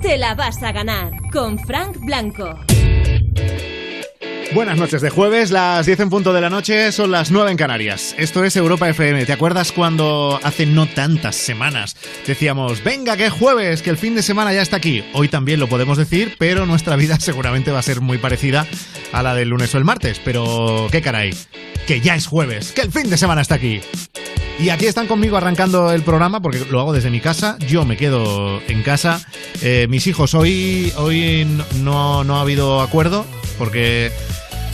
te 0.00 0.16
la 0.16 0.34
vas 0.34 0.62
a 0.62 0.72
ganar 0.72 1.12
con 1.32 1.58
Frank 1.58 1.96
Blanco. 2.00 2.58
Buenas 4.54 4.78
noches 4.78 5.02
de 5.02 5.10
jueves, 5.10 5.50
las 5.50 5.84
10 5.84 6.00
en 6.00 6.10
punto 6.10 6.32
de 6.32 6.40
la 6.40 6.48
noche, 6.48 6.90
son 6.90 7.10
las 7.10 7.30
9 7.30 7.50
en 7.50 7.56
Canarias. 7.58 8.14
Esto 8.16 8.44
es 8.44 8.56
Europa 8.56 8.88
FM. 8.88 9.26
¿Te 9.26 9.32
acuerdas 9.34 9.72
cuando 9.72 10.40
hace 10.42 10.64
no 10.64 10.86
tantas 10.86 11.36
semanas 11.36 11.96
decíamos, 12.26 12.82
venga, 12.82 13.16
que 13.16 13.26
es 13.26 13.32
jueves, 13.32 13.82
que 13.82 13.90
el 13.90 13.98
fin 13.98 14.14
de 14.14 14.22
semana 14.22 14.54
ya 14.54 14.62
está 14.62 14.76
aquí? 14.76 15.04
Hoy 15.12 15.28
también 15.28 15.60
lo 15.60 15.68
podemos 15.68 15.98
decir, 15.98 16.36
pero 16.38 16.64
nuestra 16.64 16.96
vida 16.96 17.20
seguramente 17.20 17.72
va 17.72 17.80
a 17.80 17.82
ser 17.82 18.00
muy 18.00 18.16
parecida 18.16 18.66
a 19.12 19.22
la 19.22 19.34
del 19.34 19.50
lunes 19.50 19.74
o 19.74 19.78
el 19.78 19.84
martes. 19.84 20.18
Pero, 20.24 20.88
¿qué 20.90 21.02
caray? 21.02 21.34
Que 21.86 22.00
ya 22.00 22.14
es 22.14 22.26
jueves, 22.26 22.72
que 22.72 22.80
el 22.80 22.90
fin 22.90 23.10
de 23.10 23.18
semana 23.18 23.42
está 23.42 23.56
aquí. 23.56 23.82
Y 24.58 24.70
aquí 24.70 24.86
están 24.86 25.06
conmigo 25.06 25.36
arrancando 25.36 25.92
el 25.92 26.02
programa 26.02 26.40
porque 26.40 26.64
lo 26.70 26.80
hago 26.80 26.92
desde 26.92 27.10
mi 27.10 27.20
casa. 27.20 27.56
Yo 27.60 27.84
me 27.84 27.96
quedo 27.96 28.60
en 28.66 28.82
casa. 28.82 29.20
Eh, 29.62 29.86
mis 29.88 30.06
hijos, 30.06 30.34
hoy, 30.34 30.92
hoy 30.96 31.46
no, 31.76 32.24
no 32.24 32.36
ha 32.36 32.40
habido 32.40 32.80
acuerdo 32.80 33.24
porque 33.56 34.10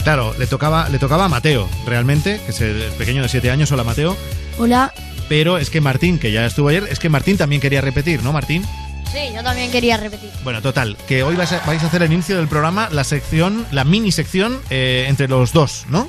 Claro, 0.05 0.35
le 0.37 0.45
tocaba, 0.45 0.87
le 0.89 0.99
tocaba 0.99 1.25
a 1.25 1.29
Mateo, 1.29 1.67
realmente, 1.87 2.39
que 2.45 2.51
es 2.51 2.61
el 2.61 2.91
pequeño 2.95 3.23
de 3.23 3.27
7 3.27 3.49
años. 3.49 3.71
Hola, 3.71 3.83
Mateo. 3.83 4.15
Hola. 4.59 4.93
Pero 5.27 5.57
es 5.57 5.71
que 5.71 5.81
Martín, 5.81 6.19
que 6.19 6.31
ya 6.31 6.45
estuvo 6.45 6.69
ayer, 6.69 6.87
es 6.91 6.99
que 6.99 7.09
Martín 7.09 7.37
también 7.37 7.59
quería 7.59 7.81
repetir, 7.81 8.21
¿no, 8.21 8.31
Martín? 8.31 8.63
Sí, 9.11 9.33
yo 9.33 9.41
también 9.41 9.71
quería 9.71 9.97
repetir. 9.97 10.29
Bueno, 10.43 10.61
total, 10.61 10.95
que 11.07 11.23
hoy 11.23 11.35
vais 11.35 11.51
a, 11.53 11.57
hacer 11.57 12.03
el 12.03 12.13
inicio 12.13 12.37
del 12.37 12.47
programa, 12.47 12.87
la 12.91 13.03
sección, 13.03 13.65
la 13.71 13.83
mini 13.83 14.11
sección 14.11 14.59
eh, 14.69 15.05
entre 15.07 15.27
los 15.27 15.53
dos, 15.53 15.87
¿no? 15.89 16.07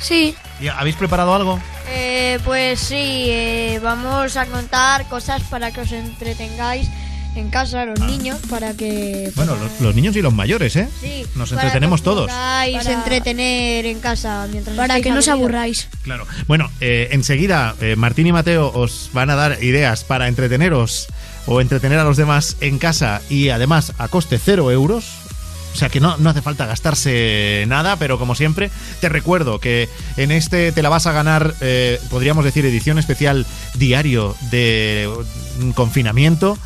Sí. 0.00 0.34
¿Habéis 0.76 0.96
preparado 0.96 1.34
algo? 1.34 1.60
Eh, 1.88 2.38
pues 2.44 2.80
sí, 2.80 3.26
eh, 3.28 3.80
vamos 3.82 4.36
a 4.36 4.46
contar 4.46 5.08
cosas 5.08 5.42
para 5.44 5.70
que 5.70 5.80
os 5.80 5.92
entretengáis 5.92 6.88
en 7.36 7.50
casa 7.50 7.84
los 7.84 8.00
ah. 8.00 8.06
niños 8.06 8.38
para 8.48 8.74
que... 8.74 9.30
Bueno, 9.36 9.56
los, 9.80 9.94
niños 9.94 10.16
y 10.16 10.22
los 10.22 10.32
mayores, 10.32 10.74
¿eh? 10.76 10.88
Sí. 11.00 11.24
Nos 11.34 11.52
entretenemos 11.52 12.02
todos. 12.02 12.30
Para 12.30 12.92
entretener 12.92 13.86
en 13.86 14.00
casa 14.00 14.46
mientras... 14.50 14.76
Para 14.76 15.00
que 15.00 15.10
no 15.10 15.18
os 15.18 15.28
aburráis. 15.28 15.88
Claro. 16.02 16.26
Bueno, 16.46 16.70
eh, 16.80 17.08
enseguida 17.12 17.74
eh, 17.80 17.96
Martín 17.96 18.26
y 18.26 18.32
Mateo 18.32 18.72
os 18.74 19.10
van 19.12 19.30
a 19.30 19.36
dar 19.36 19.62
ideas 19.62 20.04
para 20.04 20.28
entreteneros 20.28 21.08
o 21.46 21.60
entretener 21.60 21.98
a 21.98 22.04
los 22.04 22.16
demás 22.16 22.56
en 22.60 22.78
casa 22.78 23.22
y 23.28 23.50
además 23.50 23.92
a 23.98 24.08
coste 24.08 24.38
cero 24.42 24.70
euros. 24.70 25.25
O 25.76 25.78
sea 25.78 25.90
que 25.90 26.00
no, 26.00 26.16
no 26.16 26.30
hace 26.30 26.40
falta 26.40 26.64
gastarse 26.64 27.66
nada, 27.68 27.96
pero 27.96 28.18
como 28.18 28.34
siempre, 28.34 28.70
te 29.02 29.10
recuerdo 29.10 29.60
que 29.60 29.90
en 30.16 30.30
este 30.30 30.72
te 30.72 30.80
la 30.80 30.88
vas 30.88 31.06
a 31.06 31.12
ganar, 31.12 31.54
eh, 31.60 32.00
podríamos 32.08 32.46
decir, 32.46 32.64
edición 32.64 32.98
especial 32.98 33.44
diario 33.74 34.34
de 34.50 35.06
confinamiento 35.74 36.56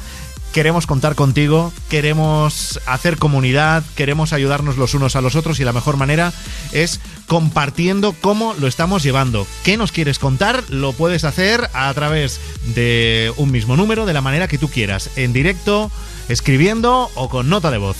queremos 0.52 0.86
contar 0.86 1.16
contigo, 1.16 1.72
queremos 1.88 2.80
hacer 2.86 3.18
comunidad, 3.18 3.82
queremos 3.96 4.32
ayudarnos 4.32 4.76
los 4.76 4.94
unos 4.94 5.16
a 5.16 5.20
los 5.20 5.34
otros 5.34 5.58
y 5.58 5.64
la 5.64 5.72
mejor 5.72 5.96
manera 5.96 6.32
es 6.70 7.00
compartiendo 7.26 8.14
cómo 8.20 8.54
lo 8.54 8.68
estamos 8.68 9.02
llevando. 9.02 9.44
¿Qué 9.64 9.76
nos 9.76 9.90
quieres 9.90 10.20
contar? 10.20 10.62
Lo 10.68 10.92
puedes 10.92 11.24
hacer 11.24 11.68
a 11.72 11.92
través 11.94 12.40
de 12.74 13.32
un 13.36 13.50
mismo 13.50 13.76
número, 13.76 14.06
de 14.06 14.12
la 14.12 14.22
manera 14.22 14.48
que 14.48 14.58
tú 14.58 14.68
quieras, 14.68 15.10
en 15.16 15.32
directo, 15.32 15.90
escribiendo 16.28 17.10
o 17.14 17.28
con 17.28 17.48
nota 17.48 17.70
de 17.70 17.78
voz. 17.78 17.96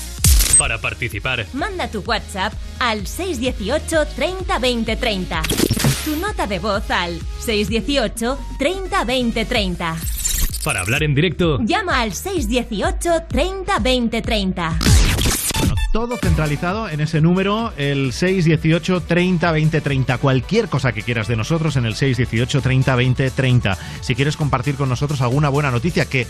Para 0.61 0.77
participar, 0.77 1.47
manda 1.55 1.89
tu 1.89 2.00
WhatsApp 2.00 2.53
al 2.80 3.06
618 3.06 4.08
30 4.14 4.58
20 4.58 4.97
30. 4.97 5.42
Tu 6.05 6.16
nota 6.16 6.47
de 6.47 6.58
voz 6.58 6.91
al 6.91 7.19
618 7.39 8.39
30 8.58 9.05
20 9.05 9.44
30. 9.47 9.97
Para 10.62 10.83
hablar 10.83 11.03
en 11.03 11.14
directo, 11.14 11.61
llama 11.62 12.03
al 12.03 12.12
618 12.12 13.22
30 13.27 13.78
20 13.78 14.20
30. 14.20 14.78
Bueno, 15.61 15.75
todo 15.94 16.19
centralizado 16.19 16.91
en 16.91 17.00
ese 17.00 17.22
número, 17.22 17.72
el 17.78 18.12
618 18.12 19.00
30 19.00 19.53
20 19.53 19.81
30. 19.81 20.19
Cualquier 20.19 20.69
cosa 20.69 20.92
que 20.92 21.03
quieras 21.03 21.27
de 21.27 21.36
nosotros 21.36 21.76
en 21.76 21.87
el 21.87 21.94
618 21.94 22.60
30 22.60 22.97
20 22.97 23.31
30. 23.31 23.78
Si 24.03 24.15
quieres 24.15 24.37
compartir 24.37 24.75
con 24.75 24.91
nosotros 24.91 25.22
alguna 25.22 25.49
buena 25.49 25.70
noticia, 25.70 26.04
que, 26.04 26.26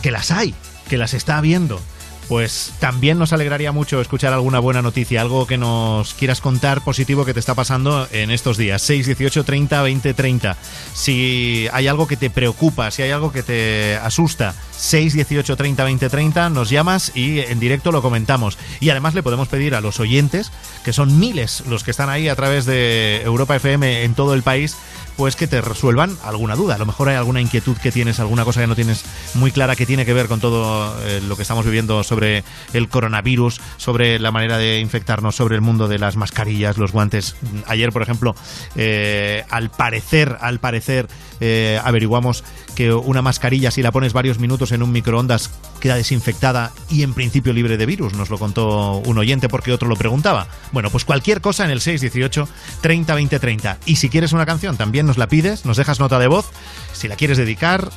que 0.00 0.12
las 0.12 0.30
hay, 0.30 0.54
que 0.88 0.96
las 0.96 1.12
está 1.12 1.40
viendo 1.40 1.80
pues 2.28 2.72
también 2.78 3.18
nos 3.18 3.32
alegraría 3.32 3.72
mucho 3.72 4.00
escuchar 4.00 4.32
alguna 4.32 4.58
buena 4.58 4.82
noticia, 4.82 5.20
algo 5.20 5.46
que 5.46 5.58
nos 5.58 6.14
quieras 6.14 6.40
contar 6.40 6.82
positivo 6.82 7.24
que 7.24 7.34
te 7.34 7.40
está 7.40 7.54
pasando 7.54 8.08
en 8.12 8.30
estos 8.30 8.56
días. 8.56 8.82
6, 8.82 9.06
18, 9.06 9.44
30, 9.44 9.82
20, 9.82 10.14
30. 10.14 10.56
Si 10.94 11.68
hay 11.72 11.88
algo 11.88 12.06
que 12.06 12.16
te 12.16 12.30
preocupa, 12.30 12.90
si 12.90 13.02
hay 13.02 13.10
algo 13.10 13.32
que 13.32 13.42
te 13.42 13.96
asusta, 13.96 14.54
6, 14.76 15.14
18, 15.14 15.56
30, 15.56 15.84
20, 15.84 16.08
30, 16.08 16.50
nos 16.50 16.70
llamas 16.70 17.12
y 17.14 17.40
en 17.40 17.60
directo 17.60 17.92
lo 17.92 18.02
comentamos. 18.02 18.58
Y 18.80 18.90
además 18.90 19.14
le 19.14 19.22
podemos 19.22 19.48
pedir 19.48 19.74
a 19.74 19.80
los 19.80 20.00
oyentes, 20.00 20.50
que 20.84 20.92
son 20.92 21.18
miles 21.18 21.62
los 21.68 21.84
que 21.84 21.90
están 21.90 22.08
ahí 22.08 22.28
a 22.28 22.36
través 22.36 22.64
de 22.66 23.22
Europa 23.22 23.56
FM 23.56 24.04
en 24.04 24.14
todo 24.14 24.34
el 24.34 24.42
país, 24.42 24.76
pues 25.16 25.36
que 25.36 25.46
te 25.46 25.60
resuelvan 25.60 26.16
alguna 26.24 26.56
duda. 26.56 26.76
A 26.76 26.78
lo 26.78 26.86
mejor 26.86 27.08
hay 27.08 27.16
alguna 27.16 27.40
inquietud 27.40 27.76
que 27.76 27.92
tienes, 27.92 28.20
alguna 28.20 28.44
cosa 28.44 28.60
que 28.60 28.66
no 28.66 28.74
tienes 28.74 29.04
muy 29.34 29.50
clara 29.50 29.76
que 29.76 29.86
tiene 29.86 30.04
que 30.04 30.12
ver 30.12 30.26
con 30.26 30.40
todo 30.40 30.94
eh, 31.02 31.20
lo 31.26 31.36
que 31.36 31.42
estamos 31.42 31.64
viviendo 31.64 32.02
sobre 32.02 32.44
el 32.72 32.88
coronavirus, 32.88 33.60
sobre 33.76 34.18
la 34.18 34.30
manera 34.30 34.58
de 34.58 34.80
infectarnos, 34.80 35.36
sobre 35.36 35.54
el 35.54 35.60
mundo 35.60 35.88
de 35.88 35.98
las 35.98 36.16
mascarillas, 36.16 36.78
los 36.78 36.92
guantes. 36.92 37.36
Ayer, 37.66 37.92
por 37.92 38.02
ejemplo, 38.02 38.34
eh, 38.76 39.44
al 39.50 39.70
parecer, 39.70 40.36
al 40.40 40.58
parecer, 40.60 41.08
eh, 41.40 41.80
averiguamos 41.82 42.44
que 42.74 42.92
una 42.92 43.22
mascarilla, 43.22 43.70
si 43.70 43.82
la 43.82 43.92
pones 43.92 44.12
varios 44.12 44.38
minutos 44.38 44.72
en 44.72 44.82
un 44.82 44.92
microondas, 44.92 45.50
queda 45.80 45.96
desinfectada 45.96 46.72
y 46.88 47.02
en 47.02 47.14
principio 47.14 47.52
libre 47.52 47.76
de 47.76 47.86
virus. 47.86 48.14
Nos 48.14 48.30
lo 48.30 48.38
contó 48.38 48.96
un 48.98 49.18
oyente 49.18 49.48
porque 49.48 49.72
otro 49.72 49.88
lo 49.88 49.96
preguntaba. 49.96 50.46
Bueno, 50.72 50.90
pues 50.90 51.04
cualquier 51.04 51.40
cosa 51.40 51.64
en 51.64 51.70
el 51.70 51.80
618 51.80 52.48
30 52.80 53.14
20 53.14 53.38
30. 53.38 53.78
Y 53.86 53.96
si 53.96 54.08
quieres 54.08 54.32
una 54.32 54.46
canción, 54.46 54.76
también 54.76 55.06
nos 55.06 55.11
la 55.18 55.28
pides, 55.28 55.64
nos 55.64 55.76
dejas 55.76 56.00
nota 56.00 56.18
de 56.18 56.28
voz. 56.28 56.50
Si 56.92 57.08
la 57.08 57.16
quieres 57.16 57.38
dedicar, 57.38 57.90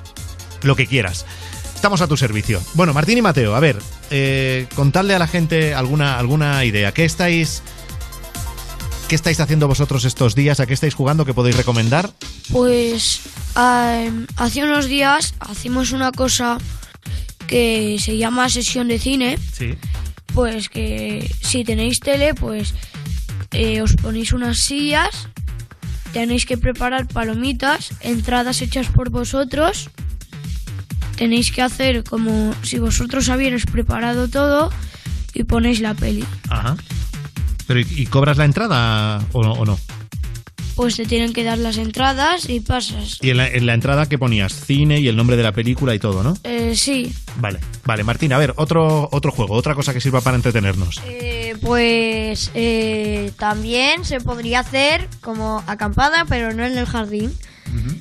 lo 0.62 0.76
que 0.76 0.88
quieras. 0.88 1.26
Estamos 1.76 2.02
a 2.02 2.08
tu 2.08 2.18
servicio. 2.18 2.62
Bueno, 2.74 2.94
Martín 2.94 3.18
y 3.18 3.22
Mateo, 3.22 3.56
a 3.56 3.60
ver, 3.60 3.78
eh, 4.10 4.68
contadle 4.76 5.14
a 5.14 5.20
la 5.20 5.28
gente 5.28 5.74
alguna, 5.74 6.18
alguna 6.18 6.66
idea. 6.66 6.94
¿Qué 6.94 7.06
estáis 7.06 7.62
¿Qué 9.08 9.14
estáis 9.14 9.40
haciendo 9.40 9.68
vosotros 9.68 10.04
estos 10.04 10.34
días? 10.34 10.60
¿A 10.60 10.66
qué 10.66 10.74
estáis 10.74 10.96
jugando? 10.96 11.26
¿Qué 11.26 11.34
podéis 11.34 11.56
recomendar? 11.56 12.10
Pues 12.52 13.22
hace 13.54 14.64
unos 14.64 14.88
días 14.88 15.36
hacemos 15.40 15.92
una 15.92 16.12
cosa 16.12 16.58
que 17.46 17.98
se 18.00 18.18
llama 18.18 18.50
sesión 18.50 18.88
de 18.88 18.98
cine. 18.98 19.38
Sí. 19.54 19.76
Pues 20.34 20.70
que 20.70 21.32
si 21.42 21.64
tenéis 21.64 22.00
tele, 22.00 22.34
pues 22.34 22.74
eh, 23.52 23.82
os 23.82 23.96
ponéis 23.96 24.34
unas 24.34 24.58
sillas, 24.58 25.30
tenéis 26.16 26.46
que 26.46 26.56
preparar 26.56 27.08
palomitas, 27.08 27.92
entradas 28.00 28.62
hechas 28.62 28.88
por 28.88 29.10
vosotros. 29.10 29.90
Tenéis 31.18 31.52
que 31.52 31.62
hacer 31.62 32.06
como 32.06 32.56
si 32.64 32.80
vosotros 32.80 33.28
habierais 33.28 33.66
preparado 33.66 34.30
todo 34.30 34.72
y 35.34 35.44
ponéis 35.44 35.82
la 35.82 35.94
peli. 35.94 36.24
Ajá. 36.48 36.78
Pero 37.68 37.82
¿y, 37.82 38.06
cobras 38.06 38.38
la 38.38 38.46
entrada 38.46 39.26
o 39.34 39.66
no, 39.66 39.78
Pues 40.76 40.96
te 40.96 41.06
tienen 41.06 41.34
que 41.34 41.44
dar 41.44 41.58
las 41.58 41.76
entradas 41.76 42.48
y 42.48 42.62
pasas. 42.62 43.18
¿Y 43.22 43.32
en 43.32 43.66
la, 43.66 43.74
entrada 43.74 44.08
qué 44.08 44.18
ponías? 44.18 44.54
Cine 44.54 45.02
y 45.02 45.10
el 45.10 45.18
nombre 45.18 45.36
de 45.36 45.44
la 45.44 45.52
película 45.52 45.94
y 45.96 46.00
todo, 46.00 46.24
¿no? 46.24 46.38
Eh, 46.46 46.76
sí. 46.78 47.14
Vale, 47.42 47.60
vale. 47.84 48.06
Martín, 48.06 48.32
a 48.32 48.38
ver, 48.38 48.54
otro, 48.56 49.10
otro 49.12 49.34
juego, 49.34 49.54
otra 49.56 49.76
cosa 49.76 49.94
que 49.94 50.00
sirva 50.00 50.22
para 50.22 50.38
entretenernos. 50.38 51.02
Eh, 51.06 51.35
pues 51.62 52.52
eh, 52.54 53.32
también 53.38 54.06
se 54.06 54.20
podría 54.20 54.60
hacer 54.60 55.10
como 55.22 55.64
acampada, 55.68 56.26
pero 56.26 56.54
no 56.54 56.66
en 56.66 56.78
el 56.78 56.86
jardín. 56.86 57.34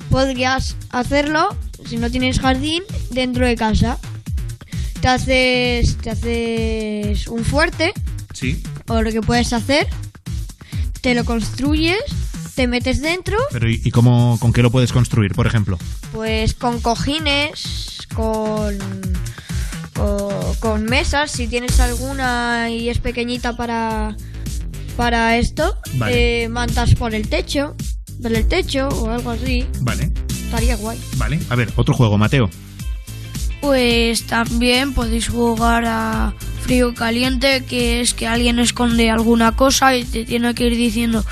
Podrías 0.09 0.77
hacerlo, 0.89 1.55
si 1.85 1.97
no 1.97 2.09
tienes 2.09 2.39
jardín, 2.39 2.83
dentro 3.11 3.45
de 3.45 3.55
casa. 3.55 3.97
Te 5.01 5.07
haces, 5.09 5.97
te 5.97 6.11
haces 6.11 7.27
un 7.27 7.43
fuerte. 7.43 7.93
Sí 8.33 8.63
o 8.87 9.01
lo 9.01 9.11
que 9.11 9.21
puedes 9.21 9.53
hacer, 9.53 9.87
te 11.01 11.13
lo 11.15 11.25
construyes, 11.25 12.03
te 12.55 12.67
metes 12.67 13.01
dentro. 13.01 13.37
Pero 13.51 13.69
¿y, 13.69 13.91
cómo, 13.91 14.37
con 14.39 14.53
qué 14.53 14.61
lo 14.61 14.71
puedes 14.71 14.91
construir, 14.91 15.33
por 15.33 15.47
ejemplo? 15.47 15.77
Pues 16.11 16.53
con 16.53 16.79
cojines, 16.81 18.07
con, 18.13 18.77
con 20.59 20.83
mesas, 20.83 21.31
si 21.31 21.47
tienes 21.47 21.79
alguna 21.79 22.69
y 22.69 22.89
es 22.89 22.99
pequeñita 22.99 23.55
para, 23.55 24.15
para 24.97 25.37
esto, 25.37 25.77
eh, 26.07 26.47
mantas 26.49 26.95
por 26.95 27.13
el 27.13 27.27
techo, 27.29 27.75
por 28.21 28.33
el 28.33 28.47
techo 28.47 28.87
o 28.89 29.09
algo 29.09 29.31
así. 29.31 29.65
Vale. 29.81 30.11
Estaría 30.29 30.75
guay. 30.75 30.99
Vale, 31.17 31.39
a 31.49 31.55
ver, 31.55 31.71
otro 31.75 31.93
juego, 31.93 32.17
Mateo. 32.17 32.49
Pues 33.61 34.27
también 34.27 34.93
podéis 34.93 35.29
jugar 35.29 35.85
a 35.87 36.33
frío 36.61 36.93
caliente, 36.93 37.63
que 37.63 38.01
es 38.01 38.13
que 38.13 38.27
alguien 38.27 38.59
esconde 38.59 39.09
alguna 39.09 39.55
cosa 39.55 39.95
y 39.95 40.03
te 40.03 40.25
tiene 40.25 40.53
que 40.53 40.67
ir 40.67 40.75
diciendo 40.75 41.25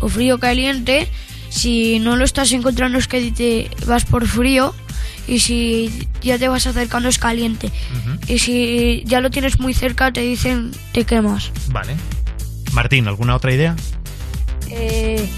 o 0.00 0.08
frío 0.08 0.38
caliente. 0.38 1.08
Si 1.48 1.98
no 2.00 2.16
lo 2.16 2.24
estás 2.24 2.52
encontrando 2.52 2.98
es 2.98 3.08
que 3.08 3.30
te 3.30 3.70
vas 3.86 4.04
por 4.04 4.26
frío 4.26 4.74
y 5.28 5.40
si 5.40 6.08
ya 6.22 6.38
te 6.38 6.48
vas 6.48 6.66
acercando 6.66 7.08
es 7.08 7.18
caliente. 7.18 7.70
Y 8.28 8.38
si 8.38 9.02
ya 9.06 9.20
lo 9.20 9.30
tienes 9.30 9.58
muy 9.60 9.74
cerca 9.74 10.12
te 10.12 10.20
dicen 10.22 10.70
te 10.92 11.04
quemas. 11.04 11.50
Vale. 11.68 11.94
Martín, 12.72 13.08
¿alguna 13.08 13.34
otra 13.36 13.52
idea? 13.54 13.74
Eh, 14.70 15.28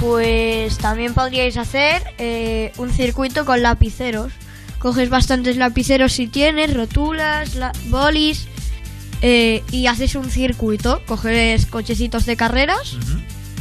pues 0.00 0.78
también 0.78 1.14
podríais 1.14 1.56
hacer 1.56 2.02
eh, 2.18 2.72
un 2.78 2.90
circuito 2.92 3.44
con 3.44 3.62
lapiceros. 3.62 4.32
Coges 4.78 5.08
bastantes 5.08 5.56
lapiceros 5.56 6.12
si 6.12 6.26
tienes, 6.26 6.74
rotulas, 6.74 7.54
la- 7.54 7.72
bolis 7.88 8.46
eh, 9.22 9.62
y 9.70 9.86
haces 9.86 10.14
un 10.14 10.30
circuito. 10.30 11.00
Coges 11.06 11.66
cochecitos 11.66 12.26
de 12.26 12.36
carreras 12.36 12.96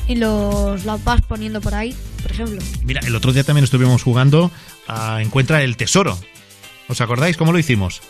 y 0.07 0.15
los, 0.15 0.83
los 0.83 1.03
vas 1.05 1.21
poniendo 1.21 1.61
por 1.61 1.75
ahí, 1.75 1.95
por 2.21 2.31
ejemplo. 2.31 2.59
Mira, 2.83 2.99
el 3.05 3.15
otro 3.15 3.31
día 3.31 3.43
también 3.45 3.63
estuvimos 3.63 4.03
jugando 4.03 4.51
a 4.87 5.21
Encuentra 5.21 5.63
el 5.63 5.77
Tesoro. 5.77 6.17
¿Os 6.87 6.99
acordáis 7.01 7.37
cómo 7.37 7.51
lo 7.51 7.59
hicimos? 7.59 8.01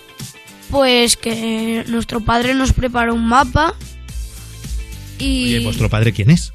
Pues 0.69 1.17
que 1.17 1.83
nuestro 1.87 2.19
padre 2.21 2.53
nos 2.55 2.73
preparó 2.73 3.13
un 3.13 3.27
mapa 3.27 3.75
y 5.19 5.55
Oye, 5.55 5.65
¿vuestro 5.65 5.89
padre 5.89 6.11
quién 6.13 6.31
es? 6.31 6.51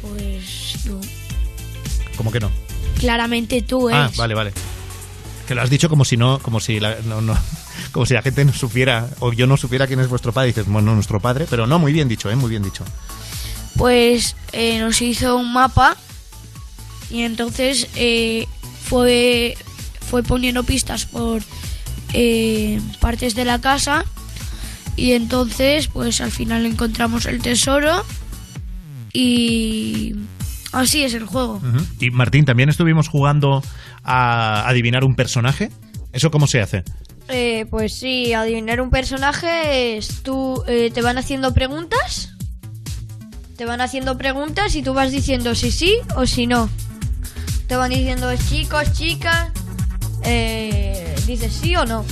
pues 0.00 0.76
tú. 0.84 1.00
¿Cómo 2.16 2.30
que 2.30 2.40
no? 2.40 2.50
Claramente 2.98 3.62
tú 3.62 3.88
Ah, 3.88 4.04
eres. 4.06 4.16
vale, 4.16 4.34
vale. 4.34 4.52
Que 5.48 5.54
lo 5.54 5.62
has 5.62 5.70
dicho 5.70 5.88
como 5.88 6.04
si 6.04 6.16
no, 6.16 6.38
como 6.38 6.60
si 6.60 6.78
la, 6.80 6.96
no, 7.04 7.20
no, 7.20 7.36
como 7.92 8.06
si 8.06 8.14
la 8.14 8.22
gente 8.22 8.44
no 8.44 8.52
supiera 8.52 9.08
o 9.18 9.32
yo 9.32 9.46
no 9.46 9.56
supiera 9.56 9.86
quién 9.86 10.00
es 10.00 10.08
vuestro 10.08 10.32
padre. 10.32 10.50
Y 10.50 10.52
dices, 10.52 10.66
bueno, 10.66 10.94
nuestro 10.94 11.18
padre, 11.20 11.46
pero 11.50 11.66
no, 11.66 11.78
muy 11.78 11.92
bien 11.92 12.08
dicho, 12.08 12.30
eh, 12.30 12.36
muy 12.36 12.50
bien 12.50 12.62
dicho. 12.62 12.84
Pues 13.76 14.36
eh, 14.52 14.78
nos 14.78 15.00
hizo 15.02 15.36
un 15.36 15.52
mapa 15.52 15.96
y 17.10 17.22
entonces 17.22 17.88
eh, 17.96 18.46
fue, 18.90 19.56
fue 20.00 20.24
poniendo 20.24 20.64
pistas 20.64 21.06
por 21.06 21.42
eh, 22.12 22.80
partes 22.98 23.36
de 23.36 23.44
la 23.44 23.60
casa 23.60 24.04
y 24.96 25.12
entonces 25.12 25.86
pues 25.86 26.20
al 26.20 26.32
final 26.32 26.66
encontramos 26.66 27.26
el 27.26 27.40
tesoro 27.40 28.04
y 29.12 30.16
así 30.72 31.04
es 31.04 31.14
el 31.14 31.24
juego. 31.24 31.62
Y 32.00 32.10
Martín, 32.10 32.44
también 32.44 32.68
estuvimos 32.68 33.06
jugando 33.06 33.62
a 34.02 34.68
adivinar 34.68 35.04
un 35.04 35.14
personaje. 35.14 35.70
¿Eso 36.12 36.32
cómo 36.32 36.48
se 36.48 36.60
hace? 36.60 36.82
Eh, 37.28 37.66
pues 37.70 37.96
sí, 37.96 38.32
adivinar 38.32 38.80
un 38.80 38.90
personaje 38.90 39.98
es 39.98 40.24
tú 40.24 40.64
eh, 40.66 40.90
te 40.92 41.00
van 41.00 41.16
haciendo 41.16 41.54
preguntas. 41.54 42.34
Te 43.56 43.66
van 43.66 43.80
haciendo 43.80 44.18
preguntas 44.18 44.74
y 44.74 44.82
tú 44.82 44.94
vas 44.94 45.12
diciendo 45.12 45.54
si 45.54 45.70
sí 45.70 45.94
o 46.16 46.26
si 46.26 46.48
no. 46.48 46.68
Te 47.70 47.76
van 47.76 47.90
diciendo 47.90 48.28
chicos, 48.34 48.92
chicas. 48.94 49.52
eh, 50.24 51.14
dices 51.24 51.52
sí 51.52 51.76
o 51.76 51.86
no. 51.86 52.04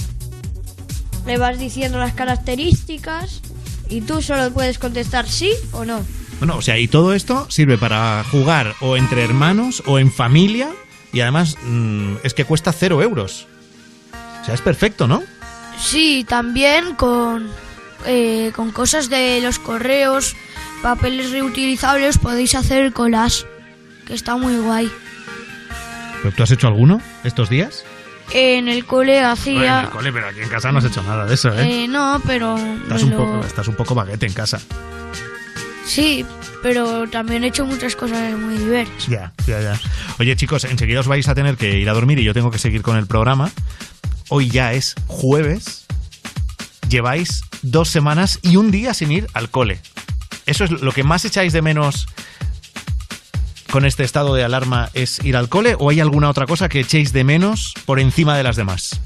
Le 1.26 1.36
vas 1.36 1.58
diciendo 1.58 1.98
las 1.98 2.14
características 2.14 3.42
y 3.88 4.02
tú 4.02 4.22
solo 4.22 4.52
puedes 4.52 4.78
contestar 4.78 5.28
sí 5.28 5.50
o 5.72 5.84
no. 5.84 6.00
Bueno, 6.38 6.58
o 6.58 6.62
sea, 6.62 6.78
y 6.78 6.86
todo 6.86 7.12
esto 7.12 7.50
sirve 7.50 7.76
para 7.76 8.22
jugar 8.30 8.76
o 8.80 8.96
entre 8.96 9.24
hermanos 9.24 9.82
o 9.86 9.98
en 9.98 10.12
familia 10.12 10.70
y 11.12 11.22
además 11.22 11.56
mm, 11.64 12.18
es 12.22 12.34
que 12.34 12.44
cuesta 12.44 12.70
cero 12.70 13.02
euros. 13.02 13.48
O 14.40 14.44
sea, 14.44 14.54
es 14.54 14.60
perfecto, 14.60 15.08
¿no? 15.08 15.24
Sí, 15.76 16.24
también 16.28 16.94
con, 16.94 17.48
eh, 18.06 18.52
con 18.54 18.70
cosas 18.70 19.10
de 19.10 19.40
los 19.42 19.58
correos, 19.58 20.36
papeles 20.82 21.32
reutilizables 21.32 22.16
podéis 22.16 22.54
hacer 22.54 22.92
colas, 22.92 23.44
que 24.06 24.14
está 24.14 24.36
muy 24.36 24.56
guay. 24.58 24.88
¿Pero 26.22 26.34
tú 26.34 26.42
has 26.42 26.50
hecho 26.50 26.66
alguno 26.66 27.00
estos 27.24 27.48
días? 27.48 27.84
En 28.32 28.68
el 28.68 28.84
cole 28.84 29.20
hacía... 29.22 29.80
en 29.80 29.84
el 29.86 29.90
cole, 29.90 30.12
pero 30.12 30.28
aquí 30.28 30.40
en 30.40 30.48
casa 30.48 30.70
no 30.70 30.78
has 30.78 30.84
hecho 30.84 31.02
nada 31.02 31.24
de 31.24 31.34
eso, 31.34 31.48
¿eh? 31.58 31.84
eh, 31.84 31.88
no, 31.88 32.20
pero... 32.26 32.56
estás, 32.56 33.02
un 33.02 33.10
lo- 33.10 33.16
poco, 33.16 33.40
estás 33.46 33.68
un 33.68 33.74
poco 33.76 33.94
baguete 33.94 34.26
en 34.26 34.32
casa. 34.34 34.60
Sí, 35.86 36.26
pero 36.62 37.08
también 37.08 37.44
he 37.44 37.46
hecho 37.46 37.64
muchas 37.64 37.96
cosas 37.96 38.36
muy 38.38 38.58
diversas. 38.58 39.06
Ya, 39.06 39.32
ya, 39.46 39.60
ya. 39.62 39.80
Oye, 40.18 40.36
chicos, 40.36 40.64
enseguida 40.64 41.00
os 41.00 41.08
vais 41.08 41.26
a 41.28 41.34
tener 41.34 41.56
que 41.56 41.78
ir 41.78 41.88
a 41.88 41.94
dormir 41.94 42.18
y 42.18 42.24
yo 42.24 42.34
tengo 42.34 42.50
que 42.50 42.58
seguir 42.58 42.82
con 42.82 42.98
el 42.98 43.06
programa. 43.06 43.50
Hoy 44.28 44.50
ya 44.50 44.74
es 44.74 44.94
jueves. 45.06 45.86
Lleváis 46.90 47.42
dos 47.62 47.88
semanas 47.88 48.38
y 48.42 48.56
un 48.56 48.70
día 48.70 48.92
sin 48.92 49.10
ir 49.12 49.26
al 49.32 49.48
cole. 49.48 49.80
¿Eso 50.44 50.64
es 50.64 50.70
lo 50.70 50.92
que 50.92 51.04
más 51.04 51.24
echáis 51.24 51.54
de 51.54 51.62
menos 51.62 52.06
con 53.70 53.84
este 53.84 54.04
estado 54.04 54.34
de 54.34 54.44
alarma? 54.44 54.90
¿Es 54.94 55.24
ir 55.24 55.36
al 55.36 55.48
cole 55.48 55.76
o 55.78 55.90
hay 55.90 56.00
alguna 56.00 56.30
otra 56.30 56.46
cosa 56.46 56.68
que 56.68 56.80
echéis 56.80 57.12
de 57.12 57.24
menos 57.24 57.74
por 57.86 58.00
encima 58.00 58.36
de 58.36 58.42
las 58.42 58.56
demás? 58.56 59.00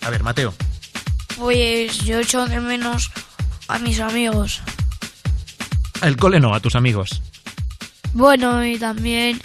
A 0.00 0.10
ver, 0.10 0.22
Mateo. 0.22 0.54
Pues 1.38 2.04
yo 2.04 2.20
echo 2.20 2.46
de 2.46 2.60
menos 2.60 3.10
a 3.68 3.78
mis 3.78 4.00
amigos. 4.00 4.62
El 6.02 6.16
cole 6.16 6.40
no, 6.40 6.54
a 6.54 6.60
tus 6.60 6.74
amigos. 6.74 7.22
Bueno, 8.12 8.64
y 8.64 8.78
también 8.78 9.38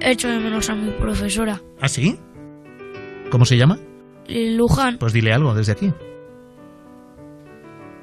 echo 0.00 0.28
de 0.28 0.38
menos 0.38 0.70
a 0.70 0.74
mi 0.74 0.90
profesora, 0.92 1.60
¿Ah, 1.80 1.88
sí? 1.88 2.18
¿Cómo 3.30 3.44
se 3.44 3.56
llama? 3.56 3.78
Luján. 4.28 4.98
Pues 4.98 5.12
dile 5.12 5.32
algo 5.32 5.54
desde 5.54 5.72
aquí. 5.72 5.92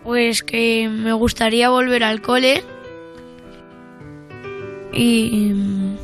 Pues 0.03 0.44
que 0.44 0.88
me 0.89 1.13
gustaría 1.13 1.69
volver 1.69 2.03
al 2.03 2.21
cole. 2.21 2.63
Y. 4.95 5.51
mm, 5.53 5.97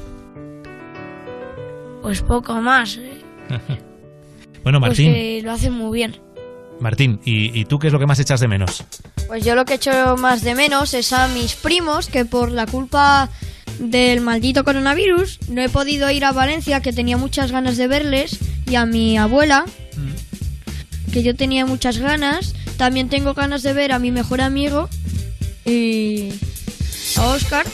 Pues 2.01 2.21
poco 2.21 2.53
más. 2.61 2.97
eh. 2.97 3.21
Bueno, 4.63 4.79
Pues 4.79 4.91
Martín. 4.91 5.11
que 5.13 5.41
lo 5.43 5.51
hacen 5.53 5.73
muy 5.73 5.97
bien. 5.97 6.17
Martín, 6.79 7.19
¿y, 7.25 7.59
y 7.59 7.65
tú 7.65 7.79
qué 7.79 7.87
es 7.87 7.93
lo 7.93 7.97
que 7.99 8.05
más 8.05 8.19
echas 8.19 8.39
de 8.39 8.47
menos? 8.47 8.83
Pues 9.27 9.43
yo 9.43 9.55
lo 9.55 9.65
que 9.65 9.73
echo 9.75 10.17
más 10.17 10.43
de 10.43 10.53
menos 10.53 10.93
es 10.93 11.13
a 11.13 11.27
mis 11.29 11.55
primos 11.55 12.07
que 12.07 12.25
por 12.25 12.51
la 12.51 12.67
culpa 12.67 13.29
del 13.79 14.21
maldito 14.21 14.63
coronavirus 14.63 15.39
no 15.49 15.61
he 15.63 15.69
podido 15.69 16.11
ir 16.11 16.25
a 16.25 16.31
Valencia 16.31 16.79
que 16.81 16.93
tenía 16.93 17.17
muchas 17.17 17.51
ganas 17.51 17.75
de 17.77 17.87
verles 17.87 18.37
y 18.67 18.75
a 18.75 18.85
mi 18.85 19.17
abuela 19.17 19.65
que 21.11 21.23
yo 21.23 21.35
tenía 21.35 21.65
muchas 21.65 21.97
ganas. 21.97 22.53
También 22.77 23.09
tengo 23.09 23.33
ganas 23.33 23.63
de 23.63 23.73
ver 23.73 23.91
a 23.93 23.99
mi 23.99 24.11
mejor 24.11 24.41
amigo 24.41 24.89
y 25.65 26.29
a 27.17 27.25
Oscar, 27.27 27.65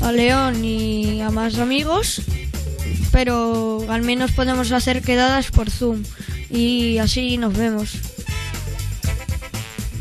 a 0.00 0.12
León 0.12 0.64
y 0.64 1.20
a 1.20 1.30
más 1.30 1.58
amigos. 1.58 2.22
Pero 3.12 3.84
al 3.88 4.02
menos 4.02 4.32
podemos 4.32 4.70
hacer 4.72 5.02
quedadas 5.02 5.50
por 5.50 5.70
Zoom 5.70 6.02
y 6.50 6.98
así 6.98 7.38
nos 7.38 7.56
vemos. 7.56 7.92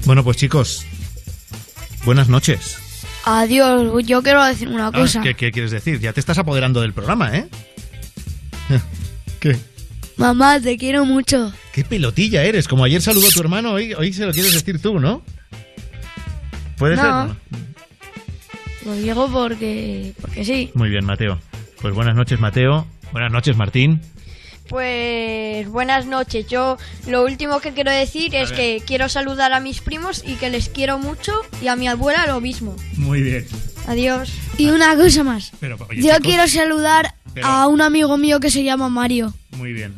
Bueno, 0.06 0.24
pues 0.24 0.38
chicos, 0.38 0.86
buenas 2.06 2.30
noches. 2.30 2.78
Adiós, 3.26 3.92
yo 4.06 4.22
quiero 4.24 4.44
decir 4.46 4.68
una 4.70 4.88
Ah, 4.88 4.92
cosa. 4.92 5.22
¿Qué, 5.22 5.34
qué 5.36 5.52
quieres 5.52 5.72
decir? 5.72 6.00
Ya 6.00 6.14
te 6.14 6.20
estás 6.20 6.38
apoderando 6.38 6.80
del 6.82 6.94
programa, 6.94 7.36
¿eh? 7.36 7.48
¿Qué? 9.40 9.58
Mamá, 10.16 10.60
te 10.62 10.78
quiero 10.78 11.06
mucho. 11.06 11.52
¿Qué 11.74 11.84
pelotilla 11.84 12.44
eres? 12.44 12.68
Como 12.68 12.84
ayer 12.84 13.02
saludó 13.02 13.28
a 13.28 13.32
tu 13.32 13.40
hermano, 13.42 13.74
hoy, 13.74 13.94
hoy 13.94 14.14
se 14.14 14.26
lo 14.26 14.32
quieres 14.32 14.54
decir 14.54 14.82
tú, 14.82 15.00
¿no? 15.00 15.22
¿Puede 16.78 16.96
No. 16.96 17.28
ser? 17.28 17.36
Lo 18.88 18.94
digo 18.94 19.28
porque, 19.30 20.14
porque 20.22 20.46
sí. 20.46 20.72
Muy 20.74 20.88
bien, 20.90 21.04
Mateo. 21.04 21.38
Pues 21.82 21.94
buenas 21.94 22.16
noches, 22.16 22.40
Mateo. 22.40 22.88
Buenas 23.12 23.34
noches, 23.34 23.58
Martín. 23.58 24.00
Pues 24.70 25.68
buenas 25.68 26.06
noches. 26.06 26.48
Yo 26.48 26.78
lo 27.06 27.26
último 27.26 27.60
que 27.60 27.74
quiero 27.74 27.92
decir 27.92 28.34
es 28.34 28.54
que 28.54 28.82
quiero 28.88 29.10
saludar 29.10 29.52
a 29.52 29.60
mis 29.60 29.82
primos 29.82 30.24
y 30.26 30.36
que 30.36 30.50
les 30.50 30.70
quiero 30.70 31.00
mucho 31.00 31.34
y 31.62 31.68
a 31.68 31.76
mi 31.76 31.90
abuela 31.90 32.28
lo 32.28 32.40
mismo. 32.40 32.78
Muy 32.96 33.22
bien. 33.24 33.46
Adiós. 33.88 34.32
Y 34.58 34.70
una 34.70 34.96
cosa 34.96 35.22
más. 35.26 35.52
Pero, 35.60 35.76
oye, 35.90 36.02
Yo 36.02 36.14
chicos, 36.14 36.20
quiero 36.24 36.48
saludar 36.48 37.14
Pero- 37.34 37.46
a 37.46 37.68
un 37.68 37.82
amigo 37.82 38.18
mío 38.18 38.40
que 38.40 38.50
se 38.50 38.64
llama 38.64 38.88
Mario. 38.88 39.34
Muy 39.58 39.74
bien. 39.74 39.96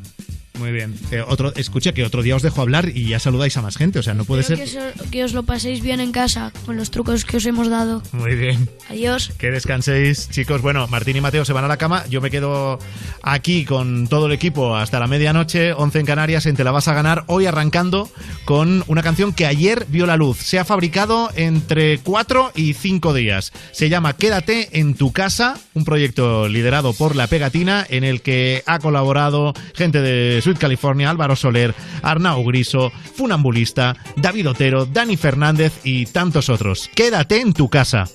Muy 0.59 0.71
bien. 0.71 0.95
Eh, 1.11 1.23
otro, 1.25 1.53
escucha, 1.55 1.93
que 1.93 2.03
otro 2.05 2.21
día 2.21 2.35
os 2.35 2.41
dejo 2.41 2.61
hablar 2.61 2.89
y 2.93 3.07
ya 3.07 3.19
saludáis 3.19 3.55
a 3.57 3.61
más 3.61 3.77
gente. 3.77 3.99
O 3.99 4.03
sea, 4.03 4.13
no 4.13 4.25
puede 4.25 4.41
Espero 4.41 4.67
ser. 4.67 4.93
que, 4.93 5.01
os, 5.01 5.09
que 5.09 5.23
os 5.23 5.33
lo 5.33 5.43
paséis 5.43 5.81
bien 5.81 5.99
en 6.01 6.11
casa 6.11 6.51
con 6.65 6.77
los 6.77 6.91
trucos 6.91 7.25
que 7.25 7.37
os 7.37 7.45
hemos 7.45 7.69
dado. 7.69 8.03
Muy 8.11 8.35
bien. 8.35 8.69
Adiós. 8.89 9.31
Que 9.37 9.51
descanséis, 9.51 10.29
chicos. 10.29 10.61
Bueno, 10.61 10.87
Martín 10.87 11.15
y 11.15 11.21
Mateo 11.21 11.45
se 11.45 11.53
van 11.53 11.63
a 11.65 11.67
la 11.67 11.77
cama. 11.77 12.05
Yo 12.09 12.21
me 12.21 12.29
quedo 12.29 12.79
aquí 13.21 13.65
con 13.65 14.07
todo 14.07 14.25
el 14.27 14.33
equipo 14.33 14.75
hasta 14.75 14.99
la 14.99 15.07
medianoche, 15.07 15.73
11 15.73 15.99
en 15.99 16.05
Canarias, 16.05 16.45
en 16.45 16.55
Te 16.55 16.63
la 16.63 16.71
vas 16.71 16.87
a 16.87 16.93
ganar. 16.93 17.23
Hoy 17.27 17.45
arrancando 17.45 18.09
con 18.45 18.83
una 18.87 19.01
canción 19.03 19.33
que 19.33 19.45
ayer 19.45 19.85
vio 19.89 20.05
la 20.05 20.17
luz. 20.17 20.37
Se 20.39 20.59
ha 20.59 20.65
fabricado 20.65 21.29
entre 21.35 21.99
4 21.99 22.51
y 22.55 22.73
5 22.73 23.13
días. 23.13 23.53
Se 23.71 23.89
llama 23.89 24.13
Quédate 24.17 24.79
en 24.79 24.95
tu 24.95 25.11
casa, 25.11 25.57
un 25.73 25.85
proyecto 25.85 26.47
liderado 26.49 26.93
por 26.93 27.15
La 27.15 27.27
Pegatina, 27.27 27.85
en 27.89 28.03
el 28.03 28.21
que 28.21 28.63
ha 28.65 28.79
colaborado 28.79 29.53
gente 29.75 30.01
de 30.01 30.41
Sweet 30.50 30.58
California, 30.58 31.12
Álvaro 31.12 31.36
Soler, 31.36 31.75
Arnau 32.01 32.44
Griso, 32.44 32.91
Funambulista, 33.13 33.96
David 34.15 34.50
Otero, 34.50 34.88
Dani 34.88 35.15
Fernández 35.15 35.74
y 35.84 36.08
tantos 36.08 36.50
otros. 36.50 36.89
Quédate 36.96 37.39
en 37.39 37.53
tu 37.53 37.70
casa. 37.70 38.06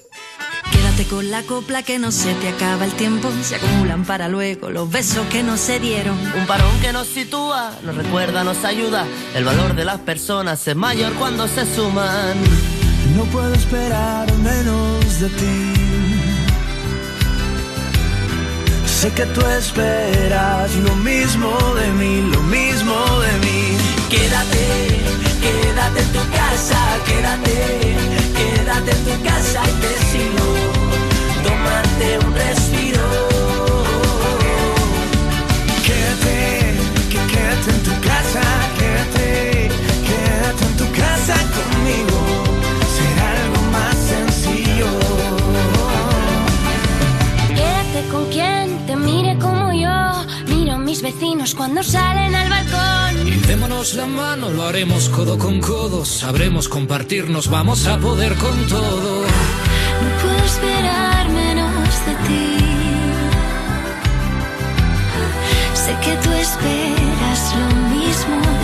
Quédate 0.73 1.05
Quédate 1.05 1.05
con 1.05 1.31
la 1.31 1.43
copla 1.43 1.83
que 1.85 2.01
no 2.01 2.11
se 2.11 2.35
te 2.35 2.49
acaba 2.49 2.85
el 2.85 2.93
tiempo. 2.93 3.31
Se 3.43 3.55
acumulan 3.55 4.05
para 4.05 4.29
luego 4.29 4.71
los 4.71 4.91
besos 4.91 5.25
que 5.29 5.45
no 5.45 5.57
se 5.57 5.79
dieron. 5.79 6.19
Un 6.37 6.47
parón 6.47 6.81
que 6.81 6.93
nos 6.93 7.07
sitúa, 7.07 7.73
nos 7.85 7.95
recuerda, 7.95 8.43
nos 8.43 8.65
ayuda. 8.65 9.07
El 9.37 9.45
valor 9.45 9.77
de 9.77 9.85
las 9.85 10.01
personas 10.01 10.67
es 10.67 10.75
mayor 10.75 11.13
cuando 11.15 11.47
se 11.47 11.73
suman. 11.73 12.37
No 13.17 13.23
puedo 13.27 13.55
esperar 13.55 14.33
menos 14.39 15.21
de 15.21 15.29
ti. 15.29 15.74
Sé 19.05 19.13
que 19.13 19.27
tú 19.27 19.43
esperas 19.45 20.75
lo 20.77 20.97
mismo 20.97 21.51
de 21.75 21.93
mí, 21.93 22.23
lo 22.23 22.41
mismo 22.45 22.95
de 23.21 23.33
mí. 23.45 23.77
Quédate, 24.09 24.65
quédate 25.43 26.01
en 26.01 26.13
tu 26.15 26.21
casa, 26.31 26.81
quédate, 27.05 27.97
quédate 28.39 28.91
en 28.93 29.05
tu 29.05 29.23
casa 29.23 29.61
y 29.69 29.75
te 29.83 29.93
sigo. 30.09 30.49
Tómate 31.45 32.27
un 32.27 32.35
respiro. 32.35 33.04
Mis 50.95 51.03
vecinos 51.03 51.57
cuando 51.57 51.83
salen 51.83 52.33
al 52.37 52.49
balcón. 52.49 53.27
Y 53.27 53.33
démonos 53.49 53.95
la 53.95 54.07
mano, 54.07 54.51
lo 54.51 54.63
haremos 54.63 55.09
codo 55.09 55.37
con 55.37 55.61
codo. 55.61 56.05
Sabremos 56.05 56.69
compartirnos, 56.69 57.51
vamos 57.51 57.89
a 57.89 57.99
poder 57.99 58.37
con 58.37 58.57
todo. 58.69 59.23
No 60.03 60.09
puedo 60.23 60.45
esperar 60.45 61.29
menos 61.31 62.07
de 62.07 62.15
ti. 62.27 62.59
Sé 65.75 65.93
que 66.05 66.15
tú 66.23 66.31
esperas 66.33 67.41
lo 67.59 67.69
mismo 67.97 68.41
de 68.63 68.64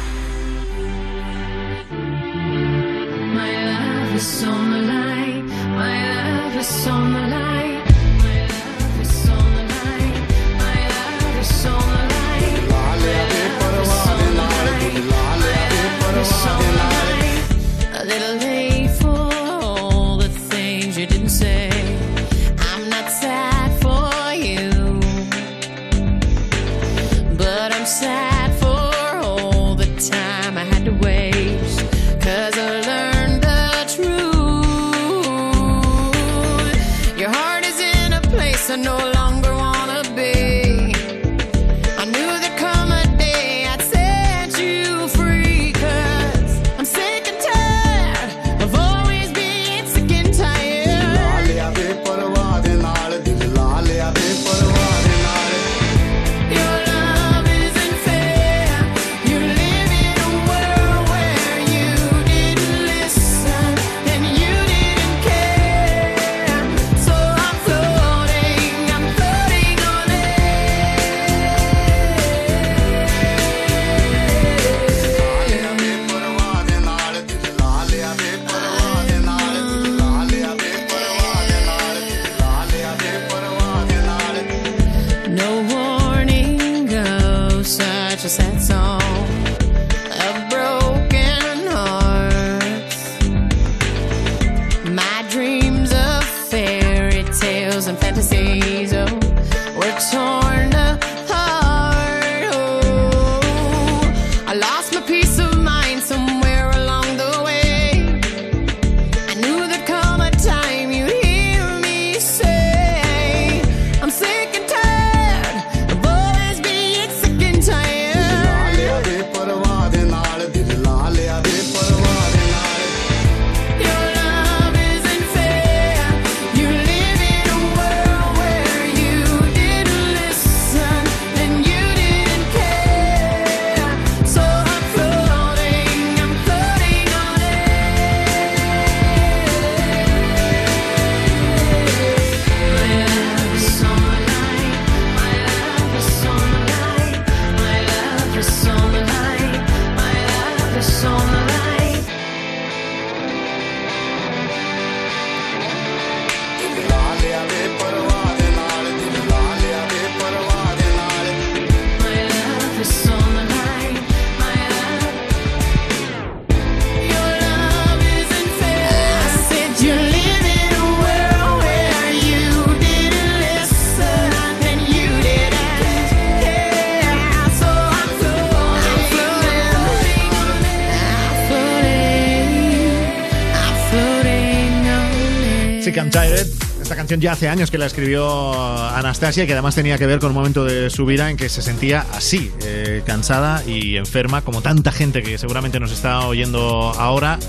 Ya 187.19 187.33
hace 187.33 187.49
años 187.49 187.71
que 187.71 187.77
la 187.77 187.87
escribió 187.87 188.53
Anastasia 188.95 189.45
que 189.45 189.53
además 189.53 189.75
tenía 189.75 189.97
que 189.97 190.05
ver 190.05 190.19
con 190.19 190.29
un 190.29 190.35
momento 190.35 190.63
de 190.63 190.89
su 190.89 191.05
vida 191.05 191.29
en 191.29 191.37
que 191.37 191.49
se 191.49 191.61
sentía 191.61 192.05
así, 192.13 192.51
eh, 192.63 193.01
cansada 193.05 193.63
y 193.65 193.97
enferma, 193.97 194.43
como 194.43 194.61
tanta 194.61 194.91
gente 194.91 195.21
que 195.21 195.37
seguramente 195.37 195.79
nos 195.79 195.91
está 195.91 196.25
oyendo 196.27 196.93
ahora. 196.97 197.39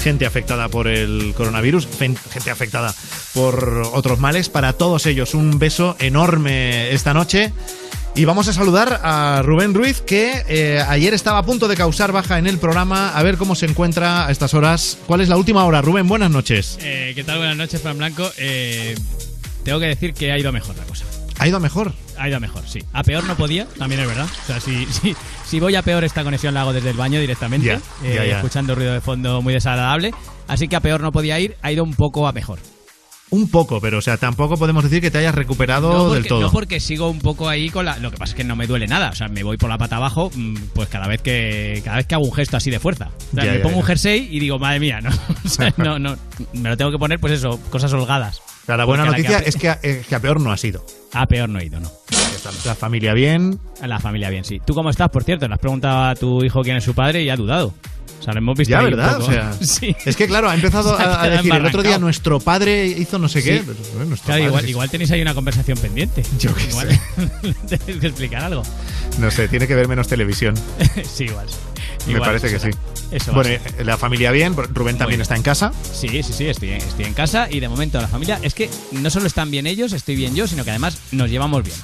Gente 0.00 0.26
afectada 0.26 0.68
por 0.68 0.88
el 0.88 1.32
coronavirus, 1.36 1.86
gente 1.96 2.50
afectada 2.50 2.92
por 3.34 3.82
otros 3.92 4.18
males. 4.18 4.48
Para 4.48 4.72
todos 4.72 5.06
ellos, 5.06 5.34
un 5.34 5.60
beso 5.60 5.94
enorme 6.00 6.90
esta 6.90 7.14
noche. 7.14 7.52
Y 8.14 8.26
vamos 8.26 8.46
a 8.46 8.52
saludar 8.52 9.00
a 9.02 9.40
Rubén 9.42 9.72
Ruiz, 9.72 10.02
que 10.02 10.44
eh, 10.46 10.84
ayer 10.86 11.14
estaba 11.14 11.38
a 11.38 11.42
punto 11.44 11.66
de 11.66 11.76
causar 11.76 12.12
baja 12.12 12.38
en 12.38 12.46
el 12.46 12.58
programa. 12.58 13.16
A 13.16 13.22
ver 13.22 13.38
cómo 13.38 13.54
se 13.54 13.64
encuentra 13.64 14.26
a 14.26 14.30
estas 14.30 14.52
horas. 14.52 14.98
¿Cuál 15.06 15.22
es 15.22 15.30
la 15.30 15.38
última 15.38 15.64
hora? 15.64 15.80
Rubén, 15.80 16.06
buenas 16.06 16.30
noches. 16.30 16.78
Eh, 16.82 17.12
¿Qué 17.14 17.24
tal? 17.24 17.38
Buenas 17.38 17.56
noches, 17.56 17.80
Fran 17.80 17.96
Blanco. 17.96 18.30
Eh, 18.36 18.94
tengo 19.64 19.80
que 19.80 19.86
decir 19.86 20.12
que 20.12 20.30
ha 20.30 20.38
ido 20.38 20.52
mejor 20.52 20.76
la 20.76 20.84
cosa. 20.84 21.06
¿Ha 21.38 21.48
ido 21.48 21.58
mejor? 21.58 21.94
Ha 22.18 22.28
ido 22.28 22.38
mejor, 22.38 22.68
sí. 22.68 22.80
A 22.92 23.02
peor 23.02 23.24
no 23.24 23.34
podía, 23.34 23.66
también 23.78 24.02
es 24.02 24.06
verdad. 24.06 24.26
O 24.42 24.46
sea, 24.46 24.60
si, 24.60 24.84
si, 24.90 25.16
si 25.46 25.58
voy 25.58 25.74
a 25.74 25.82
peor, 25.82 26.04
esta 26.04 26.22
conexión 26.22 26.52
la 26.52 26.60
hago 26.60 26.74
desde 26.74 26.90
el 26.90 26.96
baño 26.98 27.18
directamente, 27.18 27.78
ya. 28.04 28.24
escuchando 28.24 28.74
ruido 28.74 28.92
de 28.92 29.00
fondo 29.00 29.40
muy 29.40 29.54
desagradable. 29.54 30.12
Así 30.48 30.68
que 30.68 30.76
a 30.76 30.80
peor 30.80 31.00
no 31.00 31.12
podía 31.12 31.40
ir, 31.40 31.56
ha 31.62 31.72
ido 31.72 31.82
un 31.82 31.94
poco 31.94 32.28
a 32.28 32.32
mejor. 32.32 32.58
Un 33.32 33.48
poco, 33.48 33.80
pero 33.80 33.98
o 33.98 34.00
sea, 34.02 34.16
tampoco 34.18 34.56
podemos 34.56 34.84
decir 34.84 35.00
que 35.00 35.10
te 35.10 35.18
hayas 35.18 35.34
recuperado 35.34 35.90
No 35.92 35.98
porque, 36.04 36.14
del 36.14 36.26
todo. 36.26 36.40
no 36.42 36.52
porque 36.52 36.78
sigo 36.80 37.08
un 37.10 37.18
poco 37.18 37.48
ahí 37.48 37.68
con 37.70 37.84
la. 37.86 37.96
Lo 37.98 38.10
que 38.10 38.18
pasa 38.18 38.32
es 38.32 38.36
que 38.36 38.44
no 38.44 38.56
me 38.56 38.66
duele 38.66 38.86
nada. 38.86 39.08
O 39.10 39.14
sea, 39.14 39.28
me 39.28 39.42
voy 39.42 39.56
por 39.56 39.70
la 39.70 39.78
pata 39.78 39.96
abajo, 39.96 40.30
mm, 40.34 40.54
pues 40.74 40.88
cada 40.88 41.08
vez 41.08 41.22
que 41.22 41.80
cada 41.84 41.96
vez 41.96 42.06
que 42.06 42.14
hago 42.14 42.24
un 42.24 42.32
gesto 42.32 42.56
así 42.58 42.70
de 42.70 42.78
fuerza. 42.78 43.08
O 43.32 43.34
sea, 43.34 43.44
Ya, 43.44 43.50
me 43.52 43.56
ya, 43.58 43.62
pongo 43.62 43.76
ya. 43.76 43.80
un 43.80 43.86
jersey 43.86 44.28
y 44.30 44.38
digo, 44.38 44.58
madre 44.58 44.80
mía, 44.80 45.00
no, 45.00 45.10
o 45.44 45.48
sea, 45.48 45.72
no, 45.78 45.98
no, 45.98 46.16
me 46.52 46.68
lo 46.68 46.76
tengo 46.76 46.90
que 46.92 46.98
poner, 46.98 47.18
pues 47.18 47.32
eso, 47.32 47.58
cosas 47.70 47.92
holgadas. 47.92 48.38
O 48.62 48.66
sea, 48.66 48.76
la 48.76 48.84
buena 48.84 49.06
Porque 49.06 49.22
noticia 49.22 49.38
que 49.40 49.44
a- 49.44 49.48
es 49.48 49.56
que, 49.56 49.68
a, 49.70 49.78
eh, 49.82 50.04
que 50.08 50.14
a 50.14 50.20
peor 50.20 50.40
no 50.40 50.52
ha 50.52 50.56
sido. 50.56 50.84
A 51.14 51.26
peor 51.26 51.48
no 51.48 51.58
he 51.58 51.64
ido, 51.64 51.80
no. 51.80 51.90
La 52.64 52.74
familia 52.74 53.14
bien. 53.14 53.58
La 53.86 53.98
familia 54.00 54.28
bien, 54.28 54.44
sí. 54.44 54.60
¿Tú 54.64 54.74
cómo 54.74 54.90
estás, 54.90 55.08
por 55.10 55.22
cierto? 55.24 55.46
Le 55.48 55.54
has 55.54 55.60
preguntado 55.60 56.04
a 56.10 56.14
tu 56.16 56.44
hijo 56.44 56.62
quién 56.62 56.76
es 56.76 56.84
su 56.84 56.92
padre 56.94 57.22
y 57.22 57.30
ha 57.30 57.36
dudado. 57.36 57.72
O 58.22 58.24
sea, 58.24 58.34
lo 58.34 58.38
hemos 58.38 58.56
visto 58.56 58.70
Ya, 58.70 58.78
ahí 58.78 58.84
un 58.84 58.90
¿verdad? 58.92 59.18
poco. 59.18 59.30
O 59.30 59.32
sea, 59.32 59.52
sí. 59.60 59.96
es 60.06 60.14
que 60.14 60.28
claro, 60.28 60.48
ha 60.48 60.54
empezado 60.54 60.96
a, 60.96 61.26
decir 61.28 61.52
el 61.52 61.66
otro 61.66 61.82
día 61.82 61.98
nuestro 61.98 62.38
padre 62.38 62.86
hizo 62.86 63.18
no 63.18 63.28
sé 63.28 63.42
qué. 63.42 63.58
Sí. 63.58 63.64
pero, 63.66 63.78
bueno, 63.94 64.04
nuestro 64.10 64.26
Claro, 64.26 64.44
igual, 64.44 64.64
es- 64.64 64.70
igual 64.70 64.90
tenéis 64.90 65.10
ahí 65.10 65.20
una 65.22 65.34
conversación 65.34 65.76
pendiente. 65.78 66.22
Yo 66.38 66.54
qué 66.54 66.62
igual 66.64 66.88
tenéis 67.68 68.00
que 68.00 68.06
explicar 68.06 68.44
algo. 68.44 68.62
No 69.18 69.28
sé, 69.32 69.48
tiene 69.48 69.66
que 69.66 69.74
ver 69.74 69.88
menos 69.88 70.06
televisión. 70.06 70.54
sí, 71.04 71.24
igual. 71.24 71.46
Me 72.06 72.12
Igual, 72.14 72.30
parece 72.30 72.48
que 72.50 72.58
será. 72.60 72.72
sí. 72.72 72.78
Eso 73.10 73.32
bueno, 73.32 73.50
la 73.84 73.96
familia 73.98 74.30
bien. 74.30 74.54
Rubén 74.56 74.96
también 74.98 75.18
bien. 75.18 75.20
está 75.22 75.36
en 75.36 75.42
casa. 75.42 75.72
Sí, 75.92 76.08
sí, 76.22 76.32
sí, 76.32 76.46
estoy, 76.46 76.70
estoy 76.70 77.04
en 77.04 77.14
casa 77.14 77.48
y 77.50 77.60
de 77.60 77.68
momento 77.68 78.00
la 78.00 78.08
familia 78.08 78.38
es 78.42 78.54
que 78.54 78.70
no 78.92 79.10
solo 79.10 79.26
están 79.26 79.50
bien 79.50 79.66
ellos, 79.66 79.92
estoy 79.92 80.16
bien 80.16 80.34
yo, 80.34 80.46
sino 80.46 80.64
que 80.64 80.70
además 80.70 80.96
nos 81.12 81.28
llevamos 81.28 81.62
bien. 81.62 81.76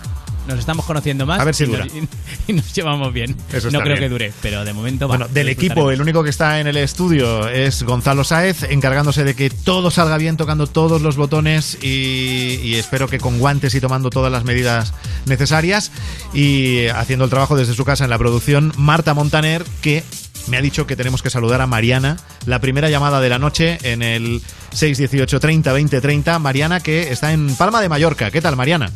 Nos 0.49 0.61
estamos 0.61 0.87
conociendo 0.87 1.27
más 1.27 1.41
A 1.41 1.45
ver 1.45 1.55
si 1.55 1.65
y, 1.65 1.67
dura. 1.67 1.85
Nos, 1.85 1.95
y, 2.49 2.53
nos 2.55 2.73
llevamos 2.73 3.13
bien. 3.13 3.37
Eso 3.53 3.71
no 3.71 3.81
creo 3.81 3.97
bien. 3.97 3.99
que 3.99 4.09
dure, 4.09 4.33
pero 4.41 4.65
de 4.65 4.73
momento 4.73 5.07
va. 5.07 5.19
Bueno, 5.19 5.33
del 5.33 5.51
equipo, 5.51 5.91
el 5.91 6.01
único 6.01 6.25
que 6.25 6.31
está 6.31 6.59
en 6.59 6.67
el 6.67 6.79
estudio 6.79 7.47
es 7.49 7.83
Gonzalo 7.83 8.25
Sáez, 8.25 8.63
encargándose 8.63 9.25
de 9.25 9.35
que 9.35 9.51
todo 9.51 9.91
salga 9.91 10.17
bien, 10.17 10.39
tocando 10.39 10.67
todos 10.67 11.03
los 11.03 11.17
botones 11.17 11.77
y, 11.83 12.61
y 12.63 12.77
espero 12.77 13.09
que 13.09 13.19
con 13.19 13.39
guantes 13.39 13.75
y 13.75 13.81
tomando 13.81 14.09
todas 14.09 14.33
las 14.33 14.45
medidas 14.45 14.95
necesarias. 15.27 15.93
Y 16.33 16.87
haciendo 16.87 17.27
el 17.27 17.31
trabajo 17.31 17.55
desde 17.55 17.75
su 17.75 17.85
casa 17.85 18.05
en 18.05 18.11
la 18.11 18.19
producción, 18.19 18.73
Marta 18.79 19.13
Montaner, 19.13 19.65
que 19.83 20.03
me 20.49 20.57
ha 20.57 20.63
dicho 20.63 20.87
que 20.87 20.97
tenemos 20.97 21.23
que 21.23 21.29
saludar 21.29 21.61
a 21.61 21.67
Mariana, 21.67 22.17
la 22.47 22.59
primera 22.61 22.89
llamada 22.89 23.21
de 23.21 23.29
la 23.29 23.39
noche 23.39 23.79
en 23.83 24.03
el 24.03 24.41
618 24.73 25.41
30 25.41 25.73
20 25.73 26.01
30. 26.01 26.39
Mariana, 26.39 26.81
que 26.81 27.13
está 27.13 27.33
en 27.33 27.55
Palma 27.55 27.83
de 27.83 27.91
Mallorca. 27.91 28.31
¿Qué 28.31 28.41
tal, 28.41 28.57
Mariana? 28.57 28.91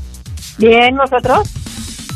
Bien, 0.58 0.96
¿vosotros? 0.96 1.48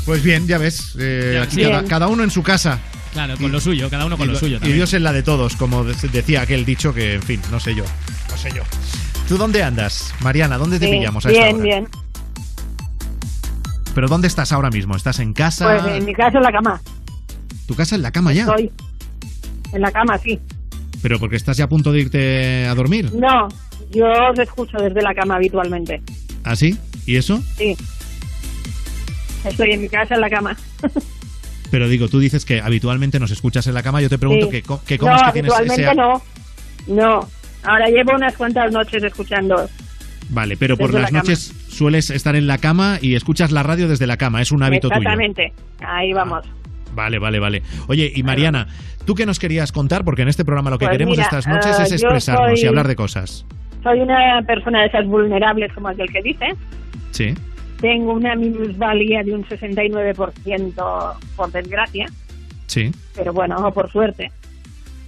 Pues 0.05 0.23
bien, 0.23 0.47
ya 0.47 0.59
ves, 0.59 0.95
eh, 0.99 1.41
aquí 1.43 1.63
cada, 1.89 2.07
uno 2.09 2.23
en 2.23 2.31
su 2.31 2.43
casa. 2.43 2.79
Claro, 3.13 3.37
con 3.39 3.51
lo 3.51 3.61
suyo, 3.61 3.89
cada 3.91 4.05
uno 4.07 4.17
con 4.17 4.25
y, 4.25 4.29
lo 4.29 4.33
lo- 4.35 4.39
suyo 4.39 4.57
y 4.57 4.61
también. 4.61 4.77
Dios 4.79 4.93
en 4.95 5.03
la 5.03 5.13
de 5.13 5.23
todos, 5.23 5.57
como 5.57 5.85
de- 5.85 5.95
decía 6.13 6.43
aquel 6.43 6.65
dicho 6.65 6.93
que, 6.95 7.15
en 7.15 7.23
fin, 7.23 7.41
no 7.51 7.59
sé 7.59 7.75
yo. 7.75 7.85
No 8.31 8.37
sé 8.37 8.51
yo. 8.55 8.63
¿Tú 9.27 9.37
dónde 9.39 9.63
andas, 9.63 10.15
Mariana? 10.21 10.59
¿Dónde 10.59 10.79
te 10.79 10.87
Sí, 10.87 10.93
pillamos 10.93 11.25
a 11.27 11.31
esta 11.31 11.43
bien, 11.45 11.55
hora? 11.57 11.65
bien. 11.65 11.89
¿Pero 13.95 14.09
dónde 14.09 14.29
estás 14.29 14.53
ahora 14.53 14.71
mismo? 14.71 14.95
¿Estás 14.95 15.19
en 15.21 15.33
casa? 15.33 15.81
Pues 15.83 15.97
en 15.97 16.05
mi 16.05 16.13
caso 16.15 16.37
en 16.37 16.43
la 16.45 16.53
cama. 16.53 16.81
¿Tu 17.67 17.75
casa 17.75 17.97
en 17.97 18.03
la 18.03 18.11
cama 18.13 18.33
ya? 18.33 18.43
Estoy 18.43 18.71
en 19.73 19.81
la 19.81 19.91
cama, 19.91 20.19
sí. 20.19 20.39
¿Pero 21.03 21.19
porque 21.19 21.37
estás 21.37 21.57
ya 21.57 21.65
a 21.65 21.69
punto 21.69 21.93
de 21.93 22.01
irte 22.01 22.67
a 22.67 22.75
dormir? 22.75 23.11
No, 23.15 23.49
yo 23.91 24.07
os 24.31 24.39
escucho 24.39 24.77
desde 24.79 25.03
la 25.03 25.15
cama 25.15 25.37
habitualmente. 25.37 26.03
¿Ah, 26.45 26.55
sí? 26.55 26.79
¿Y 27.07 27.17
eso? 27.17 27.43
Sí. 27.57 27.77
Estoy 29.49 29.73
en 29.73 29.83
mi 29.83 29.89
casa 29.89 30.15
en 30.15 30.21
la 30.21 30.29
cama. 30.31 30.57
Pero 31.71 31.89
digo, 31.89 32.09
tú 32.09 32.19
dices 32.21 32.45
que 32.45 32.61
habitualmente 32.61 33.19
nos 33.19 33.31
escuchas 33.31 33.67
en 33.67 33.75
la 33.75 33.83
cama. 33.83 34.01
Yo 34.01 34.09
te 34.09 34.19
pregunto 34.19 34.47
Sí. 34.47 34.53
que, 34.53 34.63
que 34.87 34.99
cómo 34.99 35.13
no, 35.13 35.17
es 35.17 35.23
que 35.25 35.33
tienes 35.33 35.53
ese... 35.65 35.95
no. 35.95 36.23
No. 36.87 37.21
Ahora 37.65 37.87
llevo 37.89 38.13
unas 38.15 38.35
cuantas 38.37 38.71
noches 38.73 39.03
escuchando. 39.03 39.69
Vale, 40.31 40.57
pero 40.57 40.77
por 40.77 40.93
las 40.93 41.03
la 41.03 41.09
cama. 41.09 41.19
noches 41.21 41.53
sueles 41.69 42.11
estar 42.11 42.37
en 42.37 42.47
la 42.47 42.59
cama 42.59 42.99
y 43.03 43.15
escuchas 43.17 43.51
la 43.51 43.63
radio 43.65 43.89
desde 43.89 44.07
la 44.07 44.17
cama. 44.17 44.41
Es 44.41 44.53
un 44.53 44.63
hábito 44.63 44.89
tuyo. 44.89 45.01
Exactamente. 45.01 45.53
Ahí 45.81 46.13
vamos. 46.13 46.45
Vale, 46.95 47.19
vale, 47.19 47.41
vale. 47.41 47.63
Oye, 47.89 48.11
y 48.15 48.23
Mariana, 48.23 48.69
¿tú 49.05 49.15
qué 49.15 49.27
nos 49.27 49.39
querías 49.39 49.73
contar? 49.73 50.05
Porque 50.05 50.23
en 50.23 50.29
este 50.29 50.45
programa 50.45 50.71
lo 50.71 50.79
que 50.79 50.87
Pues 50.87 50.95
queremos 50.95 51.13
mira, 51.17 51.25
estas 51.25 51.47
noches 51.49 51.79
eh, 51.79 51.83
es 51.83 52.01
yo 52.01 52.09
expresarnos 52.09 52.53
y 52.53 52.57
soy- 52.59 52.69
hablar 52.69 52.87
de 52.89 52.97
cosas. 52.97 53.45
Soy 53.83 54.01
una 54.01 54.41
persona 54.47 54.81
de 54.83 54.87
esas 54.87 55.07
vulnerables, 55.07 55.73
como 55.75 55.89
aquel 55.89 56.07
que 56.13 56.23
dice. 56.23 56.47
Sí. 57.11 57.35
Tengo 57.81 58.13
una 58.13 58.35
minusvalía 58.35 59.23
de 59.23 59.35
un 59.35 59.45
69%, 59.45 61.17
por 61.37 61.53
desgracia. 61.53 62.07
Sí. 62.67 62.91
pero 63.15 63.33
bueno, 63.33 63.57
o 63.59 63.73
por 63.73 63.91
suerte. 63.91 64.33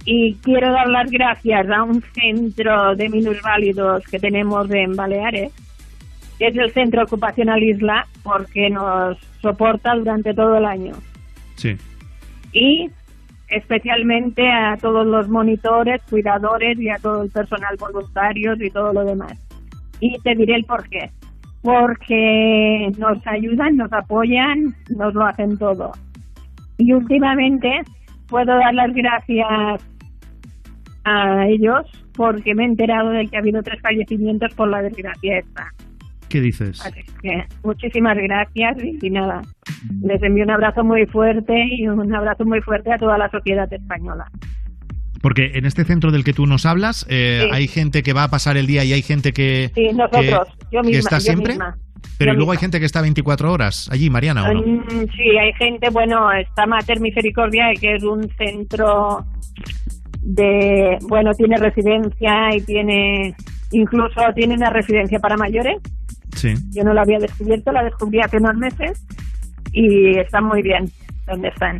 Y 0.05 0.35
quiero 0.35 0.71
dar 0.71 0.87
las 0.87 1.11
gracias 1.11 1.69
a 1.69 1.83
un 1.83 2.01
centro 2.13 2.95
de 2.95 3.09
minusválidos 3.09 4.03
que 4.05 4.17
tenemos 4.17 4.71
en 4.71 4.95
Baleares, 4.95 5.51
que 6.39 6.47
es 6.47 6.55
el 6.55 6.71
Centro 6.71 7.03
Ocupacional 7.03 7.61
Isla, 7.61 8.07
porque 8.23 8.69
nos 8.69 9.17
soporta 9.41 9.93
durante 9.95 10.33
todo 10.33 10.57
el 10.57 10.65
año. 10.65 10.93
Sí. 11.55 11.77
Y 12.53 12.89
especialmente 13.49 14.49
a 14.49 14.77
todos 14.77 15.05
los 15.05 15.27
monitores, 15.27 16.01
cuidadores 16.09 16.79
y 16.79 16.89
a 16.89 16.97
todo 16.97 17.23
el 17.23 17.29
personal 17.29 17.75
voluntarios 17.77 18.59
y 18.61 18.69
todo 18.69 18.93
lo 18.93 19.03
demás. 19.03 19.33
Y 19.99 20.17
te 20.19 20.35
diré 20.35 20.55
el 20.55 20.63
por 20.63 20.87
qué. 20.87 21.11
Porque 21.61 22.89
nos 22.97 23.25
ayudan, 23.27 23.75
nos 23.75 23.91
apoyan, 23.91 24.73
nos 24.95 25.13
lo 25.13 25.25
hacen 25.25 25.57
todo. 25.57 25.91
Y 26.77 26.93
últimamente 26.93 27.81
puedo 28.27 28.55
dar 28.57 28.73
las 28.73 28.93
gracias 28.93 29.85
a 31.03 31.47
ellos 31.47 31.85
porque 32.15 32.53
me 32.53 32.63
he 32.63 32.67
enterado 32.67 33.09
de 33.09 33.27
que 33.27 33.37
ha 33.37 33.39
habido 33.39 33.61
tres 33.63 33.81
fallecimientos 33.81 34.53
por 34.55 34.69
la 34.69 34.81
desgracia 34.81 35.39
esta. 35.39 35.67
¿Qué 36.29 36.41
dices? 36.41 36.85
Así 36.85 37.01
que 37.21 37.43
muchísimas 37.63 38.15
gracias 38.15 38.77
y, 38.83 39.05
y 39.05 39.09
nada, 39.09 39.41
les 40.03 40.21
envío 40.21 40.43
un 40.43 40.51
abrazo 40.51 40.83
muy 40.83 41.05
fuerte 41.07 41.53
y 41.71 41.87
un 41.87 42.13
abrazo 42.13 42.45
muy 42.45 42.61
fuerte 42.61 42.93
a 42.93 42.97
toda 42.97 43.17
la 43.17 43.29
sociedad 43.29 43.71
española. 43.73 44.25
Porque 45.21 45.51
en 45.55 45.65
este 45.65 45.83
centro 45.83 46.11
del 46.11 46.23
que 46.23 46.33
tú 46.33 46.45
nos 46.45 46.65
hablas, 46.65 47.05
eh, 47.09 47.41
Sí. 47.43 47.49
hay 47.53 47.67
gente 47.67 48.03
que 48.03 48.13
va 48.13 48.23
a 48.23 48.29
pasar 48.29 48.55
el 48.57 48.67
día 48.67 48.83
y 48.85 48.93
hay 48.93 49.01
gente 49.01 49.33
que, 49.33 49.71
Sí, 49.75 49.89
nosotros, 49.93 50.21
que, 50.23 50.65
yo 50.75 50.81
que 50.81 50.87
misma, 50.87 50.99
está 50.99 51.15
yo 51.17 51.21
siempre. 51.21 51.53
misma, 51.53 51.77
Pero 52.17 52.31
yo 52.31 52.37
luego 52.37 52.51
hay 52.53 52.57
gente 52.57 52.79
que 52.79 52.85
está 52.85 53.01
24 53.01 53.51
horas 53.51 53.89
allí, 53.91 54.09
Mariana, 54.09 54.49
¿o 54.49 54.53
no? 54.53 54.61
Mm, 54.61 55.07
Sí, 55.15 55.37
hay 55.37 55.51
gente, 55.57 55.89
bueno, 55.89 56.31
está 56.31 56.65
Mater 56.65 56.99
Misericordia, 57.01 57.65
que 57.79 57.95
es 57.95 58.03
un 58.03 58.29
centro 58.37 59.25
de, 60.21 60.97
bueno, 61.07 61.31
tiene 61.33 61.57
residencia 61.57 62.55
y 62.55 62.61
tiene, 62.61 63.33
incluso 63.71 64.21
tiene 64.35 64.55
una 64.55 64.69
residencia 64.69 65.19
para 65.19 65.35
mayores. 65.37 65.77
Sí. 66.35 66.53
Yo 66.71 66.83
no 66.83 66.93
la 66.93 67.01
había 67.01 67.19
descubierto, 67.19 67.71
la 67.71 67.83
descubrí 67.83 68.19
hace 68.21 68.37
unos 68.37 68.55
meses 68.55 69.05
y 69.73 70.17
están 70.17 70.45
muy 70.45 70.61
bien 70.61 70.85
donde 71.27 71.49
están. 71.49 71.79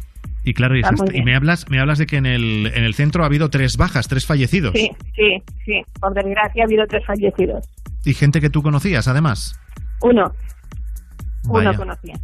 Y 0.50 0.54
claro, 0.56 0.76
y, 0.76 0.82
muy 0.82 1.16
y 1.16 1.22
me 1.22 1.36
hablas, 1.36 1.70
me 1.70 1.80
hablas 1.80 2.00
de 2.00 2.08
que 2.08 2.18
en 2.18 2.26
el, 2.26 2.72
en 2.74 2.84
el 2.84 2.96
centro 2.96 3.22
ha 3.22 3.28
habido 3.28 3.52
tres 3.52 3.78
bajas, 3.78 4.08
tres 4.08 4.26
fallecidos. 4.26 4.74
Sí, 4.74 4.90
sí, 5.16 5.44
sí. 5.64 5.84
Por 6.02 6.16
desgracia 6.16 6.64
ha 6.64 6.66
habido 6.66 6.88
tres 6.88 7.06
fallecidos. 7.06 7.70
Y 8.04 8.16
gente 8.16 8.42
que 8.42 8.50
tú 8.50 8.64
conocías, 8.64 9.08
además. 9.08 9.60
Uno, 10.02 10.34
Vaya. 11.44 11.70
uno 11.70 11.78
conocía. 11.78 12.16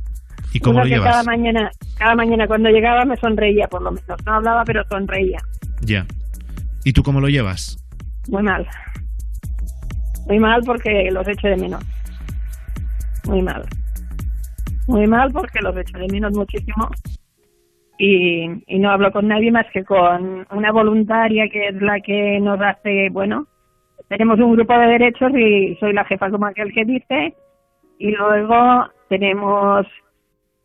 ¿Y 0.54 0.60
cómo 0.60 0.78
uno 0.78 0.86
lo 0.86 0.90
llevas? 0.90 1.12
cada 1.12 1.24
mañana, 1.24 1.70
cada 2.00 2.16
mañana 2.16 2.48
cuando 2.48 2.70
llegaba 2.70 3.06
me 3.06 3.16
sonreía 3.18 3.68
por 3.68 3.84
lo 3.84 3.92
menos. 3.92 4.26
No 4.26 4.34
hablaba, 4.34 4.64
pero 4.66 4.84
sonreía. 4.90 5.38
Ya. 5.82 6.08
¿Y 6.84 6.94
tú 6.94 7.04
cómo 7.04 7.22
lo 7.22 7.30
llevas? 7.30 7.78
Muy 8.28 8.42
mal. 8.42 8.68
Muy 10.26 10.40
mal 10.40 10.64
porque 10.66 11.12
los 11.12 11.28
echo 11.28 11.48
de 11.48 11.58
menos. 11.58 11.84
Muy 13.26 13.44
mal. 13.44 13.64
Muy 14.88 15.06
mal 15.06 15.32
porque 15.32 15.60
los 15.62 15.78
echo 15.78 16.00
de 16.00 16.08
menos 16.08 16.34
muchísimo. 16.34 16.90
Y, 17.98 18.46
y 18.68 18.80
no 18.80 18.92
hablo 18.92 19.12
con 19.12 19.28
nadie 19.28 19.52
más 19.52 19.66
que 19.72 19.86
con 19.86 20.46
una 20.52 20.72
voluntaria 20.72 21.48
que 21.50 21.70
es 21.70 21.82
la 21.82 22.02
que 22.02 22.40
nos 22.42 22.60
hace, 22.60 23.10
bueno, 23.10 23.48
tenemos 24.10 24.40
un 24.40 24.54
grupo 24.54 24.78
de 24.78 24.88
derechos 24.88 25.32
y 25.34 25.76
soy 25.80 25.94
la 25.94 26.06
jefa 26.06 26.30
como 26.30 26.46
aquel 26.46 26.74
que 26.74 26.86
dice 26.86 27.34
y 27.98 28.12
luego 28.12 28.88
tenemos 29.08 29.88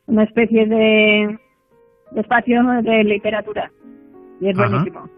una 0.06 0.24
especie 0.24 0.66
de, 0.66 1.38
de 2.10 2.20
espacio 2.20 2.62
de 2.82 3.04
literatura 3.04 3.70
y 4.40 4.48
es 4.48 4.58
Ajá. 4.58 4.68
buenísimo 4.68 5.08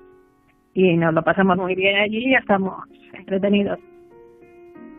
y 0.74 0.96
nos 0.96 1.14
lo 1.14 1.22
pasamos 1.22 1.56
muy 1.56 1.74
bien 1.74 1.96
allí 1.96 2.28
y 2.30 2.34
estamos 2.34 2.74
entretenidos 3.12 3.78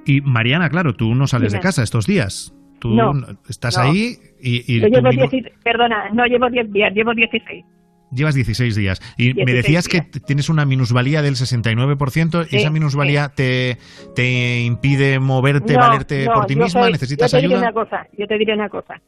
Y 0.06 0.22
Mariana, 0.22 0.70
claro, 0.70 0.94
tú 0.94 1.16
no 1.16 1.28
sales 1.28 1.54
de 1.54 1.60
casa 1.60 1.84
estos 1.84 2.06
días. 2.06 2.54
Tú 2.84 2.90
No, 2.94 3.14
estás 3.48 3.78
no. 3.78 3.84
ahí 3.86 4.18
y, 4.42 4.62
y 4.76 4.82
yo 4.82 4.88
llevo 4.90 5.08
mismo- 5.08 5.28
10 5.30 5.54
perdona 5.64 6.10
no 6.12 6.26
llevo 6.26 6.50
10 6.50 6.70
días 6.74 6.94
llevo 6.94 7.14
16 7.14 7.64
llevas 8.12 8.36
16 8.36 8.76
días. 8.76 9.00
Y 9.18 9.30
me 9.34 9.46
16 9.46 9.56
decías 9.64 9.88
que 9.88 9.98
días. 10.02 10.12
t- 10.12 10.20
tienes 10.20 10.50
una 10.50 10.66
minusvalía 10.66 11.22
del 11.22 11.36
69% 11.36 12.42
y 12.44 12.50
Sí, 12.50 12.58
esa 12.58 12.70
minusvalía 12.70 13.30
te, 13.30 13.78
te 14.16 14.60
impide 14.62 15.20
moverte, 15.20 15.78
valerte 15.78 16.26
no, 16.26 16.34
por 16.34 16.46
ti 16.46 16.56
misma. 16.58 16.84
soy- 16.84 16.92
¿Necesitas 16.92 17.32
yo 17.32 17.38
te 17.38 17.42
diré 17.42 17.56
ayuda? 17.56 17.70
una 17.70 17.74
cosa 17.74 18.08
yo 18.18 18.28
te 18.28 18.38
diré 18.38 18.54
una 18.54 18.68
cosa 18.70 19.02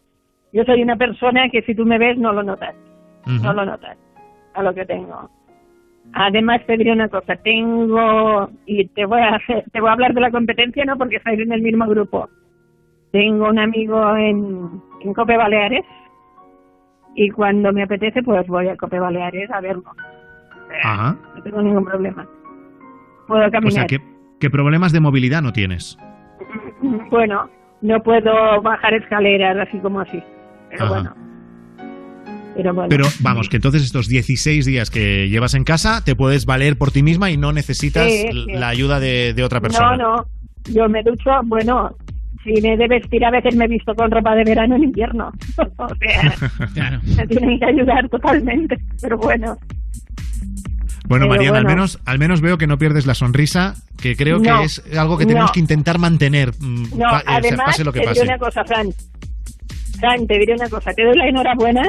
yo 0.53 0.63
soy 0.63 0.81
una 0.81 0.95
persona 0.95 1.49
que 1.49 1.61
si 1.63 1.75
tú 1.75 1.85
me 1.85 1.97
ves 1.99 2.17
no 2.17 2.31
lo 2.31 2.41
notas 2.43 2.73
Ujú. 3.27 3.43
no 3.43 3.51
lo 3.53 3.65
notas 3.65 3.97
a 4.53 4.63
lo 4.63 4.73
que 4.73 4.85
tengo. 4.85 5.29
Además 6.13 6.61
te 6.65 6.77
diré 6.77 6.93
una 6.93 7.09
cosa, 7.09 7.35
tengo 7.35 8.49
y 8.65 8.87
te 8.87 9.05
voy 9.05 9.19
a 9.19 9.35
hacer- 9.35 9.65
te 9.73 9.81
voy 9.81 9.89
a 9.89 9.93
hablar 9.93 10.13
de 10.13 10.21
la 10.21 10.31
competencia 10.31 10.85
no 10.85 10.97
porque 10.97 11.17
estáis 11.17 11.39
en 11.41 11.51
el 11.51 11.61
mismo 11.61 11.85
grupo. 11.87 12.29
Tengo 13.15 13.47
un 13.47 13.57
amigo 13.59 14.17
en, 14.17 14.81
en 14.99 15.13
Cope 15.13 15.37
Baleares 15.37 15.85
y 17.15 17.29
cuando 17.29 17.71
me 17.71 17.83
apetece 17.83 18.21
pues 18.21 18.45
voy 18.47 18.67
a 18.67 18.75
Cope 18.75 18.99
Baleares 18.99 19.49
a 19.51 19.61
verlo. 19.61 19.89
Ajá. 20.83 21.15
No 21.37 21.41
tengo 21.43 21.61
ningún 21.61 21.85
problema. 21.85 22.27
Puedo 23.25 23.39
O 23.39 23.49
sea, 23.49 23.51
caminar. 23.51 23.87
¿qué, 23.87 23.99
qué 24.41 24.49
problemas 24.49 24.91
de 24.91 24.99
movilidad 24.99 25.41
no 25.41 25.53
tienes? 25.53 25.97
Bueno, 27.09 27.49
no 27.81 28.03
puedo 28.03 28.61
bajar 28.61 28.93
escaleras 28.95 29.65
así 29.65 29.79
como 29.79 30.01
así. 30.01 30.21
Pero 30.71 30.83
Ajá. 30.83 30.93
bueno. 30.93 31.13
Pero 32.57 32.73
bueno. 32.73 32.89
Pero 32.89 33.05
vamos, 33.21 33.47
que 33.47 33.55
entonces 33.55 33.81
estos 33.83 34.09
16 34.09 34.65
días 34.65 34.89
que 34.91 35.29
llevas 35.29 35.53
en 35.55 35.63
casa 35.63 36.03
te 36.03 36.17
puedes 36.17 36.45
valer 36.45 36.77
por 36.77 36.91
ti 36.91 37.01
misma 37.01 37.31
y 37.31 37.37
no 37.37 37.53
necesitas 37.53 38.11
Sí, 38.11 38.27
l- 38.29 38.43
sí. 38.45 38.51
la 38.59 38.67
ayuda 38.67 38.99
de, 38.99 39.33
de 39.33 39.43
otra 39.45 39.61
persona. 39.61 39.95
No, 39.95 40.17
no. 40.17 40.25
Yo 40.73 40.89
me 40.89 41.01
ducho, 41.03 41.29
bueno, 41.45 41.95
si 42.45 42.61
me 42.61 42.73
he 42.73 42.77
de 42.77 42.87
vestir 42.87 43.25
a 43.25 43.31
veces 43.31 43.55
me 43.55 43.65
he 43.65 43.67
visto 43.67 43.93
con 43.95 44.09
ropa 44.09 44.33
de 44.35 44.43
verano 44.45 44.75
en 44.77 44.83
invierno. 44.85 45.31
o 45.57 45.87
sea, 46.73 47.01
me 47.17 47.27
tienen 47.27 47.59
que 47.59 47.65
ayudar 47.65 48.07
totalmente. 48.09 48.77
Pero 49.01 49.17
bueno, 49.17 49.57
Bueno, 51.07 51.25
Pero 51.25 51.27
Mariana, 51.29 51.57
al 51.57 51.63
bueno. 51.65 51.75
menos 51.77 51.99
al 52.05 52.19
menos 52.19 52.41
veo 52.41 52.57
que 52.57 52.67
no 52.67 52.77
pierdes 52.77 53.05
la 53.05 53.13
sonrisa, 53.13 53.75
que 54.01 54.15
creo 54.15 54.39
No, 54.39 54.59
que 54.59 54.65
es 54.65 54.81
algo 54.97 55.17
que 55.17 55.25
tenemos 55.25 55.49
no. 55.49 55.53
que 55.53 55.59
intentar 55.59 55.99
mantener, 55.99 56.51
mm, 56.59 56.83
no, 56.97 57.09
pa- 57.09 57.19
eh, 57.19 57.23
o 57.23 57.25
sea, 57.25 57.35
además 57.37 57.65
pase 57.67 57.83
lo 57.83 57.91
que 57.93 57.99
te 57.99 58.05
pase. 58.07 58.21
diré 58.21 58.33
una 58.33 58.39
cosa, 58.39 58.63
Fran. 58.65 58.87
Fran, 59.99 60.27
te 60.27 60.39
diré 60.39 60.53
una 60.55 60.69
cosa. 60.69 60.91
Te 60.93 61.03
doy 61.03 61.15
la 61.17 61.27
enhorabuena 61.27 61.83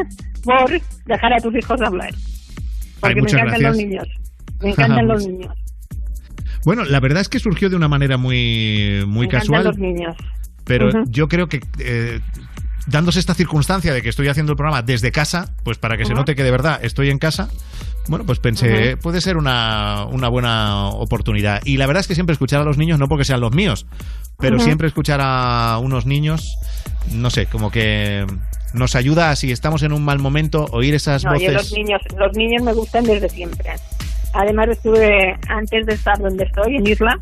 por 0.44 0.70
dejar 1.06 1.32
a 1.32 1.38
tus 1.38 1.54
hijos 1.56 1.80
hablar. 1.80 2.10
Porque 3.00 3.14
me 3.16 3.20
muchas 3.22 3.40
encantan 3.40 3.60
gracias. 3.60 3.68
los 3.68 3.76
niños. 3.76 4.08
Me 4.62 4.70
encantan 4.70 5.06
los 5.08 5.26
niños. 5.26 5.54
Bueno, 6.64 6.84
la 6.84 6.98
verdad 7.00 7.20
es 7.20 7.28
que 7.28 7.38
surgió 7.38 7.70
de 7.70 7.76
una 7.76 7.88
manera 7.88 8.16
muy, 8.16 9.02
muy 9.06 9.20
me 9.20 9.24
encantan 9.26 9.40
casual, 9.40 9.64
los 9.64 9.78
niños. 9.78 10.16
Pero 10.66 10.90
yo 11.06 11.28
creo 11.28 11.48
que 11.48 11.60
eh, 11.78 12.20
dándose 12.86 13.18
esta 13.18 13.34
circunstancia 13.34 13.94
de 13.94 14.02
que 14.02 14.08
estoy 14.08 14.28
haciendo 14.28 14.52
el 14.52 14.56
programa 14.56 14.82
desde 14.82 15.10
casa, 15.12 15.54
pues 15.64 15.78
para 15.78 15.96
que 15.96 16.04
se 16.04 16.12
note 16.12 16.34
que 16.34 16.42
de 16.42 16.50
verdad 16.50 16.78
estoy 16.82 17.10
en 17.10 17.18
casa, 17.18 17.48
bueno, 18.08 18.24
pues 18.26 18.38
pensé, 18.38 18.96
puede 18.96 19.20
ser 19.20 19.36
una, 19.36 20.04
una 20.10 20.28
buena 20.28 20.88
oportunidad. 20.88 21.60
Y 21.64 21.76
la 21.76 21.86
verdad 21.86 22.00
es 22.02 22.06
que 22.06 22.14
siempre 22.14 22.34
escuchar 22.34 22.60
a 22.60 22.64
los 22.64 22.78
niños, 22.78 22.98
no 22.98 23.08
porque 23.08 23.24
sean 23.24 23.40
los 23.40 23.52
míos, 23.52 23.86
pero 24.38 24.58
siempre 24.58 24.86
escuchar 24.86 25.20
a 25.22 25.78
unos 25.82 26.06
niños, 26.06 26.56
no 27.12 27.30
sé, 27.30 27.46
como 27.46 27.70
que 27.70 28.26
nos 28.74 28.94
ayuda, 28.94 29.34
si 29.36 29.50
estamos 29.50 29.82
en 29.82 29.92
un 29.92 30.04
mal 30.04 30.18
momento, 30.18 30.66
oír 30.70 30.94
esas 30.94 31.24
No, 31.24 31.30
yo 31.30 31.38
voces. 31.38 31.52
los 31.54 31.72
niños, 31.72 32.00
los 32.18 32.36
niños 32.36 32.62
me 32.62 32.72
gustan 32.74 33.04
desde 33.04 33.28
siempre. 33.28 33.70
Además 34.34 34.68
estuve, 34.68 35.34
antes 35.48 35.86
de 35.86 35.94
estar 35.94 36.18
donde 36.18 36.44
estoy, 36.44 36.76
en 36.76 36.86
Isla, 36.86 37.18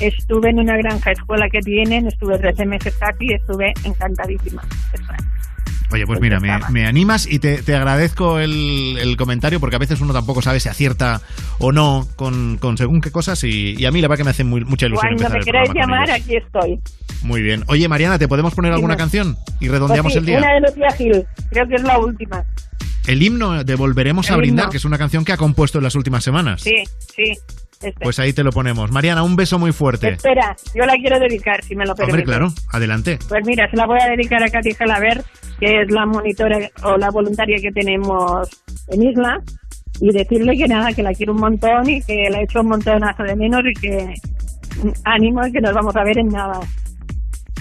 estuve 0.00 0.50
en 0.50 0.58
una 0.58 0.76
granja 0.76 1.12
escuela 1.12 1.48
que 1.50 1.60
tienen, 1.60 2.06
estuve 2.06 2.38
13 2.38 2.66
meses 2.66 2.94
aquí 3.00 3.26
y 3.30 3.34
estuve 3.34 3.72
encantadísima. 3.84 4.62
Oye, 5.92 6.06
pues 6.06 6.20
mira, 6.20 6.38
me, 6.38 6.56
me 6.70 6.86
animas 6.86 7.26
y 7.26 7.40
te, 7.40 7.62
te 7.62 7.74
agradezco 7.74 8.38
el, 8.38 8.96
el 9.00 9.16
comentario 9.16 9.58
porque 9.58 9.74
a 9.74 9.78
veces 9.80 10.00
uno 10.00 10.12
tampoco 10.12 10.40
sabe 10.40 10.60
si 10.60 10.68
acierta 10.68 11.20
o 11.58 11.72
no 11.72 12.06
con, 12.14 12.58
con 12.58 12.78
según 12.78 13.00
qué 13.00 13.10
cosas 13.10 13.42
y, 13.42 13.74
y 13.76 13.84
a 13.86 13.90
mí 13.90 14.00
la 14.00 14.06
verdad 14.06 14.18
que 14.18 14.24
me 14.24 14.30
hace 14.30 14.44
muy- 14.44 14.64
mucha 14.64 14.86
ilusión 14.86 15.16
Cuando 15.16 15.36
empezar 15.36 15.38
me 15.40 15.44
queráis 15.44 15.70
llamar, 15.74 16.08
aquí 16.12 16.36
estoy. 16.36 16.78
Muy 17.22 17.42
bien. 17.42 17.64
Oye, 17.66 17.88
Mariana, 17.88 18.20
¿te 18.20 18.28
podemos 18.28 18.54
poner 18.54 18.72
alguna 18.72 18.96
canción? 18.96 19.36
Y 19.58 19.66
redondeamos 19.68 20.12
Pues 20.12 20.14
sí, 20.14 20.18
el 20.20 20.26
día. 20.26 20.38
Una 20.38 20.54
de 20.54 20.60
Lucía 20.60 20.90
Gil, 20.96 21.24
creo 21.50 21.66
que 21.66 21.74
es 21.74 21.82
la 21.82 21.98
última. 21.98 22.44
El 23.08 23.20
himno 23.22 23.64
de 23.64 23.74
Volveremos 23.74 24.30
a 24.30 24.36
Brindar, 24.36 24.64
himno. 24.66 24.70
que 24.70 24.76
es 24.76 24.84
una 24.84 24.96
canción 24.96 25.24
que 25.24 25.32
ha 25.32 25.36
compuesto 25.36 25.78
en 25.78 25.84
las 25.84 25.96
últimas 25.96 26.22
semanas. 26.22 26.60
Sí, 26.62 26.76
sí. 27.16 27.32
Este. 27.80 28.02
Pues 28.02 28.18
ahí 28.18 28.32
te 28.32 28.42
lo 28.42 28.50
ponemos. 28.50 28.90
Mariana, 28.90 29.22
un 29.22 29.36
beso 29.36 29.58
muy 29.58 29.72
fuerte. 29.72 30.10
Espera, 30.10 30.56
yo 30.74 30.84
la 30.84 30.94
quiero 30.94 31.18
dedicar, 31.18 31.62
si 31.64 31.74
me 31.74 31.86
lo 31.86 31.94
permites. 31.94 32.20
Hombre, 32.20 32.24
claro, 32.24 32.52
adelante. 32.72 33.18
Pues 33.28 33.44
mira, 33.46 33.70
se 33.70 33.76
la 33.76 33.86
voy 33.86 33.98
a 34.00 34.08
dedicar 34.08 34.42
a 34.42 34.50
Katy 34.50 34.74
Gelaber, 34.74 35.22
que 35.58 35.82
es 35.82 35.90
la 35.90 36.06
monitora 36.06 36.58
o 36.82 36.96
la 36.96 37.10
voluntaria 37.10 37.56
que 37.60 37.70
tenemos 37.72 38.48
en 38.88 39.02
Isla, 39.02 39.42
y 40.00 40.12
decirle 40.12 40.56
que 40.56 40.68
nada, 40.68 40.92
que 40.92 41.02
la 41.02 41.14
quiero 41.14 41.32
un 41.32 41.40
montón 41.40 41.88
y 41.88 42.02
que 42.02 42.28
la 42.30 42.40
he 42.40 42.44
hecho 42.44 42.60
un 42.60 42.68
montonazo 42.68 43.22
de 43.22 43.36
menos 43.36 43.62
y 43.64 43.80
que 43.80 44.14
mm, 44.82 44.90
ánimo 45.04 45.46
y 45.46 45.52
que 45.52 45.60
nos 45.60 45.74
vamos 45.74 45.94
a 45.96 46.04
ver 46.04 46.18
en 46.18 46.28
nada. 46.28 46.60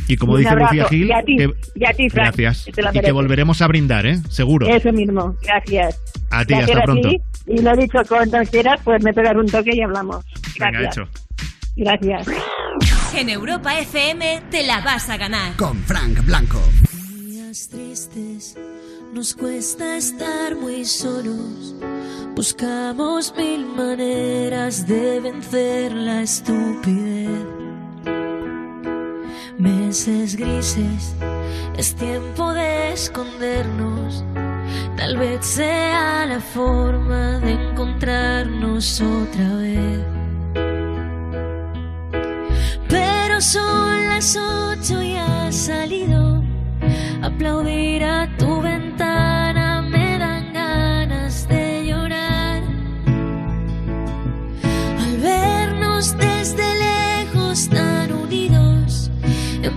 Y 0.10 0.18
como 0.18 0.34
Un 0.34 0.40
dice 0.40 0.50
abrazo. 0.50 0.74
Lucía 0.74 0.88
Gil, 0.90 1.08
Y 1.08 1.12
a 1.14 1.24
ti, 1.24 1.38
que- 1.38 1.54
y 1.76 1.86
a 1.86 1.94
ti, 1.94 2.10
Fran, 2.10 2.26
gracias. 2.26 2.66
que 2.66 2.72
te 2.74 2.82
la 2.82 2.90
Y 2.94 3.00
que 3.00 3.12
volveremos 3.12 3.62
a 3.62 3.68
brindar, 3.68 4.06
¿eh? 4.06 4.18
Seguro. 4.30 4.68
Eso 4.68 4.92
mismo, 4.92 5.36
gracias. 5.42 5.98
A 6.32 6.44
ti, 6.44 6.54
hasta 6.56 6.82
pronto. 6.84 7.08
así, 7.08 7.22
y 7.48 7.62
lo 7.62 7.72
he 7.74 7.78
dicho 7.78 8.00
cuando 8.08 8.40
quieras, 8.50 8.82
pues 8.84 9.04
me 9.04 9.14
pegas 9.14 9.36
un 9.36 9.46
toque 9.46 9.70
y 9.74 9.82
hablamos. 9.82 10.26
Venga, 10.60 10.80
Gracias. 10.82 10.98
hecho. 10.98 11.10
Gracias. 11.76 12.28
En 13.16 13.30
Europa 13.30 13.80
FM 13.80 14.42
te 14.52 14.64
la 14.66 14.82
vas 14.82 15.10
a 15.10 15.18
ganar. 15.18 15.56
Con 15.56 15.78
Frank 15.84 16.26
Blanco. 16.26 16.60
días 17.26 17.70
tristes 17.70 18.58
nos 19.14 19.34
cuesta 19.36 19.96
estar 19.98 20.56
muy 20.56 20.86
solos. 20.86 21.76
Buscamos 22.36 23.34
mil 23.38 23.66
maneras 23.66 24.88
de 24.88 25.20
vencer 25.20 25.92
la 25.94 26.22
estupidez. 26.24 27.59
Meses 29.60 30.38
grises, 30.38 31.14
es 31.76 31.94
tiempo 31.94 32.54
de 32.54 32.94
escondernos. 32.94 34.24
Tal 34.96 35.18
vez 35.18 35.46
sea 35.46 36.26
la 36.26 36.40
forma 36.40 37.40
de 37.40 37.52
encontrarnos 37.52 39.02
otra 39.02 39.56
vez. 39.58 40.06
Pero 42.88 43.42
son 43.42 44.06
las 44.08 44.38
ocho 44.38 45.02
y 45.02 45.18
has 45.18 45.54
salido. 45.54 46.42
Aplaudir 47.22 48.06
a 48.06 48.30
tu 48.38 48.62
ventana 48.62 48.99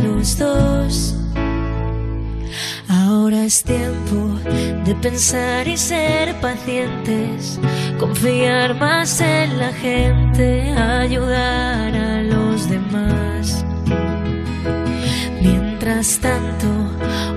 los 0.00 0.38
dos. 0.38 1.14
Ahora 2.88 3.44
es 3.44 3.62
tiempo 3.62 4.38
de 4.84 4.94
pensar 4.96 5.66
y 5.66 5.76
ser 5.76 6.34
pacientes, 6.40 7.58
confiar 7.98 8.74
más 8.74 9.20
en 9.20 9.58
la 9.58 9.72
gente, 9.72 10.70
ayudar 10.72 11.94
a 11.94 12.22
los 12.22 12.68
demás. 12.68 13.64
Mientras 15.40 16.18
tanto, 16.18 16.68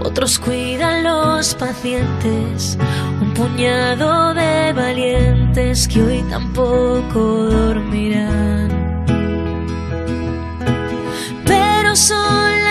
otros 0.03 0.39
cuidan 0.39 1.03
los 1.03 1.53
pacientes, 1.55 2.77
un 3.21 3.33
puñado 3.33 4.33
de 4.33 4.73
valientes 4.73 5.87
que 5.87 6.01
hoy 6.01 6.23
tampoco 6.29 7.19
dormirán. 7.19 8.76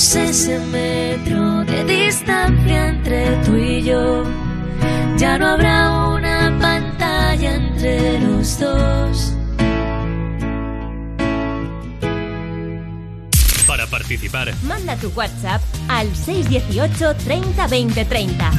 Romperemos 0.00 0.16
ese 0.16 0.58
metro 0.58 1.64
de 1.64 1.84
distancia 1.84 2.88
entre 2.88 3.36
tú 3.44 3.54
y 3.56 3.82
yo. 3.82 4.24
Ya 5.18 5.36
no 5.36 5.46
habrá 5.48 6.08
una 6.08 6.56
pantalla 6.58 7.56
entre 7.56 8.18
los 8.20 8.58
dos. 8.58 9.34
Para 13.66 13.86
participar, 13.86 14.54
Manda 14.62 14.96
tu 14.96 15.08
WhatsApp 15.14 15.60
al 15.88 16.06
618 16.16 17.16
30 17.16 17.66
20 17.66 18.04
30. 18.06 18.50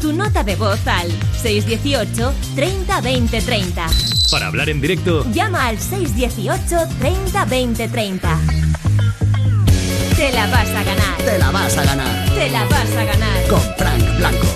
Tu 0.00 0.12
nota 0.14 0.42
de 0.42 0.56
voz 0.56 0.86
al 0.86 1.10
618 1.42 2.32
30 2.54 3.00
20 3.02 3.40
30. 3.42 3.86
para 4.30 4.46
hablar 4.46 4.70
en 4.70 4.80
directo, 4.80 5.24
Llama 5.32 5.66
al 5.66 5.78
618 5.78 6.88
30 6.98 7.44
20 7.44 7.88
30. 7.88 8.38
Te 10.18 10.32
la 10.32 10.48
vas 10.48 10.68
a 10.70 10.82
ganar. 10.82 11.16
Te 11.24 11.38
la 11.38 11.50
vas 11.52 11.76
a 11.78 11.84
ganar 11.84 12.34
Te 12.34 12.50
la 12.50 12.64
vas 12.64 12.90
a 12.90 13.04
ganar. 13.04 13.46
con 13.48 13.60
Frank 13.76 14.16
Blanco. 14.16 14.46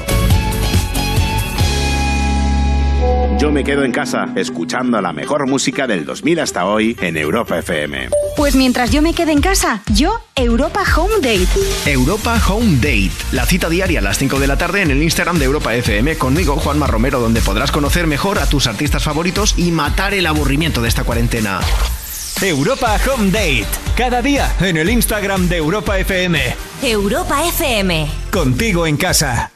Yo 3.38 3.52
me 3.52 3.62
quedo 3.62 3.84
en 3.84 3.92
casa 3.92 4.26
escuchando 4.34 5.00
la 5.00 5.12
mejor 5.12 5.48
música 5.48 5.86
del 5.86 6.04
2000 6.04 6.40
hasta 6.40 6.64
hoy 6.66 6.96
en 7.00 7.16
Europa 7.16 7.58
FM. 7.58 8.08
Pues 8.36 8.56
mientras 8.56 8.90
yo 8.90 9.02
me 9.02 9.14
quede 9.14 9.30
en 9.30 9.40
casa, 9.40 9.82
yo 9.94 10.20
Europa 10.34 10.82
Home 10.96 11.14
Date. 11.16 11.48
Europa 11.86 12.40
Home 12.48 12.76
Date, 12.76 13.12
la 13.30 13.46
cita 13.46 13.68
diaria 13.68 14.00
a 14.00 14.02
las 14.02 14.18
5 14.18 14.40
de 14.40 14.48
la 14.48 14.58
tarde 14.58 14.82
en 14.82 14.90
el 14.90 15.00
Instagram 15.00 15.38
de 15.38 15.44
Europa 15.44 15.74
FM 15.76 16.18
conmigo, 16.18 16.56
Juanma 16.56 16.88
Romero, 16.88 17.20
donde 17.20 17.40
podrás 17.40 17.70
conocer 17.70 18.08
mejor 18.08 18.40
a 18.40 18.46
tus 18.46 18.66
artistas 18.66 19.04
favoritos 19.04 19.54
y 19.56 19.70
matar 19.70 20.12
el 20.12 20.26
aburrimiento 20.26 20.82
de 20.82 20.88
esta 20.88 21.04
cuarentena. 21.04 21.60
Europa 22.40 22.98
Home 23.06 23.30
Date. 23.30 23.66
Cada 23.96 24.22
día 24.22 24.52
en 24.60 24.76
el 24.76 24.90
Instagram 24.90 25.48
de 25.48 25.58
Europa 25.58 25.98
FM. 25.98 26.40
Europa 26.82 27.46
FM. 27.46 28.08
Contigo 28.32 28.86
en 28.86 28.96
casa. 28.96 29.52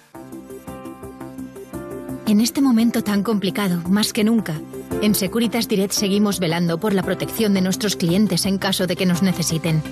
En 2.26 2.40
este 2.40 2.60
momento 2.60 3.02
tan 3.02 3.22
complicado, 3.22 3.80
más 3.88 4.12
que 4.12 4.22
nunca, 4.24 4.60
en 5.00 5.14
Securitas 5.14 5.68
Direct 5.68 5.92
seguimos 5.92 6.38
velando 6.38 6.78
por 6.78 6.92
la 6.92 7.02
protección 7.02 7.54
de 7.54 7.60
nuestros 7.60 7.96
clientes 7.96 8.46
en 8.46 8.58
caso 8.58 8.86
de 8.86 8.96
que 8.96 9.06
nos 9.06 9.22
necesiten. 9.22 9.82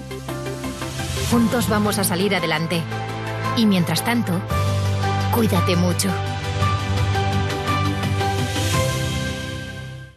Juntos 1.30 1.68
vamos 1.68 1.98
a 1.98 2.04
salir 2.04 2.34
adelante. 2.34 2.80
Y 3.56 3.66
mientras 3.66 4.04
tanto, 4.04 4.40
cuídate 5.32 5.74
mucho. 5.76 6.10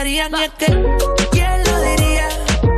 Brillarían. 0.00 0.32
Y 0.32 0.44
es 0.44 0.50
que, 0.58 0.66
¿quién 1.30 1.64
lo 1.64 1.80
diría? 1.82 2.28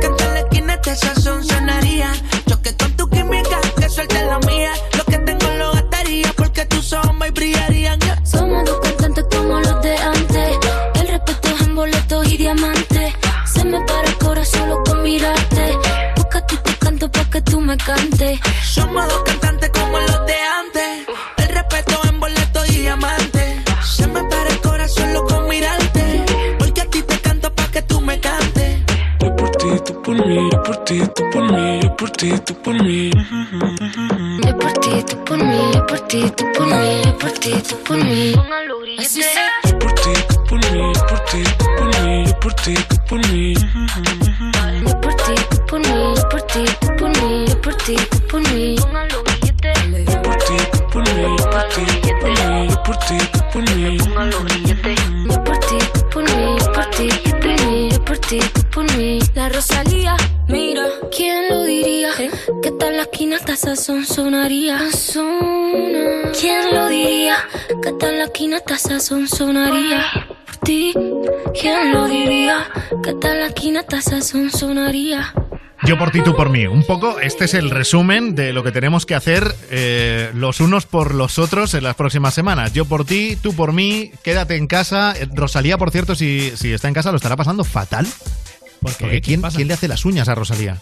Que 0.01 0.07
en 0.07 0.33
la 0.33 0.39
esquina 0.39 0.73
este 0.75 0.95
sazón 0.95 1.43
sonaría. 1.43 2.11
Choque 2.47 2.75
con 2.75 2.91
tu 2.93 3.09
química, 3.09 3.59
que 3.77 3.89
suelte 3.89 4.25
la 4.25 4.39
mía. 4.39 4.71
Lo 4.97 5.03
que 5.05 5.17
tengo 5.19 5.47
lo 5.57 5.71
gastaría 5.73 6.31
porque 6.35 6.65
tus 6.65 6.93
ojos 6.93 7.15
me 7.15 7.31
brillarían. 7.31 7.99
Somos 8.23 8.65
dos 8.65 8.79
cantantes 8.81 9.25
como 9.31 9.59
los 9.59 9.81
de 9.81 9.97
antes. 9.97 10.57
El 10.95 11.07
respeto 11.07 11.49
es 11.49 11.61
en 11.61 11.75
boletos 11.75 12.31
y 12.31 12.37
diamantes. 12.37 13.13
Se 13.45 13.63
me 13.63 13.79
para 13.81 14.07
el 14.07 14.17
corazón 14.17 14.61
solo 14.61 14.83
con 14.83 15.03
mirarte. 15.03 15.77
Porque 16.15 16.37
a 16.37 16.45
ti 16.45 16.57
te 16.63 16.75
canto 16.77 17.11
pa' 17.11 17.25
que 17.25 17.41
tú 17.41 17.61
me 17.61 17.77
cantes. 17.77 18.39
Por 35.93 36.01
mí, 36.01 36.01
yo 36.01 36.01
por 36.01 36.07
ti, 36.07 36.31
tú 36.35 36.45
por 36.53 36.67
mí, 36.67 37.01
yo 37.05 37.17
por 37.17 37.31
ti, 37.31 37.51
tú 37.69 37.75
por 37.83 37.97
mí. 37.97 38.33
Los 38.67 38.81
grilletes. 38.81 39.25
Yo 39.65 39.79
por 39.79 39.93
ti, 39.93 40.13
tú 40.27 40.43
por 40.45 40.59
mí, 40.71 40.93
yo 40.93 41.05
por 41.07 41.19
ti, 41.25 41.43
tú 41.59 41.65
por 41.77 42.03
mí, 42.03 42.25
yo 42.25 42.39
por 42.39 42.53
ti, 42.53 42.73
tú 42.73 42.97
por 43.07 43.27
mí. 43.29 43.53
Yo 43.53 45.01
por 45.01 45.13
ti, 45.15 45.33
tú 45.49 45.65
por 45.67 45.79
mí, 45.79 46.15
yo 46.15 46.29
por 46.29 46.41
ti, 46.43 46.65
tú 46.79 46.87
por 46.97 47.09
mí, 47.09 47.45
yo 47.47 47.61
por 47.61 47.75
ti, 47.75 47.95
tú 48.09 48.19
por 48.27 48.41
mí. 48.41 48.75
Yo 48.75 48.91
por 50.21 50.35
ti, 50.37 50.57
tú 50.71 50.79
por 50.91 51.03
mí, 51.13 51.37
yo 51.37 51.49
por 51.51 51.67
ti, 51.69 51.85
tú 52.01 52.09
por 52.09 52.35
mí, 52.41 52.67
yo 52.69 52.81
por 52.81 52.97
ti, 52.97 53.17
tú 53.31 53.39
por 53.51 53.63
mí. 53.63 53.97
Yo 55.29 55.43
por 55.43 55.57
ti, 55.59 55.77
tú 55.93 56.09
por 56.09 56.23
mí, 56.23 56.55
yo 56.59 56.71
por 56.71 56.85
ti, 56.89 57.09
tú 57.23 57.31
por 57.39 57.65
mí, 57.65 57.89
yo 57.91 58.05
por 58.05 58.17
ti, 58.17 58.39
tú 58.53 58.61
por 58.71 58.97
mí. 58.97 59.19
La 59.35 59.49
Rosalía, 59.49 60.15
mira, 60.47 60.85
¿quién 61.15 61.49
lo 61.49 61.63
diría? 61.63 62.09
Que 62.61 62.71
tal 62.71 62.97
la 62.97 63.03
esquina 63.03 63.37
hasta 63.37 63.55
sazón 63.55 64.05
sonaría. 64.05 64.77
¿Quién 64.77 64.91
Que 68.33 68.49
tal 68.49 68.49
la 68.49 68.57
esquina 68.57 68.57
hasta 68.57 68.77
sazón 68.77 69.27
sonaría. 69.27 70.03
Por 70.45 70.57
ti, 70.57 70.93
¿quién 71.59 71.93
lo 71.93 72.07
diría? 72.07 72.67
Que 73.03 73.13
tal 73.13 73.39
la 73.39 73.45
esquina 73.47 73.81
hasta 73.81 74.01
sazón 74.01 74.49
sonaría. 74.49 75.33
Yo 75.83 75.99
por 75.99 76.11
ti, 76.11 76.21
tú 76.23 76.35
por 76.35 76.49
mí. 76.49 76.65
Un 76.65 76.83
poco, 76.83 77.19
este 77.19 77.45
es 77.45 77.53
el 77.53 77.69
resumen 77.69 78.33
de 78.33 78.53
lo 78.53 78.63
que 78.63 78.71
tenemos 78.71 79.05
que 79.05 79.13
hacer 79.13 79.53
eh, 79.69 80.31
los 80.33 80.61
unos 80.61 80.85
por 80.85 81.13
los 81.13 81.37
otros 81.37 81.73
en 81.75 81.83
las 81.83 81.95
próximas 81.95 82.33
semanas. 82.33 82.73
Yo 82.73 82.85
por 82.85 83.05
ti, 83.05 83.37
tú 83.39 83.53
por 83.53 83.71
mí, 83.71 84.11
quédate 84.23 84.55
en 84.55 84.65
casa. 84.65 85.13
Eh, 85.15 85.27
Rosalía, 85.31 85.77
por 85.77 85.91
cierto, 85.91 86.15
si, 86.15 86.53
si 86.55 86.73
está 86.73 86.87
en 86.87 86.93
casa, 86.95 87.11
lo 87.11 87.17
estará 87.17 87.35
pasando 87.35 87.63
fatal. 87.63 88.07
Porque 88.81 89.21
¿quién, 89.21 89.41
¿quién 89.41 89.67
le 89.67 89.73
hace 89.75 89.87
las 89.87 90.05
uñas 90.05 90.27
a 90.27 90.35
Rosalía? 90.35 90.79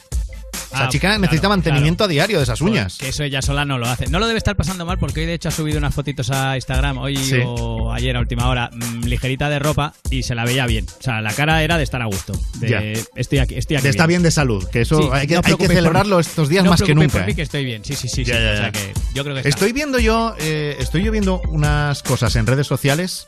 Esa 0.74 0.86
Ah, 0.86 0.90
chica 0.90 1.08
claro, 1.10 1.22
necesita 1.22 1.50
mantenimiento 1.50 2.04
claro. 2.06 2.10
a 2.12 2.14
diario 2.14 2.38
de 2.38 2.44
esas 2.44 2.62
uñas. 2.62 2.98
Que 2.98 3.10
eso 3.10 3.24
ella 3.24 3.42
sola 3.42 3.66
no 3.66 3.78
lo 3.78 3.88
hace. 3.88 4.08
No 4.08 4.20
lo 4.20 4.28
debe 4.28 4.38
estar 4.38 4.56
pasando 4.56 4.86
mal 4.86 4.98
porque 4.98 5.20
hoy 5.22 5.26
de 5.26 5.34
hecho 5.34 5.50
ha 5.50 5.52
subido 5.52 5.78
unas 5.78 5.94
fotitos 5.94 6.32
a 6.32 6.56
Instagram, 6.56 6.98
hoy 6.98 7.18
Sí. 7.18 7.40
o 7.46 7.92
ayer 7.92 8.16
a 8.16 8.20
última 8.22 8.48
hora, 8.48 8.70
mm, 8.74 9.04
ligerita 9.06 9.50
de 9.50 9.60
ropa 9.60 9.94
y 10.10 10.24
se 10.24 10.34
la 10.36 10.46
veía 10.46 10.66
bien. 10.68 10.86
O 11.00 11.04
sea, 11.04 11.20
la 11.22 11.34
cara 11.34 11.62
era 11.64 11.78
de 11.78 11.84
estar 11.84 12.02
a 12.02 12.06
gusto. 12.06 12.34
De 12.56 12.70
Ya. 12.70 12.82
estoy 13.16 13.40
aquí, 13.40 13.56
estoy 13.56 13.76
aquí. 13.78 13.84
De 13.84 13.90
está 13.90 14.06
bien 14.08 14.24
de 14.24 14.32
salud, 14.32 14.66
que 14.70 14.82
eso 14.82 14.98
Sí, 14.98 15.10
hay 15.12 15.28
que, 15.28 15.36
no 15.36 15.42
hay 15.44 15.68
celebrarlo 15.68 16.20
estos 16.20 16.48
días 16.48 16.64
No 16.64 16.72
más 16.72 16.82
que 16.82 16.96
nunca. 16.96 17.10
por 17.18 17.26
mí 17.26 17.32
¿eh? 17.34 17.36
que 17.36 17.42
estoy 17.42 17.66
bien. 17.66 17.84
Sí, 17.84 17.96
sí, 17.96 18.08
sí. 18.08 18.24
Ya, 18.24 18.36
sí. 18.36 18.42
ya, 18.44 18.52
O 18.54 18.58
sea 18.58 18.72
que 18.72 18.94
yo 19.14 19.24
creo 19.24 19.36
que 19.36 19.40
está. 19.42 19.50
Estoy 19.50 19.74
viendo 19.74 20.00
yo, 20.00 20.36
eh, 20.40 20.78
estoy 20.80 21.04
yo 21.04 21.12
viendo 21.12 21.42
unas 21.50 22.02
cosas 22.04 22.36
en 22.38 22.48
redes 22.48 22.68
sociales. 22.68 23.26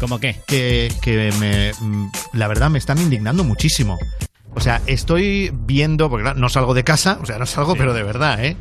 ¿Cómo 0.00 0.18
qué? 0.18 0.36
Que, 0.46 0.92
que 1.00 1.32
me, 1.38 1.72
mm, 1.80 2.10
la 2.34 2.48
verdad 2.48 2.70
me 2.70 2.78
están 2.78 2.98
indignando 2.98 3.44
muchísimo. 3.44 3.98
O 4.56 4.60
sea, 4.60 4.80
estoy 4.86 5.52
viendo, 5.66 6.08
porque 6.10 6.32
no 6.34 6.48
salgo 6.48 6.72
de 6.74 6.82
casa, 6.82 7.18
o 7.22 7.26
sea, 7.26 7.38
no 7.38 7.44
salgo, 7.46 7.76
pero 7.76 7.92
de 7.92 8.02
verdad, 8.02 8.42
¿eh? 8.42 8.56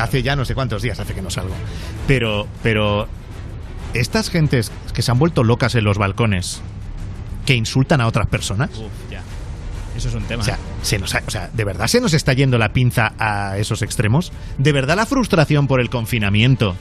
hace 0.00 0.22
ya 0.22 0.34
no 0.36 0.44
sé 0.46 0.54
cuántos 0.54 0.80
días 0.82 0.98
hace 0.98 1.12
que 1.14 1.20
no 1.22 1.28
salgo. 1.30 1.54
Pero, 2.08 2.48
pero 2.62 3.06
estas 3.92 4.30
gentes 4.30 4.72
que 4.94 5.02
se 5.02 5.10
han 5.10 5.18
vuelto 5.18 5.44
locas 5.44 5.74
en 5.74 5.84
los 5.84 5.98
balcones, 5.98 6.62
que 7.44 7.54
insultan 7.54 8.00
a 8.00 8.06
otras 8.06 8.26
personas. 8.26 8.70
Uf, 8.70 8.90
ya. 9.10 9.20
Eso 9.94 10.08
es 10.08 10.14
un 10.14 10.24
tema. 10.24 10.42
O 10.42 10.44
sea, 10.46 10.58
se 10.82 10.98
nos 10.98 11.14
ha- 11.14 11.22
o 11.26 11.30
sea, 11.30 11.50
¿de 11.52 11.62
verdad 11.64 11.86
se 11.88 12.00
nos 12.00 12.14
está 12.14 12.32
yendo 12.32 12.56
la 12.58 12.72
pinza 12.72 13.12
a 13.18 13.58
esos 13.58 13.82
extremos? 13.82 14.32
¿De 14.56 14.72
verdad 14.72 14.96
la 14.96 15.04
frustración 15.06 15.66
por 15.68 15.78
el 15.78 15.90
confinamiento 15.90 16.74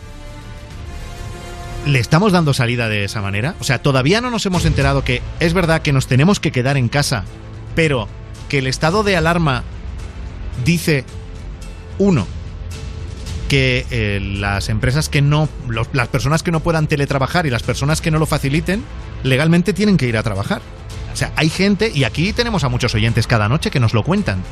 le 1.86 1.99
estamos 1.99 2.32
dando 2.32 2.53
salida 2.53 2.88
de 2.88 3.03
esa 3.03 3.22
manera? 3.22 3.55
O 3.59 3.64
sea, 3.66 3.82
todavía 3.82 4.22
no 4.22 4.32
nos 4.32 4.45
hemos 4.45 4.64
enterado 4.66 5.03
que 5.03 5.22
es 5.41 5.53
verdad 5.53 5.82
que 5.82 5.91
nos 5.91 6.07
tenemos 6.07 6.39
que 6.39 6.51
quedar 6.53 6.78
en 6.78 6.88
casa, 6.88 7.26
pero 7.76 8.07
que 8.53 8.59
el 8.59 8.67
estado 8.67 9.01
de 9.01 9.17
alarma 9.17 9.63
dice, 10.63 11.05
uno, 11.97 12.27
que 13.49 13.87
eh, 13.89 14.19
las 14.21 14.69
empresas 14.69 15.09
que 15.09 15.23
no, 15.23 15.49
las 15.91 16.07
personas 16.09 16.43
que 16.43 16.51
no 16.51 16.59
puedan 16.59 16.85
teletrabajar 16.85 17.47
y 17.47 17.49
las 17.49 17.63
personas 17.63 17.99
que 17.99 18.11
no 18.11 18.19
lo 18.19 18.27
faciliten, 18.27 18.83
legalmente 19.23 19.73
tienen 19.73 19.97
que 19.97 20.05
ir 20.05 20.17
a 20.17 20.21
trabajar. 20.21 20.61
O 21.11 21.15
sea, 21.15 21.33
hay 21.35 21.49
gente, 21.49 21.91
y 21.95 22.03
aquí 22.03 22.31
tenemos 22.31 22.63
a 22.63 22.69
muchos 22.69 22.93
oyentes 22.93 23.25
cada 23.25 23.49
noche 23.49 23.71
que 23.71 23.79
nos 23.79 23.95
lo 23.95 24.03
cuentan, 24.03 24.43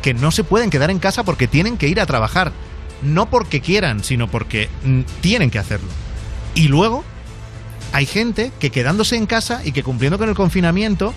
que 0.00 0.14
no 0.14 0.30
se 0.30 0.42
pueden 0.42 0.70
quedar 0.70 0.90
en 0.90 0.98
casa 0.98 1.22
porque 1.22 1.46
tienen 1.46 1.76
que 1.76 1.88
ir 1.88 2.00
a 2.00 2.06
trabajar. 2.06 2.50
No 3.02 3.28
porque 3.28 3.60
quieran, 3.60 4.02
sino 4.02 4.26
porque 4.26 4.70
mm, 4.84 5.00
tienen 5.20 5.50
que 5.50 5.58
hacerlo. 5.58 5.90
Y 6.54 6.68
luego 6.68 7.04
hay 7.92 8.06
gente 8.06 8.52
que 8.58 8.70
quedándose 8.70 9.16
en 9.16 9.26
casa 9.26 9.60
y 9.66 9.72
que 9.72 9.82
cumpliendo 9.82 10.16
con 10.16 10.30
el 10.30 10.34
confinamiento 10.34 11.12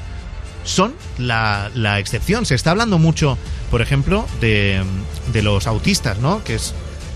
son 0.67 0.93
la, 1.17 1.71
la 1.73 1.97
excepción. 1.99 2.45
Se 2.45 2.55
está 2.55 2.71
hablando 2.71 2.97
mucho, 2.99 3.37
por 3.71 3.81
ejemplo, 3.81 4.25
de, 4.41 4.83
de 5.33 5.41
los 5.41 5.65
autistas, 5.67 6.19
¿no? 6.19 6.43
Que 6.43 6.55
es 6.55 6.73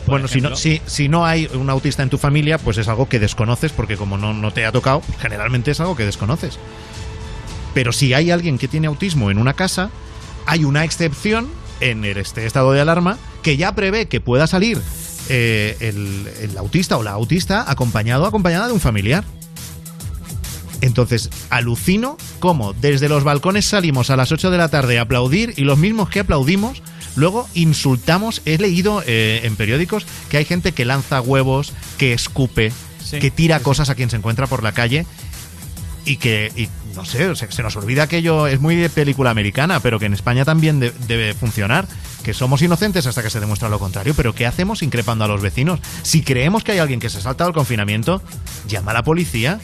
Bueno, 0.07 0.27
si 0.27 0.41
no, 0.41 0.55
si, 0.55 0.81
si 0.87 1.07
no 1.09 1.25
hay 1.25 1.47
un 1.53 1.69
autista 1.69 2.01
en 2.01 2.09
tu 2.09 2.17
familia, 2.17 2.57
pues 2.57 2.77
es 2.77 2.87
algo 2.87 3.07
que 3.07 3.19
desconoces, 3.19 3.71
porque 3.71 3.97
como 3.97 4.17
no, 4.17 4.33
no 4.33 4.51
te 4.51 4.65
ha 4.65 4.71
tocado, 4.71 5.01
generalmente 5.19 5.71
es 5.71 5.79
algo 5.79 5.95
que 5.95 6.05
desconoces. 6.05 6.57
Pero 7.73 7.91
si 7.93 8.13
hay 8.13 8.31
alguien 8.31 8.57
que 8.57 8.67
tiene 8.67 8.87
autismo 8.87 9.31
en 9.31 9.37
una 9.37 9.53
casa, 9.53 9.89
hay 10.45 10.63
una 10.65 10.83
excepción 10.83 11.47
en 11.79 12.03
el- 12.05 12.17
este 12.17 12.45
estado 12.45 12.71
de 12.73 12.81
alarma 12.81 13.17
que 13.43 13.57
ya 13.57 13.73
prevé 13.75 14.07
que 14.07 14.19
pueda 14.21 14.47
salir 14.47 14.81
eh, 15.29 15.77
el, 15.79 16.27
el 16.41 16.57
autista 16.57 16.97
o 16.97 17.03
la 17.03 17.11
autista 17.11 17.63
acompañado 17.69 18.23
o 18.23 18.27
acompañada 18.27 18.67
de 18.67 18.73
un 18.73 18.79
familiar. 18.79 19.23
Entonces, 20.81 21.29
alucino 21.49 22.17
cómo 22.39 22.73
desde 22.73 23.07
los 23.09 23.23
balcones 23.23 23.65
salimos 23.65 24.09
a 24.09 24.15
las 24.17 24.31
8 24.31 24.49
de 24.51 24.57
la 24.57 24.69
tarde 24.69 24.99
a 24.99 25.03
aplaudir 25.03 25.53
y 25.57 25.61
los 25.61 25.77
mismos 25.77 26.09
que 26.09 26.19
aplaudimos, 26.21 26.81
luego 27.15 27.47
insultamos. 27.53 28.41
He 28.45 28.57
leído 28.57 29.03
eh, 29.05 29.41
en 29.43 29.55
periódicos 29.55 30.05
que 30.29 30.37
hay 30.37 30.45
gente 30.45 30.71
que 30.71 30.85
lanza 30.85 31.21
huevos, 31.21 31.73
que 31.97 32.13
escupe, 32.13 32.71
Sí, 33.03 33.19
que 33.19 33.31
tira 33.31 33.59
cosas 33.59 33.89
a 33.89 33.95
quien 33.95 34.09
se 34.09 34.15
encuentra 34.17 34.47
por 34.47 34.61
la 34.63 34.71
calle 34.73 35.05
y 36.05 36.17
que, 36.17 36.51
y 36.55 36.67
no 36.95 37.03
sé, 37.05 37.35
se, 37.35 37.51
se 37.51 37.61
nos 37.63 37.75
olvida 37.75 38.03
aquello, 38.03 38.47
es 38.47 38.59
muy 38.59 38.75
de 38.75 38.89
película 38.89 39.29
americana, 39.29 39.79
pero 39.79 39.99
que 39.99 40.05
en 40.07 40.13
España 40.13 40.45
también 40.45 40.79
de- 40.79 40.91
debe 41.07 41.33
funcionar, 41.33 41.87
que 42.23 42.33
somos 42.33 42.61
inocentes 42.61 43.05
hasta 43.07 43.21
que 43.23 43.29
se 43.29 43.39
demuestra 43.39 43.69
lo 43.69 43.79
contrario, 43.79 44.13
pero 44.15 44.33
¿qué 44.33 44.45
hacemos 44.47 44.81
increpando 44.83 45.25
a 45.25 45.27
los 45.27 45.41
vecinos? 45.41 45.79
Si 46.03 46.21
creemos 46.23 46.63
que 46.63 46.71
hay 46.73 46.79
alguien 46.79 46.99
que 46.99 47.09
se 47.09 47.19
ha 47.19 47.21
saltado 47.21 47.49
el 47.49 47.53
confinamiento, 47.55 48.21
llama 48.67 48.91
a 48.91 48.93
la 48.95 49.03
policía, 49.03 49.59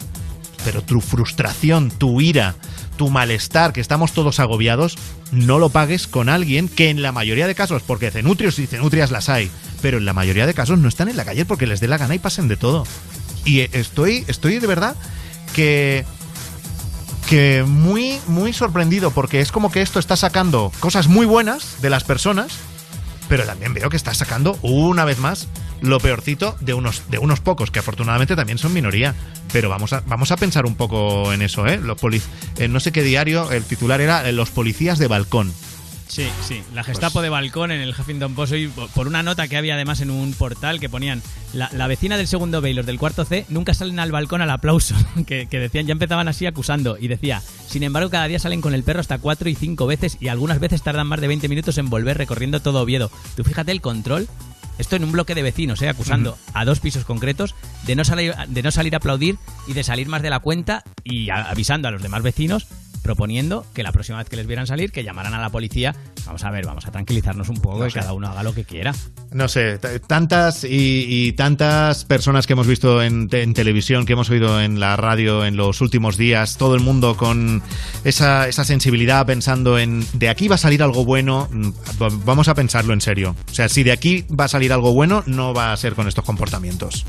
pero 0.68 0.82
tu 0.82 1.00
frustración, 1.00 1.90
tu 1.90 2.20
ira, 2.20 2.54
tu 2.98 3.08
malestar, 3.08 3.72
que 3.72 3.80
estamos 3.80 4.12
todos 4.12 4.38
agobiados, 4.38 4.98
no 5.32 5.58
lo 5.58 5.70
pagues 5.70 6.06
con 6.06 6.28
alguien 6.28 6.68
que 6.68 6.90
en 6.90 7.00
la 7.00 7.10
mayoría 7.10 7.46
de 7.46 7.54
casos, 7.54 7.80
porque 7.80 8.10
cenutrios 8.10 8.58
y 8.58 8.66
cenutrias 8.66 9.10
las 9.10 9.30
hay, 9.30 9.50
pero 9.80 9.96
en 9.96 10.04
la 10.04 10.12
mayoría 10.12 10.46
de 10.46 10.52
casos 10.52 10.78
no 10.78 10.86
están 10.86 11.08
en 11.08 11.16
la 11.16 11.24
calle 11.24 11.46
porque 11.46 11.66
les 11.66 11.80
dé 11.80 11.88
la 11.88 11.96
gana 11.96 12.14
y 12.14 12.18
pasen 12.18 12.48
de 12.48 12.58
todo. 12.58 12.86
Y 13.46 13.60
estoy, 13.60 14.26
estoy 14.28 14.58
de 14.58 14.66
verdad 14.66 14.94
que 15.54 16.04
que 17.30 17.64
muy 17.66 18.20
muy 18.26 18.52
sorprendido 18.52 19.10
porque 19.10 19.40
es 19.40 19.50
como 19.50 19.72
que 19.72 19.80
esto 19.80 19.98
está 19.98 20.16
sacando 20.16 20.70
cosas 20.80 21.08
muy 21.08 21.24
buenas 21.24 21.80
de 21.80 21.88
las 21.88 22.04
personas, 22.04 22.58
pero 23.28 23.44
también 23.44 23.74
veo 23.74 23.90
que 23.90 23.96
está 23.96 24.14
sacando 24.14 24.58
una 24.62 25.04
vez 25.04 25.18
más 25.18 25.48
lo 25.80 26.00
peorcito 26.00 26.56
de 26.60 26.74
unos 26.74 27.08
de 27.08 27.18
unos 27.18 27.40
pocos 27.40 27.70
que 27.70 27.78
afortunadamente 27.78 28.36
también 28.36 28.58
son 28.58 28.72
minoría. 28.72 29.14
Pero 29.52 29.68
vamos 29.68 29.92
a 29.92 30.02
vamos 30.06 30.32
a 30.32 30.36
pensar 30.36 30.66
un 30.66 30.74
poco 30.74 31.32
en 31.32 31.42
eso, 31.42 31.66
¿eh? 31.66 31.78
Los 31.78 31.98
en 32.58 32.72
no 32.72 32.80
sé 32.80 32.92
qué 32.92 33.02
diario 33.02 33.50
el 33.52 33.64
titular 33.64 34.00
era 34.00 34.28
eh, 34.28 34.32
los 34.32 34.50
policías 34.50 34.98
de 34.98 35.06
balcón. 35.06 35.52
Sí, 36.08 36.26
sí. 36.46 36.62
La 36.74 36.82
Gestapo 36.84 37.20
de 37.20 37.28
balcón 37.28 37.70
en 37.70 37.80
el 37.82 37.90
Huffington 37.90 38.34
Post 38.34 38.52
hoy, 38.54 38.68
por 38.94 39.06
una 39.06 39.22
nota 39.22 39.46
que 39.46 39.56
había 39.58 39.74
además 39.74 40.00
en 40.00 40.10
un 40.10 40.32
portal 40.32 40.80
que 40.80 40.88
ponían 40.88 41.22
la, 41.52 41.68
la 41.74 41.86
vecina 41.86 42.16
del 42.16 42.26
segundo 42.26 42.60
B 42.62 42.70
y 42.70 42.74
los 42.74 42.86
del 42.86 42.98
cuarto 42.98 43.26
C 43.26 43.44
nunca 43.50 43.74
salen 43.74 44.00
al 44.00 44.10
balcón 44.10 44.40
al 44.40 44.50
aplauso. 44.50 44.94
Que, 45.26 45.46
que 45.46 45.58
decían, 45.58 45.86
ya 45.86 45.92
empezaban 45.92 46.26
así 46.26 46.46
acusando. 46.46 46.96
Y 46.98 47.08
decía, 47.08 47.42
sin 47.68 47.82
embargo, 47.82 48.08
cada 48.08 48.26
día 48.26 48.38
salen 48.38 48.60
con 48.62 48.72
el 48.72 48.82
perro 48.84 49.00
hasta 49.00 49.18
cuatro 49.18 49.50
y 49.50 49.54
cinco 49.54 49.86
veces 49.86 50.16
y 50.20 50.28
algunas 50.28 50.58
veces 50.60 50.82
tardan 50.82 51.06
más 51.06 51.20
de 51.20 51.28
20 51.28 51.48
minutos 51.48 51.76
en 51.78 51.90
volver 51.90 52.16
recorriendo 52.16 52.60
todo 52.60 52.80
Oviedo. 52.82 53.10
Tú 53.36 53.44
fíjate 53.44 53.70
el 53.72 53.80
control. 53.82 54.26
Esto 54.78 54.94
en 54.94 55.02
un 55.02 55.10
bloque 55.10 55.34
de 55.34 55.42
vecinos, 55.42 55.82
¿eh? 55.82 55.88
acusando 55.88 56.38
a 56.54 56.64
dos 56.64 56.78
pisos 56.78 57.04
concretos 57.04 57.56
de 57.84 57.96
no, 57.96 58.04
salir, 58.04 58.32
de 58.46 58.62
no 58.62 58.70
salir 58.70 58.94
a 58.94 58.98
aplaudir 58.98 59.36
y 59.66 59.72
de 59.72 59.82
salir 59.82 60.06
más 60.06 60.22
de 60.22 60.30
la 60.30 60.38
cuenta 60.38 60.84
y 61.02 61.30
a- 61.30 61.50
avisando 61.50 61.88
a 61.88 61.90
los 61.90 62.00
demás 62.00 62.22
vecinos 62.22 62.68
proponiendo 63.08 63.64
que 63.72 63.82
la 63.82 63.90
próxima 63.90 64.18
vez 64.18 64.28
que 64.28 64.36
les 64.36 64.46
vieran 64.46 64.66
salir, 64.66 64.92
que 64.92 65.02
llamaran 65.02 65.32
a 65.32 65.40
la 65.40 65.48
policía. 65.48 65.94
Vamos 66.26 66.44
a 66.44 66.50
ver, 66.50 66.66
vamos 66.66 66.86
a 66.86 66.90
tranquilizarnos 66.90 67.48
un 67.48 67.56
poco 67.56 67.86
y 67.86 67.90
cada 67.90 68.12
uno 68.12 68.28
haga 68.28 68.42
lo 68.42 68.52
que 68.52 68.64
quiera. 68.64 68.94
No 69.32 69.48
sé, 69.48 69.78
tantas 70.06 70.62
y, 70.64 71.06
y 71.08 71.32
tantas 71.32 72.04
personas 72.04 72.46
que 72.46 72.52
hemos 72.52 72.66
visto 72.66 73.02
en, 73.02 73.28
te- 73.28 73.42
en 73.42 73.54
televisión, 73.54 74.04
que 74.04 74.12
hemos 74.12 74.28
oído 74.28 74.60
en 74.60 74.78
la 74.78 74.94
radio 74.98 75.46
en 75.46 75.56
los 75.56 75.80
últimos 75.80 76.18
días, 76.18 76.58
todo 76.58 76.74
el 76.74 76.82
mundo 76.82 77.16
con 77.16 77.62
esa, 78.04 78.46
esa 78.46 78.64
sensibilidad 78.64 79.24
pensando 79.24 79.78
en 79.78 80.04
de 80.12 80.28
aquí 80.28 80.48
va 80.48 80.56
a 80.56 80.58
salir 80.58 80.82
algo 80.82 81.06
bueno, 81.06 81.48
mm, 81.50 81.68
va- 82.02 82.08
vamos 82.26 82.48
a 82.48 82.54
pensarlo 82.54 82.92
en 82.92 83.00
serio. 83.00 83.34
O 83.50 83.54
sea, 83.54 83.70
si 83.70 83.84
de 83.84 83.92
aquí 83.92 84.26
va 84.38 84.44
a 84.44 84.48
salir 84.48 84.70
algo 84.70 84.92
bueno, 84.92 85.22
no 85.24 85.54
va 85.54 85.72
a 85.72 85.76
ser 85.78 85.94
con 85.94 86.08
estos 86.08 86.26
comportamientos. 86.26 87.06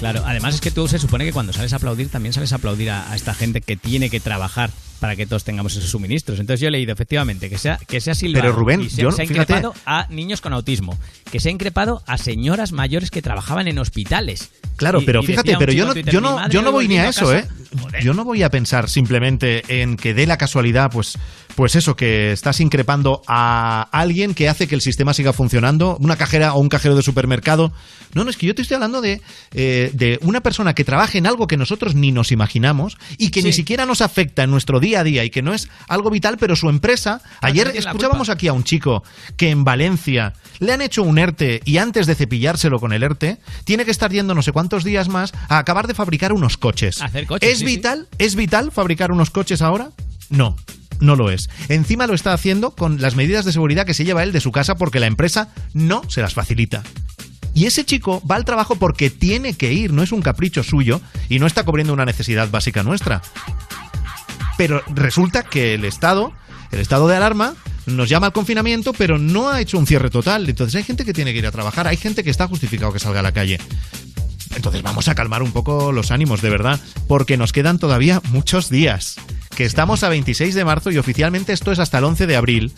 Claro, 0.00 0.22
además 0.26 0.54
es 0.56 0.60
que 0.60 0.70
tú 0.72 0.86
se 0.88 0.98
supone 0.98 1.24
que 1.24 1.32
cuando 1.32 1.52
sales 1.52 1.72
a 1.72 1.76
aplaudir 1.76 2.08
también 2.08 2.32
sales 2.32 2.52
a 2.52 2.56
aplaudir 2.56 2.90
a, 2.90 3.10
a 3.12 3.16
esta 3.16 3.34
gente 3.34 3.60
que 3.60 3.76
tiene 3.76 4.10
que 4.10 4.18
trabajar 4.20 4.70
para 5.00 5.14
que 5.16 5.26
todos 5.26 5.44
tengamos 5.44 5.74
esos 5.76 5.90
suministros. 5.90 6.40
Entonces 6.40 6.60
yo 6.60 6.68
he 6.68 6.70
leído 6.70 6.92
efectivamente 6.92 7.48
que 7.48 7.58
sea 7.58 7.78
que 7.86 8.00
sea 8.00 8.14
silbado 8.14 8.42
Pero, 8.46 8.54
Rubén, 8.56 8.82
y 8.82 8.90
se, 8.90 9.02
yo- 9.02 9.12
se 9.12 9.22
ha 9.22 9.26
fíjate- 9.26 9.52
increpado 9.52 9.74
a 9.86 10.06
niños 10.10 10.40
con 10.40 10.52
autismo, 10.52 10.98
que 11.30 11.40
se 11.40 11.48
ha 11.48 11.52
increpado 11.52 12.02
a 12.06 12.18
señoras 12.18 12.72
mayores 12.72 13.10
que 13.10 13.22
trabajaban 13.22 13.68
en 13.68 13.78
hospitales. 13.78 14.50
Claro, 14.76 15.00
Y- 15.00 15.04
pero 15.04 15.22
y 15.22 15.26
fíjate, 15.26 15.56
pero 15.58 15.72
yo 15.72 15.86
no, 15.86 15.92
Twitter, 15.92 16.12
yo 16.12 16.20
"Mi 16.20 16.26
no, 16.28 16.48
yo 16.48 16.62
no 16.62 16.72
voy 16.72 16.86
ni 16.88 16.98
a 16.98 17.08
eso, 17.08 17.32
¿eh? 17.34 17.38
a 17.38 17.42
casa". 17.42 17.98
Yo 18.00 18.14
no 18.14 18.24
voy 18.24 18.42
a 18.42 18.50
pensar 18.50 18.88
simplemente 18.88 19.62
en 19.82 19.96
que 19.96 20.14
dé 20.14 20.26
la 20.26 20.38
casualidad, 20.38 20.90
pues, 20.90 21.18
pues 21.56 21.74
eso, 21.74 21.96
que 21.96 22.30
estás 22.32 22.60
increpando 22.60 23.20
a 23.26 23.88
alguien 23.90 24.32
que 24.34 24.48
hace 24.48 24.68
que 24.68 24.74
el 24.76 24.80
sistema 24.80 25.12
siga 25.12 25.32
funcionando, 25.32 25.96
una 26.00 26.16
cajera 26.16 26.54
o 26.54 26.60
un 26.60 26.68
cajero 26.68 26.94
de 26.94 27.02
supermercado. 27.02 27.72
No, 28.14 28.22
no, 28.24 28.30
es 28.30 28.36
que 28.36 28.46
yo 28.46 28.54
te 28.54 28.62
estoy 28.62 28.76
hablando 28.76 29.00
de, 29.00 29.20
eh, 29.52 29.90
de 29.92 30.18
una 30.22 30.40
persona 30.40 30.74
que 30.74 30.84
trabaje 30.84 31.18
en 31.18 31.26
algo 31.26 31.46
que 31.48 31.56
nosotros 31.56 31.94
ni 31.96 32.12
nos 32.12 32.30
imaginamos 32.32 32.96
y 33.18 33.30
que 33.30 33.42
ni 33.42 33.52
siquiera 33.52 33.84
nos 33.86 34.00
afecta 34.00 34.44
en 34.44 34.50
nuestro 34.50 34.78
día 34.80 35.00
a 35.00 35.04
día 35.04 35.24
y 35.24 35.30
que 35.30 35.42
no 35.42 35.52
es 35.52 35.68
algo 35.88 36.10
vital, 36.10 36.36
pero 36.38 36.54
su 36.56 36.68
empresa. 36.70 37.20
Ayer 37.42 37.72
escuchábamos 37.74 38.28
aquí 38.28 38.46
a 38.48 38.52
un 38.52 38.62
chico 38.62 39.02
que 39.36 39.50
en 39.50 39.64
Valencia 39.64 40.32
le 40.60 40.72
han 40.72 40.80
hecho 40.80 41.02
un 41.02 41.17
ERTE 41.18 41.60
y 41.64 41.78
antes 41.78 42.06
de 42.06 42.14
cepillárselo 42.14 42.80
con 42.80 42.92
el 42.92 43.02
ERTE, 43.02 43.38
tiene 43.64 43.84
que 43.84 43.90
estar 43.90 44.10
yendo 44.10 44.34
no 44.34 44.42
sé 44.42 44.52
cuántos 44.52 44.84
días 44.84 45.08
más 45.08 45.32
a 45.48 45.58
acabar 45.58 45.86
de 45.86 45.94
fabricar 45.94 46.32
unos 46.32 46.56
coches. 46.56 47.02
Hacer 47.02 47.26
coches, 47.26 47.50
¿Es 47.50 47.58
sí, 47.58 47.66
sí. 47.66 47.76
vital? 47.76 48.08
¿Es 48.18 48.34
vital 48.34 48.72
fabricar 48.72 49.12
unos 49.12 49.30
coches 49.30 49.62
ahora? 49.62 49.90
No. 50.30 50.56
No 51.00 51.14
lo 51.14 51.30
es. 51.30 51.48
Encima 51.68 52.06
lo 52.06 52.14
está 52.14 52.32
haciendo 52.32 52.72
con 52.72 53.00
las 53.00 53.14
medidas 53.14 53.44
de 53.44 53.52
seguridad 53.52 53.86
que 53.86 53.94
se 53.94 54.04
lleva 54.04 54.22
él 54.24 54.32
de 54.32 54.40
su 54.40 54.50
casa 54.50 54.76
porque 54.76 55.00
la 55.00 55.06
empresa 55.06 55.48
no 55.72 56.02
se 56.08 56.22
las 56.22 56.34
facilita. 56.34 56.82
Y 57.54 57.66
ese 57.66 57.84
chico 57.84 58.22
va 58.28 58.36
al 58.36 58.44
trabajo 58.44 58.76
porque 58.76 59.10
tiene 59.10 59.54
que 59.54 59.72
ir, 59.72 59.92
no 59.92 60.02
es 60.02 60.12
un 60.12 60.22
capricho 60.22 60.62
suyo 60.62 61.00
y 61.28 61.38
no 61.38 61.46
está 61.46 61.64
cubriendo 61.64 61.92
una 61.92 62.04
necesidad 62.04 62.50
básica 62.50 62.82
nuestra. 62.82 63.22
Pero 64.56 64.82
resulta 64.88 65.44
que 65.44 65.74
el 65.74 65.84
Estado, 65.84 66.32
el 66.72 66.80
estado 66.80 67.06
de 67.08 67.16
alarma, 67.16 67.54
nos 67.88 68.08
llama 68.08 68.26
al 68.26 68.32
confinamiento, 68.32 68.92
pero 68.92 69.18
no 69.18 69.48
ha 69.48 69.60
hecho 69.60 69.78
un 69.78 69.86
cierre 69.86 70.10
total. 70.10 70.48
Entonces 70.48 70.74
hay 70.76 70.84
gente 70.84 71.04
que 71.04 71.12
tiene 71.12 71.32
que 71.32 71.38
ir 71.38 71.46
a 71.46 71.52
trabajar, 71.52 71.86
hay 71.86 71.96
gente 71.96 72.24
que 72.24 72.30
está 72.30 72.46
justificado 72.46 72.92
que 72.92 72.98
salga 72.98 73.20
a 73.20 73.22
la 73.22 73.32
calle. 73.32 73.58
Entonces 74.54 74.82
vamos 74.82 75.08
a 75.08 75.14
calmar 75.14 75.42
un 75.42 75.52
poco 75.52 75.92
los 75.92 76.10
ánimos, 76.10 76.42
de 76.42 76.50
verdad, 76.50 76.80
porque 77.06 77.36
nos 77.36 77.52
quedan 77.52 77.78
todavía 77.78 78.20
muchos 78.30 78.70
días. 78.70 79.16
Que 79.54 79.64
estamos 79.64 80.02
a 80.02 80.08
26 80.08 80.54
de 80.54 80.64
marzo 80.64 80.90
y 80.90 80.98
oficialmente 80.98 81.52
esto 81.52 81.72
es 81.72 81.78
hasta 81.78 81.98
el 81.98 82.04
11 82.04 82.26
de 82.26 82.36
abril. 82.36 82.72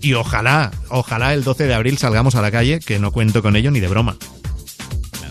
Y 0.00 0.14
ojalá, 0.14 0.70
ojalá 0.88 1.34
el 1.34 1.44
12 1.44 1.66
de 1.66 1.74
abril 1.74 1.98
salgamos 1.98 2.34
a 2.34 2.42
la 2.42 2.50
calle, 2.50 2.80
que 2.80 2.98
no 2.98 3.12
cuento 3.12 3.42
con 3.42 3.56
ello 3.56 3.70
ni 3.70 3.80
de 3.80 3.88
broma. 3.88 4.16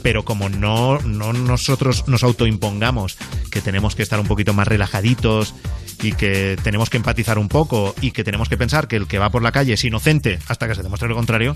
Pero 0.02 0.24
como 0.24 0.48
no, 0.48 1.00
no 1.00 1.34
nosotros 1.34 2.08
nos 2.08 2.24
autoimpongamos 2.24 3.18
que 3.52 3.62
tenemos 3.62 3.96
que 3.96 4.04
estar 4.04 4.20
un 4.20 4.28
poquito 4.28 4.54
más 4.54 4.68
relajaditos 4.68 5.56
y 6.02 6.14
que 6.14 6.58
tenemos 6.64 6.90
que 6.90 6.98
empatizar 6.98 7.38
un 7.38 7.50
poco 7.50 7.94
y 8.02 8.12
que 8.12 8.24
tenemos 8.24 8.50
que 8.50 8.58
pensar 8.58 8.88
que 8.88 8.96
el 8.96 9.08
que 9.08 9.20
va 9.20 9.30
por 9.30 9.44
la 9.44 9.52
calle 9.52 9.74
es 9.74 9.84
inocente 9.84 10.40
hasta 10.48 10.68
que 10.68 10.76
se 10.76 10.84
demuestre 10.84 11.10
lo 11.10 11.16
contrario, 11.16 11.56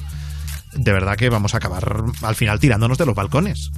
de 0.74 0.92
verdad 0.92 1.16
que 1.16 1.30
vamos 1.30 1.54
a 1.54 1.58
acabar 1.58 2.04
al 2.22 2.36
final 2.36 2.60
tirándonos 2.60 2.98
de 2.98 3.06
los 3.06 3.16
balcones. 3.16 3.72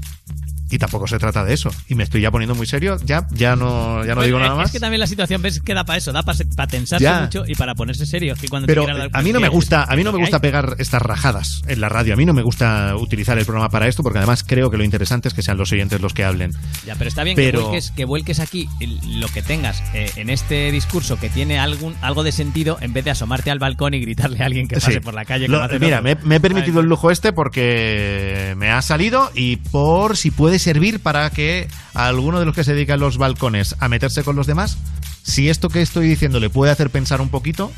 Y 0.69 0.77
tampoco 0.79 1.07
se 1.07 1.19
trata 1.19 1.43
de 1.45 1.53
eso. 1.53 1.69
Y 1.87 1.95
me 1.95 2.03
estoy 2.03 2.21
ya 2.21 2.31
poniendo 2.31 2.55
muy 2.55 2.65
serio. 2.65 2.97
Ya, 3.05 3.27
ya 3.31 3.55
no, 3.55 4.03
ya 4.03 4.09
no 4.09 4.15
Pues, 4.15 4.25
digo 4.27 4.39
eh, 4.39 4.41
nada 4.41 4.55
más. 4.55 4.65
Es 4.67 4.71
que 4.71 4.79
también 4.79 4.99
la 4.99 5.07
situación 5.07 5.41
ves 5.41 5.61
que 5.61 5.73
da 5.73 5.83
para 5.83 5.97
eso, 5.97 6.11
da 6.11 6.23
para 6.23 6.67
tensarse 6.67 7.03
Ya. 7.03 7.21
mucho 7.21 7.43
y 7.47 7.53
para 7.55 7.75
ponerse 7.75 8.05
serio. 8.05 8.35
Que 8.39 8.47
cuando 8.47 8.65
te 8.65 8.73
Pero 8.73 8.85
dar 8.87 9.09
a 9.13 9.21
mí 9.21 9.31
no 9.31 9.39
me 9.39 9.47
gusta, 9.49 9.83
a 9.83 9.95
mí 9.95 10.03
no 10.03 10.11
me 10.11 10.17
gusta 10.19 10.39
pegar 10.41 10.75
estas 10.79 11.01
rajadas 11.01 11.61
en 11.67 11.81
la 11.81 11.89
radio. 11.89 12.13
A 12.13 12.17
mí 12.17 12.25
no 12.25 12.33
me 12.33 12.41
gusta 12.41 12.95
utilizar 12.95 13.37
el 13.37 13.45
programa 13.45 13.69
para 13.69 13.87
esto 13.87 14.01
porque 14.03 14.17
además 14.17 14.43
creo 14.43 14.71
que 14.71 14.77
lo 14.77 14.83
interesante 14.83 15.27
es 15.27 15.33
que 15.33 15.41
sean 15.43 15.57
los 15.57 15.71
oyentes 15.71 16.01
los 16.01 16.13
que 16.13 16.23
hablen. 16.23 16.51
Ya, 16.85 16.95
pero 16.95 17.07
está 17.09 17.23
bien 17.23 17.35
Pero- 17.35 17.59
que, 17.59 17.65
vuelques, 17.65 17.91
que 17.91 18.05
vuelques 18.05 18.39
aquí 18.39 18.67
lo 19.07 19.27
que 19.27 19.41
tengas 19.43 19.83
eh, 19.93 20.11
en 20.15 20.29
este 20.29 20.71
discurso 20.71 21.17
que 21.19 21.29
tiene 21.29 21.59
algún 21.59 21.95
algo 22.01 22.23
de 22.23 22.31
sentido 22.31 22.77
en 22.81 22.91
vez 22.93 23.05
de 23.05 23.11
asomarte 23.11 23.51
al 23.51 23.59
balcón 23.59 23.93
y 23.93 23.99
gritarle 23.99 24.41
a 24.41 24.45
alguien 24.47 24.67
que 24.67 24.75
pase 24.75 24.93
Sí. 24.93 24.99
por 24.99 25.13
la 25.13 25.25
calle. 25.25 25.47
Lo- 25.47 25.67
mira, 25.79 26.01
me, 26.01 26.11
he 26.35 26.39
permitido 26.39 26.79
el 26.79 26.87
lujo 26.87 27.11
este 27.11 27.33
porque 27.33 28.53
me 28.57 28.69
ha 28.71 28.81
salido 28.81 29.31
y 29.35 29.57
por 29.57 30.17
si 30.17 30.31
puede 30.31 30.59
servir 30.65 30.99
para 30.99 31.29
que 31.29 31.67
a 31.93 32.07
alguno 32.07 32.39
de 32.39 32.45
los 32.45 32.55
que 32.55 32.63
se 32.63 32.73
dedican 32.73 32.99
los 32.99 33.19
balcones 33.19 33.75
a 33.79 33.87
meterse 33.87 34.23
con 34.23 34.35
los 34.35 34.47
demás, 34.47 34.79
si 35.21 35.47
esto 35.47 35.69
que 35.69 35.83
estoy 35.83 36.07
diciendo 36.07 36.39
le 36.39 36.49
puede 36.49 36.71
hacer 36.71 36.89
pensar 36.89 37.21
un 37.21 37.29
poquito, 37.29 37.71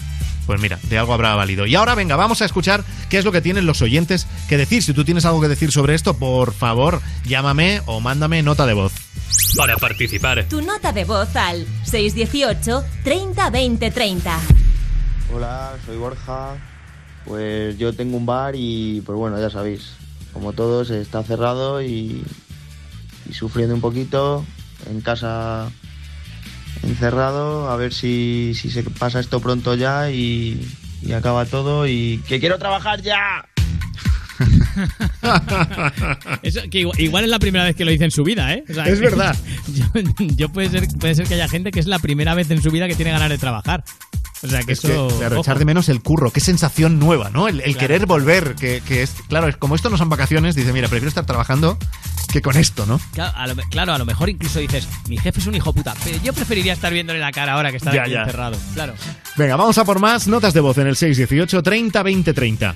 pues 0.45 0.61
mira, 0.61 0.79
de 0.83 0.97
algo 0.97 1.13
habrá 1.13 1.35
valido. 1.35 1.65
Y 1.65 1.75
ahora 1.75 1.95
venga, 1.95 2.15
vamos 2.15 2.41
a 2.41 2.45
escuchar 2.45 2.85
qué 3.09 3.17
es 3.17 3.25
lo 3.25 3.33
que 3.33 3.41
tienen 3.41 3.65
los 3.65 3.81
oyentes 3.81 4.25
que 4.47 4.55
decir. 4.55 4.81
Si 4.83 4.93
tú 4.93 5.03
tienes 5.03 5.25
algo 5.25 5.41
que 5.41 5.49
decir 5.49 5.69
sobre 5.73 5.95
esto, 5.95 6.13
por 6.13 6.53
favor, 6.53 7.01
llámame 7.25 7.81
o 7.87 7.99
mándame 7.99 8.41
nota 8.41 8.65
de 8.65 8.73
voz. 8.73 8.93
Para 9.57 9.75
participar, 9.75 10.45
Tu 10.47 10.61
nota 10.61 10.93
de 10.93 11.03
voz 11.03 11.35
al 11.35 11.67
618 11.83 12.85
30 13.03 13.49
20 13.49 13.91
30. 13.91 14.39
Hola, 15.35 15.73
soy 15.85 15.97
Borja. 15.97 16.55
Pues 17.25 17.77
yo 17.77 17.91
tengo 17.91 18.15
un 18.15 18.25
bar 18.25 18.55
y 18.55 19.01
pues 19.05 19.17
bueno, 19.17 19.37
ya 19.41 19.49
sabéis, 19.49 19.91
como 20.31 20.53
todos, 20.53 20.89
está 20.89 21.21
cerrado 21.23 21.81
y, 21.81 22.23
y 23.29 23.33
sufriendo 23.33 23.75
un 23.75 23.81
poquito. 23.81 24.45
En 24.89 25.01
casa 25.01 25.69
encerrado, 26.83 27.69
a 27.69 27.75
ver 27.75 27.93
si, 27.93 28.53
si 28.53 28.69
se 28.69 28.83
pasa 28.83 29.19
esto 29.19 29.39
pronto 29.39 29.75
ya 29.75 30.11
y, 30.11 30.67
y 31.01 31.11
acaba 31.13 31.45
todo. 31.45 31.87
Y 31.87 32.21
que 32.27 32.39
quiero 32.39 32.57
trabajar 32.57 33.01
ya. 33.01 33.45
Eso, 36.43 36.61
que 36.69 36.81
igual, 36.81 36.99
igual 36.99 37.23
es 37.23 37.29
la 37.29 37.39
primera 37.39 37.65
vez 37.65 37.75
que 37.75 37.85
lo 37.85 37.91
dice 37.91 38.05
en 38.05 38.11
su 38.11 38.23
vida, 38.23 38.53
¿eh? 38.53 38.63
O 38.69 38.73
sea, 38.73 38.85
Es 38.85 38.99
verdad. 38.99 39.35
Yo, 39.73 39.85
yo 40.35 40.49
puede, 40.49 40.69
ser, 40.69 40.87
puede 40.99 41.15
ser 41.15 41.27
que 41.27 41.33
haya 41.33 41.47
gente 41.47 41.71
que 41.71 41.79
es 41.79 41.87
la 41.87 41.99
primera 41.99 42.35
vez 42.35 42.49
en 42.51 42.61
su 42.61 42.71
vida 42.71 42.87
que 42.87 42.95
tiene 42.95 43.11
ganas 43.11 43.29
de 43.29 43.37
trabajar. 43.37 43.83
O 44.43 44.47
sea, 44.47 44.61
que 44.61 44.73
Es 44.73 44.81
que, 44.81 44.87
eso. 44.91 45.07
claro, 45.17 45.35
ojo. 45.37 45.41
echar 45.43 45.57
de 45.57 45.65
menos 45.65 45.89
el 45.89 46.01
curro, 46.01 46.31
qué 46.31 46.39
sensación 46.39 46.99
nueva, 46.99 47.29
¿no? 47.31 47.47
El, 47.47 47.59
el 47.61 47.63
Claro. 47.73 47.79
querer 47.79 48.05
volver, 48.05 48.55
que, 48.55 48.81
que 48.87 49.01
es, 49.01 49.15
claro, 49.27 49.47
es 49.47 49.57
como 49.57 49.73
esto 49.75 49.89
no 49.89 49.97
son 49.97 50.09
vacaciones, 50.09 50.53
dice, 50.55 50.71
mira, 50.73 50.87
prefiero 50.87 51.09
estar 51.09 51.25
trabajando 51.25 51.77
que 52.31 52.41
con 52.41 52.55
esto, 52.55 52.85
¿no? 52.85 52.99
Claro 53.13 53.33
a, 53.35 53.47
lo, 53.47 53.55
me- 53.55 53.63
claro, 53.69 53.93
a 53.93 53.97
lo 53.97 54.05
mejor 54.05 54.29
incluso 54.29 54.59
dices, 54.59 54.87
mi 55.07 55.17
jefe 55.17 55.39
es 55.39 55.47
un 55.47 55.55
hijo 55.55 55.73
puta, 55.73 55.95
pero 56.03 56.17
yo 56.23 56.33
preferiría 56.33 56.73
estar 56.73 56.93
viéndole 56.93 57.19
la 57.19 57.31
cara 57.31 57.53
ahora 57.53 57.71
que 57.71 57.77
está 57.77 57.93
Ya, 57.93 58.01
aquí 58.03 58.11
ya. 58.11 58.21
encerrado. 58.21 58.57
Claro. 58.75 58.93
Venga, 59.37 59.55
vamos 59.55 59.77
a 59.79 59.85
por 59.85 59.99
más 59.99 60.27
notas 60.27 60.53
de 60.53 60.59
voz 60.59 60.77
en 60.77 60.87
el 60.87 60.95
618 60.95 61.63
30 61.63 62.03
20 62.03 62.33
30. 62.33 62.75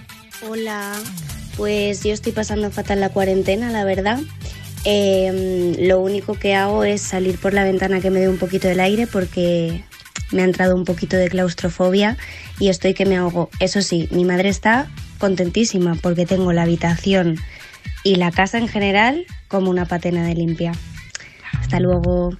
Hola, 0.50 0.94
pues 1.58 2.04
yo 2.04 2.14
estoy 2.14 2.32
pasando 2.32 2.72
fatal 2.72 3.00
la 3.02 3.10
cuarentena, 3.10 3.70
la 3.70 3.84
verdad. 3.84 4.20
Eh, 4.84 5.76
lo 5.80 6.00
único 6.00 6.34
que 6.34 6.56
hago 6.56 6.84
es 6.84 7.02
salir 7.02 7.38
por 7.38 7.54
la 7.54 7.64
ventana 7.64 8.00
que 8.02 8.10
me 8.10 8.20
dé 8.20 8.28
un 8.30 8.38
poquito 8.38 8.68
del 8.68 8.80
aire 8.80 9.06
porque 9.06 9.84
me 10.32 10.42
ha 10.42 10.46
entrado 10.46 10.76
un 10.76 10.86
poquito 10.86 11.18
de 11.18 11.30
claustrofobia 11.30 12.18
y 12.60 12.70
estoy 12.70 12.94
que 12.94 13.06
me 13.06 13.18
ahogo. 13.18 13.50
Eso 13.60 13.82
sí, 13.82 14.08
mi 14.12 14.26
madre 14.26 14.50
está 14.50 14.88
contentísima 15.18 15.96
porque 15.96 16.26
tengo 16.26 16.54
la 16.54 16.64
habitación 16.64 17.38
y 18.04 18.16
la 18.16 18.32
casa 18.32 18.58
en 18.58 18.68
general 18.68 19.26
como 19.48 19.70
una 19.70 19.86
patena 19.86 20.26
de 20.26 20.36
limpia. 20.36 20.74
Hasta 21.60 21.80
luego. 21.80 22.32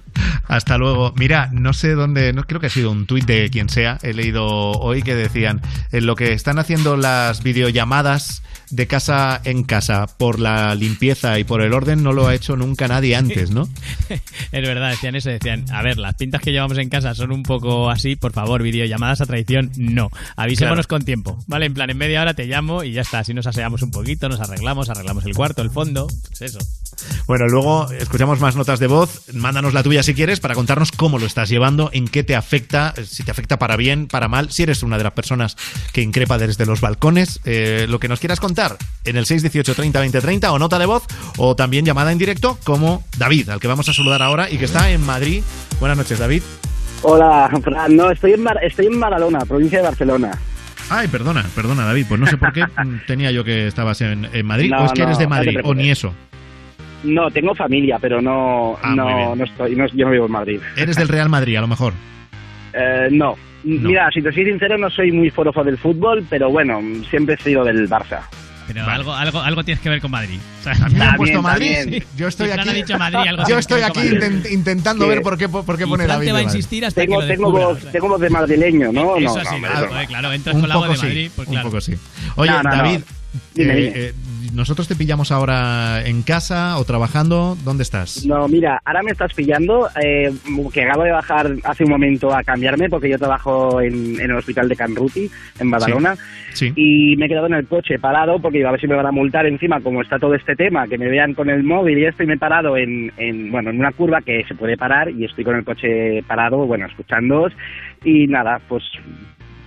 Hasta 0.48 0.78
luego. 0.78 1.12
Mira, 1.16 1.50
no 1.52 1.72
sé 1.72 1.92
dónde, 1.94 2.32
no 2.32 2.44
creo 2.44 2.60
que 2.60 2.66
ha 2.66 2.70
sido 2.70 2.90
un 2.90 3.06
tuit 3.06 3.24
de 3.24 3.50
quien 3.50 3.68
sea, 3.68 3.98
he 4.02 4.12
leído 4.12 4.46
hoy 4.46 5.02
que 5.02 5.14
decían, 5.14 5.60
en 5.90 6.06
lo 6.06 6.16
que 6.16 6.32
están 6.32 6.58
haciendo 6.58 6.96
las 6.96 7.42
videollamadas 7.42 8.42
de 8.72 8.86
casa 8.86 9.40
en 9.44 9.64
casa 9.64 10.06
por 10.06 10.40
la 10.40 10.74
limpieza 10.74 11.38
y 11.38 11.44
por 11.44 11.60
el 11.60 11.74
orden 11.74 12.02
no 12.02 12.14
lo 12.14 12.26
ha 12.26 12.34
hecho 12.34 12.56
nunca 12.56 12.88
nadie 12.88 13.14
antes, 13.14 13.50
¿no? 13.50 13.68
Es 14.52 14.66
verdad, 14.66 14.90
decían 14.90 15.14
eso, 15.14 15.28
decían, 15.28 15.66
a 15.70 15.82
ver, 15.82 15.98
las 15.98 16.14
pintas 16.14 16.40
que 16.40 16.52
llevamos 16.52 16.78
en 16.78 16.88
casa 16.88 17.14
son 17.14 17.32
un 17.32 17.42
poco 17.42 17.90
así, 17.90 18.16
por 18.16 18.32
favor, 18.32 18.62
videollamadas 18.62 19.20
a 19.20 19.26
traición, 19.26 19.70
no. 19.76 20.10
Avisémonos 20.36 20.86
con 20.86 21.04
tiempo, 21.04 21.38
¿vale? 21.46 21.66
En 21.66 21.74
plan, 21.74 21.90
en 21.90 21.98
media 21.98 22.22
hora 22.22 22.34
te 22.34 22.46
llamo 22.46 22.82
y 22.82 22.92
ya 22.92 23.02
está, 23.02 23.20
así 23.20 23.34
nos 23.34 23.46
aseamos 23.46 23.82
un 23.82 23.90
poquito, 23.90 24.28
nos 24.28 24.40
arreglamos, 24.40 24.88
arreglamos 24.88 25.26
el 25.26 25.34
cuarto, 25.34 25.60
el 25.62 25.70
fondo, 25.70 26.06
pues 26.28 26.42
eso. 26.42 26.58
Bueno, 27.26 27.46
luego 27.46 27.90
escuchamos 27.92 28.40
más 28.40 28.56
notas 28.56 28.78
de 28.78 28.86
voz. 28.86 29.32
Mándanos 29.34 29.74
la 29.74 29.82
tuya 29.82 30.02
si 30.02 30.11
quieres 30.14 30.40
para 30.40 30.54
contarnos 30.54 30.92
cómo 30.92 31.18
lo 31.18 31.26
estás 31.26 31.48
llevando, 31.48 31.90
en 31.92 32.08
qué 32.08 32.22
te 32.24 32.34
afecta, 32.36 32.94
si 33.04 33.22
te 33.22 33.30
afecta 33.30 33.58
para 33.58 33.76
bien, 33.76 34.06
para 34.06 34.28
mal, 34.28 34.50
si 34.50 34.62
eres 34.62 34.82
una 34.82 34.98
de 34.98 35.04
las 35.04 35.12
personas 35.12 35.56
que 35.92 36.02
increpa 36.02 36.38
desde 36.38 36.66
los 36.66 36.80
balcones, 36.80 37.40
eh, 37.44 37.86
lo 37.88 37.98
que 38.00 38.08
nos 38.08 38.20
quieras 38.20 38.40
contar 38.40 38.76
en 39.04 39.16
el 39.16 39.26
618 39.26 39.74
30 39.74 40.00
20 40.00 40.20
30 40.20 40.52
o 40.52 40.58
nota 40.58 40.78
de 40.78 40.86
voz 40.86 41.04
o 41.38 41.56
también 41.56 41.84
llamada 41.84 42.12
en 42.12 42.18
directo 42.18 42.58
como 42.64 43.04
David, 43.16 43.48
al 43.50 43.60
que 43.60 43.68
vamos 43.68 43.88
a 43.88 43.92
saludar 43.94 44.22
ahora 44.22 44.50
y 44.50 44.58
que 44.58 44.64
está 44.66 44.90
en 44.90 45.04
Madrid. 45.04 45.42
Buenas 45.80 45.98
noches, 45.98 46.18
David. 46.18 46.42
Hola, 47.02 47.50
Fran. 47.62 47.96
No, 47.96 48.10
estoy 48.10 48.32
en, 48.34 48.42
Mar- 48.42 48.60
estoy 48.62 48.86
en 48.86 48.98
Maradona, 48.98 49.40
provincia 49.40 49.78
de 49.78 49.84
Barcelona. 49.84 50.30
Ay, 50.88 51.08
perdona, 51.08 51.44
perdona, 51.54 51.84
David. 51.84 52.06
Pues 52.08 52.20
no 52.20 52.26
sé 52.26 52.36
por 52.36 52.52
qué 52.52 52.64
tenía 53.06 53.30
yo 53.30 53.44
que 53.44 53.66
estabas 53.66 54.00
en, 54.02 54.28
en 54.32 54.46
Madrid 54.46 54.70
No, 54.70 54.82
o 54.82 54.86
es 54.86 54.92
que 54.92 55.00
no, 55.02 55.06
eres 55.08 55.18
de 55.18 55.24
no 55.24 55.30
Madrid 55.30 55.58
o 55.64 55.74
ni 55.74 55.90
eso. 55.90 56.14
No, 57.04 57.30
tengo 57.30 57.54
familia, 57.54 57.98
pero 58.00 58.20
no, 58.22 58.76
Ah, 58.82 58.94
no, 58.94 59.34
no 59.36 59.44
estoy, 59.44 59.74
no, 59.74 59.86
yo 59.88 60.06
no 60.06 60.10
vivo 60.12 60.26
en 60.26 60.32
Madrid. 60.32 60.60
Eres 60.76 60.96
del 60.96 61.08
Real 61.08 61.28
Madrid, 61.28 61.56
a 61.56 61.60
lo 61.60 61.66
mejor. 61.68 61.92
Eh, 62.72 63.08
no. 63.10 63.34
Mira, 63.64 64.08
si 64.12 64.20
te 64.22 64.32
soy 64.32 64.44
sincero, 64.44 64.76
no 64.76 64.90
soy 64.90 65.12
muy 65.12 65.30
forofo 65.30 65.62
del 65.62 65.78
fútbol, 65.78 66.24
pero 66.28 66.50
bueno, 66.50 66.80
siempre 67.08 67.36
he 67.36 67.38
sido 67.42 67.64
del 67.64 67.88
Barça. 67.88 68.20
Pero 68.66 68.84
algo, 68.88 69.12
algo, 69.12 69.40
algo 69.40 69.64
tienes 69.64 69.82
que 69.82 69.88
ver 69.88 70.00
con 70.00 70.10
Madrid. 70.12 70.38
O 70.60 70.62
sea, 70.62 70.72
A 70.72 70.88
mí 70.88 70.94
me 70.94 71.00
han 71.04 71.10
También, 71.10 71.16
puesto 71.16 71.42
Madrid. 71.42 71.74
también. 71.80 72.04
Yo 72.16 72.28
estoy 72.28 72.50
aquí. 72.50 72.68
ha 72.68 72.72
dicho 72.72 72.98
Madrid, 72.98 73.28
algo 73.28 73.42
yo 73.48 73.58
estoy 73.58 73.82
aquí 73.82 73.98
Madrid. 73.98 74.20
intent- 74.20 74.50
intentando 74.52 75.04
Sí. 75.04 75.10
ver 75.10 75.22
por 75.22 75.36
qué, 75.38 75.48
por 75.48 75.76
qué 75.76 75.84
Y 75.84 75.86
pone 75.86 76.04
Fran 76.04 76.16
David. 76.16 76.26
te 76.26 76.32
va 76.32 76.38
a 76.38 76.42
Madrid. 76.42 76.56
insistir 76.56 76.86
hasta 76.86 77.00
Tengo, 77.00 77.18
que 77.20 77.26
lo 77.26 77.32
tengo, 77.32 77.50
descubra. 77.52 77.66
voz, 77.66 77.92
tengo 77.92 78.08
voz 78.08 78.20
de 78.20 78.30
madrileño, 78.30 78.92
¿no? 78.92 79.16
Eso 79.16 79.36
no, 79.36 79.44
sí, 79.44 79.56
no, 79.60 79.68
claro, 79.68 79.80
no, 79.86 79.92
joder, 79.92 80.06
claro, 80.06 80.32
entras 80.32 80.54
Un 80.54 80.60
con 80.62 80.68
la 80.68 80.76
voz 80.76 80.84
poco 80.86 80.92
de 80.94 80.98
sí, 81.00 81.06
Madrid, 81.06 81.30
pues 81.36 81.48
un 81.48 81.54
claro. 81.54 81.68
poco 81.68 81.80
sí. 81.80 81.94
Oye, 82.36 82.50
No, 82.50 82.62
no, 82.62 82.70
no. 82.70 82.76
David, 82.76 83.00
Dime, 83.54 83.72
eh, 83.78 83.92
eh, 83.94 84.12
nosotros 84.54 84.88
te 84.88 84.94
pillamos 84.96 85.32
ahora 85.32 86.02
en 86.06 86.22
casa 86.22 86.78
o 86.78 86.84
trabajando. 86.84 87.56
¿Dónde 87.64 87.82
estás? 87.82 88.24
No, 88.26 88.48
mira, 88.48 88.80
ahora 88.84 89.02
me 89.02 89.10
estás 89.12 89.32
pillando, 89.34 89.88
eh, 90.02 90.32
que 90.72 90.82
acabo 90.82 91.04
de 91.04 91.12
bajar 91.12 91.50
hace 91.64 91.84
un 91.84 91.90
momento 91.90 92.34
a 92.34 92.42
cambiarme 92.42 92.88
porque 92.88 93.08
yo 93.08 93.18
trabajo 93.18 93.80
en, 93.80 94.20
en 94.20 94.30
el 94.30 94.36
hospital 94.36 94.68
de 94.68 94.76
Canruti, 94.76 95.30
en 95.58 95.70
Badalona, 95.70 96.16
Sí. 96.52 96.70
y 96.76 97.16
me 97.16 97.26
he 97.26 97.28
quedado 97.30 97.46
en 97.46 97.54
el 97.54 97.66
coche 97.66 97.98
parado 97.98 98.38
porque 98.38 98.58
iba 98.58 98.68
a 98.68 98.72
ver 98.72 98.80
si 98.80 98.86
me 98.86 98.94
van 98.94 99.06
a 99.06 99.10
multar 99.12 99.46
encima, 99.46 99.80
como 99.80 100.02
está 100.02 100.18
todo 100.18 100.34
este 100.34 100.54
tema, 100.54 100.86
que 100.86 100.98
me 100.98 101.08
vean 101.08 101.32
con 101.34 101.48
el 101.48 101.62
móvil 101.62 101.98
y 101.98 102.04
esto, 102.04 102.22
y 102.22 102.26
me 102.26 102.34
he 102.34 102.38
parado 102.38 102.76
en, 102.76 103.10
en, 103.16 103.50
bueno, 103.50 103.70
en 103.70 103.78
una 103.78 103.92
curva 103.92 104.20
que 104.20 104.44
se 104.46 104.54
puede 104.54 104.76
parar 104.76 105.10
y 105.10 105.24
estoy 105.24 105.44
con 105.44 105.56
el 105.56 105.64
coche 105.64 106.22
parado, 106.24 106.58
bueno, 106.66 106.86
escuchándoos, 106.86 107.52
y 108.04 108.26
nada, 108.26 108.60
pues 108.68 108.82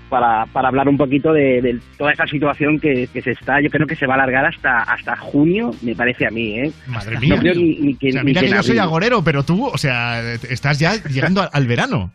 para, 0.09 0.45
para 0.47 0.67
hablar 0.69 0.87
un 0.89 0.97
poquito 0.97 1.33
de, 1.33 1.61
de 1.61 1.79
toda 1.97 2.11
esa 2.11 2.25
situación 2.27 2.79
que, 2.79 3.07
que 3.11 3.21
se 3.21 3.31
está, 3.31 3.59
yo 3.61 3.69
creo 3.69 3.87
que 3.87 3.95
se 3.95 4.05
va 4.07 4.13
a 4.13 4.17
alargar 4.17 4.45
hasta 4.45 4.79
hasta 4.83 5.15
junio, 5.17 5.71
me 5.81 5.95
parece 5.95 6.25
a 6.27 6.31
mí, 6.31 6.59
¿eh? 6.59 6.71
Madre 6.87 7.15
No 7.15 7.21
mía. 7.21 7.37
creo 7.39 7.55
ni, 7.55 7.75
ni 7.79 7.95
que, 7.95 8.09
O 8.09 8.11
sea, 8.13 8.23
ni 8.23 8.33
que 8.33 8.47
yo 8.47 8.63
soy 8.63 8.77
agorero, 8.77 9.23
pero 9.23 9.43
tú, 9.43 9.65
o 9.65 9.77
sea, 9.77 10.33
estás 10.49 10.79
ya 10.79 10.95
llegando 11.03 11.47
al- 11.51 11.67
verano. 11.67 12.11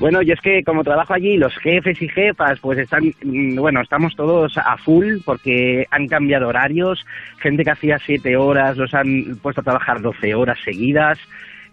Bueno, 0.00 0.20
y 0.20 0.32
es 0.32 0.40
que 0.40 0.64
como 0.64 0.82
trabajo 0.82 1.14
allí, 1.14 1.36
los 1.36 1.56
jefes 1.58 2.02
y 2.02 2.08
jefas, 2.08 2.58
pues 2.60 2.76
están, 2.78 3.04
mm, 3.22 3.54
bueno, 3.56 3.80
estamos 3.80 4.16
todos 4.16 4.58
a 4.58 4.76
full 4.78 5.18
porque 5.24 5.86
han 5.92 6.08
cambiado 6.08 6.48
horarios, 6.48 7.04
gente 7.38 7.62
que 7.62 7.70
hacía 7.70 7.98
siete 8.04 8.36
horas 8.36 8.76
los 8.76 8.92
han 8.94 9.36
puesto 9.40 9.60
a 9.60 9.64
trabajar 9.64 10.00
12 10.00 10.34
horas 10.34 10.58
seguidas. 10.64 11.18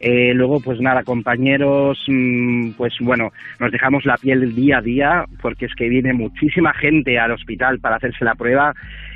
Eh, 0.06 0.34
luego, 0.34 0.60
pues 0.60 0.82
nada, 0.82 1.02
compañeros, 1.04 1.98
mm, 2.08 2.72
pues 2.72 2.94
bueno, 3.00 3.32
nos 3.62 3.72
dejamos 3.72 4.06
la 4.06 4.18
piel 4.18 4.54
día 4.54 4.80
a 4.80 4.82
día 4.82 5.26
porque 5.42 5.66
es 5.66 5.74
que 5.76 5.88
viene 5.88 6.12
muchísima 6.12 6.74
gente 6.74 7.18
al 7.18 7.32
hospital 7.32 7.80
para 7.80 7.96
hacerse 7.96 8.26
la 8.26 8.36
prueba 8.36 8.74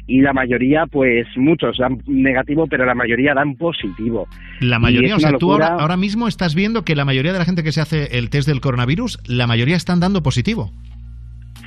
y 0.07 0.21
la 0.21 0.31
mayoría, 0.31 0.85
pues 0.85 1.27
muchos 1.35 1.77
dan 1.77 2.01
negativo, 2.07 2.67
pero 2.67 2.85
la 2.85 2.95
mayoría 2.95 3.33
dan 3.33 3.55
positivo. 3.55 4.29
La 4.61 4.79
mayoría, 4.79 5.17
o 5.17 5.19
sea, 5.19 5.33
tú 5.33 5.51
ahora, 5.51 5.75
ahora 5.77 5.97
mismo 5.97 6.29
estás 6.29 6.55
viendo 6.55 6.85
que 6.85 6.95
la 6.95 7.03
mayoría 7.03 7.33
de 7.33 7.39
la 7.39 7.45
gente 7.45 7.63
que 7.63 7.73
se 7.73 7.81
hace 7.81 8.17
el 8.17 8.29
test 8.29 8.47
del 8.47 8.61
coronavirus, 8.61 9.19
la 9.27 9.45
mayoría 9.45 9.75
están 9.75 9.99
dando 9.99 10.23
positivo. 10.23 10.71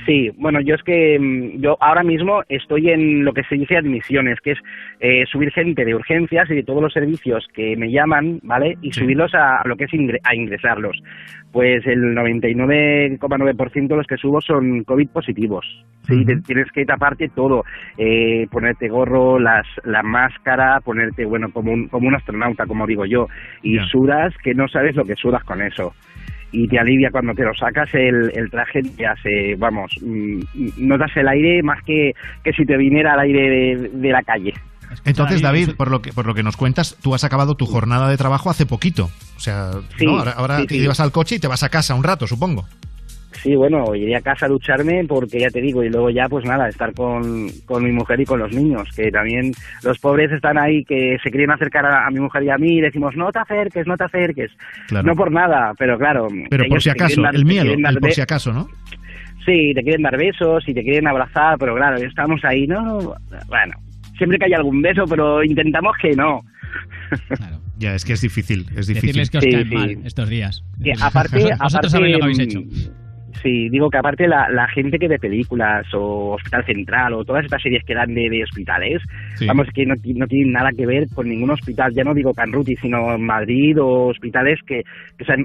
Sí, 0.05 0.31
bueno, 0.37 0.59
yo 0.61 0.75
es 0.75 0.83
que 0.83 1.17
mm, 1.19 1.61
yo 1.61 1.77
ahora 1.79 2.03
mismo 2.03 2.41
estoy 2.49 2.89
en 2.89 3.23
lo 3.23 3.33
que 3.33 3.43
se 3.43 3.55
dice 3.55 3.77
admisiones, 3.77 4.39
que 4.41 4.51
es 4.51 4.59
eh, 4.99 5.25
subir 5.31 5.51
gente 5.51 5.85
de 5.85 5.93
urgencias 5.95 6.49
y 6.49 6.55
de 6.55 6.63
todos 6.63 6.81
los 6.81 6.91
servicios 6.93 7.47
que 7.53 7.75
me 7.77 7.91
llaman, 7.91 8.39
¿vale? 8.43 8.77
Y 8.81 8.91
subirlos 8.91 9.33
a, 9.35 9.61
lo 9.65 9.75
que 9.75 9.83
es 9.85 9.91
ingre- 9.91 10.19
a 10.23 10.33
ingresarlos. 10.35 11.01
Pues 11.51 11.85
el 11.85 12.15
99,9% 12.15 13.87
de 13.87 13.95
los 13.97 14.07
que 14.07 14.17
subo 14.17 14.41
son 14.41 14.83
COVID 14.83 15.09
positivos. 15.09 15.65
Sí, 16.03 16.25
te- 16.25 16.41
tienes 16.41 16.71
que 16.71 16.83
taparte 16.85 17.29
todo, 17.29 17.63
eh, 17.97 18.47
ponerte 18.49 18.87
gorro, 18.89 19.37
las, 19.39 19.67
la 19.83 20.01
máscara, 20.01 20.79
ponerte, 20.83 21.25
bueno, 21.25 21.51
como 21.51 21.71
un, 21.73 21.87
como 21.89 22.07
un 22.07 22.15
astronauta, 22.15 22.65
como 22.65 22.87
digo 22.87 23.05
yo, 23.05 23.27
y 23.61 23.77
sudas 23.79 24.33
que 24.43 24.53
no 24.55 24.67
sabes 24.67 24.95
lo 24.95 25.05
que 25.05 25.15
sudas 25.15 25.43
con 25.43 25.61
eso 25.61 25.93
y 26.51 26.67
te 26.67 26.79
alivia 26.79 27.09
cuando 27.11 27.33
te 27.33 27.43
lo 27.43 27.53
sacas 27.53 27.89
el, 27.93 28.31
el 28.35 28.49
traje 28.49 28.81
te 28.83 29.05
hace, 29.05 29.55
vamos, 29.57 29.91
mm, 30.01 30.39
no 30.77 30.97
das 30.97 31.15
el 31.15 31.27
aire 31.27 31.63
más 31.63 31.81
que, 31.83 32.13
que 32.43 32.51
si 32.53 32.65
te 32.65 32.77
viniera 32.77 33.13
el 33.13 33.19
aire 33.21 33.49
de, 33.49 33.89
de 33.93 34.09
la 34.09 34.21
calle. 34.23 34.53
Entonces, 35.05 35.41
David, 35.41 35.71
por 35.77 35.89
lo 35.89 36.01
que 36.01 36.11
por 36.11 36.25
lo 36.25 36.33
que 36.33 36.43
nos 36.43 36.57
cuentas, 36.57 36.97
tú 37.01 37.15
has 37.15 37.23
acabado 37.23 37.55
tu 37.55 37.65
jornada 37.65 38.09
de 38.09 38.17
trabajo 38.17 38.49
hace 38.49 38.65
poquito. 38.65 39.09
O 39.37 39.39
sea, 39.39 39.71
Sí, 39.97 40.05
¿no? 40.05 40.19
ahora, 40.19 40.31
ahora 40.31 40.59
sí, 40.59 40.67
te 40.67 40.73
sí. 40.75 40.81
llevas 40.81 40.99
al 40.99 41.13
coche 41.13 41.35
y 41.35 41.39
te 41.39 41.47
vas 41.47 41.63
a 41.63 41.69
casa 41.69 41.95
un 41.95 42.03
rato, 42.03 42.27
supongo. 42.27 42.65
Sí, 43.41 43.55
bueno, 43.55 43.95
iré 43.95 44.15
a 44.15 44.21
casa 44.21 44.45
a 44.45 44.49
ducharme 44.49 45.03
porque 45.07 45.39
ya 45.39 45.49
te 45.49 45.61
digo, 45.61 45.83
y 45.83 45.89
luego 45.89 46.09
ya 46.11 46.29
pues 46.29 46.45
nada, 46.45 46.67
estar 46.69 46.93
con, 46.93 47.47
con 47.65 47.83
mi 47.83 47.91
mujer 47.91 48.19
y 48.19 48.25
con 48.25 48.39
los 48.39 48.53
niños, 48.53 48.87
que 48.95 49.09
también 49.09 49.51
los 49.83 49.97
pobres 49.97 50.31
están 50.31 50.59
ahí 50.59 50.83
que 50.85 51.17
se 51.23 51.31
quieren 51.31 51.49
acercar 51.49 51.85
a, 51.85 52.05
a 52.05 52.11
mi 52.11 52.19
mujer 52.19 52.43
y 52.43 52.49
a 52.51 52.57
mí 52.57 52.77
y 52.77 52.81
decimos, 52.81 53.15
no 53.15 53.31
te 53.31 53.39
acerques, 53.39 53.87
no 53.87 53.97
te 53.97 54.03
acerques. 54.03 54.51
Claro. 54.87 55.07
No 55.07 55.15
por 55.15 55.31
nada, 55.31 55.73
pero 55.77 55.97
claro. 55.97 56.27
Pero 56.51 56.65
por 56.69 56.81
si 56.81 56.89
acaso, 56.91 57.21
dar- 57.21 57.33
el 57.35 57.45
miedo, 57.45 57.73
el 57.73 57.97
por 57.99 58.11
si 58.11 58.21
acaso, 58.21 58.53
¿no? 58.53 58.67
Sí, 59.45 59.71
te 59.73 59.81
quieren 59.81 60.03
dar 60.03 60.17
besos 60.17 60.63
y 60.67 60.73
te 60.75 60.83
quieren 60.83 61.07
abrazar, 61.07 61.57
pero 61.57 61.75
claro, 61.75 61.97
estamos 61.97 62.39
ahí, 62.45 62.67
¿no? 62.67 63.15
Bueno, 63.47 63.73
siempre 64.19 64.37
que 64.37 64.45
hay 64.45 64.53
algún 64.53 64.83
beso, 64.83 65.05
pero 65.09 65.43
intentamos 65.43 65.93
que 65.99 66.11
no. 66.15 66.41
Ya, 67.79 67.95
es 67.95 68.05
que 68.05 68.13
es 68.13 68.21
difícil, 68.21 68.67
es 68.75 68.85
difícil. 68.87 69.01
Decirles 69.01 69.29
que 69.31 69.37
os 69.39 69.43
Sí, 69.43 69.51
caen 69.51 69.67
sí. 69.69 69.75
mal 69.75 69.97
estos 70.05 70.29
días. 70.29 70.63
Que 70.83 70.93
aparte, 71.01 71.37
Vosotros 71.41 71.57
aparte, 71.59 71.89
sabéis 71.89 72.13
lo 72.13 72.17
que 72.19 72.23
habéis 72.25 72.39
hecho. 72.39 72.59
Sí, 73.41 73.69
digo 73.69 73.89
que 73.89 73.97
aparte 73.97 74.27
la, 74.27 74.49
la 74.49 74.67
gente 74.67 74.99
que 74.99 75.07
ve 75.07 75.17
películas 75.19 75.85
o 75.93 76.33
Hospital 76.35 76.65
Central 76.65 77.13
o 77.13 77.23
todas 77.25 77.43
estas 77.45 77.61
series 77.61 77.83
que 77.85 77.93
dan 77.95 78.13
de, 78.13 78.29
de 78.29 78.43
hospitales, 78.43 79.01
Sí. 79.35 79.47
vamos, 79.47 79.67
que 79.73 79.85
no, 79.85 79.95
no 80.15 80.27
tienen 80.27 80.53
nada 80.53 80.69
que 80.75 80.85
ver 80.85 81.07
con 81.13 81.27
ningún 81.29 81.49
hospital, 81.51 81.93
ya 81.93 82.03
no 82.03 82.13
digo 82.13 82.33
Canruti, 82.33 82.75
sino 82.77 83.17
Madrid 83.17 83.79
o 83.81 84.07
hospitales 84.07 84.59
que, 84.67 84.81
que 85.17 85.23
o 85.23 85.25
sea, 85.25 85.35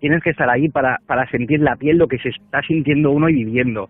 tienes 0.00 0.22
que 0.22 0.30
estar 0.30 0.48
ahí 0.50 0.68
para, 0.68 0.98
para 1.06 1.28
sentir 1.30 1.60
la 1.60 1.76
piel 1.76 1.96
lo 1.98 2.06
que 2.08 2.18
se 2.18 2.28
está 2.28 2.62
sintiendo 2.62 3.10
uno 3.10 3.28
y 3.28 3.34
viviendo. 3.44 3.88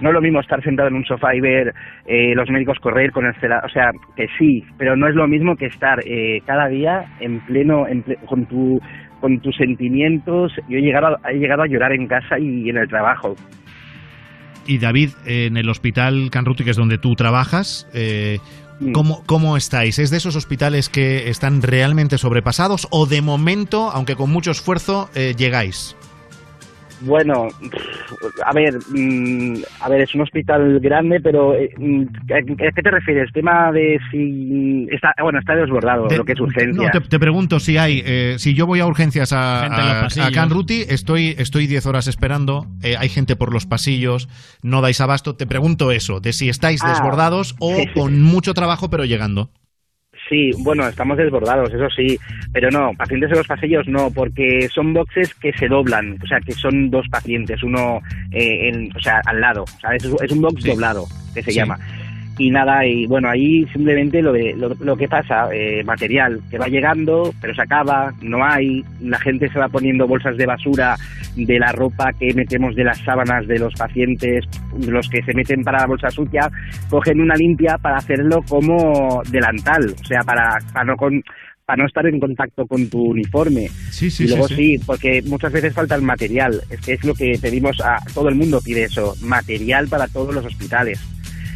No 0.00 0.08
es 0.08 0.14
lo 0.14 0.22
mismo 0.22 0.40
estar 0.40 0.62
sentado 0.62 0.88
en 0.88 0.94
un 0.94 1.04
sofá 1.04 1.34
y 1.34 1.40
ver 1.40 1.74
eh, 2.06 2.32
los 2.34 2.48
médicos 2.48 2.78
correr 2.78 3.10
con 3.12 3.26
el 3.26 3.34
cela- 3.34 3.62
o 3.64 3.68
sea, 3.68 3.90
que 4.16 4.28
sí, 4.38 4.64
pero 4.78 4.96
no 4.96 5.06
es 5.06 5.14
lo 5.14 5.28
mismo 5.28 5.56
que 5.56 5.66
estar 5.66 6.00
eh, 6.06 6.40
cada 6.46 6.68
día 6.68 7.04
en 7.20 7.40
pleno, 7.40 7.86
en 7.86 8.02
ple- 8.04 8.18
con 8.26 8.46
tu 8.46 8.80
con 9.20 9.40
tus 9.40 9.56
sentimientos. 9.56 10.52
Yo 10.68 10.78
he 10.78 10.82
llegado, 10.82 11.18
a- 11.22 11.30
he 11.30 11.38
llegado 11.38 11.62
a 11.62 11.66
llorar 11.66 11.92
en 11.92 12.06
casa 12.06 12.38
y 12.38 12.68
en 12.70 12.76
el 12.78 12.88
trabajo. 12.88 13.34
Y 14.66 14.78
David, 14.78 15.10
en 15.26 15.56
el 15.56 15.68
hospital 15.68 16.28
Canruti, 16.30 16.64
que 16.64 16.70
es 16.70 16.76
donde 16.76 16.98
tú 16.98 17.14
trabajas, 17.14 17.88
eh, 17.94 18.38
¿cómo, 18.92 19.22
¿cómo 19.26 19.56
estáis? 19.56 19.98
¿Es 19.98 20.10
de 20.10 20.18
esos 20.18 20.36
hospitales 20.36 20.88
que 20.88 21.28
están 21.28 21.62
realmente 21.62 22.18
sobrepasados 22.18 22.86
o 22.90 23.06
de 23.06 23.20
momento, 23.22 23.90
aunque 23.90 24.14
con 24.16 24.30
mucho 24.30 24.50
esfuerzo, 24.50 25.08
eh, 25.14 25.34
llegáis? 25.36 25.96
Bueno, 27.00 27.48
a 28.44 28.52
ver, 28.52 28.74
mm, 28.88 29.62
a 29.80 29.88
ver, 29.88 30.02
es 30.02 30.14
un 30.14 30.20
hospital 30.20 30.80
grande, 30.80 31.20
pero 31.20 31.54
eh, 31.54 31.70
mm, 31.78 32.02
¿a 32.32 32.72
qué 32.74 32.82
te 32.82 32.90
refieres? 32.90 33.32
Tema 33.32 33.72
de 33.72 33.98
si 34.10 34.86
está, 34.90 35.14
bueno, 35.22 35.38
está 35.38 35.54
desbordado 35.54 36.08
De- 36.08 36.18
lo 36.18 36.24
que 36.24 36.32
es 36.32 36.40
urgencia. 36.40 36.72
No, 36.86 36.90
te, 36.90 37.00
te 37.00 37.18
pregunto 37.18 37.58
si 37.60 37.78
hay, 37.78 38.02
eh, 38.04 38.34
si 38.38 38.54
yo 38.54 38.66
voy 38.66 38.80
a 38.80 38.86
urgencias 38.86 39.32
a, 39.32 39.66
a, 39.66 40.06
a 40.06 40.30
Canruti, 40.32 40.84
estoy 40.88 41.34
estoy 41.38 41.66
10 41.66 41.86
horas 41.86 42.06
esperando, 42.06 42.66
eh, 42.82 42.96
hay 42.98 43.08
gente 43.08 43.36
por 43.36 43.52
los 43.52 43.66
pasillos, 43.66 44.28
no 44.62 44.80
dais 44.80 45.00
abasto. 45.00 45.36
Te 45.36 45.46
pregunto 45.46 45.92
eso, 45.92 46.20
de 46.20 46.32
si 46.32 46.48
estáis 46.48 46.82
Ah, 46.82 46.88
desbordados 46.88 47.56
o 47.60 47.74
sí, 47.76 47.82
sí, 47.94 48.00
con 48.00 48.22
mucho 48.22 48.54
trabajo 48.54 48.90
pero 48.90 49.04
llegando. 49.04 49.50
Sí, 50.30 50.50
bueno, 50.60 50.86
estamos 50.86 51.18
desbordados, 51.18 51.74
eso 51.74 51.88
sí, 51.90 52.16
pero 52.52 52.70
no, 52.70 52.92
pacientes 52.96 53.30
en 53.32 53.38
los 53.38 53.46
pasillos 53.48 53.88
no, 53.88 54.10
porque 54.12 54.68
son 54.72 54.94
boxes 54.94 55.34
que 55.34 55.52
se 55.54 55.66
doblan, 55.66 56.16
o 56.22 56.26
sea, 56.28 56.38
que 56.40 56.52
son 56.52 56.88
dos 56.88 57.04
pacientes, 57.10 57.60
uno, 57.64 58.00
eh, 58.30 58.68
en, 58.68 58.90
o 58.96 59.00
sea, 59.00 59.20
al 59.26 59.40
lado, 59.40 59.64
¿sabes? 59.82 60.04
Es 60.22 60.30
un 60.30 60.40
box 60.40 60.62
doblado, 60.62 61.04
que 61.34 61.42
se 61.42 61.50
Sí. 61.50 61.56
llama. 61.56 61.76
Y 62.40 62.50
nada, 62.50 62.86
y 62.86 63.04
bueno, 63.06 63.28
ahí 63.28 63.66
simplemente 63.66 64.22
lo, 64.22 64.32
de, 64.32 64.54
lo, 64.56 64.70
lo 64.80 64.96
que 64.96 65.06
pasa, 65.06 65.50
eh, 65.52 65.84
material 65.84 66.40
que 66.50 66.56
va 66.56 66.68
llegando, 66.68 67.34
pero 67.38 67.54
se 67.54 67.60
acaba, 67.60 68.14
no 68.22 68.42
hay, 68.42 68.82
la 69.02 69.18
gente 69.18 69.46
se 69.50 69.58
va 69.58 69.68
poniendo 69.68 70.06
bolsas 70.06 70.38
de 70.38 70.46
basura 70.46 70.96
de 71.36 71.58
la 71.58 71.70
ropa 71.72 72.14
que 72.18 72.32
metemos 72.32 72.74
de 72.74 72.84
las 72.84 72.98
sábanas 73.00 73.46
de 73.46 73.58
los 73.58 73.74
pacientes, 73.74 74.46
los 74.88 75.06
que 75.10 75.22
se 75.22 75.34
meten 75.34 75.62
para 75.62 75.80
la 75.80 75.86
bolsa 75.86 76.08
sucia, 76.08 76.50
cogen 76.88 77.20
una 77.20 77.34
limpia 77.34 77.76
para 77.76 77.98
hacerlo 77.98 78.38
como 78.48 79.20
delantal, 79.30 79.94
o 80.02 80.06
sea, 80.06 80.20
para, 80.20 80.56
para 80.72 80.86
no 80.86 80.96
con 80.96 81.22
para 81.66 81.82
no 81.82 81.86
estar 81.86 82.04
en 82.06 82.18
contacto 82.18 82.66
con 82.66 82.88
tu 82.88 83.10
uniforme. 83.10 83.68
Sí, 83.90 84.10
sí, 84.10 84.24
y 84.24 84.28
luego 84.28 84.48
sí, 84.48 84.54
sí, 84.54 84.78
sí. 84.78 84.84
porque 84.84 85.22
muchas 85.26 85.52
veces 85.52 85.72
falta 85.72 85.94
el 85.94 86.02
material. 86.02 86.60
Es 86.68 86.80
que 86.80 86.94
es 86.94 87.04
lo 87.04 87.14
que 87.14 87.38
pedimos 87.40 87.80
a 87.80 87.98
todo 88.12 88.28
el 88.28 88.34
mundo 88.34 88.60
pide 88.64 88.84
eso, 88.84 89.14
material 89.22 89.86
para 89.86 90.08
todos 90.08 90.34
los 90.34 90.44
hospitales. 90.44 90.98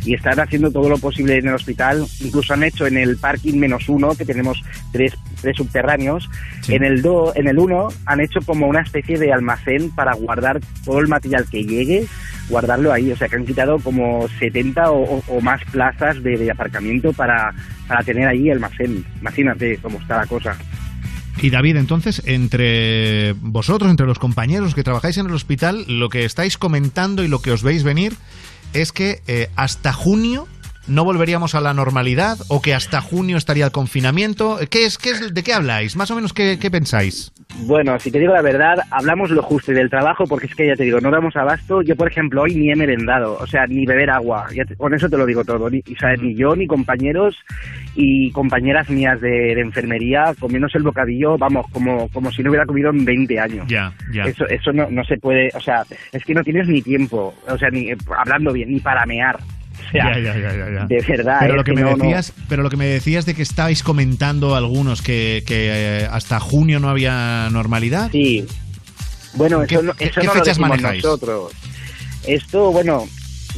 Y 0.05 0.15
están 0.15 0.39
haciendo 0.39 0.71
todo 0.71 0.89
lo 0.89 0.99
posible 0.99 1.39
en 1.39 1.49
el 1.49 1.55
hospital. 1.55 2.05
Incluso 2.21 2.53
han 2.55 2.63
hecho 2.63 2.87
en 2.87 2.97
el 2.99 3.17
parking 3.17 3.59
menos 3.59 3.89
uno, 3.89 4.15
que 4.15 4.25
tenemos 4.25 4.61
tres, 4.93 5.15
tres 5.41 5.57
subterráneos. 5.57 6.29
En 6.69 6.85
el 6.85 7.01
do, 7.03 7.33
en 7.35 7.49
el 7.49 7.59
uno 7.59 7.89
han 8.07 8.21
hecho 8.21 8.41
como 8.45 8.67
una 8.67 8.83
especie 8.83 9.19
de 9.19 9.33
almacén 9.33 9.91
para 9.91 10.15
guardar 10.15 10.61
todo 10.85 10.99
el 11.01 11.09
material 11.09 11.47
que 11.51 11.65
llegue, 11.65 12.07
guardarlo 12.49 12.93
ahí. 12.93 13.11
O 13.13 13.17
sea 13.17 13.29
que 13.29 13.37
han 13.37 13.47
quitado 13.47 13.79
como 13.79 14.29
70 14.39 14.91
o, 14.91 15.17
o- 15.19 15.25
o 15.29 15.41
más 15.41 15.63
plazas 15.73 16.23
de, 16.23 16.37
de 16.37 16.51
aparcamiento 16.51 17.13
para, 17.13 17.55
para 17.89 18.03
tener 18.03 18.29
ahí 18.29 18.51
almacén. 18.51 19.05
Imagínate 19.21 19.79
cómo 19.81 19.99
está 20.01 20.19
la 20.19 20.27
cosa. 20.27 20.57
Y 21.43 21.51
David, 21.51 21.77
entonces, 21.77 22.23
entre 22.27 23.33
vosotros, 23.41 23.91
entre 23.91 24.07
los 24.07 24.19
compañeros 24.21 24.75
que 24.75 24.85
trabajáis 24.85 25.19
en 25.19 25.27
el 25.27 25.33
hospital, 25.33 25.85
lo 25.89 26.09
que 26.09 26.25
estáis 26.25 26.57
comentando 26.59 27.25
y 27.25 27.29
lo 27.29 27.41
que 27.43 27.51
os 27.51 27.63
veis 27.65 27.83
venir 27.83 28.13
es 28.75 28.93
que 28.93 29.23
eh, 29.27 29.49
hasta 29.57 29.93
junio 29.93 30.47
no 30.87 31.05
volveríamos 31.05 31.55
a 31.55 31.61
la 31.61 31.73
normalidad 31.75 32.37
o 32.49 32.61
que 32.61 32.75
hasta 32.75 33.01
junio 33.01 33.37
estaría 33.37 33.65
el 33.67 33.73
confinamiento. 33.73 34.59
¿Qué 34.71 34.85
es, 34.85 34.99
qué 34.99 35.11
es, 35.11 35.33
¿De 35.35 35.43
qué 35.43 35.53
habláis? 35.55 35.97
Más 35.97 36.11
o 36.11 36.15
menos, 36.17 36.33
¿qué, 36.33 36.59
qué 36.61 36.71
pensáis? 36.71 37.33
Bueno, 37.67 37.99
si 38.01 38.11
te 38.11 38.19
digo 38.19 38.33
la 38.35 38.43
verdad, 38.43 38.77
hablamos 38.91 39.31
lo 39.31 39.43
justo 39.43 39.73
y 39.73 39.75
del 39.75 39.89
trabajo, 39.89 40.25
porque 40.27 40.47
es 40.47 40.55
que 40.55 40.67
ya 40.67 40.75
te 40.77 40.85
digo, 40.85 41.01
no 41.01 41.11
damos 41.11 41.37
abasto. 41.37 41.83
Yo, 41.83 41.95
por 41.97 42.09
ejemplo, 42.11 42.43
hoy 42.43 42.55
ni 42.55 42.71
he 42.71 42.77
merendado, 42.77 43.39
o 43.41 43.47
sea, 43.47 43.67
ni 43.67 43.87
beber 43.87 44.11
agua. 44.11 44.47
Ya 44.55 44.65
te- 44.65 44.77
con 44.77 44.93
eso 44.93 45.09
te 45.09 45.17
lo 45.17 45.25
digo 45.27 45.45
todo. 45.45 45.71
Ni, 45.71 45.83
ni 46.21 46.35
yo, 46.35 46.55
ni 46.57 46.67
compañeros 46.67 47.37
y 47.95 48.31
compañeras 48.33 48.91
mías 48.91 49.21
de, 49.21 49.29
de 49.55 49.61
enfermería 49.61 50.35
comiéndose 50.39 50.79
el 50.79 50.85
bocadillo, 50.85 51.39
vamos, 51.39 51.67
como, 51.73 52.09
como 52.09 52.31
si 52.33 52.43
no 52.43 52.51
hubiera 52.51 52.67
comido 52.67 52.91
en 52.91 53.05
20 53.05 53.39
años. 53.41 53.67
Ya, 53.69 53.93
ya. 54.13 54.25
Eso, 54.25 54.47
eso 54.49 54.73
no, 54.73 54.91
no 54.91 55.05
se 55.05 55.17
puede, 55.19 55.51
o 55.55 55.61
sea, 55.61 55.85
es 56.13 56.25
que 56.25 56.35
no 56.35 56.43
tienes 56.43 56.67
ni 56.69 56.83
tiempo, 56.83 57.35
o 57.49 57.57
sea, 57.59 57.71
ni 57.71 57.91
eh, 57.91 57.97
hablando 58.19 58.53
bien, 58.53 58.71
ni 58.71 58.81
para 58.81 59.07
mear. 59.07 59.39
Sea, 59.93 60.19
Ya, 60.19 60.35
ya, 60.35 60.39
ya, 60.39 60.87
de 60.87 61.01
verdad. 61.07 61.37
Pero 61.41 61.53
es 61.53 61.57
lo 61.59 61.65
que, 61.65 61.73
me 61.73 61.81
no, 61.83 61.91
no. 61.97 61.97
decías, 62.05 62.33
pero 62.49 62.63
lo 62.63 62.71
que 62.71 62.77
me 62.77 62.87
decías 62.87 63.27
de 63.27 63.35
que 63.35 63.43
estabais 63.43 63.83
comentando 63.83 64.55
algunos 64.57 65.03
que, 65.03 65.43
que, 65.47 65.69
eh, 66.03 66.09
hasta 66.11 66.41
junio 66.41 66.81
no 66.81 66.89
había 66.89 67.49
normalidad. 67.51 68.11
Sí. 68.11 68.47
Bueno, 69.35 69.63
¿Qué- 69.67 69.75
eso 69.75 69.83
no, 69.83 69.93
qué- 69.95 70.05
eso 70.07 70.21
qué 70.21 70.27
no 70.27 70.35
lo 70.35 70.41
fechas 70.41 70.59
manejáis? 70.59 71.03
nosotros. 71.05 71.53
Esto, 72.27 72.71
bueno, 72.73 73.07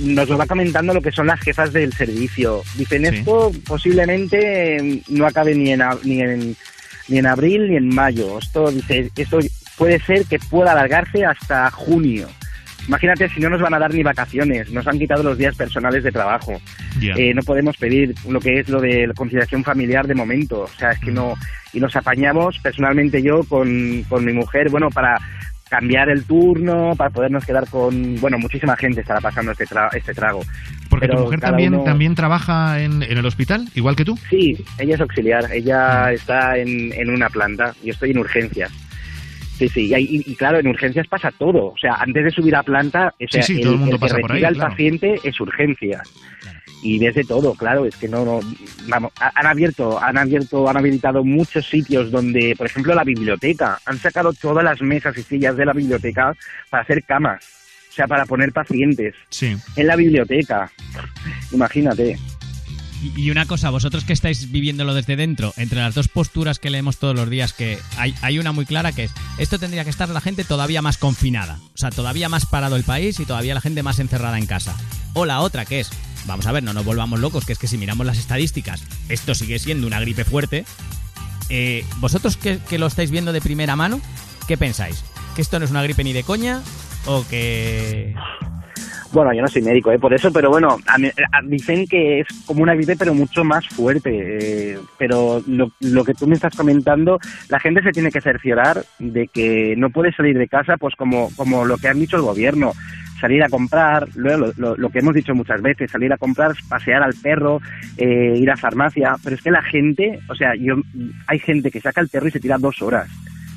nos 0.01 0.29
lo 0.29 0.37
va 0.39 0.47
comentando 0.47 0.93
lo 0.95 1.01
que 1.01 1.12
son 1.12 1.27
las 1.27 1.41
jefas 1.41 1.72
del 1.72 1.93
servicio. 1.93 2.62
Dicen 2.74 3.03
Sí. 3.09 3.16
esto 3.16 3.53
posiblemente 3.66 4.77
eh, 4.77 5.03
no 5.09 5.27
acabe 5.27 5.55
ni 5.55 5.70
en, 5.72 5.83
ni 6.05 6.20
en 6.20 6.57
ni 7.09 7.18
en 7.18 7.27
abril 7.27 7.68
ni 7.70 7.77
en 7.77 7.95
mayo. 7.95 8.39
Esto 8.39 8.70
dice, 8.70 9.11
esto 9.16 9.39
puede 9.79 10.01
ser 10.01 10.24
que 10.24 10.39
pueda 10.41 10.72
alargarse 10.72 11.24
hasta 11.24 11.70
junio. 11.70 12.27
Imagínate 12.89 13.28
si 13.28 13.41
no 13.41 13.51
nos 13.51 13.61
van 13.61 13.74
a 13.74 13.78
dar 13.78 13.93
ni 13.93 14.03
vacaciones, 14.03 14.70
nos 14.70 14.87
han 14.87 14.99
quitado 14.99 15.22
los 15.22 15.37
días 15.39 15.57
personales 15.57 16.05
de 16.05 16.12
trabajo. 16.12 16.61
Eh, 17.16 17.34
no 17.34 17.43
podemos 17.43 17.76
pedir 17.76 18.14
lo 18.28 18.39
que 18.41 18.61
es 18.61 18.68
lo 18.68 18.80
de 18.80 19.07
la 19.09 19.14
conciliación 19.14 19.64
familiar 19.64 20.07
de 20.07 20.14
momento. 20.14 20.61
O 20.62 20.68
sea, 20.68 20.91
es 20.93 21.01
que 21.01 21.11
no. 21.11 21.34
Y 21.72 21.80
nos 21.80 21.95
apañamos, 21.97 22.59
personalmente 22.61 23.22
yo, 23.22 23.41
con, 23.49 24.03
con 24.09 24.24
mi 24.24 24.32
mujer, 24.32 24.70
bueno, 24.70 24.89
para 24.91 25.18
cambiar 25.68 26.09
el 26.11 26.22
turno, 26.24 26.93
para 26.97 27.11
podernos 27.11 27.45
quedar 27.45 27.68
con. 27.68 28.16
Bueno, 28.20 28.39
muchísima 28.39 28.76
gente 28.76 29.01
estará 29.01 29.20
pasando 29.20 29.51
este, 29.53 29.64
tra- 29.66 29.93
este 29.95 30.14
trago. 30.14 30.43
Porque 30.89 31.09
tu 31.09 31.16
mujer 31.24 31.41
también, 31.41 31.74
uno- 31.74 31.84
también 31.84 32.14
trabaja 32.14 32.80
en, 32.80 33.03
en 33.03 33.18
el 33.18 33.26
hospital, 33.26 33.66
igual 33.74 33.97
que 33.97 34.05
tú. 34.05 34.16
Sí, 34.30 34.57
ella 34.78 34.95
es 34.95 35.01
auxiliar, 35.01 35.45
ella 35.53 36.12
está 36.12 36.57
en, 36.57 36.93
en 36.93 37.11
una 37.11 37.28
planta, 37.28 37.74
yo 37.82 37.93
estoy 37.93 38.12
en 38.12 38.18
urgencias. 38.18 38.70
Sí, 39.59 39.69
sí, 39.69 39.91
y, 39.91 39.95
y- 39.95 40.23
y 40.33 40.35
claro, 40.37 40.59
en 40.59 40.67
urgencias 40.67 41.07
pasa 41.09 41.31
todo. 41.31 41.67
O 41.69 41.79
sea, 41.79 41.95
antes 41.95 42.25
de 42.25 42.31
subir 42.31 42.55
a 42.57 42.63
planta, 42.63 43.15
o 43.19 43.29
sea, 43.31 43.43
sí, 43.43 43.55
el, 43.57 43.63
todo 43.63 43.73
el 43.73 43.79
mundo 43.79 43.95
el 43.97 44.01
que 44.01 44.07
pasa 44.07 44.19
por 44.19 44.33
ahí, 44.33 44.45
al 44.45 44.55
claro. 44.55 44.71
paciente 44.71 45.21
es 45.25 45.41
urgencias. 45.41 46.03
Y 46.83 46.99
ves 46.99 47.15
de 47.15 47.25
todo, 47.25 47.55
claro, 47.55 47.87
es 47.87 47.97
que 47.97 48.07
no, 48.07 48.25
no, 48.25 48.41
vamos, 48.87 49.11
ha- 49.19 49.33
han 49.35 49.47
abierto, 49.47 49.99
han 50.01 50.19
abierto, 50.19 50.69
han 50.69 50.77
habilitado 50.77 51.25
muchos 51.25 51.67
sitios 51.67 52.11
donde, 52.11 52.55
por 52.57 52.67
ejemplo, 52.67 52.95
la 52.95 53.03
biblioteca, 53.03 53.79
han 53.87 53.99
sacado 53.99 54.33
todas 54.35 54.63
las 54.63 54.83
mesas 54.83 55.17
y 55.17 55.23
sillas 55.23 55.57
de 55.57 55.65
la 55.65 55.73
biblioteca 55.73 56.35
para 56.69 56.83
hacer 56.83 57.03
camas, 57.05 57.43
o 57.91 57.93
sea, 57.95 58.07
para 58.07 58.27
poner 58.27 58.53
pacientes 58.53 59.15
Sí. 59.31 59.57
en 59.75 59.87
la 59.87 59.97
biblioteca. 59.97 60.71
Imagínate. 61.51 62.19
Y, 63.15 63.31
una 63.31 63.47
cosa, 63.47 63.71
vosotros 63.71 64.05
que 64.05 64.13
estáis 64.13 64.51
viviéndolo 64.51 64.95
desde 64.95 65.17
dentro, 65.17 65.53
entre 65.57 65.81
las 65.81 65.95
dos 65.95 66.09
posturas 66.09 66.59
que 66.59 66.71
leemos 66.71 66.97
todos 66.97 67.15
los 67.15 67.29
días, 67.31 67.53
que 67.53 67.79
hay, 67.97 68.15
hay 68.23 68.39
una 68.39 68.53
muy 68.53 68.67
clara 68.67 68.93
que 68.93 69.05
es, 69.05 69.13
esto 69.39 69.59
tendría 69.59 69.85
que 69.85 69.91
estar 69.91 70.09
la 70.09 70.21
gente 70.21 70.45
todavía 70.45 70.83
más 70.83 70.99
confinada, 70.99 71.59
o 71.75 71.79
sea, 71.79 71.91
todavía 71.91 72.29
más 72.29 72.47
parado 72.47 72.77
el 72.77 72.85
país 72.85 73.21
y 73.21 73.27
todavía 73.27 73.55
la 73.55 73.61
gente 73.61 73.83
más 73.83 73.99
encerrada 73.99 74.39
en 74.39 74.47
casa. 74.47 74.77
O 75.15 75.25
la 75.25 75.41
otra 75.41 75.65
que 75.65 75.81
es, 75.81 75.91
vamos 76.27 76.47
a 76.47 76.53
ver, 76.53 76.63
no 76.63 76.73
nos 76.73 76.85
volvamos 76.85 77.21
locos, 77.21 77.45
que 77.45 77.53
es 77.53 77.59
que 77.59 77.69
si 77.69 77.79
miramos 77.79 78.07
las 78.07 78.19
estadísticas, 78.19 78.83
esto 79.09 79.35
sigue 79.35 79.59
siendo 79.59 79.87
una 79.87 80.01
gripe 80.01 80.25
fuerte. 80.25 80.65
Eh, 81.49 81.85
vosotros 81.99 82.37
que, 82.37 82.59
que 82.69 82.79
lo 82.79 82.87
estáis 82.87 83.11
viendo 83.11 83.33
de 83.33 83.41
primera 83.41 83.77
mano, 83.77 84.01
¿qué 84.49 84.57
pensáis? 84.57 85.05
¿Que 85.35 85.43
esto 85.43 85.59
no 85.59 85.65
es 85.65 85.71
una 85.71 85.83
gripe 85.83 86.03
ni 86.03 86.13
de 86.13 86.23
coña? 86.23 86.63
¿O 87.05 87.25
que...? 87.29 88.15
Bueno, 89.17 89.33
yo 89.33 89.41
no 89.41 89.49
soy 89.49 89.62
médico, 89.62 89.91
¿eh? 89.91 89.99
por 89.99 90.12
eso, 90.12 90.31
pero 90.31 90.51
bueno, 90.51 90.77
a 90.87 90.99
mí- 90.99 91.09
dicen 91.45 91.87
que 91.87 92.21
es 92.21 92.27
como 92.45 92.62
una 92.62 92.75
gripe, 92.75 92.97
pero 92.99 93.14
mucho 93.14 93.45
más 93.45 93.67
fuerte. 93.67 94.11
eh, 94.75 94.79
pero 94.99 95.43
lo, 95.47 95.73
lo 95.81 96.05
que 96.05 96.12
tú 96.12 96.27
me 96.27 96.35
estás 96.35 96.55
comentando, 96.55 97.19
la 97.49 97.59
gente 97.59 97.83
se 97.83 97.93
tiene 97.93 98.11
que 98.11 98.21
cerciorar 98.21 98.85
de 98.99 99.27
que 99.29 99.75
no 99.79 99.89
puede 99.89 100.12
salir 100.12 100.37
de 100.37 100.49
casa, 100.49 100.77
pues 100.77 100.95
como, 100.97 101.31
como 101.35 101.64
lo 101.64 101.79
que 101.79 101.89
han 101.89 101.99
dicho 101.99 102.17
el 102.17 102.23
gobierno. 102.25 102.73
Salir 103.19 103.43
a 103.43 103.49
comprar, 103.49 104.07
lo, 104.17 104.53
lo- 104.59 104.77
lo 104.77 104.89
que 104.91 104.99
hemos 104.99 105.14
dicho 105.14 105.35
muchas 105.35 105.62
veces, 105.62 105.91
salir 105.91 106.12
a 106.12 106.19
comprar, 106.19 106.53
pasear 106.69 107.03
al 107.03 107.14
perro, 107.14 107.62
eh, 107.97 108.35
ir 108.37 108.51
a 108.51 108.57
farmacia. 108.59 109.14
Pero 109.25 109.37
es 109.37 109.41
que 109.43 109.51
la 109.51 109.62
gente, 109.62 110.19
o 110.29 110.35
sea, 110.35 110.55
yo 110.57 110.75
hay 111.27 111.39
gente 111.39 111.71
que 111.71 111.81
saca 111.81 112.03
el 112.03 112.11
perro 112.11 112.29
y 112.29 112.33
se 112.33 112.41
tira 112.41 112.59
dos 112.59 112.83
horas 112.83 113.09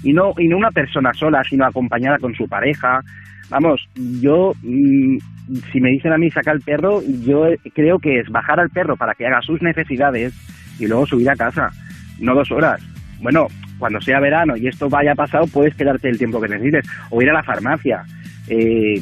y 0.03 0.13
no 0.13 0.33
y 0.37 0.47
no 0.47 0.55
una 0.55 0.71
persona 0.71 1.13
sola, 1.13 1.43
sino 1.43 1.65
acompañada 1.65 2.17
con 2.17 2.33
su 2.33 2.47
pareja. 2.47 3.01
Vamos, 3.49 3.81
yo 3.95 4.53
mm, 4.61 5.17
si 5.71 5.81
me 5.81 5.89
dicen 5.89 6.13
a 6.13 6.17
mí 6.17 6.29
sacar 6.29 6.55
el 6.55 6.61
perro, 6.61 7.01
yo 7.25 7.47
eh, 7.47 7.57
creo 7.73 7.97
que 7.99 8.19
es 8.19 8.29
bajar 8.29 8.59
al 8.59 8.69
perro 8.69 8.95
para 8.95 9.13
que 9.13 9.25
haga 9.25 9.41
sus 9.41 9.61
necesidades 9.61 10.33
y 10.79 10.87
luego 10.87 11.05
subir 11.05 11.29
a 11.29 11.35
casa, 11.35 11.69
no 12.19 12.35
dos 12.35 12.51
horas. 12.51 12.81
Bueno, 13.21 13.47
cuando 13.77 13.99
sea 14.01 14.19
verano 14.19 14.55
y 14.55 14.67
esto 14.67 14.87
vaya 14.89 15.13
pasado, 15.15 15.45
puedes 15.47 15.75
quedarte 15.75 16.09
el 16.09 16.17
tiempo 16.17 16.39
que 16.39 16.47
necesites 16.47 16.85
o 17.09 17.21
ir 17.21 17.29
a 17.29 17.33
la 17.33 17.43
farmacia. 17.43 18.03
Eh, 18.51 19.01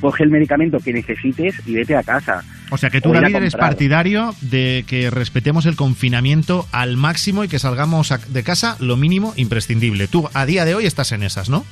coge 0.00 0.24
el 0.24 0.30
medicamento 0.30 0.78
que 0.78 0.92
necesites 0.92 1.62
y 1.66 1.74
vete 1.74 1.94
a 1.94 2.02
casa. 2.02 2.42
O 2.70 2.76
sea 2.76 2.90
que 2.90 3.00
tú, 3.00 3.12
David, 3.12 3.36
eres 3.36 3.54
partidario 3.54 4.34
de 4.40 4.84
que 4.86 5.10
respetemos 5.10 5.66
el 5.66 5.76
confinamiento 5.76 6.66
al 6.72 6.96
máximo 6.96 7.44
y 7.44 7.48
que 7.48 7.58
salgamos 7.58 8.12
de 8.32 8.42
casa 8.42 8.76
lo 8.80 8.96
mínimo 8.96 9.32
imprescindible. 9.36 10.08
Tú, 10.08 10.28
a 10.34 10.44
día 10.44 10.64
de 10.64 10.74
hoy, 10.74 10.86
estás 10.86 11.12
en 11.12 11.22
esas, 11.22 11.50
¿no? 11.50 11.64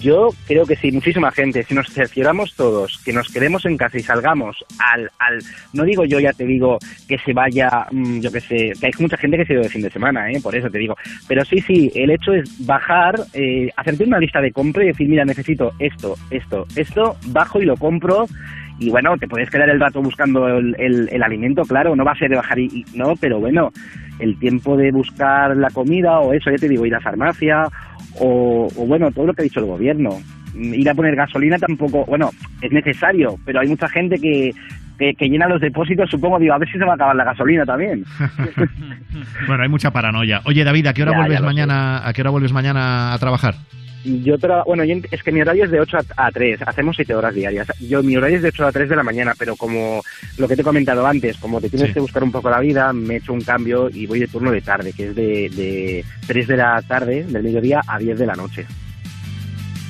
Yo 0.00 0.28
creo 0.46 0.66
que 0.66 0.76
sí, 0.76 0.92
muchísima 0.92 1.30
gente. 1.30 1.62
Si 1.64 1.74
nos 1.74 1.88
cercioramos 1.88 2.54
todos, 2.54 2.98
que 3.04 3.12
nos 3.12 3.28
quedemos 3.28 3.64
en 3.64 3.76
casa 3.76 3.98
y 3.98 4.02
salgamos 4.02 4.64
al, 4.78 5.10
al 5.18 5.38
no 5.72 5.84
digo 5.84 6.04
yo, 6.04 6.20
ya 6.20 6.32
te 6.32 6.44
digo, 6.44 6.78
que 7.08 7.18
se 7.18 7.32
vaya, 7.32 7.86
mm, 7.90 8.20
yo 8.20 8.30
que 8.30 8.40
sé, 8.40 8.72
que 8.78 8.86
hay 8.86 8.92
mucha 8.98 9.16
gente 9.16 9.38
que 9.38 9.46
se 9.46 9.56
ha 9.56 9.60
de 9.60 9.68
fin 9.68 9.82
de 9.82 9.90
semana, 9.90 10.30
¿eh? 10.30 10.40
por 10.42 10.54
eso 10.54 10.70
te 10.70 10.78
digo. 10.78 10.94
Pero 11.26 11.44
sí, 11.44 11.60
sí, 11.60 11.90
el 11.94 12.10
hecho 12.10 12.32
es 12.34 12.66
bajar, 12.66 13.18
eh, 13.32 13.70
hacerte 13.76 14.04
una 14.04 14.18
lista 14.18 14.40
de 14.40 14.52
compra 14.52 14.84
y 14.84 14.88
decir, 14.88 15.08
mira, 15.08 15.24
necesito 15.24 15.72
esto, 15.78 16.16
esto, 16.30 16.66
esto, 16.76 17.16
bajo 17.26 17.60
y 17.60 17.64
lo 17.64 17.76
compro. 17.76 18.26
Y 18.80 18.90
bueno, 18.90 19.16
te 19.18 19.26
puedes 19.26 19.50
quedar 19.50 19.68
el 19.70 19.80
rato 19.80 20.00
buscando 20.00 20.46
el, 20.48 20.74
el- 20.78 21.08
el 21.10 21.22
alimento, 21.22 21.62
claro, 21.62 21.96
no 21.96 22.04
va 22.04 22.12
a 22.12 22.18
ser 22.18 22.30
de 22.30 22.36
bajar 22.36 22.58
y, 22.58 22.66
y- 22.66 22.84
no, 22.96 23.14
pero 23.20 23.40
bueno, 23.40 23.70
el 24.20 24.38
tiempo 24.38 24.76
de 24.76 24.92
buscar 24.92 25.56
la 25.56 25.68
comida 25.70 26.20
o 26.20 26.32
eso, 26.32 26.50
ya 26.50 26.56
te 26.58 26.68
digo, 26.68 26.86
ir 26.86 26.94
a 26.94 27.00
farmacia 27.00 27.64
o, 28.20 28.68
o 28.76 28.86
bueno, 28.86 29.10
todo 29.10 29.26
lo 29.26 29.34
que 29.34 29.42
ha 29.42 29.44
dicho 29.44 29.60
el 29.60 29.66
gobierno. 29.66 30.10
Mm, 30.54 30.74
Ir 30.74 30.88
a 30.90 30.94
poner 30.94 31.14
gasolina 31.16 31.58
tampoco, 31.58 32.04
bueno, 32.06 32.30
es 32.62 32.70
necesario, 32.72 33.36
pero 33.44 33.60
hay 33.60 33.68
mucha 33.68 33.88
gente 33.88 34.16
que, 34.18 34.52
que, 34.98 35.14
que 35.14 35.28
llena 35.28 35.48
los 35.48 35.60
depósitos, 35.60 36.08
supongo, 36.10 36.38
digo, 36.38 36.54
a 36.54 36.58
ver 36.58 36.68
si 36.70 36.78
se 36.78 36.84
va 36.84 36.92
a 36.92 36.94
acabar 36.94 37.16
la 37.16 37.24
gasolina 37.24 37.64
también. 37.64 38.04
Bueno, 39.46 39.62
hay 39.62 39.68
mucha 39.68 39.90
paranoia. 39.90 40.40
Oye, 40.44 40.62
David, 40.64 40.86
¿a 40.86 40.92
qué 40.92 41.02
hora 41.02 41.12
Ya, 41.12 41.18
vuelves 41.18 41.40
ya 41.40 41.44
mañana? 41.44 42.06
¿A 42.06 42.12
qué 42.12 42.20
hora 42.22 42.30
vuelves 42.30 42.52
mañana 42.52 43.12
a 43.12 43.18
trabajar? 43.18 43.54
Yo 44.04 44.38
tra- 44.38 44.64
bueno, 44.64 44.84
yo 44.84 44.94
es 45.10 45.22
que 45.22 45.32
mi 45.32 45.40
horario 45.40 45.64
es 45.64 45.70
de 45.70 45.80
8 45.80 45.96
a, 46.16 46.26
a 46.26 46.30
3, 46.30 46.60
hacemos 46.64 46.94
7 46.96 47.14
horas 47.14 47.34
diarias. 47.34 47.66
Yo 47.80 48.02
mi 48.02 48.16
horario 48.16 48.36
es 48.36 48.42
de 48.42 48.48
8 48.50 48.66
a 48.66 48.72
3 48.72 48.88
de 48.88 48.96
la 48.96 49.02
mañana, 49.02 49.34
pero 49.38 49.56
como 49.56 50.02
lo 50.38 50.46
que 50.48 50.54
te 50.54 50.62
he 50.62 50.64
comentado 50.64 51.06
antes, 51.06 51.36
como 51.36 51.60
te 51.60 51.68
tienes 51.68 51.88
Sí. 51.88 51.94
que 51.94 52.00
buscar 52.00 52.22
un 52.22 52.30
poco 52.32 52.48
la 52.48 52.60
vida, 52.60 52.92
me 52.92 53.14
he 53.14 53.16
hecho 53.18 53.32
un 53.32 53.40
cambio 53.42 53.90
y 53.90 54.06
voy 54.06 54.20
de 54.20 54.28
turno 54.28 54.50
de 54.52 54.60
tarde, 54.62 54.92
que 54.92 55.08
es 55.08 55.14
de, 55.16 55.50
de 55.50 56.04
3 56.26 56.46
de 56.46 56.56
la 56.56 56.80
tarde, 56.82 57.24
del 57.24 57.42
mediodía, 57.42 57.80
a 57.86 57.98
10 57.98 58.18
de 58.18 58.26
la 58.26 58.34
noche. 58.34 58.66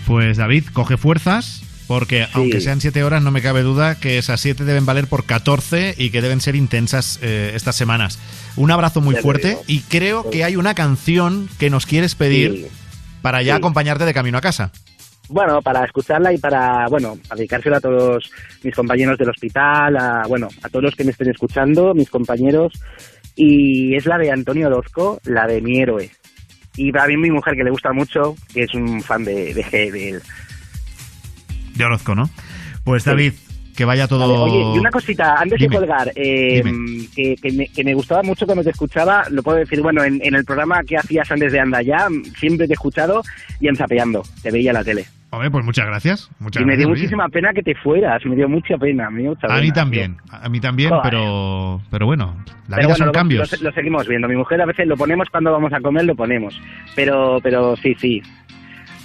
Pues 0.07 0.39
David, 0.39 0.65
coge 0.73 0.97
fuerzas, 0.97 1.63
porque 1.87 2.27
aunque 2.33 2.61
sean 2.61 2.81
siete 2.81 3.03
horas, 3.05 3.23
no 3.23 3.31
me 3.31 3.43
cabe 3.43 3.63
duda 3.63 3.95
que 4.01 4.19
esas 4.19 4.41
siete 4.41 4.65
deben 4.65 4.87
valer 4.87 5.07
por 5.07 5.25
14 5.25 5.95
y 5.99 6.11
que 6.11 6.23
deben 6.23 6.41
ser 6.41 6.57
intensas 6.57 7.19
eh, 7.23 7.53
estas 7.55 7.77
semanas. 7.77 8.19
Un 8.57 8.71
abrazo 8.71 9.01
muy 9.01 9.15
Ya 9.17 9.21
fuerte 9.23 9.59
y 9.67 9.81
creo 9.81 10.31
que 10.31 10.45
hay 10.45 10.57
una 10.57 10.75
canción 10.75 11.49
que 11.59 11.69
nos 11.71 11.85
quieres 11.87 12.15
pedir 12.15 12.53
Sí. 12.53 12.67
Para 13.23 13.43
ya 13.43 13.55
Sí. 13.55 13.59
acompañarte 13.59 14.05
de 14.05 14.14
camino 14.14 14.39
a 14.39 14.41
casa. 14.41 14.71
Bueno, 15.31 15.61
para 15.61 15.85
escucharla 15.85 16.33
y 16.33 16.39
para, 16.39 16.87
bueno, 16.89 17.16
para 17.29 17.37
dedicársela 17.37 17.77
a 17.77 17.81
todos 17.81 18.31
mis 18.64 18.75
compañeros 18.75 19.19
del 19.19 19.29
hospital, 19.29 19.95
a, 19.99 20.23
bueno, 20.27 20.49
a 20.62 20.69
todos 20.71 20.85
los 20.85 20.95
que 20.95 21.05
me 21.05 21.11
estén 21.11 21.29
escuchando, 21.31 21.93
mis 21.95 22.09
compañeros. 22.09 22.73
Y 23.37 23.95
es 23.95 24.07
la 24.07 24.16
de 24.19 24.31
Antonio 24.33 24.69
Orozco, 24.69 25.21
la 25.25 25.47
de 25.47 25.61
Mi 25.61 25.81
Héroe. 25.81 26.11
Y 26.77 26.91
también 26.93 27.21
mi 27.21 27.31
mujer, 27.31 27.55
que 27.57 27.64
le 27.64 27.71
gusta 27.71 27.91
mucho, 27.93 28.35
que 28.55 28.62
es 28.62 28.75
un 28.75 29.03
fan 29.03 29.23
de, 29.25 29.53
de, 29.53 29.91
de 29.93 30.09
él. 30.11 30.23
De 31.77 31.85
Orozco, 31.85 32.14
¿no? 32.14 32.31
Pues 32.85 33.03
Sí. 33.03 33.11
Que 33.79 33.85
vaya 33.85 34.09
todo... 34.09 34.29
Vale, 34.43 34.53
Oye, 34.53 34.74
y 34.76 34.79
una 34.81 34.91
cosita, 34.91 35.37
antes 35.41 35.57
Dime. 35.59 35.70
de 35.72 35.76
colgar, 35.79 36.12
eh, 36.16 36.62
que, 37.14 37.37
que 37.41 37.53
me, 37.53 37.68
que 37.68 37.85
me 37.85 37.95
gustaba 37.95 38.24
mucho 38.24 38.45
cuando 38.45 38.64
te 38.64 38.70
escuchaba, 38.70 39.22
lo 39.31 39.41
puedo 39.45 39.57
decir, 39.59 39.81
bueno, 39.81 40.03
en, 40.03 40.20
en 40.24 40.35
el 40.35 40.45
programa 40.45 40.83
que 40.83 40.97
hacías 40.97 41.31
antes 41.31 41.53
de 41.53 41.61
Anda 41.61 41.81
Ya, 41.83 42.09
siempre 42.39 42.66
te 42.66 42.72
he 42.72 42.74
escuchado 42.74 43.22
y 43.61 43.68
en 43.68 43.76
Zapeando, 43.76 44.22
te 44.43 44.51
veía 44.51 44.70
en 44.72 44.74
la 44.74 44.83
tele. 44.85 45.05
Hombre, 45.31 45.51
pues 45.51 45.64
muchas 45.64 45.87
gracias. 45.87 46.29
Muchas 46.41 46.62
y 46.62 46.64
me 46.64 46.76
dio 46.76 46.87
oye. 46.89 46.97
muchísima 46.97 47.29
pena 47.29 47.53
que 47.53 47.62
te 47.62 47.74
fueras, 47.76 48.24
me 48.26 48.35
dio 48.35 48.49
mucha 48.49 48.76
pena. 48.79 49.11
Me 49.11 49.20
dio 49.20 49.31
mucha 49.31 49.47
A 49.47 49.57
mí 49.57 49.61
pena, 49.62 49.74
también, 49.74 50.16
tío. 50.16 50.39
a 50.43 50.49
mí 50.49 50.59
también, 50.61 50.89
Joder. 50.89 51.03
pero, 51.05 51.81
pero 51.91 52.07
bueno, 52.07 52.35
la 52.66 52.76
Pero 52.76 52.79
vida 52.79 52.87
bueno, 52.89 52.97
son 52.97 53.07
lo- 53.07 53.12
cambios. 53.12 53.61
Lo, 53.62 53.68
lo 53.68 53.74
seguimos 53.74 54.09
viendo. 54.09 54.26
Mi 54.26 54.37
mujer 54.37 54.61
a 54.61 54.66
veces 54.66 54.89
lo 54.89 54.97
ponemos 54.97 55.29
cuando 55.31 55.53
vamos 55.53 55.72
a 55.72 55.81
comer, 55.81 56.05
lo 56.07 56.16
ponemos. 56.16 56.59
Pero, 56.97 57.39
pero 57.43 57.76
sí, 57.76 57.95
sí. 58.01 58.22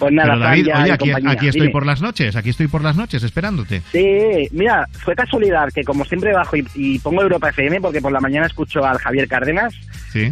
Pues 0.04 0.14
nada, 0.14 0.34
Pero 0.34 0.40
David, 0.40 0.68
oye, 0.76 0.92
aquí, 1.32 1.48
estoy 1.48 1.62
Dime. 1.62 1.72
por 1.74 1.86
las 1.86 2.02
noches, 2.02 2.36
aquí 2.36 2.50
estoy 2.50 2.68
por 2.68 2.82
las 2.84 2.96
noches 2.96 3.24
esperándote. 3.24 3.82
Sí, 3.92 4.48
mira, 4.52 4.88
fue 4.92 5.16
casualidad 5.16 5.70
que 5.74 5.84
como 5.84 6.06
siempre 6.06 6.34
bajo 6.34 6.56
y, 6.58 6.66
y 6.76 7.00
pongo 7.00 7.22
Europa 7.22 7.50
FM 7.50 7.82
porque 7.82 8.02
por 8.02 8.12
la 8.12 8.20
mañana 8.20 8.46
escucho 8.48 8.84
al 8.86 8.98
Javier 8.98 9.28
Cárdenas, 9.28 9.74
Sí. 10.12 10.32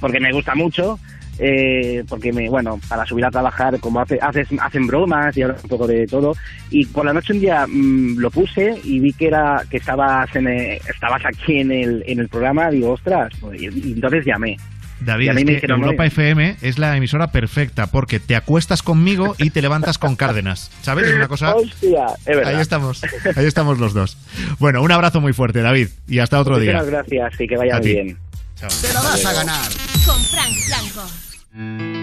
porque 0.00 0.20
me 0.20 0.32
gusta 0.32 0.54
mucho, 0.54 0.98
eh, 1.38 2.04
porque 2.08 2.32
me, 2.32 2.48
bueno, 2.48 2.78
para 2.88 3.06
subir 3.06 3.24
a 3.24 3.30
trabajar, 3.30 3.80
como 3.80 4.00
hace, 4.00 4.18
haces, 4.20 4.48
hacen 4.60 4.86
bromas 4.86 5.36
y 5.36 5.42
ahora 5.42 5.56
un 5.62 5.68
poco 5.68 5.86
de 5.86 6.06
todo, 6.06 6.34
y 6.70 6.84
por 6.86 7.04
la 7.06 7.12
noche 7.12 7.32
un 7.32 7.40
día 7.40 7.66
mm, 7.66 8.18
lo 8.18 8.30
puse 8.30 8.74
y 8.84 9.00
vi 9.00 9.12
que 9.14 9.28
era 9.28 9.62
que 9.70 9.78
estabas 9.78 10.34
en 10.36 10.46
eh, 10.48 10.80
estabas 10.88 11.22
aquí 11.24 11.58
en 11.60 11.72
el, 11.72 12.04
en 12.06 12.20
el 12.20 12.28
programa, 12.28 12.70
digo, 12.70 12.90
ostras, 12.92 13.32
pues, 13.40 13.60
y, 13.60 13.66
y 13.66 13.92
entonces 13.92 14.24
llamé. 14.26 14.56
David, 15.02 15.26
Y 15.26 15.28
a 15.28 15.32
mí 15.34 15.40
es 15.40 15.44
me 15.44 15.50
que 15.52 15.54
dijeron, 15.56 15.82
Europa. 15.82 16.06
FM 16.06 16.56
es 16.62 16.78
la 16.78 16.96
emisora 16.96 17.32
perfecta 17.32 17.86
porque 17.86 18.20
te 18.20 18.36
acuestas 18.36 18.82
conmigo 18.82 19.34
y 19.38 19.50
te 19.50 19.62
levantas 19.62 19.98
con 19.98 20.16
Cárdenas. 20.16 20.70
¿Sabes? 20.82 21.08
Es 21.08 21.14
una 21.14 21.28
cosa... 21.28 21.54
Hostia, 21.54 22.06
es 22.20 22.36
verdad. 22.36 22.54
Ahí 22.54 22.60
estamos, 22.60 23.02
ahí 23.36 23.46
estamos 23.46 23.78
los 23.78 23.94
dos. 23.94 24.16
Bueno, 24.58 24.82
un 24.82 24.92
abrazo 24.92 25.20
muy 25.20 25.32
fuerte, 25.32 25.60
David, 25.60 25.88
y 26.08 26.18
hasta 26.18 26.40
otro 26.40 26.58
día. 26.58 26.72
Muchísimas 26.72 27.06
gracias 27.08 27.40
y 27.40 27.46
que 27.46 27.56
vaya 27.56 27.78
bien. 27.80 28.18
Te 28.56 28.92
la 28.92 29.00
vas 29.00 29.24
a 29.26 29.32
ganar. 29.32 29.70
Con 30.06 30.20
Frank 30.20 30.54
Blanco. 30.68 32.01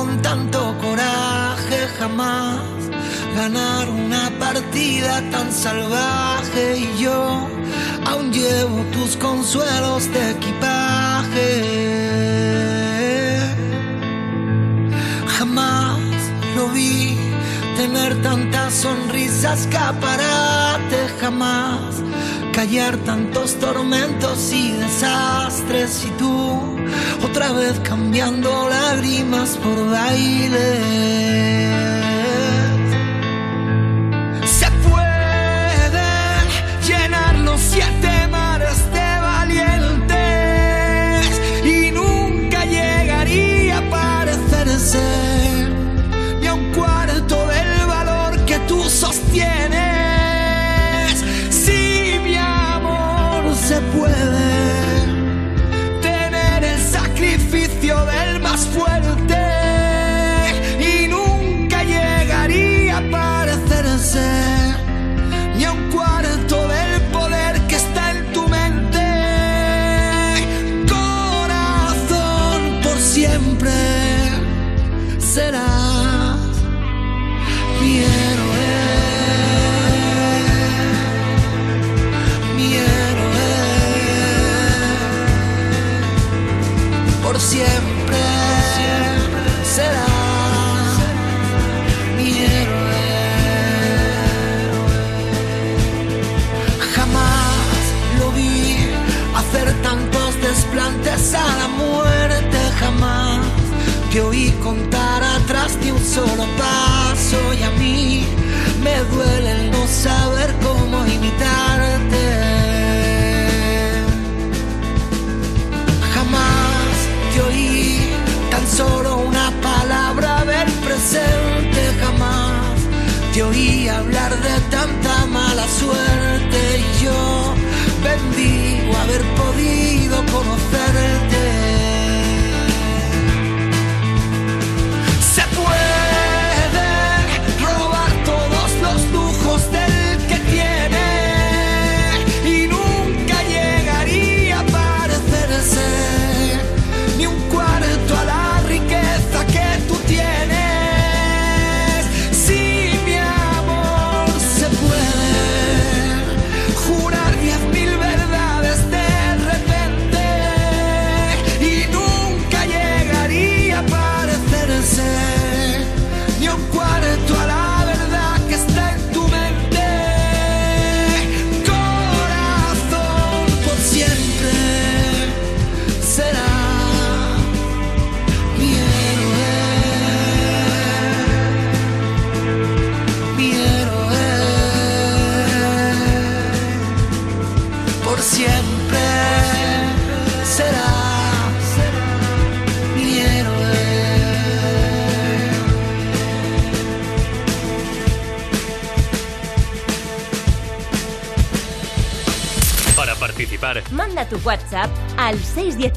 Con 0.00 0.22
tanto 0.22 0.58
coraje, 0.80 1.78
jamás 1.98 2.62
ganar 3.36 3.86
una 3.90 4.30
partida 4.38 5.12
tan 5.30 5.52
salvaje 5.52 6.64
y 6.78 7.02
yo 7.02 7.46
aún 8.06 8.32
llevo 8.32 8.78
tus 8.96 9.16
consuelos 9.16 10.10
de 10.14 10.22
equipaje. 10.36 11.48
Jamás 15.36 15.98
lo 16.56 16.68
vi 16.68 17.18
tener 17.80 18.20
tantas 18.20 18.74
sonrisas 18.74 19.60
escaparate, 19.60 21.08
jamás 21.18 22.02
callar 22.52 22.98
tantos 22.98 23.58
tormentos 23.58 24.52
y 24.52 24.72
desastres 24.72 26.04
y 26.04 26.10
tú 26.18 26.60
otra 27.24 27.52
vez 27.52 27.80
cambiando 27.80 28.68
lágrimas 28.68 29.56
por 29.56 29.90
baile. 29.90 31.69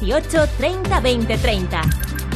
618 0.04 0.46
30 0.58 1.00
20 1.00 1.38
30. 1.38 1.80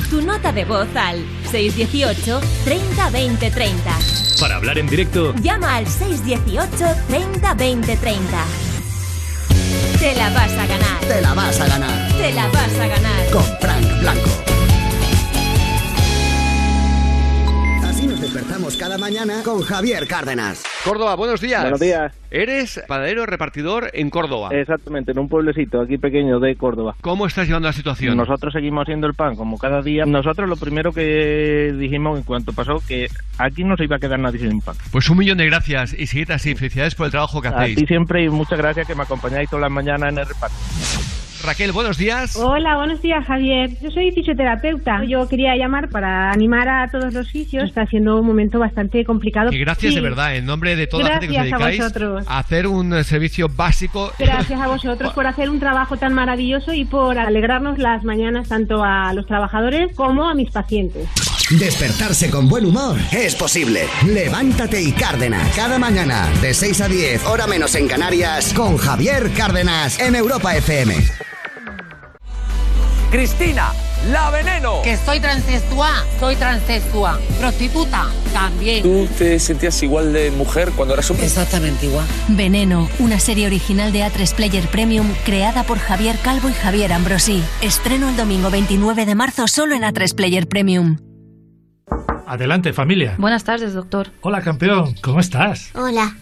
Tu 0.08 0.22
nota 0.22 0.52
de 0.52 0.64
voz 0.64 0.88
al 0.96 1.22
618 1.50 2.40
30 2.64 3.10
20 3.10 3.50
30. 3.50 3.98
para 4.40 4.56
hablar 4.56 4.78
en 4.78 4.86
directo, 4.86 5.34
Llama 5.42 5.76
al 5.76 5.86
618 5.86 6.86
30 7.08 7.54
20 7.54 7.96
30. 7.96 8.44
Te 9.98 10.14
la 10.14 10.30
vas 10.30 10.52
a 10.52 10.66
ganar. 10.66 11.00
Te 11.06 11.20
la 11.20 11.34
vas 11.34 11.60
a 11.60 11.66
ganar. 11.66 12.12
Te 12.16 12.32
la 12.32 12.46
vas 12.48 12.78
a 12.78 12.86
ganar. 12.86 13.30
Con 13.30 13.44
Frank 13.60 14.00
Blanco. 14.00 14.30
Así 17.84 18.06
nos 18.06 18.20
despertamos 18.20 18.76
cada 18.78 18.96
mañana 18.96 19.42
con 19.44 19.60
Javier 19.62 20.08
Cárdenas. 20.08 20.62
Córdoba, 20.84 21.16
buenos 21.16 21.40
días. 21.42 21.60
Buenos 21.62 21.80
días. 21.80 22.17
Eres 22.30 22.82
panadero 22.86 23.24
repartidor 23.26 23.90
en 23.94 24.10
Córdoba. 24.10 24.50
Exactamente, 24.52 25.12
en 25.12 25.18
un 25.18 25.28
pueblecito 25.28 25.80
aquí 25.80 25.96
pequeño 25.98 26.38
de 26.40 26.56
Córdoba. 26.56 26.94
¿Cómo 27.00 27.26
estás 27.26 27.46
llevando 27.46 27.68
la 27.68 27.72
situación? 27.72 28.16
Nosotros 28.16 28.52
seguimos 28.52 28.82
haciendo 28.82 29.06
el 29.06 29.14
pan 29.14 29.34
como 29.36 29.56
cada 29.58 29.80
día. 29.82 30.04
Nosotros 30.04 30.48
lo 30.48 30.56
primero 30.56 30.92
que 30.92 31.74
dijimos 31.78 32.18
en 32.18 32.24
cuanto 32.24 32.52
pasó 32.52 32.82
que 32.86 33.06
aquí 33.38 33.64
no 33.64 33.76
se 33.76 33.84
iba 33.84 33.96
a 33.96 33.98
quedar 33.98 34.18
nadie 34.18 34.40
sin 34.40 34.60
pan. 34.60 34.76
Pues 34.92 35.08
un 35.08 35.18
millón 35.18 35.38
de 35.38 35.46
gracias 35.46 35.94
y 35.98 36.06
seguid 36.06 36.30
así. 36.30 36.54
Felicidades 36.54 36.94
por 36.94 37.06
el 37.06 37.12
trabajo 37.12 37.40
que 37.40 37.48
A 37.48 37.52
hacéis. 37.52 37.76
ti 37.76 37.86
siempre 37.86 38.24
y 38.24 38.28
muchas 38.28 38.58
gracias 38.58 38.86
que 38.86 38.94
me 38.94 39.04
acompañáis 39.04 39.48
todas 39.48 39.62
las 39.62 39.70
mañanas 39.70 40.12
en 40.12 40.18
el 40.18 40.26
reparto. 40.26 40.56
Raquel, 41.48 41.72
buenos 41.72 41.96
días. 41.96 42.36
Hola, 42.36 42.76
buenos 42.76 43.00
días, 43.00 43.24
Javier. 43.26 43.70
Yo 43.80 43.90
soy 43.90 44.12
fisioterapeuta. 44.12 45.02
Yo 45.08 45.26
quería 45.28 45.56
llamar 45.56 45.88
para 45.88 46.30
animar 46.30 46.68
a 46.68 46.90
todos 46.90 47.14
los 47.14 47.30
fisios. 47.30 47.64
Está 47.64 47.86
siendo 47.86 48.20
un 48.20 48.26
momento 48.26 48.58
bastante 48.58 49.02
complicado. 49.02 49.50
Y 49.50 49.58
gracias 49.58 49.94
Sí, 49.94 49.96
de 49.96 50.02
verdad, 50.02 50.36
en 50.36 50.44
nombre 50.44 50.76
de 50.76 50.86
toda 50.86 51.04
la 51.04 51.10
gente 51.12 51.28
que 51.28 51.32
os 51.32 51.36
Gracias 51.38 51.54
a 51.54 51.64
dedicáis 51.64 51.78
vosotros. 51.80 52.24
a 52.28 52.38
hacer 52.38 52.66
un 52.66 52.92
eh, 52.92 53.02
servicio 53.02 53.48
básico. 53.48 54.12
Gracias 54.18 54.60
a 54.60 54.66
vosotros 54.74 55.14
por 55.14 55.26
hacer 55.26 55.48
un 55.48 55.58
trabajo 55.58 55.96
tan 55.96 56.12
maravilloso 56.12 56.74
y 56.74 56.84
por 56.84 57.18
alegrarnos 57.18 57.78
las 57.78 58.04
mañanas 58.04 58.46
tanto 58.48 58.84
a 58.84 59.14
los 59.14 59.24
trabajadores 59.24 59.96
como 59.96 60.28
a 60.28 60.34
mis 60.34 60.50
pacientes. 60.50 61.08
Despertarse 61.58 62.30
con 62.30 62.46
buen 62.46 62.66
humor 62.66 62.98
es 63.10 63.34
posible. 63.34 63.86
Levántate 64.06 64.82
y 64.82 64.92
Cárdenas. 64.92 65.50
Cada 65.56 65.78
mañana, 65.78 66.28
de 66.42 66.52
6 66.52 66.82
a 66.82 66.88
10, 66.88 67.24
hora 67.24 67.46
menos 67.46 67.74
en 67.74 67.88
Canarias, 67.88 68.52
con 68.52 68.76
Javier 68.76 69.30
Cárdenas 69.34 69.98
en 69.98 70.14
Europa 70.14 70.54
FM. 70.54 70.94
Cristina, 73.10 73.72
la 74.10 74.30
veneno. 74.30 74.82
Que 74.82 74.96
soy 74.98 75.18
transexual, 75.18 76.04
soy 76.20 76.36
transexual. 76.36 77.18
Prostituta, 77.38 78.06
también. 78.34 78.82
¿Tú 78.82 79.08
te 79.16 79.38
sentías 79.38 79.82
igual 79.82 80.12
de 80.12 80.30
mujer 80.30 80.72
cuando 80.76 80.92
eras 80.92 81.10
hombre? 81.10 81.24
Exactamente 81.24 81.86
igual. 81.86 82.04
Veneno, 82.28 82.86
una 82.98 83.18
serie 83.18 83.46
original 83.46 83.92
de 83.92 84.02
A3 84.02 84.34
Player 84.34 84.68
Premium 84.68 85.08
creada 85.24 85.62
por 85.64 85.78
Javier 85.78 86.18
Calvo 86.22 86.50
y 86.50 86.52
Javier 86.52 86.92
Ambrosi. 86.92 87.42
Estreno 87.62 88.10
el 88.10 88.16
domingo 88.16 88.50
29 88.50 89.06
de 89.06 89.14
marzo 89.14 89.48
solo 89.48 89.74
en 89.74 89.82
A3 89.82 90.14
Player 90.14 90.46
Premium. 90.46 90.98
Adelante, 92.26 92.74
familia. 92.74 93.14
Buenas 93.16 93.44
tardes, 93.44 93.72
doctor. 93.72 94.10
Hola, 94.20 94.42
campeón. 94.42 94.94
¿Cómo 95.00 95.18
estás? 95.18 95.70
Hola. 95.74 96.14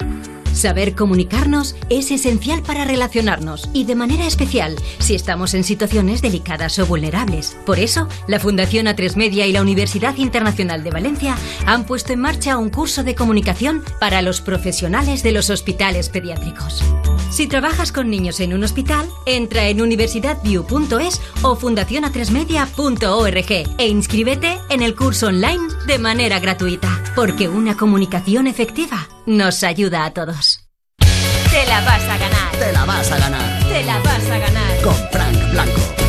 Saber 0.57 0.95
comunicarnos 0.95 1.77
es 1.91 2.11
esencial 2.11 2.63
para 2.63 2.87
relacionarnos 2.87 3.69
y 3.75 3.85
de 3.85 3.95
manera 3.95 4.27
especial 4.27 4.75
si 4.99 5.15
estamos 5.15 5.53
en 5.53 5.65
situaciones 5.65 6.23
delicadas 6.23 6.79
o 6.79 6.87
vulnerables. 6.87 7.59
Por 7.67 7.79
eso, 7.79 8.09
la 8.27 8.41
Fundación 8.41 8.87
A3 8.87 9.17
Media 9.17 9.47
y 9.47 9.53
la 9.53 9.61
Universidad 9.61 10.17
Internacional 10.17 10.83
de 10.83 10.91
Valencia 10.91 11.37
han 11.67 11.85
puesto 11.85 12.15
en 12.15 12.21
marcha 12.21 12.57
un 12.57 12.71
curso 12.71 13.05
de 13.05 13.15
comunicación 13.15 13.85
para 14.01 14.23
los 14.23 14.41
profesionales 14.41 15.23
de 15.23 15.33
los 15.33 15.51
hospitales 15.51 16.09
pediátricos. 16.09 16.83
Si 17.31 17.47
trabajas 17.47 17.93
con 17.93 18.09
niños 18.09 18.41
en 18.41 18.55
un 18.55 18.65
hospital, 18.65 19.07
entra 19.27 19.69
en 19.69 19.83
universidadview.es 19.83 21.21
o 21.43 21.55
fundacionatresmedia.org 21.57 23.53
e 23.77 23.89
inscríbete 23.89 24.59
en 24.71 24.81
el 24.81 24.95
curso 24.95 25.27
online 25.27 25.69
de 25.87 25.99
manera 25.99 26.41
gratuita, 26.41 27.03
porque 27.15 27.47
una 27.47 27.77
comunicación 27.77 28.47
efectiva 28.47 29.07
nos 29.27 29.63
ayuda 29.63 30.05
a 30.05 30.13
todos. 30.13 30.61
Te 30.99 31.67
la 31.67 31.81
vas 31.83 32.03
a 32.03 32.19
ganar. 32.19 32.53
Te 32.59 32.73
la 32.73 32.85
vas 32.85 33.11
a 33.11 33.19
ganar. 33.19 33.65
Te 33.69 33.85
la 33.85 33.99
vas 33.99 34.31
a 34.31 34.39
ganar. 34.39 34.81
Con 34.83 34.95
Frank 35.11 35.51
Blanco. 35.53 36.06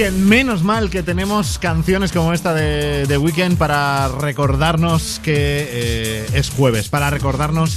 The 0.00 0.06
Weeknd. 0.10 0.26
Menos 0.28 0.62
mal 0.62 0.88
que 0.90 1.02
tenemos 1.02 1.58
canciones 1.58 2.12
como 2.12 2.32
esta 2.32 2.54
de 2.54 3.04
The 3.06 3.18
Weeknd 3.18 3.56
para 3.56 4.08
recordarnos 4.08 5.20
que 5.22 5.34
eh, 5.70 6.26
es 6.32 6.50
jueves, 6.50 6.88
para 6.88 7.10
recordarnos 7.10 7.76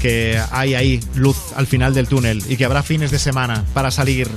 que 0.00 0.40
hay 0.52 0.74
ahí 0.74 1.00
luz 1.14 1.36
al 1.56 1.66
final 1.66 1.94
del 1.94 2.06
túnel 2.08 2.42
y 2.48 2.56
que 2.56 2.64
habrá 2.64 2.82
fines 2.82 3.10
de 3.10 3.18
semana 3.18 3.64
para 3.74 3.90
salir 3.90 4.28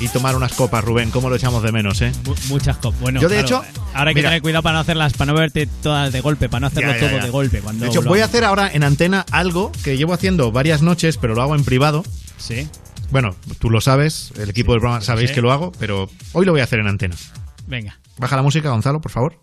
y 0.00 0.08
tomar 0.08 0.34
unas 0.34 0.52
copas, 0.52 0.82
Rubén. 0.82 1.10
¿Cómo 1.10 1.28
lo 1.28 1.36
echamos 1.36 1.62
de 1.62 1.72
menos, 1.72 2.00
eh? 2.00 2.10
Mu- 2.24 2.34
Muchas 2.48 2.78
copas. 2.78 2.98
Bueno, 3.00 3.20
Yo, 3.20 3.28
de 3.28 3.42
claro, 3.44 3.46
hecho, 3.64 3.80
ahora 3.92 4.08
hay 4.10 4.14
que 4.14 4.20
mira. 4.20 4.30
tener 4.30 4.42
cuidado 4.42 4.62
para 4.62 4.74
no 4.76 4.80
hacerlas, 4.80 5.12
para 5.12 5.32
no 5.32 5.38
verte 5.38 5.66
todas 5.82 6.10
de 6.10 6.20
golpe, 6.22 6.48
para 6.48 6.60
no 6.60 6.66
hacerlo 6.68 6.92
Ya, 6.92 6.98
ya, 7.00 7.06
todo 7.06 7.18
ya. 7.18 7.24
de 7.24 7.30
golpe. 7.30 7.60
Cuando 7.60 7.84
De 7.84 7.90
hecho, 7.90 8.00
voy 8.02 8.20
a 8.20 8.24
hacer 8.24 8.44
ahora 8.44 8.70
en 8.72 8.82
antena 8.82 9.26
algo 9.30 9.70
que 9.84 9.98
llevo 9.98 10.14
haciendo 10.14 10.50
varias 10.52 10.80
noches, 10.80 11.18
pero 11.18 11.34
lo 11.34 11.42
hago 11.42 11.54
en 11.54 11.64
privado. 11.64 12.02
Sí. 12.38 12.66
Bueno, 13.10 13.34
tú 13.58 13.70
lo 13.70 13.80
sabes, 13.80 14.32
el 14.38 14.50
equipo 14.50 14.72
del 14.72 14.80
programa 14.80 15.02
sabéis 15.04 15.32
que 15.32 15.40
lo 15.42 15.50
hago, 15.52 15.72
pero 15.78 16.08
hoy 16.32 16.46
lo 16.46 16.52
voy 16.52 16.60
a 16.60 16.64
hacer 16.64 16.78
en 16.78 16.86
antena. 16.88 17.16
Venga. 17.66 17.98
Baja 18.18 18.36
la 18.36 18.42
música, 18.42 18.70
Gonzalo, 18.70 19.00
por 19.00 19.10
favor. 19.10 19.40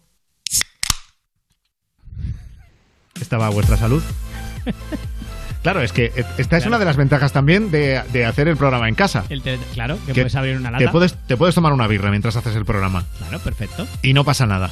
Esta 3.20 3.38
va 3.38 3.48
a 3.48 3.50
vuestra 3.50 3.78
salud. 3.78 4.02
Claro, 5.64 5.82
es 5.82 5.92
que 5.92 6.14
esta 6.38 6.56
es 6.58 6.66
una 6.66 6.80
de 6.80 6.86
las 6.86 6.96
ventajas 6.96 7.34
también 7.34 7.72
de, 7.72 8.02
de 8.14 8.26
hacer 8.26 8.48
el 8.48 8.56
programa 8.56 8.88
en 8.88 8.96
casa. 8.96 9.26
El 9.28 9.42
te- 9.42 9.58
claro, 9.74 9.98
que, 10.06 10.14
Que 10.14 10.22
puedes 10.22 10.36
abrir 10.36 10.56
una 10.56 10.72
lata. 10.72 10.86
Te 10.86 10.90
puedes, 10.92 11.16
te 11.28 11.36
puedes 11.36 11.56
tomar 11.56 11.74
una 11.74 11.88
birra 11.88 12.10
mientras 12.10 12.38
haces 12.38 12.56
el 12.56 12.64
programa. 12.64 13.06
Claro, 13.18 13.40
perfecto. 13.40 13.86
Y 14.02 14.14
no 14.14 14.24
pasa 14.24 14.46
nada. 14.46 14.72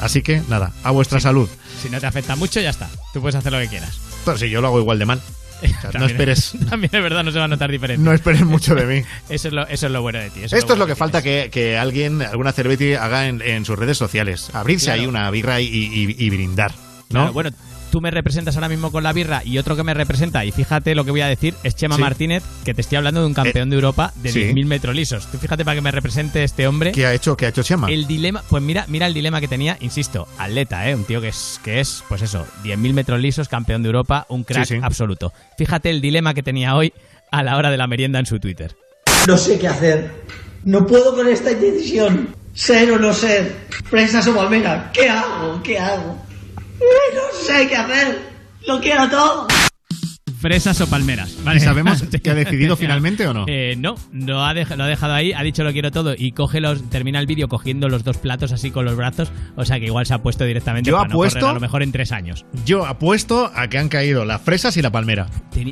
Así 0.00 0.22
que, 0.22 0.40
nada, 0.48 0.70
a 0.84 0.92
vuestra 0.92 1.18
salud. 1.18 1.48
Si 1.82 1.90
no 1.90 1.98
te 1.98 2.06
afecta 2.06 2.36
mucho, 2.36 2.60
ya 2.60 2.70
está. 2.70 2.88
Tú 3.12 3.20
puedes 3.20 3.34
hacer 3.34 3.50
lo 3.50 3.58
que 3.58 3.66
quieras. 3.66 3.98
Pero 4.24 4.38
si 4.38 4.48
yo 4.50 4.60
lo 4.60 4.68
hago 4.68 4.78
igual 4.78 5.00
de 5.00 5.06
mal. 5.06 5.20
O 5.62 5.90
sea, 5.90 6.00
no 6.00 6.06
esperes, 6.06 6.52
También 6.70 6.90
es 6.94 7.02
verdad, 7.02 7.24
no 7.24 7.30
se 7.32 7.38
va 7.38 7.44
a 7.44 7.48
notar 7.48 7.70
diferencia. 7.70 8.04
no 8.04 8.12
esperes 8.12 8.44
mucho 8.44 8.74
de 8.74 8.84
mí. 8.86 9.02
Eso 9.28 9.48
es 9.48 9.54
lo, 9.54 9.66
eso 9.66 9.86
es 9.86 9.92
lo 9.92 10.02
bueno 10.02 10.18
de 10.20 10.30
ti. 10.30 10.40
eso 10.44 10.56
Esto 10.56 10.72
es 10.74 10.78
lo 10.78 10.84
bueno 10.84 10.86
que 10.86 10.94
falta 10.96 11.22
que, 11.22 11.48
que 11.52 11.76
alguien, 11.76 12.22
alguna 12.22 12.52
celebrity 12.52 12.94
haga 12.94 13.26
en, 13.26 13.42
en 13.42 13.64
sus 13.64 13.78
redes 13.78 13.98
sociales. 13.98 14.50
Abrirse 14.52 14.86
Claro. 14.86 15.00
ahí 15.02 15.06
una 15.06 15.30
birra 15.30 15.60
y, 15.60 15.66
y- 15.66 16.14
y 16.18 16.30
brindar. 16.30 16.72
¿no? 17.10 17.20
Claro, 17.20 17.32
bueno, 17.32 17.50
tú 17.90 18.00
me 18.00 18.10
representas 18.10 18.54
ahora 18.56 18.68
mismo 18.68 18.92
con 18.92 19.02
la 19.02 19.12
birra 19.12 19.42
y 19.44 19.58
otro 19.58 19.76
que 19.76 19.82
me 19.82 19.94
representa, 19.94 20.44
y 20.44 20.52
fíjate 20.52 20.94
lo 20.94 21.04
que 21.04 21.10
voy 21.10 21.20
a 21.22 21.26
decir, 21.26 21.54
es 21.64 21.74
Chema 21.74 21.96
Sí. 21.96 22.00
Martínez, 22.02 22.42
que 22.64 22.74
te 22.74 22.80
estoy 22.82 22.96
hablando 22.96 23.20
de 23.20 23.26
un 23.26 23.34
campeón 23.34 23.70
de 23.70 23.76
Europa 23.76 24.12
de 24.16 24.30
sí. 24.32 24.40
10.000 24.40 24.66
metros 24.66 24.94
lisos. 24.94 25.26
Tú 25.30 25.38
fíjate 25.38 25.64
para 25.64 25.74
que 25.74 25.80
me 25.80 25.90
represente 25.90 26.44
este 26.44 26.66
hombre. 26.66 26.92
¿Qué 26.92 27.06
ha 27.06 27.14
hecho? 27.14 27.36
¿Qué 27.36 27.46
ha 27.46 27.48
hecho 27.48 27.62
Chema? 27.62 27.90
El 27.90 28.06
dilema, 28.06 28.42
pues 28.48 28.62
mira, 28.62 28.84
mira 28.88 29.06
el 29.06 29.14
dilema 29.14 29.40
que 29.40 29.48
tenía, 29.48 29.76
insisto, 29.80 30.28
atleta, 30.38 30.88
¿eh? 30.88 30.94
un 30.94 31.04
tío 31.04 31.20
que 31.20 31.28
es, 31.28 31.60
que 31.64 31.80
es, 31.80 32.02
pues 32.08 32.22
eso, 32.22 32.46
10.000 32.64 32.92
metros 32.92 33.20
lisos, 33.20 33.48
campeón 33.48 33.82
de 33.82 33.88
Europa, 33.88 34.26
un 34.28 34.44
crack 34.44 34.66
Sí, 34.66 34.74
sí. 34.76 34.80
absoluto. 34.82 35.32
Fíjate 35.56 35.90
el 35.90 36.00
dilema 36.00 36.34
que 36.34 36.42
tenía 36.42 36.74
hoy 36.76 36.92
a 37.30 37.42
la 37.42 37.56
hora 37.56 37.70
de 37.70 37.76
la 37.76 37.86
merienda 37.86 38.18
en 38.18 38.26
su 38.26 38.38
Twitter. 38.40 38.74
No 39.26 39.36
sé 39.36 39.58
qué 39.58 39.68
hacer. 39.68 40.10
No 40.64 40.86
puedo 40.86 41.14
con 41.14 41.28
esta 41.28 41.52
indecisión. 41.52 42.34
Ser 42.54 42.90
o 42.90 42.98
no 42.98 43.12
ser. 43.14 43.54
Fresas 43.88 44.26
o 44.26 44.34
palmera. 44.34 44.90
¿Qué 44.92 45.08
hago? 45.08 45.62
¿Qué 45.62 45.78
hago? 45.78 46.16
No 46.80 47.38
sé 47.38 47.68
qué 47.68 47.76
hacer. 47.76 48.18
Lo 48.66 48.80
quiero 48.80 49.08
todo. 49.08 49.48
Fresas 50.40 50.80
o 50.80 50.86
palmeras. 50.88 51.36
¿vale? 51.44 51.58
¿Y 51.58 51.60
sabemos 51.60 52.02
qué 52.22 52.30
ha 52.30 52.34
decidido 52.34 52.76
finalmente 52.76 53.26
o 53.26 53.34
no? 53.34 53.44
Eh, 53.48 53.74
no, 53.78 53.96
lo 54.12 54.44
ha, 54.44 54.54
lo 54.54 54.84
ha 54.84 54.86
dejado 54.86 55.12
ahí, 55.14 55.32
ha 55.32 55.42
dicho 55.42 55.64
lo 55.64 55.72
quiero 55.72 55.90
todo 55.90 56.14
y 56.16 56.32
coge 56.32 56.60
los, 56.60 56.88
termina 56.90 57.18
el 57.18 57.26
vídeo 57.26 57.48
cogiendo 57.48 57.88
los 57.88 58.04
dos 58.04 58.18
platos 58.18 58.52
así 58.52 58.70
con 58.70 58.84
los 58.84 58.96
brazos, 58.96 59.32
o 59.56 59.64
sea 59.64 59.78
que 59.80 59.86
igual 59.86 60.06
se 60.06 60.14
ha 60.14 60.22
puesto 60.22 60.44
directamente 60.44 60.90
Yo 60.90 60.96
para 60.96 61.08
no 61.08 61.14
apuesto- 61.14 61.40
correr 61.40 61.50
a 61.50 61.54
lo 61.54 61.60
mejor 61.60 61.82
en 61.82 61.92
tres 61.92 62.12
años. 62.12 62.44
Yo 62.64 62.86
apuesto 62.86 63.50
a 63.54 63.68
que 63.68 63.78
han 63.78 63.88
caído 63.88 64.24
las 64.24 64.40
fresas 64.42 64.76
y 64.76 64.82
la 64.82 64.90
palmera. 64.90 65.26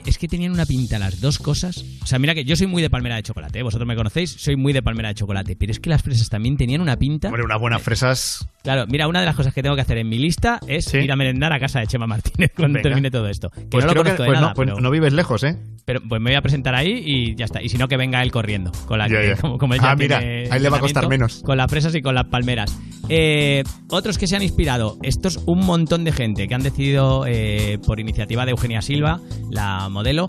Es 0.05 0.19
que 0.19 0.27
tenían 0.29 0.53
una 0.53 0.67
pinta 0.67 0.99
las 0.99 1.21
dos 1.21 1.39
cosas. 1.39 1.85
O 2.03 2.07
sea, 2.07 2.19
mira 2.19 2.35
que 2.35 2.45
yo 2.45 2.57
soy 2.57 2.67
muy 2.67 2.83
de 2.83 2.91
palmera 2.91 3.17
de 3.17 3.23
chocolate, 3.23 3.61
¿eh? 3.61 3.63
vosotros 3.63 3.87
me 3.87 3.95
conocéis, 3.97 4.31
soy 4.33 4.57
muy 4.57 4.73
de 4.73 4.83
palmera 4.83 5.09
de 5.11 5.15
chocolate, 5.15 5.57
pero 5.57 5.73
es 5.73 5.81
que 5.81 5.91
las 5.91 6.03
fresas 6.03 6.29
también 6.29 6.57
tenían 6.57 6.81
una 6.81 6.97
pinta. 6.97 7.29
Hombre, 7.29 7.45
unas 7.45 7.61
buenas 7.61 7.83
fresas. 7.83 8.49
Claro, 8.63 8.87
mira, 8.89 9.07
una 9.07 9.21
de 9.21 9.27
las 9.27 9.37
cosas 9.37 9.55
que 9.55 9.63
tengo 9.63 9.77
que 9.77 9.83
hacer 9.83 9.99
en 9.99 10.09
mi 10.09 10.19
lista 10.19 10.59
es 10.67 10.93
ir 10.93 11.11
a 11.13 11.17
merendar 11.17 11.53
a 11.53 11.61
casa 11.61 11.79
de 11.81 11.87
Chema 11.87 12.07
Martínez 12.09 12.51
cuando 12.57 12.79
Venga. 12.79 12.89
termine 12.89 13.11
todo 13.13 13.29
esto. 13.29 13.49
Que 13.51 13.61
Pues 13.71 13.85
no 13.85 13.95
lo 13.95 14.03
que 14.03 14.11
de 14.11 14.17
pues 14.17 14.31
nada, 14.33 14.49
no, 14.49 14.55
pues 14.57 14.69
pero- 14.69 14.81
no 14.81 14.91
vives 14.91 15.13
lejos, 15.13 15.43
¿eh? 15.45 15.57
Pero 15.85 16.01
pues 16.09 16.21
me 16.21 16.31
voy 16.31 16.37
a 16.37 16.43
presentar 16.43 16.75
ahí 16.75 17.01
y 17.05 17.37
ya 17.37 17.45
está. 17.45 17.63
Y 17.63 17.69
si 17.69 17.79
no, 17.79 17.87
que 17.87 17.97
venga 17.97 18.21
él 18.23 18.33
corriendo. 18.33 18.73
Con 18.87 18.99
la. 18.99 19.09
Como, 19.41 19.57
como 19.57 19.75
él 19.75 19.81
ya 19.81 19.93
Ah, 19.93 19.97
mira, 19.97 20.19
ahí 20.19 20.59
le 20.61 20.69
va 20.69 20.79
a 20.79 20.81
costar 20.81 21.09
menos. 21.09 21.43
Con 21.45 21.57
las 21.57 21.71
fresas 21.71 21.95
y 21.95 22.03
con 22.03 22.15
las 22.17 22.25
palmeras. 22.27 22.77
Eh, 23.09 23.63
otros 23.91 24.19
que 24.19 24.27
se 24.27 24.35
han 24.35 24.43
inspirado. 24.43 24.99
Estos, 25.03 25.37
un 25.47 25.61
montón 25.65 26.03
de 26.03 26.11
gente 26.11 26.49
que 26.49 26.55
han 26.57 26.63
decidido, 26.65 27.25
eh, 27.29 27.79
por 27.87 28.01
iniciativa 28.01 28.45
de 28.45 28.51
Eugenia 28.51 28.83
Silva, 28.83 29.21
la 29.49 29.89
modelo, 29.89 30.27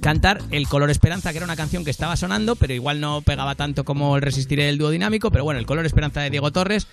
cantar 0.00 0.40
El 0.50 0.66
Color 0.66 0.90
Esperanza, 0.90 1.30
que 1.30 1.38
era 1.38 1.44
una 1.44 1.54
canción 1.56 1.84
que 1.84 1.92
estaba 1.92 2.16
sonando, 2.16 2.56
pero 2.56 2.74
igual 2.74 3.00
no 3.00 3.22
pegaba 3.22 3.54
tanto 3.54 3.84
como 3.84 4.16
el 4.16 4.22
Resistiré 4.22 4.64
del 4.64 4.78
dúo 4.78 4.90
dinámico. 4.90 5.30
Pero 5.30 5.44
bueno, 5.44 5.60
El 5.60 5.66
Color 5.66 5.86
Esperanza 5.86 6.20
de 6.22 6.30
Diego 6.30 6.50
Torres. 6.50 6.88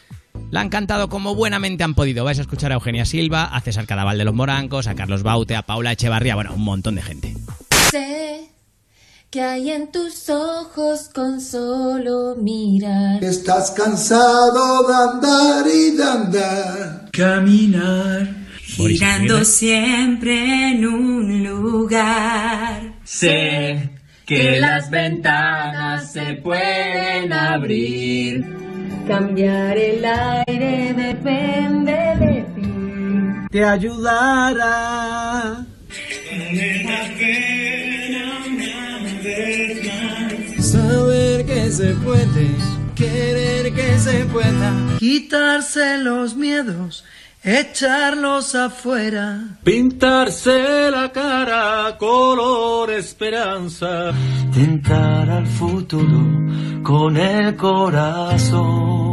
La 0.52 0.62
han 0.62 0.70
cantado 0.70 1.10
como 1.10 1.36
buenamente 1.36 1.84
han 1.84 1.96
podido. 1.96 2.24
Vais 2.24 2.40
a 2.40 2.42
escuchar 2.42 2.72
a 2.72 2.76
Eugenia 2.76 3.06
Silva, 3.06 3.44
a 3.46 3.62
César 3.62 3.86
Cadaval 3.86 4.18
de 4.18 4.26
los 4.26 4.34
Morancos, 4.34 4.88
a 4.88 4.96
Carlos 4.96 5.24
Baute, 5.24 5.56
a 5.56 5.64
Paula 5.64 5.92
Echevarría, 5.92 6.36
bueno, 6.36 6.54
un 6.54 6.64
montón 6.64 6.96
de 6.96 7.02
gente. 7.02 7.36
Sé 7.92 8.50
que 9.30 9.42
hay 9.42 9.72
en 9.72 9.92
tus 9.92 10.30
ojos 10.30 11.10
con 11.14 11.42
solo 11.42 12.36
mirar. 12.38 13.22
Estás 13.24 13.72
cansado 13.72 14.88
de 14.88 14.94
andar 14.94 15.66
y 15.68 15.92
de 15.92 16.04
andar. 16.04 17.10
Caminar. 17.12 18.46
Girando 18.62 19.44
siempre 19.44 20.72
en 20.72 20.86
un 20.86 21.44
lugar. 21.44 22.94
Sé 23.04 23.90
que 24.26 24.60
las 24.60 24.90
ventanas 24.90 26.12
se 26.12 26.36
pueden 26.36 27.32
abrir. 27.32 28.65
Cambiar 29.08 29.78
el 29.78 30.04
aire 30.04 30.94
depende 30.94 31.94
de 32.20 32.46
ti. 32.56 33.48
Te 33.52 33.64
ayudará. 33.64 35.64
Saber 40.60 41.46
que 41.46 41.72
se 41.72 41.94
puede, 41.94 42.48
querer 42.96 43.74
que 43.74 44.00
se 44.00 44.26
pueda. 44.26 44.74
Quitarse 44.98 46.00
los 46.00 46.36
miedos 46.36 47.04
echarlos 47.46 48.56
afuera. 48.56 49.60
Pintarse 49.64 50.90
la 50.92 51.12
cara 51.12 51.96
color 51.98 52.92
esperanza. 52.92 54.12
Tentar 54.54 55.30
al 55.30 55.46
futuro 55.46 56.84
con 56.84 57.16
el 57.18 57.56
corazón. 57.56 59.05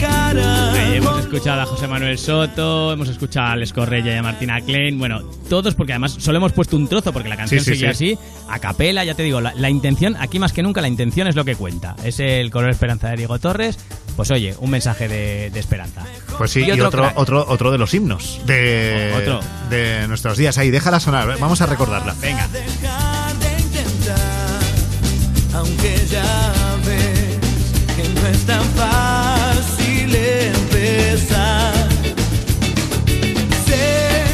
Cara. 0.00 0.94
Hemos 0.94 1.20
escuchado 1.20 1.60
a 1.60 1.66
José 1.66 1.86
Manuel 1.86 2.18
Soto, 2.18 2.92
hemos 2.92 3.08
escuchado 3.08 3.46
a 3.48 3.52
Alex 3.52 3.72
Correia 3.72 4.14
y 4.14 4.16
a 4.16 4.22
Martina 4.22 4.60
Klein. 4.60 4.98
Bueno, 4.98 5.20
todos 5.48 5.74
porque 5.74 5.92
además 5.92 6.16
solo 6.18 6.38
hemos 6.38 6.52
puesto 6.52 6.76
un 6.76 6.88
trozo 6.88 7.12
porque 7.12 7.28
la 7.28 7.36
canción 7.36 7.62
Sí, 7.62 7.84
así. 7.84 8.18
A 8.48 8.58
capela, 8.58 9.04
ya 9.04 9.14
te 9.14 9.22
digo, 9.22 9.40
la, 9.40 9.54
la 9.54 9.70
intención, 9.70 10.16
aquí 10.18 10.38
más 10.38 10.52
que 10.52 10.62
nunca, 10.62 10.80
la 10.80 10.88
intención 10.88 11.28
es 11.28 11.36
lo 11.36 11.44
que 11.44 11.54
cuenta. 11.54 11.96
Es 12.04 12.18
el 12.20 12.50
color 12.50 12.70
esperanza 12.70 13.08
de 13.10 13.16
Diego 13.16 13.38
Torres. 13.38 13.78
Pues 14.16 14.30
oye, 14.30 14.54
un 14.58 14.70
mensaje 14.70 15.08
de, 15.08 15.50
de 15.50 15.60
esperanza. 15.60 16.02
Pues 16.36 16.50
sí, 16.50 16.64
y, 16.64 16.70
otro 16.72 16.88
otro, 16.88 17.12
otro, 17.14 17.44
otro 17.48 17.70
de 17.70 17.78
los 17.78 17.94
himnos 17.94 18.40
de, 18.46 19.14
Otro. 19.16 19.40
de 19.70 20.06
nuestros 20.08 20.36
días. 20.36 20.58
Ahí, 20.58 20.70
déjala 20.70 21.00
sonar, 21.00 21.38
vamos 21.38 21.60
a 21.60 21.66
recordarla. 21.66 22.14
Venga. 22.20 22.48
Aunque 25.54 25.96
ya 26.08 26.76
ves 26.86 27.38
que 27.96 28.20
no 28.20 28.26
es 28.28 28.46
tan 28.46 28.64
fácil 28.76 29.29
Sé 33.66 34.24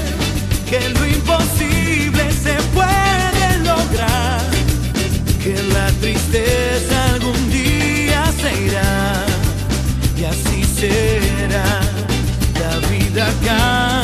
que 0.68 0.88
lo 0.90 1.06
imposible 1.06 2.30
se 2.32 2.54
puede 2.74 3.58
lograr. 3.64 4.42
Que 5.42 5.54
la 5.74 5.86
tristeza 6.00 7.14
algún 7.14 7.50
día 7.50 8.24
se 8.40 8.64
irá. 8.66 9.24
Y 10.16 10.24
así 10.24 10.64
será. 10.64 11.80
La 12.60 12.88
vida 12.88 13.26
cambia 13.44 13.95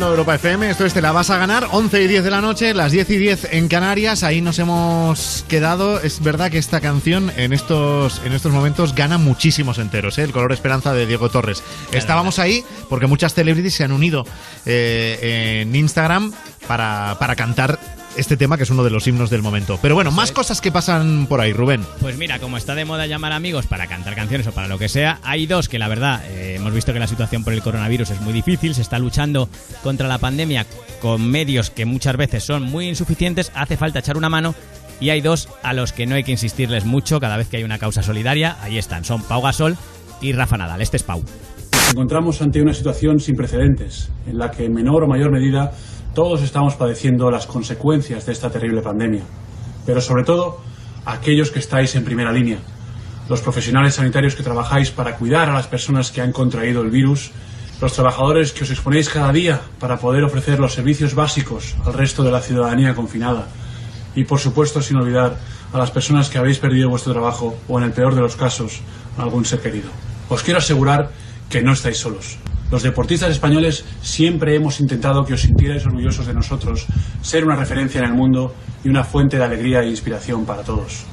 escuchando 0.00 0.16
Europa 0.16 0.34
FM, 0.36 0.70
esto 0.70 0.86
es 0.86 0.94
Te 0.94 1.02
la 1.02 1.12
vas 1.12 1.28
a 1.28 1.36
ganar, 1.36 1.68
11 1.72 2.02
y 2.02 2.06
10 2.06 2.24
de 2.24 2.30
la 2.30 2.40
noche, 2.40 2.72
las 2.72 2.90
10 2.90 3.10
y 3.10 3.16
10 3.18 3.48
en 3.52 3.68
Canarias, 3.68 4.22
ahí 4.22 4.40
nos 4.40 4.58
hemos 4.58 5.44
quedado. 5.46 6.00
Es 6.00 6.22
verdad 6.22 6.50
que 6.50 6.56
esta 6.56 6.80
canción 6.80 7.30
en 7.36 7.52
estos, 7.52 8.22
en 8.24 8.32
estos 8.32 8.50
momentos 8.50 8.94
gana 8.94 9.18
muchísimos 9.18 9.76
enteros, 9.76 10.16
¿eh? 10.16 10.22
el 10.22 10.32
color 10.32 10.52
esperanza 10.52 10.94
de 10.94 11.04
Diego 11.04 11.28
Torres. 11.28 11.62
Estábamos 11.92 12.38
ahí 12.38 12.64
porque 12.88 13.08
muchas 13.08 13.34
celebrities 13.34 13.74
se 13.74 13.84
han 13.84 13.92
unido 13.92 14.24
eh, 14.64 15.60
en 15.60 15.76
Instagram 15.76 16.32
para, 16.66 17.16
para 17.18 17.36
cantar 17.36 17.78
este 18.20 18.36
tema 18.36 18.56
que 18.56 18.64
es 18.64 18.70
uno 18.70 18.84
de 18.84 18.90
los 18.90 19.06
himnos 19.06 19.30
del 19.30 19.42
momento. 19.42 19.78
Pero 19.80 19.94
bueno, 19.94 20.10
más 20.10 20.30
cosas 20.30 20.60
que 20.60 20.70
pasan 20.70 21.26
por 21.26 21.40
ahí, 21.40 21.52
Rubén. 21.52 21.80
Pues 22.00 22.18
mira, 22.18 22.38
como 22.38 22.56
está 22.56 22.74
de 22.74 22.84
moda 22.84 23.06
llamar 23.06 23.32
amigos 23.32 23.66
para 23.66 23.86
cantar 23.86 24.14
canciones 24.14 24.46
o 24.46 24.52
para 24.52 24.68
lo 24.68 24.78
que 24.78 24.88
sea, 24.88 25.18
hay 25.22 25.46
dos 25.46 25.68
que 25.68 25.78
la 25.78 25.88
verdad 25.88 26.22
eh, 26.28 26.56
hemos 26.56 26.74
visto 26.74 26.92
que 26.92 26.98
la 26.98 27.06
situación 27.06 27.44
por 27.44 27.52
el 27.52 27.62
coronavirus 27.62 28.10
es 28.10 28.20
muy 28.20 28.32
difícil, 28.32 28.74
se 28.74 28.82
está 28.82 28.98
luchando 28.98 29.48
contra 29.82 30.06
la 30.06 30.18
pandemia 30.18 30.66
con 31.00 31.30
medios 31.30 31.70
que 31.70 31.86
muchas 31.86 32.16
veces 32.16 32.44
son 32.44 32.64
muy 32.64 32.88
insuficientes, 32.88 33.50
hace 33.54 33.76
falta 33.76 34.00
echar 34.00 34.16
una 34.16 34.28
mano 34.28 34.54
y 35.00 35.10
hay 35.10 35.22
dos 35.22 35.48
a 35.62 35.72
los 35.72 35.92
que 35.92 36.06
no 36.06 36.14
hay 36.14 36.22
que 36.22 36.32
insistirles 36.32 36.84
mucho 36.84 37.20
cada 37.20 37.38
vez 37.38 37.48
que 37.48 37.56
hay 37.56 37.64
una 37.64 37.78
causa 37.78 38.02
solidaria, 38.02 38.56
ahí 38.60 38.76
están, 38.76 39.04
son 39.04 39.22
Pau 39.22 39.40
Gasol 39.40 39.76
y 40.20 40.32
Rafa 40.32 40.58
Nadal. 40.58 40.82
Este 40.82 40.98
es 40.98 41.02
Pau. 41.02 41.22
Nos 41.72 41.90
encontramos 41.92 42.42
ante 42.42 42.60
una 42.60 42.74
situación 42.74 43.18
sin 43.18 43.34
precedentes, 43.34 44.12
en 44.26 44.36
la 44.38 44.50
que 44.50 44.66
en 44.66 44.72
menor 44.74 45.04
o 45.04 45.08
mayor 45.08 45.32
medida 45.32 45.72
todos 46.14 46.42
estamos 46.42 46.74
padeciendo 46.74 47.30
las 47.30 47.46
consecuencias 47.46 48.26
de 48.26 48.32
esta 48.32 48.50
terrible 48.50 48.82
pandemia. 48.82 49.22
Pero 49.86 50.00
sobre 50.00 50.24
todo, 50.24 50.60
aquellos 51.04 51.50
que 51.50 51.60
estáis 51.60 51.94
en 51.94 52.04
primera 52.04 52.32
línea, 52.32 52.58
los 53.28 53.40
profesionales 53.40 53.94
sanitarios 53.94 54.34
que 54.34 54.42
trabajáis 54.42 54.90
para 54.90 55.16
cuidar 55.16 55.48
a 55.48 55.54
las 55.54 55.68
personas 55.68 56.10
que 56.10 56.20
han 56.20 56.32
contraído 56.32 56.82
el 56.82 56.90
virus, 56.90 57.30
los 57.80 57.92
trabajadores 57.92 58.52
que 58.52 58.64
os 58.64 58.70
exponéis 58.70 59.08
cada 59.08 59.32
día 59.32 59.60
para 59.78 59.98
poder 59.98 60.24
ofrecer 60.24 60.58
los 60.58 60.74
servicios 60.74 61.14
básicos 61.14 61.76
al 61.84 61.94
resto 61.94 62.24
de 62.24 62.32
la 62.32 62.40
ciudadanía 62.40 62.94
confinada, 62.94 63.46
y 64.14 64.24
por 64.24 64.40
supuesto 64.40 64.82
sin 64.82 64.96
olvidar 64.96 65.38
a 65.72 65.78
las 65.78 65.92
personas 65.92 66.28
que 66.28 66.38
habéis 66.38 66.58
perdido 66.58 66.90
vuestro 66.90 67.12
trabajo 67.12 67.56
o 67.68 67.78
en 67.78 67.84
el 67.84 67.92
peor 67.92 68.14
de 68.16 68.20
los 68.20 68.34
casos 68.34 68.80
algún 69.16 69.44
ser 69.44 69.60
querido. 69.60 69.90
Os 70.28 70.42
quiero 70.42 70.58
asegurar 70.58 71.10
que 71.48 71.62
no 71.62 71.72
estáis 71.72 71.98
solos. 71.98 72.36
Los 72.70 72.84
deportistas 72.84 73.30
españoles 73.30 73.84
siempre 74.00 74.54
hemos 74.54 74.78
intentado 74.80 75.24
que 75.24 75.34
os 75.34 75.40
sintierais 75.40 75.84
orgullosos 75.86 76.26
de 76.26 76.34
nosotros, 76.34 76.86
ser 77.20 77.44
una 77.44 77.56
referencia 77.56 77.98
en 77.98 78.06
el 78.06 78.14
mundo 78.14 78.54
y 78.84 78.88
una 78.88 79.02
fuente 79.02 79.36
de 79.36 79.44
alegría 79.44 79.80
e 79.80 79.90
inspiración 79.90 80.46
para 80.46 80.62
todos. 80.62 81.04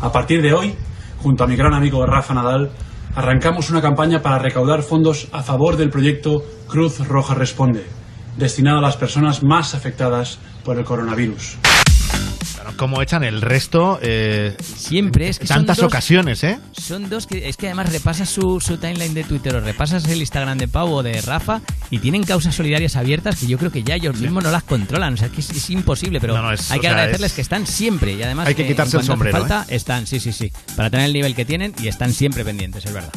A 0.00 0.10
partir 0.10 0.42
de 0.42 0.52
hoy, 0.52 0.74
junto 1.18 1.44
a 1.44 1.46
mi 1.46 1.54
gran 1.54 1.72
amigo 1.72 2.04
Rafa 2.04 2.34
Nadal, 2.34 2.72
arrancamos 3.14 3.70
una 3.70 3.80
campaña 3.80 4.22
para 4.22 4.38
recaudar 4.38 4.82
fondos 4.82 5.28
a 5.30 5.42
favor 5.42 5.76
del 5.76 5.90
proyecto 5.90 6.42
Cruz 6.66 7.06
Roja 7.06 7.34
Responde, 7.34 7.86
destinado 8.36 8.78
a 8.78 8.82
las 8.82 8.96
personas 8.96 9.44
más 9.44 9.74
afectadas 9.74 10.40
por 10.64 10.78
el 10.78 10.84
coronavirus. 10.84 11.58
Como 12.76 13.02
echan 13.02 13.24
el 13.24 13.40
resto 13.40 13.98
eh, 14.02 14.56
Siempre 14.76 15.28
es 15.28 15.38
que 15.38 15.46
son 15.46 15.56
tantas 15.58 15.78
dos- 15.78 15.86
ocasiones, 15.86 16.42
¿eh? 16.44 16.58
Son 16.72 17.08
dos 17.08 17.26
que 17.26 17.48
es 17.48 17.56
que 17.56 17.66
además 17.66 17.92
repasas 17.92 18.28
su, 18.28 18.60
su 18.60 18.76
timeline 18.78 19.14
de 19.14 19.24
Twitter 19.24 19.54
o 19.56 19.60
repasas 19.60 20.04
el 20.08 20.18
Instagram 20.20 20.58
de 20.58 20.68
Pau 20.68 20.92
o 20.92 21.02
de 21.02 21.20
Rafa 21.22 21.60
y 21.90 21.98
tienen 21.98 22.22
causas 22.24 22.54
solidarias 22.54 22.96
abiertas 22.96 23.36
que 23.38 23.46
yo 23.46 23.58
creo 23.58 23.70
que 23.70 23.82
ya 23.82 23.94
ellos 23.96 24.16
mismos 24.18 24.42
no 24.44 24.50
las 24.50 24.62
controlan. 24.62 25.14
O 25.14 25.16
sea, 25.16 25.26
es 25.28 25.32
que 25.32 25.40
es, 25.40 25.50
es 25.50 25.70
imposible, 25.70 26.20
pero 26.20 26.34
No, 26.34 26.42
no, 26.42 26.52
es- 26.52 26.70
hay 26.70 26.78
o 26.78 26.80
que 26.80 26.86
sea, 26.88 26.92
agradecerles 26.96 27.30
es- 27.30 27.34
que 27.36 27.42
están 27.42 27.66
siempre 27.66 28.12
y 28.14 28.22
además 28.22 28.46
Hay 28.48 28.54
que 28.54 28.62
eh, 28.64 28.68
quitarse 28.68 28.96
el 28.96 29.04
sombrero, 29.04 29.36
¿eh? 29.36 29.40
falta, 29.40 29.66
están, 29.68 30.06
sí, 30.06 30.20
sí, 30.20 30.32
sí, 30.32 30.50
para 30.76 30.90
tener 30.90 31.06
el 31.06 31.12
nivel 31.12 31.34
que 31.34 31.44
tienen 31.44 31.74
y 31.82 31.88
están 31.88 32.12
siempre 32.12 32.44
pendientes, 32.44 32.84
es 32.86 32.92
verdad. 32.92 33.12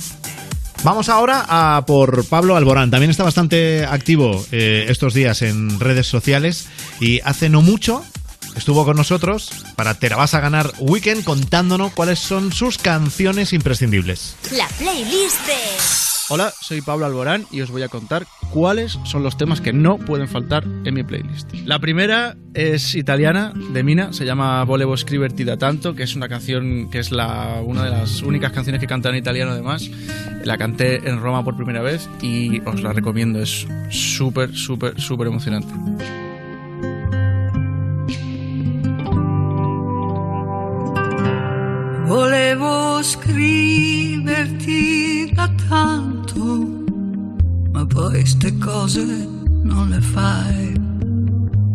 Vamos 0.84 1.10
ahora 1.10 1.46
a 1.48 1.84
por 1.88 2.28
Pablo 2.28 2.56
Alborán. 2.56 2.92
También 2.92 3.10
está 3.10 3.24
bastante 3.24 3.86
activo 3.86 4.46
eh, 4.52 4.86
estos 4.90 5.16
días 5.16 5.42
en 5.42 5.80
redes 5.80 6.06
sociales 6.06 6.68
y 7.00 7.22
hace 7.22 7.50
no 7.50 7.64
mucho 7.64 8.04
estuvo 8.56 8.86
con 8.86 8.98
nosotros 8.98 9.50
para 9.76 9.94
Te 9.96 10.10
la 10.10 10.16
vas 10.16 10.34
a 10.34 10.40
ganar 10.40 10.72
Weekend 10.80 11.24
contándonos 11.24 11.94
cuáles 11.94 12.20
son 12.20 12.52
sus 12.52 12.78
canciones 12.78 13.54
imprescindibles. 13.54 14.36
La 14.52 14.68
playlist 14.78 15.46
de... 15.46 16.06
Hola, 16.28 16.52
soy 16.60 16.82
Pablo 16.82 17.06
Alborán 17.06 17.46
y 17.52 17.62
os 17.62 17.70
voy 17.70 17.84
a 17.84 17.88
contar 17.88 18.26
cuáles 18.50 18.98
son 19.04 19.22
los 19.22 19.38
temas 19.38 19.62
que 19.62 19.74
no 19.74 20.00
pueden 20.00 20.28
faltar 20.28 20.64
en 20.64 20.94
mi 20.94 21.04
playlist. 21.04 21.54
La 21.66 21.78
primera 21.78 22.36
es 22.56 22.96
italiana, 22.96 23.54
de 23.54 23.84
Mina, 23.84 24.12
se 24.12 24.26
llama 24.26 24.64
Volevo 24.64 24.98
scriverti 24.98 25.44
da 25.44 25.58
tanto, 25.58 25.94
que 25.94 26.02
es 26.02 26.16
una 26.16 26.28
canción 26.28 26.90
que 26.90 26.98
es 26.98 27.12
la, 27.12 27.62
una 27.64 27.84
de 27.84 27.92
las 27.92 28.24
únicas 28.24 28.52
canciones 28.54 28.82
que 28.82 28.88
canta 28.88 29.10
en 29.10 29.18
italiano 29.18 29.52
además. 29.52 29.88
La 30.44 30.58
canté 30.58 31.08
en 31.08 31.22
Roma 31.22 31.44
por 31.44 31.56
primera 31.56 31.84
vez 31.84 32.10
y 32.24 32.60
os 32.62 32.82
la 32.82 32.92
recomiendo. 32.92 33.40
Es 33.40 33.68
súper, 33.92 34.56
súper, 34.56 35.00
súper 35.00 35.28
emocionante. 35.28 35.72
Volevo 42.06 43.02
scriverti 43.02 44.62
da 45.34 45.50
tanto, 45.68 46.84
ma 47.72 47.84
poi 47.88 48.24
ste 48.24 48.56
cose 48.60 49.28
non 49.64 49.90
le 49.90 50.00
fai. 50.02 50.74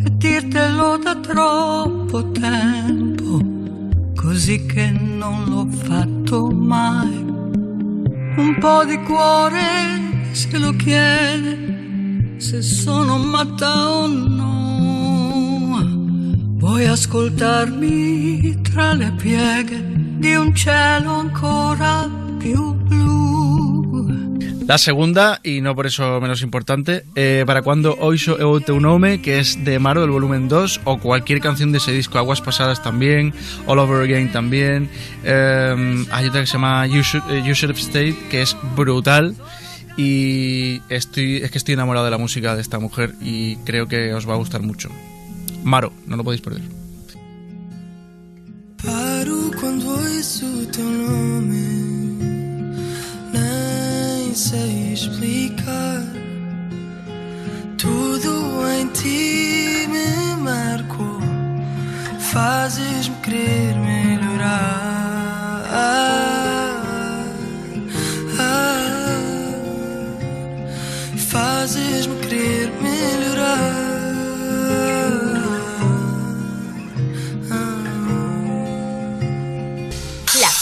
E 0.05 0.17
dirtelo 0.17 0.99
da 0.99 1.17
troppo 1.17 2.31
tempo, 2.31 3.41
così 4.15 4.67
che 4.67 4.91
non 4.91 5.47
l'ho 5.49 5.67
fatto 5.69 6.49
mai. 6.49 7.25
Un 8.37 8.57
po' 8.61 8.85
di 8.85 9.03
cuore 9.03 10.31
se 10.31 10.59
lo 10.59 10.71
chiede, 10.77 12.37
se 12.37 12.63
sono 12.63 13.19
matta 13.19 13.91
o 13.91 14.07
no. 14.07 14.60
Puoi 16.61 16.85
ascoltarmi 16.85 18.61
tra 18.61 18.93
le 18.93 19.11
pieghe 19.17 19.83
di 20.19 20.35
un 20.35 20.55
cielo 20.55 21.11
ancora 21.15 22.07
più 22.39 22.75
blu. 22.75 24.37
La 24.67 24.77
segunda, 24.77 25.41
y 25.43 25.63
no 25.63 25.75
por 25.75 25.87
eso 25.87 26.21
menos 26.21 26.43
importante, 26.43 27.07
eh, 27.15 27.45
para 27.47 27.63
cuando 27.63 27.97
Oiso 27.99 28.37
eu 28.39 28.61
teu 28.61 28.79
nome, 28.79 29.23
que 29.23 29.41
es 29.41 29.57
de 29.65 29.81
Maro 29.81 30.03
del 30.03 30.11
volumen 30.11 30.49
2, 30.49 30.83
o 30.85 31.01
cualquier 31.01 31.41
canción 31.41 31.73
de 31.73 31.79
ese 31.79 31.93
disco, 31.93 32.19
Aguas 32.19 32.43
Pasadas 32.43 32.83
también, 32.83 33.33
All 33.67 33.79
Over 33.79 34.05
Again 34.05 34.31
también. 34.31 34.91
eh, 35.25 36.05
hay 36.13 36.27
otra 36.27 36.43
que 36.43 36.47
se 36.47 36.53
llama 36.53 36.87
You 36.87 37.01
Should, 37.01 37.73
eh, 37.73 37.75
Stayed, 37.75 38.15
que 38.29 38.43
es 38.43 38.55
brutal. 38.77 39.35
Y 39.97 40.83
estoy, 40.91 41.39
es 41.39 41.51
que 41.51 41.59
estoy 41.59 41.73
enamorado 41.73 42.05
de 42.05 42.11
la 42.11 42.19
música 42.19 42.55
de 42.55 42.61
esta 42.61 42.79
mujer 42.79 43.15
y 43.21 43.57
creo 43.65 43.89
que 43.89 44.13
os 44.13 44.29
va 44.29 44.35
a 44.35 44.37
gustar 44.37 44.61
mucho. 44.61 44.91
Maro, 45.63 45.93
no 46.07 46.17
lo 46.17 46.25
podéis 46.25 46.41
perder. 46.41 46.63
Paro 48.83 49.51
quando 49.61 49.89
ouço 49.89 50.47
o 50.47 50.67
teu 50.67 50.85
nome, 50.85 52.19
nem 53.33 54.35
sei 54.35 54.93
explicar. 54.93 56.03
Tudo 57.77 58.67
em 58.69 58.87
ti 58.89 59.87
me 59.89 60.37
marcou, 60.43 61.21
fazes-me 62.19 63.17
querer 63.17 63.77
melhorar. 63.77 64.81
Fazes-me 71.31 72.17
querer 72.23 72.67
melhorar. 72.67 72.80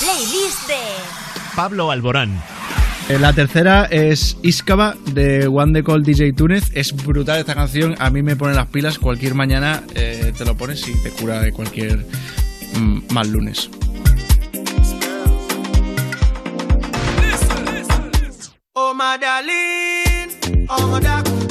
Playlist 0.08 0.68
de 0.68 1.54
Pablo 1.54 1.90
Alborán. 1.90 2.40
Eh, 3.08 3.18
La 3.18 3.32
tercera 3.34 3.84
es 3.84 4.38
Iskaba 4.42 4.96
de 5.12 5.46
One 5.46 5.72
The 5.74 5.84
Call 5.84 6.02
DJ 6.02 6.32
Túnez. 6.32 6.70
Es 6.72 6.94
brutal 6.94 7.38
esta 7.40 7.54
canción. 7.54 7.94
A 7.98 8.08
mí 8.08 8.22
me 8.22 8.34
pone 8.36 8.54
las 8.54 8.68
pilas. 8.68 8.98
Cualquier 8.98 9.34
mañana 9.34 9.82
eh, 9.94 10.32
te 10.36 10.44
lo 10.46 10.56
pones 10.56 10.86
y 10.88 10.94
te 11.02 11.10
cura 11.10 11.40
de 11.40 11.52
cualquier 11.52 12.06
mm, 12.74 13.12
mal 13.12 13.30
lunes. 13.30 13.68
Oh 18.74 18.94
my 18.94 19.18
darling, 19.20 20.66
oh 20.68 20.86
my 20.86 21.47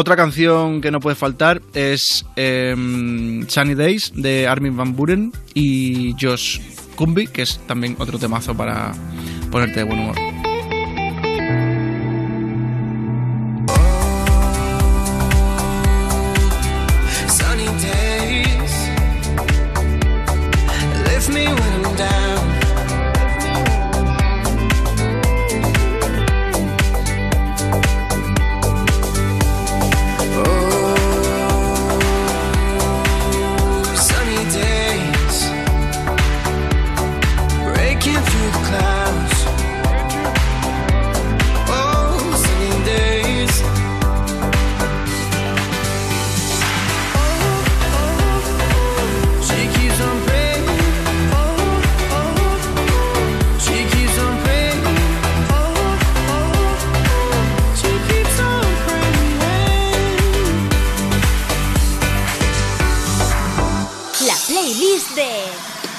Otra 0.00 0.14
canción 0.14 0.80
que 0.80 0.92
no 0.92 1.00
puede 1.00 1.16
faltar 1.16 1.60
es 1.74 2.24
em, 2.36 3.44
Sunny 3.48 3.74
Days 3.74 4.12
de 4.14 4.46
Armin 4.46 4.76
Van 4.76 4.94
Buren 4.94 5.32
y 5.54 6.14
Josh 6.20 6.60
Kumbi, 6.94 7.26
que 7.26 7.42
es 7.42 7.58
también 7.66 7.96
otro 7.98 8.16
temazo 8.16 8.56
para 8.56 8.92
ponerte 9.50 9.80
de 9.80 9.82
buen 9.82 9.98
humor. 9.98 10.47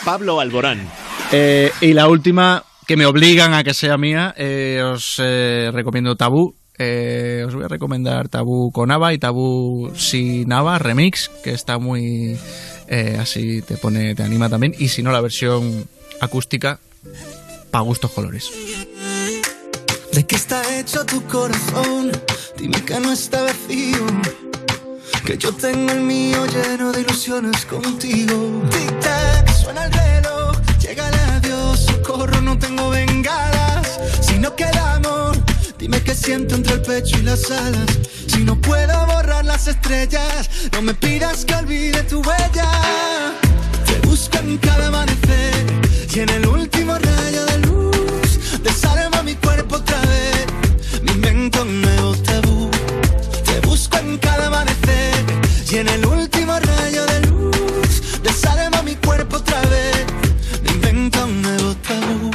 Pablo 0.09 0.39
Alborán. 0.39 0.89
Eh, 1.31 1.71
y 1.81 1.93
la 1.93 2.07
última, 2.07 2.63
que 2.87 2.97
me 2.97 3.05
obligan 3.05 3.53
a 3.53 3.63
que 3.63 3.75
sea 3.75 3.95
mía, 3.95 4.33
eh, 4.35 4.81
os 4.83 5.17
eh, 5.19 5.69
recomiendo 5.71 6.15
Tabú. 6.15 6.55
Eh, 6.79 7.43
os 7.45 7.53
voy 7.53 7.65
a 7.65 7.67
recomendar 7.67 8.27
Tabú 8.27 8.71
con 8.71 8.89
Ava 8.89 9.13
y 9.13 9.19
Tabú 9.19 9.91
sin 9.95 10.51
Ava, 10.51 10.79
remix, 10.79 11.29
que 11.43 11.51
está 11.51 11.77
muy 11.77 12.35
eh, 12.87 13.17
así, 13.19 13.61
te 13.61 13.77
pone, 13.77 14.15
te 14.15 14.23
anima 14.23 14.49
también. 14.49 14.73
Y 14.79 14.87
si 14.87 15.03
no, 15.03 15.11
la 15.11 15.21
versión 15.21 15.87
acústica, 16.19 16.79
pa' 17.69 17.81
gustos 17.81 18.09
colores. 18.09 18.49
¿De 20.11 20.25
qué 20.25 20.35
está 20.37 20.79
hecho 20.79 21.05
tu 21.05 21.21
corazón? 21.25 22.11
Dime 22.57 22.83
que 22.83 22.99
no 22.99 23.13
está 23.13 23.43
vacío. 23.43 24.07
Que 25.23 25.37
yo 25.37 25.53
tengo 25.53 25.91
el 25.91 26.01
mío 26.01 26.47
lleno 26.47 26.91
de 26.91 27.01
ilusiones 27.01 27.63
contigo. 27.67 28.63
Tic-tac, 28.71 29.48
suena 29.59 29.85
el 29.85 29.91
reloj. 29.91 30.55
Llega 30.79 31.09
el 31.09 31.15
adiós, 31.35 31.79
socorro, 31.85 32.41
no 32.41 32.57
tengo 32.57 32.89
bengalas. 32.89 33.99
Si 34.21 34.37
no 34.39 34.55
queda 34.55 34.95
amor, 34.95 35.35
dime 35.77 36.01
qué 36.01 36.15
siento 36.15 36.55
entre 36.55 36.73
el 36.75 36.81
pecho 36.81 37.17
y 37.17 37.23
las 37.23 37.51
alas. 37.51 37.89
Si 38.27 38.43
no 38.43 38.55
puedo 38.59 39.05
borrar 39.07 39.45
las 39.45 39.67
estrellas, 39.67 40.49
no 40.73 40.81
me 40.81 40.93
pidas 40.93 41.45
que 41.45 41.55
olvide 41.55 42.03
tu 42.03 42.21
huella. 42.21 42.69
Te 43.85 44.07
busco 44.07 44.37
en 44.37 44.57
cada 44.57 44.87
amanecer 44.87 45.65
y 46.13 46.19
en 46.19 46.29
el 46.29 46.45
último 46.47 46.93
rayo 46.97 47.45
de 47.45 47.57
luz. 47.59 48.61
Desarma 48.63 49.23
mi 49.23 49.35
cuerpo 49.35 49.75
otra 49.75 49.99
vez, 50.01 50.45
mi 51.03 51.11
invento 51.11 51.61
un 51.63 51.81
nuevo 51.81 52.15
tabú. 52.17 52.69
Te 53.45 53.59
busco 53.67 53.97
en 53.97 54.17
cada 54.17 54.47
amanecer 54.47 55.15
y 55.71 55.77
en 55.77 55.87
el 55.89 56.05
último 56.05 56.53
rayo 56.59 57.05
de 57.05 57.08
cuerpo 58.99 59.37
otra 59.37 59.61
vez. 59.61 60.05
Inventa 60.73 61.25
un 61.25 61.41
nuevo 61.41 61.75
tabú. 61.75 62.31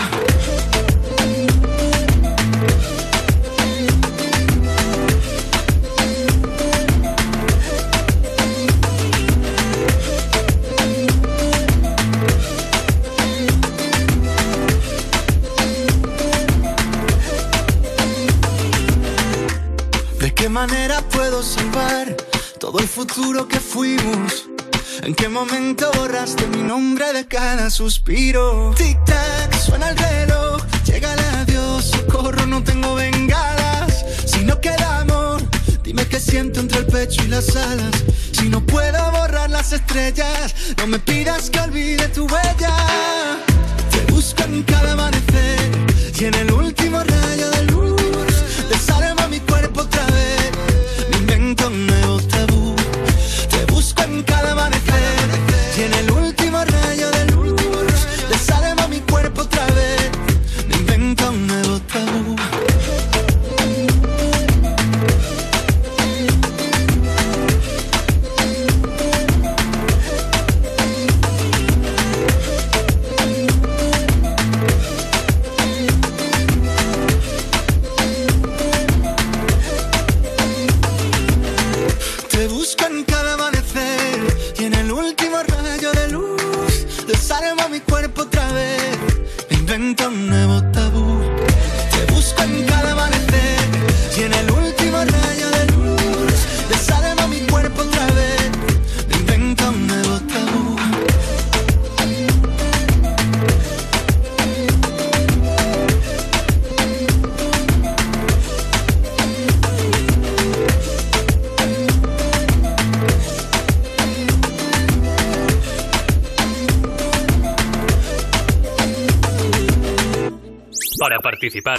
¿De 20.21 20.33
qué 20.33 20.49
manera 20.49 21.03
puedo 21.11 21.43
salvar 21.43 22.17
todo 22.59 22.79
el 22.79 22.89
futuro 22.89 23.47
que 23.47 23.61
fuimos? 23.61 24.54
¿En 25.03 25.15
qué 25.15 25.29
momento 25.29 25.91
borraste 25.97 26.47
mi 26.47 26.63
nombre 26.63 27.13
de 27.13 27.27
cada 27.27 27.69
suspiro? 27.71 28.73
Tic-tac, 28.75 29.55
suena 29.59 29.91
el 29.91 29.97
reloj, 29.97 30.63
llega 30.85 31.13
el 31.13 31.21
adiós, 31.21 31.85
socorro, 31.85 32.47
no 32.47 32.63
tengo 32.63 32.95
bengalas. 32.95 34.05
Si 34.25 34.45
no 34.45 34.61
queda 34.61 35.01
amor, 35.01 35.43
dime 35.83 36.07
qué 36.07 36.21
siento 36.21 36.61
entre 36.61 36.79
el 36.79 36.87
pecho 36.87 37.23
y 37.25 37.29
las 37.29 37.55
alas. 37.57 38.05
Si 38.33 38.49
no 38.49 38.65
puedo 38.65 39.11
borrar 39.11 39.51
las 39.51 39.73
estrellas, 39.73 40.55
no 40.79 40.87
me 40.87 40.99
pidas 40.99 41.51
que 41.51 41.61
olvide 41.61 42.09
tu 42.09 42.27
huella. 42.27 42.77
Te 43.91 44.13
busco 44.13 44.43
en 44.45 44.63
cada 44.63 44.93
amanecer 44.93 45.71
y 46.19 46.25
en 46.25 46.35
el 46.35 46.53
último 46.53 47.03
rayo 47.03 47.24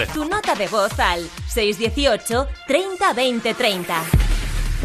Tu 0.04 0.26
nota 0.26 0.56
de 0.56 0.68
voz 0.68 1.00
al 1.00 1.22
618 1.48 2.48
30 2.68 3.14
20 3.14 3.54
30. 3.54 4.04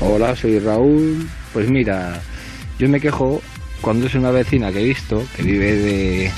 Hola, 0.01 0.37
soy 0.37 0.61
Raúl. 0.61 1.29
Pues 1.53 1.69
mira, 1.69 2.21
yo 2.79 2.89
me 2.89 3.01
quejo 3.01 3.43
cuando 3.81 4.07
es 4.07 4.15
una 4.15 4.31
vecina 4.31 4.71
que 4.71 4.81
he 4.81 4.85
visto 4.85 5.25
que 5.35 5.43
vive 5.43 5.75
de 5.75 6.33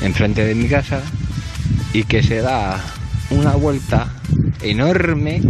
enfrente 0.00 0.44
de 0.44 0.56
mi 0.56 0.68
casa 0.68 1.02
y 1.92 2.02
que 2.02 2.24
se 2.24 2.40
da 2.40 2.82
una 3.30 3.52
vuelta 3.52 4.08
enorme 4.62 5.40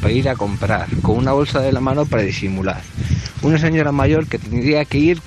para 0.00 0.12
ir 0.12 0.28
a 0.28 0.34
comprar 0.34 0.88
con 1.00 1.16
una 1.16 1.30
bolsa 1.30 1.60
de 1.60 1.70
la 1.70 1.80
mano 1.80 2.06
para 2.06 2.24
disimular. 2.24 2.82
Una 3.42 3.58
señora 3.58 3.92
mayor 3.92 4.26
que 4.26 4.40
tendría 4.40 4.84
que 4.84 4.98
ir 4.98 5.22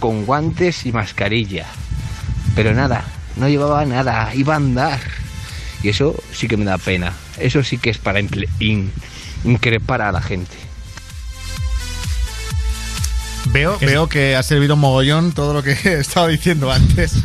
con 0.00 0.26
guantes 0.26 0.86
y 0.86 0.92
mascarilla. 0.92 1.66
Pero 2.56 2.74
nada, 2.74 3.04
no 3.36 3.48
llevaba 3.48 3.84
nada, 3.84 4.34
iba 4.34 4.54
a 4.54 4.56
andar. 4.56 5.13
Y 5.84 5.90
eso 5.90 6.16
sí 6.32 6.48
que 6.48 6.56
me 6.56 6.64
da 6.64 6.78
pena. 6.78 7.12
Eso 7.38 7.62
sí 7.62 7.76
que 7.76 7.90
es 7.90 7.98
para 7.98 8.18
in- 8.58 8.90
increpar 9.44 10.00
a 10.00 10.10
la 10.12 10.22
gente. 10.22 10.56
Veo, 13.52 13.78
veo 13.78 14.08
que 14.08 14.34
ha 14.34 14.42
servido 14.42 14.74
mogollón 14.76 15.32
todo 15.32 15.52
lo 15.52 15.62
que 15.62 15.72
he 15.84 16.00
estado 16.00 16.28
diciendo 16.28 16.72
antes. 16.72 17.16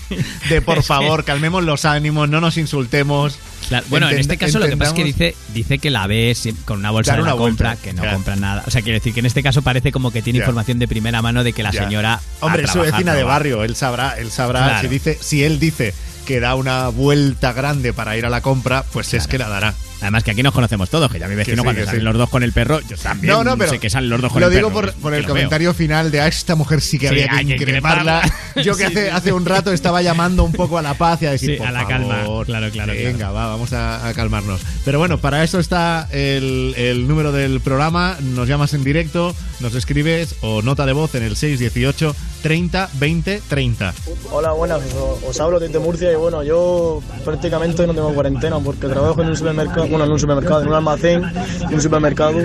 De 0.50 0.60
por 0.60 0.82
favor, 0.82 1.24
calmemos 1.24 1.64
los 1.64 1.86
ánimos, 1.86 2.28
no 2.28 2.40
nos 2.42 2.58
insultemos. 2.58 3.38
Claro, 3.68 3.86
bueno, 3.88 4.10
en 4.10 4.18
este 4.18 4.36
caso 4.36 4.58
lo 4.58 4.66
que 4.68 4.76
pasa 4.76 4.90
es 4.90 4.96
que 4.96 5.04
dice, 5.04 5.34
dice 5.54 5.78
que 5.78 5.88
la 5.88 6.06
ve 6.06 6.36
con 6.66 6.80
una 6.80 6.90
bolsa 6.90 7.12
de 7.12 7.18
la 7.18 7.22
una 7.24 7.32
vuelta, 7.32 7.70
compra, 7.70 7.76
que 7.82 7.94
no 7.94 8.02
claro. 8.02 8.16
compra 8.18 8.36
nada. 8.36 8.64
O 8.66 8.70
sea, 8.70 8.82
quiero 8.82 8.98
decir 8.98 9.14
que 9.14 9.20
en 9.20 9.26
este 9.26 9.42
caso 9.42 9.62
parece 9.62 9.90
como 9.90 10.10
que 10.10 10.20
tiene 10.20 10.40
información 10.40 10.78
de 10.78 10.86
primera 10.86 11.22
mano 11.22 11.42
de 11.42 11.54
que 11.54 11.62
la 11.62 11.72
señora. 11.72 12.20
Hombre, 12.40 12.64
es 12.64 12.70
su 12.70 12.80
vecina 12.80 13.14
de 13.14 13.22
barrio, 13.22 13.64
él 13.64 13.74
sabrá, 13.74 14.18
él 14.18 14.30
sabrá 14.30 14.64
Claro. 14.64 14.80
si 14.82 14.88
dice, 14.88 15.18
si 15.18 15.42
él 15.44 15.58
dice 15.58 15.94
que 16.26 16.40
da 16.40 16.54
una 16.54 16.88
vuelta 16.88 17.52
grande 17.52 17.92
para 17.92 18.16
ir 18.16 18.26
a 18.26 18.30
la 18.30 18.40
compra, 18.40 18.84
pues 18.92 19.14
es 19.14 19.26
que 19.26 19.38
la 19.38 19.48
dará. 19.48 19.74
Además 20.02 20.22
que 20.24 20.32
aquí 20.32 20.42
nos 20.42 20.52
conocemos 20.52 20.90
todos, 20.90 21.10
que 21.10 21.18
ya 21.18 21.28
mi 21.28 21.34
vecino 21.34 21.58
sí, 21.58 21.62
cuando 21.64 21.80
que 21.80 21.86
salen 21.86 22.00
sí. 22.00 22.04
los 22.04 22.18
dos 22.18 22.28
con 22.28 22.42
el 22.42 22.52
perro, 22.52 22.80
yo 22.80 22.96
también 22.96 23.32
No, 23.32 23.42
no, 23.44 23.56
pero 23.56 23.70
sé 23.70 23.78
que 23.78 23.88
salen 23.88 24.10
los 24.10 24.20
dos 24.20 24.32
con 24.32 24.40
lo 24.40 24.48
el 24.48 24.54
digo 24.54 24.68
perro. 24.68 24.80
por, 24.82 24.92
que- 24.94 25.00
por 25.00 25.14
el 25.14 25.22
lo 25.22 25.26
veo. 25.28 25.34
comentario 25.34 25.72
final 25.74 26.10
de 26.10 26.20
a 26.20 26.26
esta 26.28 26.54
mujer 26.56 26.80
sí 26.80 26.98
que 26.98 27.08
Sí, 27.08 27.14
había 27.22 27.28
que 27.44 27.54
increparla. 27.54 28.20
Yo 28.62 28.76
que 28.76 28.82
Sí, 28.88 28.92
hace, 28.92 29.04
sí. 29.06 29.10
hace 29.12 29.32
un 29.32 29.46
rato 29.46 29.72
estaba 29.72 30.02
llamando 30.02 30.44
un 30.44 30.52
poco 30.52 30.76
a 30.78 30.82
la 30.82 30.94
paz 30.94 31.22
y 31.22 31.26
a 31.26 31.30
decir, 31.30 31.50
Sí, 31.52 31.56
por 31.56 31.66
a 31.68 31.72
la 31.72 31.86
calma. 31.86 32.16
favor, 32.22 32.46
Claro, 32.46 32.70
claro, 32.70 32.92
Venga, 32.92 33.16
claro. 33.18 33.34
va, 33.34 33.46
vamos 33.46 33.72
a, 33.72 34.06
a 34.08 34.12
calmarnos. 34.14 34.60
Pero 34.84 34.98
bueno, 34.98 35.18
para 35.18 35.44
eso 35.44 35.58
está 35.60 36.08
el, 36.10 36.74
el 36.76 37.06
número 37.08 37.30
del 37.32 37.60
programa. 37.60 38.16
Nos 38.20 38.48
llamas 38.48 38.74
en 38.74 38.84
directo, 38.84 39.34
nos 39.60 39.74
escribes 39.74 40.34
o 40.42 40.62
nota 40.62 40.84
de 40.84 40.92
voz 40.92 41.14
en 41.14 41.22
el 41.22 41.36
618 41.36 42.14
30 42.42 42.90
20 42.94 43.40
30. 43.48 43.94
Hola, 44.32 44.50
buenas. 44.52 44.80
Os- 44.94 45.22
Os 45.28 45.40
hablo 45.40 45.60
desde 45.60 45.78
Murcia 45.78 46.10
y 46.10 46.16
bueno, 46.16 46.42
yo 46.42 47.00
prácticamente 47.24 47.86
no 47.86 47.94
tengo 47.94 48.12
cuarentena 48.12 48.58
porque 48.58 48.88
trabajo 48.88 49.22
en 49.22 49.28
un 49.28 49.36
supermercado, 49.36 49.86
bueno, 49.92 50.06
en 50.06 50.12
un 50.12 50.18
supermercado, 50.18 50.62
en 50.62 50.68
un 50.68 50.74
almacén, 50.74 51.22
en 51.60 51.74
un 51.74 51.80
supermercado 51.80 52.40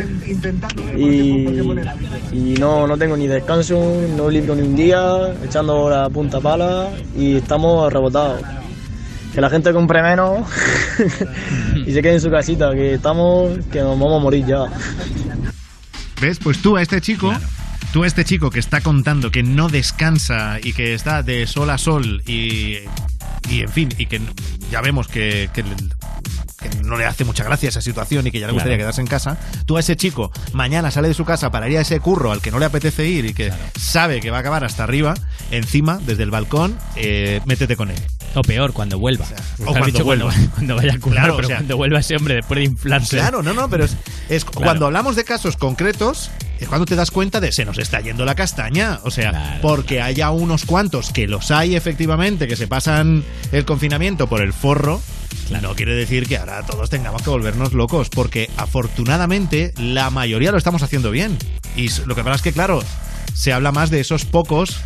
y, 0.98 1.60
y 2.34 2.56
no, 2.60 2.86
no 2.86 2.98
tengo 2.98 3.16
ni 3.16 3.26
descanso, 3.26 4.02
no 4.18 4.30
libro 4.30 4.54
ni 4.54 4.64
un 4.64 4.76
día, 4.76 5.34
echando 5.44 5.90
la 5.90 6.10
punta 6.10 6.42
pala 6.42 6.90
y 7.18 7.38
estamos 7.38 7.92
rebotados. 7.92 8.42
Que 9.34 9.40
la 9.40 9.50
gente 9.50 9.72
compre 9.72 10.04
menos 10.04 10.46
y 11.86 11.94
se 11.94 12.02
quede 12.02 12.16
en 12.16 12.22
su 12.22 12.30
casita, 12.30 12.74
que 12.74 12.96
estamos, 12.96 13.58
que 13.72 13.80
nos 13.80 13.98
vamos 13.98 14.20
a 14.20 14.24
morir 14.24 14.46
ya. 14.46 14.66
¿Ves? 16.20 16.40
Pues 16.44 16.62
tú 16.62 16.76
a 16.76 16.82
este 16.82 17.00
chico, 17.00 17.32
tú 17.94 18.04
a 18.04 18.08
este 18.08 18.26
chico 18.26 18.50
que 18.50 18.60
está 18.60 18.82
contando 18.82 19.32
que 19.32 19.44
no 19.44 19.70
descansa 19.70 20.60
y 20.62 20.74
que 20.74 20.94
está 20.94 21.24
de 21.24 21.48
sol 21.48 21.70
a 21.70 21.78
sol 21.78 22.24
y, 22.28 22.80
y 23.50 23.62
en 23.62 23.70
fin, 23.70 23.90
y 23.98 24.08
que 24.08 24.20
ya 24.70 24.82
vemos 24.82 25.08
que, 25.08 25.50
que, 25.54 25.64
que 26.60 26.70
no 26.84 26.98
le 26.98 27.06
hace 27.06 27.24
mucha 27.24 27.44
gracia 27.44 27.70
esa 27.70 27.82
situación 27.82 28.26
y 28.28 28.32
que 28.32 28.40
ya 28.40 28.48
le 28.48 28.54
gustaría 28.54 28.78
Claro. 28.78 28.84
quedarse 28.86 29.02
en 29.02 29.08
casa, 29.08 29.38
tú 29.66 29.78
a 29.78 29.80
ese 29.80 29.96
chico 29.96 30.32
mañana 30.54 30.90
sale 30.92 31.08
de 31.08 31.14
su 31.14 31.24
casa 31.26 31.52
para 31.52 31.70
ir 31.70 31.78
a 31.78 31.82
ese 31.82 32.00
curro 32.00 32.32
al 32.32 32.42
que 32.42 32.52
no 32.52 32.60
le 32.60 32.66
apetece 32.66 33.06
ir 33.08 33.26
y 33.26 33.34
que 33.34 33.52
sabe 33.80 34.20
que 34.22 34.32
va 34.32 34.38
a 34.38 34.40
acabar 34.42 34.64
hasta 34.64 34.84
arriba, 34.84 35.14
encima, 35.52 36.00
desde 36.06 36.24
el 36.24 36.32
balcón, 36.32 36.78
eh, 36.96 37.42
métete 37.46 37.76
con 37.76 37.90
él. 37.92 37.98
O 38.36 38.42
peor, 38.42 38.74
cuando 38.74 39.00
vuelva. 39.00 39.26
o 39.60 39.66
cuando 39.66 39.86
dicho 39.86 40.04
vuelva. 40.04 40.32
Cuando, 40.32 40.52
cuando 40.56 40.76
vaya 40.76 40.94
a 40.94 41.00
currar, 41.00 41.24
Claro, 41.26 41.38
o 41.38 41.44
sea- 41.44 41.56
cuando 41.58 41.78
vuelva 41.78 42.00
ese 42.00 42.16
hombre 42.16 42.36
después 42.36 42.58
de 42.58 42.64
inflarse. 42.66 43.18
Claro, 43.18 43.42
no, 43.44 43.54
no, 43.54 43.70
pero 43.70 43.86
es, 43.86 43.96
es 44.30 44.44
Claro. 44.46 44.62
cuando 44.66 44.86
hablamos 44.88 45.16
de 45.16 45.24
casos 45.24 45.58
concretos, 45.58 46.30
es 46.60 46.68
cuando 46.68 46.86
te 46.86 46.96
das 46.96 47.12
cuenta 47.12 47.40
de 47.40 47.52
se 47.52 47.66
nos 47.66 47.78
está 47.78 48.00
yendo 48.02 48.26
la 48.26 48.36
castaña. 48.36 49.00
O 49.04 49.12
sea, 49.12 49.60
porque 49.62 50.02
haya 50.02 50.30
unos 50.32 50.66
cuantos 50.66 51.12
que 51.12 51.28
los 51.28 51.52
hay 51.52 51.76
efectivamente, 51.76 52.48
que 52.48 52.56
se 52.56 52.68
pasan 52.68 53.24
el 53.52 53.66
confinamiento 53.66 54.28
por 54.28 54.42
el 54.42 54.54
forro. 54.54 55.02
No 55.50 55.76
quiere 55.76 55.96
decir 55.96 56.28
que 56.28 56.38
ahora 56.38 56.66
todos 56.66 56.90
tengamos 56.90 57.22
que 57.22 57.30
volvernos 57.30 57.74
locos, 57.74 58.10
porque 58.10 58.50
afortunadamente 58.58 59.74
la 59.78 60.10
mayoría 60.10 60.52
lo 60.52 60.58
estamos 60.58 60.84
haciendo 60.84 61.10
bien. 61.10 61.38
Y 61.76 61.90
lo 62.06 62.16
que 62.16 62.24
pasa 62.24 62.36
es 62.36 62.42
que, 62.42 62.52
claro, 62.52 62.84
se 63.34 63.54
habla 63.54 63.72
más 63.72 63.90
de 63.90 64.00
esos 64.00 64.26
pocos 64.26 64.82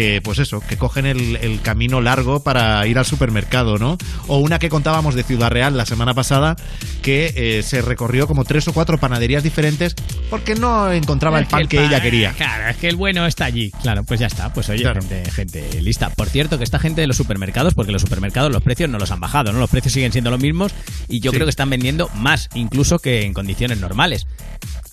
que, 0.00 0.22
pues 0.22 0.38
eso, 0.38 0.60
que 0.60 0.78
cogen 0.78 1.04
el, 1.04 1.36
el 1.36 1.60
camino 1.60 2.00
largo 2.00 2.42
para 2.42 2.86
ir 2.86 2.96
al 2.98 3.04
supermercado, 3.04 3.76
¿no? 3.76 3.98
O 4.28 4.38
una 4.38 4.58
que 4.58 4.70
contábamos 4.70 5.14
de 5.14 5.24
Ciudad 5.24 5.50
Real 5.50 5.76
la 5.76 5.84
semana 5.84 6.14
pasada, 6.14 6.56
que 7.02 7.34
eh, 7.36 7.62
se 7.62 7.82
recorrió 7.82 8.26
como 8.26 8.44
tres 8.44 8.66
o 8.68 8.72
cuatro 8.72 8.96
panaderías 8.98 9.42
diferentes 9.42 9.94
porque 10.30 10.54
no 10.54 10.90
encontraba 10.90 11.38
el 11.38 11.46
pan 11.46 11.60
el 11.62 11.68
que 11.68 11.76
pan- 11.76 11.86
ella 11.86 12.00
quería. 12.00 12.32
Claro, 12.32 12.70
es 12.70 12.76
que 12.78 12.88
el 12.88 12.96
bueno 12.96 13.26
está 13.26 13.44
allí. 13.44 13.70
Claro, 13.82 14.02
pues 14.04 14.18
ya 14.20 14.26
está. 14.26 14.50
Pues 14.54 14.70
oye, 14.70 14.80
Claro. 14.82 15.02
gente, 15.02 15.30
gente 15.30 15.82
lista. 15.82 16.08
Por 16.08 16.28
cierto, 16.30 16.56
que 16.56 16.64
esta 16.64 16.78
gente 16.78 17.02
de 17.02 17.06
los 17.06 17.18
supermercados, 17.18 17.74
porque 17.74 17.92
los 17.92 18.00
supermercados 18.00 18.50
los 18.50 18.62
precios 18.62 18.88
no 18.88 18.98
los 18.98 19.10
han 19.10 19.20
bajado, 19.20 19.52
¿no? 19.52 19.58
Los 19.58 19.68
precios 19.68 19.92
siguen 19.92 20.12
siendo 20.12 20.30
los 20.30 20.40
mismos 20.40 20.72
y 21.08 21.20
yo 21.20 21.30
Sí. 21.30 21.36
creo 21.36 21.46
que 21.46 21.50
están 21.50 21.68
vendiendo 21.68 22.08
más, 22.14 22.48
incluso 22.54 22.98
que 23.00 23.22
en 23.24 23.34
condiciones 23.34 23.78
normales. 23.80 24.26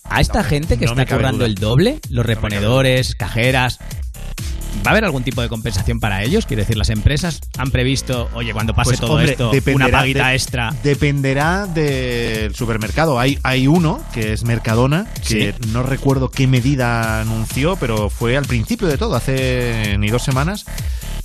A 0.09 0.21
esta 0.21 0.41
gente 0.43 0.77
que 0.77 0.85
no 0.85 0.91
está 0.91 1.05
cobrando 1.05 1.39
duda. 1.39 1.47
el 1.47 1.55
doble, 1.55 1.99
los 2.09 2.25
reponedores, 2.25 3.15
cajeras, 3.15 3.79
¿Va 4.85 4.91
a 4.91 4.93
haber 4.93 5.05
algún 5.05 5.23
tipo 5.23 5.41
de 5.41 5.49
compensación 5.49 5.99
para 5.99 6.23
ellos? 6.23 6.45
Quiero 6.45 6.61
decir, 6.61 6.77
las 6.77 6.89
empresas 6.89 7.41
han 7.57 7.71
previsto, 7.71 8.29
oye, 8.33 8.53
cuando 8.53 8.73
pase 8.73 8.91
Pues, 8.91 8.99
todo 9.01 9.13
hombre, 9.13 9.31
esto, 9.31 9.51
una 9.73 9.89
paguita 9.89 10.27
de- 10.29 10.35
extra. 10.35 10.73
Dependerá 10.83 11.65
del 11.65 12.55
supermercado. 12.55 13.19
Hay, 13.19 13.37
hay 13.43 13.67
uno 13.67 13.99
que 14.13 14.33
es 14.33 14.43
Mercadona, 14.43 15.07
que 15.27 15.53
Sí. 15.59 15.67
no 15.73 15.83
recuerdo 15.83 16.29
qué 16.31 16.47
medida 16.47 17.19
anunció, 17.21 17.75
pero 17.75 18.09
fue 18.09 18.37
al 18.37 18.45
principio 18.45 18.87
de 18.87 18.97
todo, 18.97 19.15
hace 19.15 19.95
ni 19.99 20.09
dos 20.09 20.23
semanas. 20.23 20.65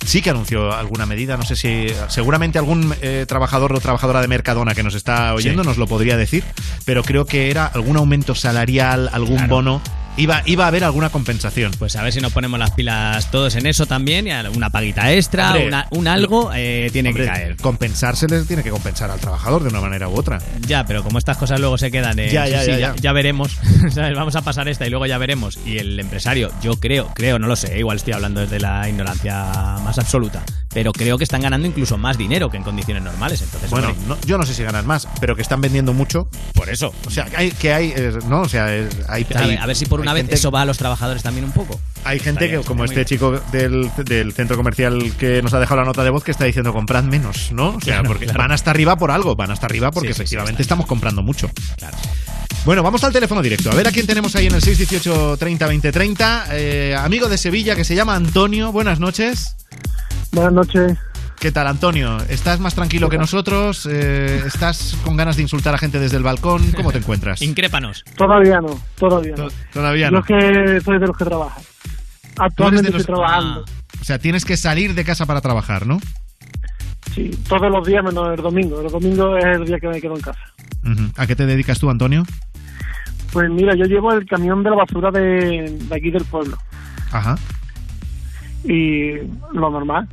Sí 0.05 0.21
que 0.21 0.31
anunció 0.31 0.73
alguna 0.73 1.05
medida, 1.05 1.37
no 1.37 1.43
sé 1.45 1.55
si. 1.55 1.87
Seguramente 2.09 2.57
algún 2.59 2.93
eh, 3.01 3.25
trabajador 3.27 3.71
o 3.73 3.79
trabajadora 3.79 4.19
de 4.19 4.27
Mercadona 4.27 4.75
que 4.75 4.83
nos 4.83 4.95
está 4.95 5.33
oyendo 5.33 5.63
Sí. 5.63 5.67
nos 5.69 5.77
lo 5.77 5.87
podría 5.87 6.17
decir, 6.17 6.43
pero 6.83 7.03
creo 7.03 7.25
que 7.25 7.49
era 7.49 7.67
algún 7.67 7.95
aumento 7.95 8.35
salarial, 8.35 9.09
algún 9.13 9.37
Claro. 9.37 9.55
bono. 9.55 9.81
Iba, 10.15 10.43
iba 10.45 10.65
a 10.65 10.67
haber 10.67 10.83
alguna 10.83 11.09
compensación. 11.09 11.71
Pues 11.79 11.95
a 11.95 12.03
ver 12.03 12.13
si 12.13 12.21
nos 12.21 12.31
ponemos 12.31 12.59
las 12.59 12.69
pilas 12.71 13.31
todos 13.31 13.55
en 13.55 13.65
eso 13.65 13.87
también, 13.87 14.27
y 14.27 14.31
una 14.55 14.69
paguita 14.69 15.11
extra, 15.11 15.47
Hombre, 15.49 15.67
una- 15.67 15.87
un 15.89 16.07
algo, 16.07 16.51
eh, 16.53 16.89
tiene 16.93 17.09
Hombre, 17.09 17.23
que 17.23 17.29
caer. 17.31 17.55
Compensarse 17.57 18.27
les 18.27 18.45
tiene 18.45 18.61
que 18.61 18.69
compensar 18.69 19.09
al 19.09 19.19
trabajador 19.19 19.63
de 19.63 19.69
una 19.69 19.81
manera 19.81 20.07
u 20.07 20.15
otra. 20.15 20.37
Ya, 20.67 20.85
pero 20.85 21.03
como 21.03 21.17
estas 21.17 21.37
cosas 21.37 21.59
luego 21.59 21.79
se 21.79 21.89
quedan 21.89 22.19
en 22.19 22.29
Ya, 22.31 22.47
ya, 22.47 22.59
sí, 22.63 22.73
sí, 22.73 22.79
ya, 22.79 22.95
ya. 22.95 23.11
veremos, 23.11 23.57
¿sabes? 23.91 24.15
vamos 24.15 24.35
a 24.35 24.43
pasar 24.43 24.67
esta 24.67 24.85
y 24.85 24.91
luego 24.91 25.07
ya 25.07 25.17
veremos. 25.17 25.57
Y 25.65 25.79
el 25.79 25.99
empresario, 25.99 26.51
yo 26.61 26.79
creo, 26.79 27.11
creo, 27.15 27.39
no 27.39 27.47
lo 27.47 27.55
sé, 27.55 27.79
igual 27.79 27.97
estoy 27.97 28.13
hablando 28.13 28.41
desde 28.41 28.59
la 28.59 28.87
ignorancia 28.87 29.45
más 29.83 29.97
absoluta, 29.97 30.43
pero 30.71 30.91
creo 30.91 31.17
que 31.17 31.23
están 31.23 31.41
ganando 31.41 31.67
incluso 31.67 31.97
más 31.97 32.19
dinero 32.19 32.51
que 32.51 32.57
en 32.57 32.63
condiciones 32.63 33.01
normales. 33.01 33.41
Entonces, 33.41 33.69
Bueno, 33.71 33.95
no- 34.07 34.17
yo 34.27 34.37
no 34.37 34.45
sé 34.45 34.53
si 34.53 34.61
ganan 34.63 34.85
más, 34.85 35.07
pero 35.19 35.35
que 35.35 35.41
están 35.41 35.59
vendiendo 35.59 35.91
mucho. 35.93 36.29
Por 36.53 36.69
eso. 36.69 36.93
O 37.07 37.09
sea, 37.09 37.27
hay, 37.35 37.49
que 37.51 37.73
hay, 37.73 37.93
eh, 37.95 38.11
¿no? 38.27 38.41
O 38.41 38.49
sea, 38.49 38.75
es- 38.75 38.89
hay, 39.09 39.25
a, 39.33 39.39
hay- 39.39 39.47
ver, 39.49 39.59
a 39.59 39.65
ver 39.65 39.75
si 39.75 39.85
por 39.87 40.02
una 40.03 40.13
vez 40.13 40.23
gente- 40.23 40.35
eso 40.35 40.51
va 40.51 40.61
a 40.61 40.65
los 40.65 40.77
trabajadores 40.77 41.23
también 41.23 41.45
un 41.45 41.51
poco. 41.51 41.79
Hay 42.03 42.19
gente 42.19 42.45
Estaría- 42.45 42.59
que, 42.61 42.65
como 42.67 42.85
este 42.85 43.05
chico 43.05 43.41
del, 43.51 43.89
del 44.05 44.33
centro 44.33 44.55
comercial 44.57 45.11
que 45.17 45.41
nos 45.41 45.53
ha 45.53 45.59
dejado 45.59 45.81
la 45.81 45.85
nota 45.85 46.03
de 46.03 46.09
voz, 46.09 46.23
que 46.23 46.31
está 46.31 46.45
diciendo 46.45 46.71
comprad 46.73 47.03
menos, 47.03 47.51
¿no? 47.51 47.69
O 47.69 47.81
sea, 47.81 47.95
Claro, 47.95 48.07
porque 48.09 48.25
claro. 48.25 48.39
van 48.39 48.51
hasta 48.51 48.71
arriba 48.71 48.95
por 48.97 49.11
algo, 49.11 49.35
van 49.35 49.51
hasta 49.51 49.65
arriba 49.65 49.91
porque 49.91 50.09
Sí, 50.09 50.13
sí, 50.13 50.17
sí, 50.17 50.23
efectivamente 50.23 50.61
estamos 50.61 50.85
comprando 50.85 51.21
mucho. 51.23 51.49
Claro. 51.77 51.97
Bueno, 52.65 52.81
vamos 52.81 53.03
al 53.03 53.11
teléfono 53.11 53.41
directo. 53.41 53.69
A 53.71 53.75
ver 53.75 53.87
a 53.87 53.91
quién 53.91 54.07
tenemos 54.07 54.35
ahí 54.37 54.47
en 54.47 54.55
el 54.55 54.61
618 54.61 55.35
30 55.37 55.67
20 55.67 55.91
30. 55.91 56.45
Eh, 56.51 56.95
amigo 56.97 57.27
de 57.27 57.37
Sevilla 57.37 57.75
que 57.75 57.83
se 57.83 57.93
llama 57.95 58.15
Antonio. 58.15 58.71
Buenas 58.71 58.99
noches. 59.01 59.55
Buenas 60.31 60.53
noches. 60.53 60.97
¿Qué 61.43 61.51
tal, 61.51 61.67
Antonio? 61.67 62.19
¿Estás 62.29 62.61
más 62.61 62.73
tranquilo 62.73 63.09
que 63.09 63.17
nosotros? 63.17 63.85
Eh, 63.91 64.43
¿Estás 64.45 64.97
con 65.03 65.17
ganas 65.17 65.35
de 65.35 65.41
insultar 65.41 65.75
a 65.75 65.77
gente 65.77 65.99
desde 65.99 66.15
el 66.15 66.23
balcón? 66.23 66.71
¿Cómo 66.71 66.93
te 66.93 66.99
encuentras? 66.99 67.41
Incrépanos. 67.41 68.05
Todavía 68.15 68.61
no, 68.61 68.79
todavía 68.97 69.35
no. 69.35 69.49
Todavía 69.73 70.09
no. 70.09 70.19
es 70.19 70.25
que 70.25 70.79
soy 70.79 70.99
de 70.99 71.05
los 71.07 71.17
que 71.17 71.25
trabajan. 71.25 71.61
Actualmente 72.37 72.87
estoy 72.87 72.99
los- 72.99 73.05
trabajando. 73.07 73.65
O 73.99 74.03
sea, 74.05 74.19
tienes 74.19 74.45
que 74.45 74.55
salir 74.55 74.95
de 74.95 75.03
casa 75.03 75.25
para 75.25 75.41
trabajar, 75.41 75.85
¿no? 75.85 75.99
Sí, 77.13 77.29
todos 77.49 77.69
los 77.69 77.85
días 77.85 78.05
menos 78.05 78.29
el 78.37 78.41
domingo. 78.41 78.79
El 78.79 78.89
domingo 78.89 79.35
es 79.35 79.43
el 79.43 79.65
día 79.65 79.79
que 79.81 79.89
me 79.89 79.99
quedo 79.99 80.15
en 80.15 80.21
casa. 80.21 80.39
¿A 81.17 81.27
qué 81.27 81.35
te 81.35 81.45
dedicas 81.45 81.77
tú, 81.77 81.89
Antonio? 81.89 82.23
Pues 83.33 83.49
mira, 83.49 83.75
yo 83.75 83.83
llevo 83.83 84.13
el 84.13 84.25
camión 84.25 84.63
de 84.63 84.69
la 84.69 84.77
basura 84.77 85.11
de, 85.11 85.77
de 85.77 85.93
aquí 85.93 86.09
del 86.09 86.23
pueblo. 86.23 86.57
Ajá. 87.11 87.35
Y 88.63 89.13
lo 89.53 89.69
normal. 89.69 90.07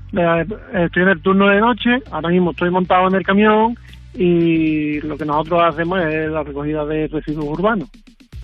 Estoy 0.74 1.02
en 1.02 1.09
el 1.09 1.22
turno 1.22 1.47
de 1.48 1.60
noche, 1.60 1.90
ahora 2.10 2.28
mismo 2.31 2.51
estoy 2.51 2.70
montado 2.70 3.09
en 3.09 3.14
el 3.14 3.22
camión 3.24 3.77
y 4.14 5.01
lo 5.02 5.16
que 5.16 5.24
nosotros 5.24 5.62
hacemos 5.62 6.01
es 6.05 6.31
la 6.31 6.43
recogida 6.43 6.85
de 6.85 7.06
residuos 7.09 7.47
urbanos. 7.47 7.89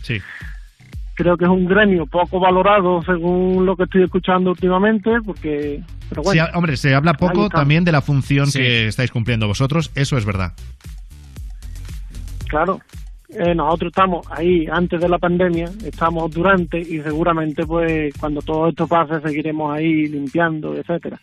Sí. 0.03 0.19
Creo 1.15 1.37
que 1.37 1.45
es 1.45 1.51
un 1.51 1.67
gremio 1.67 2.07
poco 2.07 2.39
valorado 2.39 3.03
según 3.03 3.65
lo 3.67 3.75
que 3.75 3.85
estoy 3.85 4.05
escuchando 4.05 4.51
últimamente, 4.51 5.11
porque... 5.25 5.83
Pero 6.11 6.23
bueno, 6.23 6.45
Sí, 6.45 6.51
hombre, 6.55 6.77
se 6.77 6.95
habla 6.95 7.15
poco 7.15 7.49
también 7.49 7.85
de 7.85 7.91
la 7.91 8.01
función 8.03 8.47
Sí. 8.47 8.59
que 8.61 8.87
estáis 8.87 9.11
cumpliendo 9.11 9.49
vosotros, 9.49 9.91
eso 9.97 10.17
es 10.19 10.25
verdad. 10.25 10.53
Claro, 12.49 12.81
eh, 13.31 13.55
nosotros 13.55 13.91
estamos 13.91 14.27
ahí 14.31 14.67
antes 14.71 15.01
de 15.01 15.09
la 15.09 15.19
pandemia, 15.19 15.67
estamos 15.85 16.31
durante 16.33 16.79
y 16.79 17.01
seguramente 17.01 17.65
pues 17.67 18.13
cuando 18.19 18.41
todo 18.43 18.69
esto 18.69 18.87
pase 18.87 19.21
seguiremos 19.21 19.75
ahí 19.77 20.07
limpiando, 20.09 20.75
etcétera. 20.77 21.19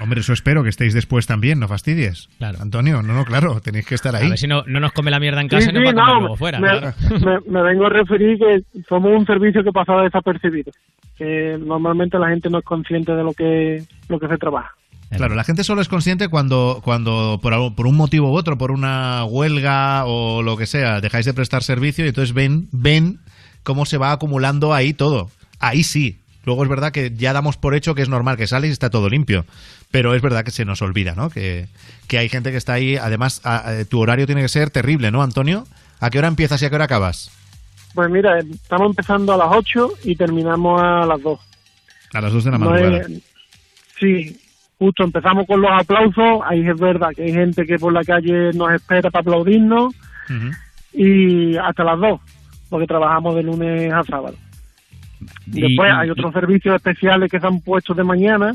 Hombre, 0.00 0.20
eso 0.20 0.32
espero 0.32 0.62
que 0.64 0.70
estéis 0.70 0.94
después 0.94 1.26
también, 1.26 1.60
no 1.60 1.68
fastidies. 1.68 2.28
Claro. 2.38 2.58
Antonio, 2.60 3.02
no, 3.02 3.12
no, 3.12 3.24
claro, 3.24 3.60
tenéis 3.60 3.86
que 3.86 3.94
estar 3.94 4.16
ahí. 4.16 4.26
A 4.26 4.28
ver 4.30 4.38
si 4.38 4.48
no, 4.48 4.64
no 4.66 4.80
nos 4.80 4.90
come 4.92 5.10
la 5.12 5.20
mierda 5.20 5.40
en 5.40 5.48
casa 5.48 5.64
Sí, 5.64 5.70
y 5.70 5.72
nos 5.74 5.90
sí, 5.90 5.94
va 5.94 6.02
a 6.02 6.06
comer 6.06 6.14
no, 6.14 6.20
luego 6.20 6.36
fuera. 6.36 6.58
me, 6.58 6.68
claro. 6.68 6.94
me- 7.46 7.52
me 7.52 7.62
vengo 7.62 7.86
a 7.86 7.90
referir 7.90 8.38
que 8.38 8.62
somos 8.88 9.12
un 9.16 9.26
servicio 9.26 9.62
que 9.62 9.70
pasaba 9.70 10.02
desapercibido, 10.02 10.72
que 11.16 11.56
normalmente 11.64 12.18
la 12.18 12.30
gente 12.30 12.48
no 12.50 12.58
es 12.58 12.64
consciente 12.64 13.14
de 13.14 13.22
lo 13.22 13.32
que 13.32 13.82
lo 14.08 14.18
que 14.18 14.26
se 14.28 14.38
trabaja. 14.38 14.74
Claro, 15.16 15.34
la 15.34 15.44
gente 15.44 15.62
solo 15.64 15.80
es 15.82 15.88
consciente 15.88 16.28
cuando, 16.28 16.80
cuando 16.84 17.38
por, 17.42 17.52
algo- 17.54 17.74
por 17.74 17.86
un 17.86 17.96
motivo 17.96 18.30
u 18.32 18.36
otro, 18.36 18.56
por 18.58 18.70
una 18.70 19.24
huelga 19.24 20.04
o 20.06 20.42
lo 20.42 20.56
que 20.56 20.66
sea, 20.66 21.00
dejáis 21.00 21.26
de 21.26 21.34
prestar 21.34 21.62
servicio 21.62 22.04
y 22.04 22.08
entonces 22.08 22.34
ven, 22.34 22.68
ven 22.72 23.20
cómo 23.62 23.84
se 23.86 23.98
va 23.98 24.12
acumulando 24.12 24.72
ahí 24.74 24.92
todo. 24.94 25.30
Ahí 25.60 25.82
sí. 25.84 26.18
Luego 26.44 26.64
es 26.64 26.68
verdad 26.68 26.90
que 26.90 27.12
ya 27.14 27.32
damos 27.32 27.56
por 27.56 27.74
hecho 27.76 27.94
que 27.94 28.02
es 28.02 28.08
normal 28.08 28.36
que 28.36 28.48
sales 28.48 28.70
y 28.70 28.72
está 28.72 28.90
todo 28.90 29.08
limpio. 29.08 29.44
Pero 29.92 30.14
es 30.14 30.22
verdad 30.22 30.44
que 30.44 30.50
se 30.50 30.64
nos 30.64 30.82
olvida, 30.82 31.14
¿no? 31.14 31.30
Que, 31.30 31.68
que 32.08 32.18
hay 32.18 32.28
gente 32.28 32.50
que 32.50 32.56
está 32.56 32.72
ahí. 32.72 32.96
Además, 32.96 33.40
a- 33.44 33.68
a- 33.68 33.84
tu 33.84 34.00
horario 34.00 34.26
tiene 34.26 34.42
que 34.42 34.48
ser 34.48 34.70
terrible, 34.70 35.10
¿no, 35.12 35.22
Antonio? 35.22 35.66
¿A 36.00 36.10
qué 36.10 36.18
hora 36.18 36.26
empiezas 36.28 36.60
y 36.60 36.64
a 36.64 36.68
qué 36.70 36.74
hora 36.74 36.86
acabas? 36.86 37.30
Pues 37.94 38.10
mira, 38.10 38.38
estamos 38.40 38.88
empezando 38.90 39.34
a 39.34 39.36
las 39.36 39.48
8 39.50 39.90
y 40.04 40.16
terminamos 40.16 40.80
a 40.82 41.06
las 41.06 41.22
2. 41.22 41.38
A 42.14 42.20
las 42.22 42.32
2 42.32 42.44
de 42.44 42.50
la 42.50 42.58
No 42.58 42.70
madrugada. 42.70 42.98
es- 43.06 43.22
sí, 44.00 44.40
justo 44.82 45.04
empezamos 45.04 45.46
con 45.46 45.60
los 45.60 45.70
aplausos. 45.70 46.40
Ahí 46.44 46.66
es 46.68 46.78
verdad 46.78 47.10
que 47.14 47.22
hay 47.22 47.32
gente 47.32 47.64
que 47.64 47.78
por 47.78 47.92
la 47.92 48.02
calle 48.02 48.50
nos 48.54 48.72
espera 48.72 49.10
para 49.10 49.20
aplaudirnos 49.20 49.94
y 50.92 51.56
hasta 51.56 51.84
las 51.84 51.98
2, 52.00 52.20
porque 52.68 52.86
trabajamos 52.86 53.34
de 53.36 53.42
lunes 53.44 53.92
a 53.92 54.02
sábado. 54.02 54.34
Y- 55.46 55.60
Después 55.62 55.90
hay 55.94 56.10
otros 56.10 56.32
servicios 56.32 56.74
especiales 56.74 57.30
que 57.30 57.38
se 57.38 57.46
han 57.46 57.60
puesto 57.60 57.94
de 57.94 58.02
mañana, 58.04 58.52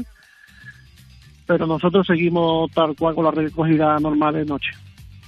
pero 1.45 1.65
nosotros 1.65 2.05
seguimos 2.05 2.69
tal 2.71 2.95
cual 2.95 3.15
con 3.15 3.23
la 3.25 3.31
recogida 3.31 3.97
normal 3.99 4.33
de 4.33 4.45
noche. 4.45 4.71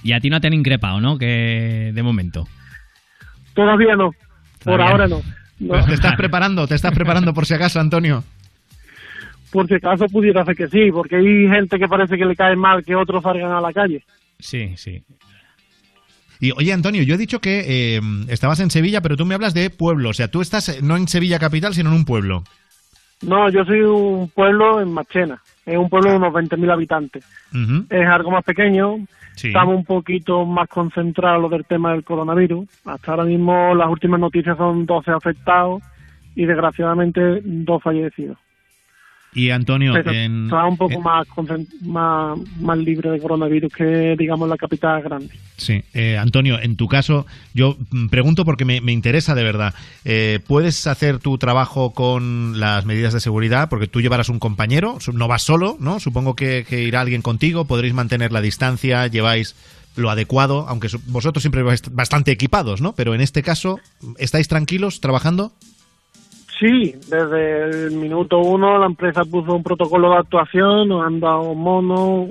Y 0.02 0.12
a 0.12 0.20
ti 0.20 0.28
no 0.30 0.40
te 0.40 0.46
han 0.48 0.54
increpado, 0.54 1.00
¿no? 1.00 1.16
Que 1.18 1.92
de 1.94 2.02
momento. 2.02 2.46
Todavía 3.54 3.96
no, 3.96 4.10
por 4.64 4.74
Todavía 4.76 4.86
ahora 4.90 5.08
no. 5.08 5.16
no. 5.16 5.22
No. 5.60 5.68
Pues 5.74 5.86
te 5.86 5.94
estás 5.94 6.14
preparando, 6.16 6.66
te 6.66 6.74
estás 6.74 6.92
preparando 6.92 7.32
por 7.34 7.46
si 7.46 7.54
acaso, 7.54 7.80
Antonio. 7.80 8.22
Por 9.52 9.66
si 9.66 9.74
acaso 9.74 10.06
pudiera 10.06 10.44
ser 10.44 10.54
que 10.56 10.68
sí, 10.68 10.90
porque 10.92 11.16
hay 11.16 11.48
gente 11.48 11.78
que 11.78 11.88
parece 11.88 12.16
que 12.16 12.24
le 12.24 12.36
cae 12.36 12.54
mal 12.56 12.84
que 12.84 12.94
otros 12.94 13.22
salgan 13.22 13.50
a 13.52 13.60
la 13.60 13.72
calle. 13.72 14.04
Sí, 14.38 14.74
sí. 14.76 15.02
Y 16.38 16.52
oye, 16.52 16.72
Antonio, 16.72 17.02
yo 17.02 17.14
he 17.16 17.18
dicho 17.18 17.40
que 17.40 17.96
eh, 17.96 18.00
estabas 18.28 18.60
en 18.60 18.70
Sevilla, 18.70 19.02
pero 19.02 19.16
tú 19.16 19.26
me 19.26 19.34
hablas 19.34 19.52
de 19.52 19.68
pueblo. 19.68 20.08
O 20.10 20.14
sea, 20.14 20.28
tú 20.28 20.40
estás 20.40 20.68
eh, 20.70 20.78
no 20.82 20.96
en 20.96 21.06
Sevilla 21.08 21.38
capital, 21.38 21.74
sino 21.74 21.90
en 21.90 21.96
un 21.96 22.04
pueblo. 22.04 22.44
No, 23.22 23.50
yo 23.50 23.64
soy 23.66 23.80
un 23.82 24.30
pueblo 24.30 24.80
en 24.80 24.90
Marchena, 24.92 25.42
es 25.66 25.76
un 25.76 25.90
pueblo 25.90 26.10
de 26.10 26.16
unos 26.16 26.32
20.000 26.32 26.72
habitantes. 26.72 27.22
Es 27.90 28.06
algo 28.08 28.30
más 28.30 28.42
pequeño, 28.44 28.96
Sí. 29.36 29.48
estamos 29.48 29.76
un 29.76 29.84
poquito 29.84 30.46
más 30.46 30.68
concentrados 30.68 31.50
del 31.50 31.66
tema 31.66 31.92
del 31.92 32.02
coronavirus. 32.02 32.66
Hasta 32.86 33.10
ahora 33.10 33.24
mismo 33.24 33.74
las 33.74 33.88
últimas 33.90 34.20
noticias 34.20 34.56
son 34.56 34.86
12 34.86 35.10
afectados 35.10 35.82
y 36.34 36.46
desgraciadamente 36.46 37.42
dos 37.44 37.82
fallecidos. 37.82 38.38
Y 39.32 39.50
Antonio, 39.50 39.94
en, 39.96 40.46
está 40.46 40.64
un 40.66 40.76
poco 40.76 40.94
en- 40.94 41.02
más, 41.02 41.26
más 41.82 42.38
más 42.58 42.78
libre 42.78 43.10
de 43.10 43.20
coronavirus 43.20 43.72
que, 43.72 44.16
digamos, 44.18 44.48
la 44.48 44.56
capital 44.56 45.02
grande. 45.02 45.30
sí, 45.56 45.82
eh, 45.94 46.18
Antonio, 46.18 46.58
en 46.60 46.74
tu 46.76 46.88
caso, 46.88 47.26
yo 47.54 47.76
mm, 47.90 48.08
pregunto 48.08 48.44
porque 48.44 48.64
me, 48.64 48.80
me 48.80 48.90
interesa 48.92 49.36
de 49.36 49.44
verdad. 49.44 49.72
Eh, 50.04 50.40
¿Puedes 50.46 50.86
hacer 50.88 51.20
tu 51.20 51.38
trabajo 51.38 51.92
con 51.92 52.58
las 52.58 52.86
medidas 52.86 53.12
de 53.12 53.20
seguridad? 53.20 53.68
Porque 53.68 53.86
tú 53.86 54.00
llevarás 54.00 54.28
un 54.30 54.40
compañero, 54.40 54.98
no 55.12 55.28
vas 55.28 55.42
solo, 55.42 55.76
¿no? 55.78 56.00
Supongo 56.00 56.34
que, 56.34 56.64
que 56.68 56.82
irá 56.82 57.00
alguien 57.00 57.22
contigo, 57.22 57.66
podréis 57.66 57.94
mantener 57.94 58.32
la 58.32 58.40
distancia, 58.40 59.06
lleváis 59.06 59.54
lo 59.96 60.10
adecuado, 60.10 60.66
aunque 60.68 60.88
vosotros 61.06 61.42
siempre 61.42 61.62
vais 61.62 61.82
bastante 61.92 62.30
equipados, 62.32 62.80
¿no? 62.80 62.94
Pero 62.94 63.14
en 63.14 63.20
este 63.20 63.42
caso, 63.42 63.78
¿estáis 64.18 64.48
tranquilos 64.48 65.00
trabajando? 65.00 65.52
Sí, 66.60 66.92
desde 67.08 67.86
el 67.86 67.92
minuto 67.92 68.38
uno 68.38 68.78
la 68.78 68.84
empresa 68.84 69.24
puso 69.24 69.56
un 69.56 69.62
protocolo 69.62 70.10
de 70.10 70.18
actuación, 70.18 70.88
nos 70.88 71.06
han 71.06 71.18
dado 71.18 71.54
monos, 71.54 72.28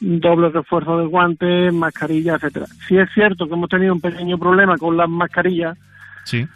doble 0.00 0.48
refuerzo 0.48 0.96
de 0.96 1.06
guantes, 1.06 1.74
mascarillas, 1.74 2.42
etcétera. 2.42 2.66
Sí 2.88 2.96
es 2.96 3.08
cierto 3.12 3.46
que 3.46 3.52
hemos 3.52 3.68
tenido 3.68 3.92
un 3.92 4.00
pequeño 4.00 4.38
problema 4.38 4.78
con 4.78 4.96
las 4.96 5.10
mascarillas 5.10 5.76
Sí. 6.24 6.46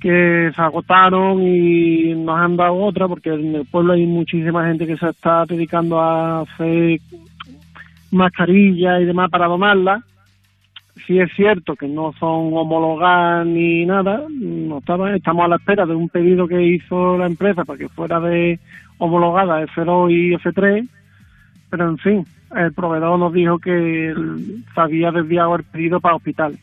que 0.00 0.52
se 0.54 0.62
agotaron 0.62 1.42
y 1.42 2.14
nos 2.14 2.38
han 2.38 2.56
dado 2.56 2.76
otra 2.76 3.08
porque 3.08 3.30
en 3.30 3.56
el 3.56 3.66
pueblo 3.66 3.94
hay 3.94 4.06
muchísima 4.06 4.64
gente 4.64 4.86
que 4.86 4.96
se 4.96 5.08
está 5.08 5.44
dedicando 5.46 6.00
a 6.00 6.42
hacer 6.42 7.00
mascarillas 8.12 9.02
y 9.02 9.06
demás 9.06 9.28
para 9.28 9.48
donarlas 9.48 10.04
si 11.06 11.18
es 11.18 11.30
cierto 11.34 11.74
que 11.76 11.88
no 11.88 12.12
son 12.18 12.52
homologadas 12.54 13.46
ni 13.46 13.84
nada, 13.84 14.22
no 14.30 14.78
estaba, 14.78 15.14
estamos 15.14 15.44
a 15.44 15.48
la 15.48 15.56
espera 15.56 15.86
de 15.86 15.94
un 15.94 16.08
pedido 16.08 16.46
que 16.46 16.62
hizo 16.62 17.18
la 17.18 17.26
empresa 17.26 17.64
para 17.64 17.78
que 17.78 17.88
fuera 17.88 18.20
de 18.20 18.58
homologada 18.98 19.62
F2 19.66 20.12
y 20.12 20.34
F3, 20.36 20.88
pero 21.70 21.88
en 21.88 21.98
fin, 21.98 22.26
el 22.56 22.72
proveedor 22.72 23.18
nos 23.18 23.32
dijo 23.32 23.58
que 23.58 24.14
se 24.74 24.80
había 24.80 25.10
desviado 25.10 25.56
el 25.56 25.64
pedido 25.64 26.00
para 26.00 26.16
hospital. 26.16 26.58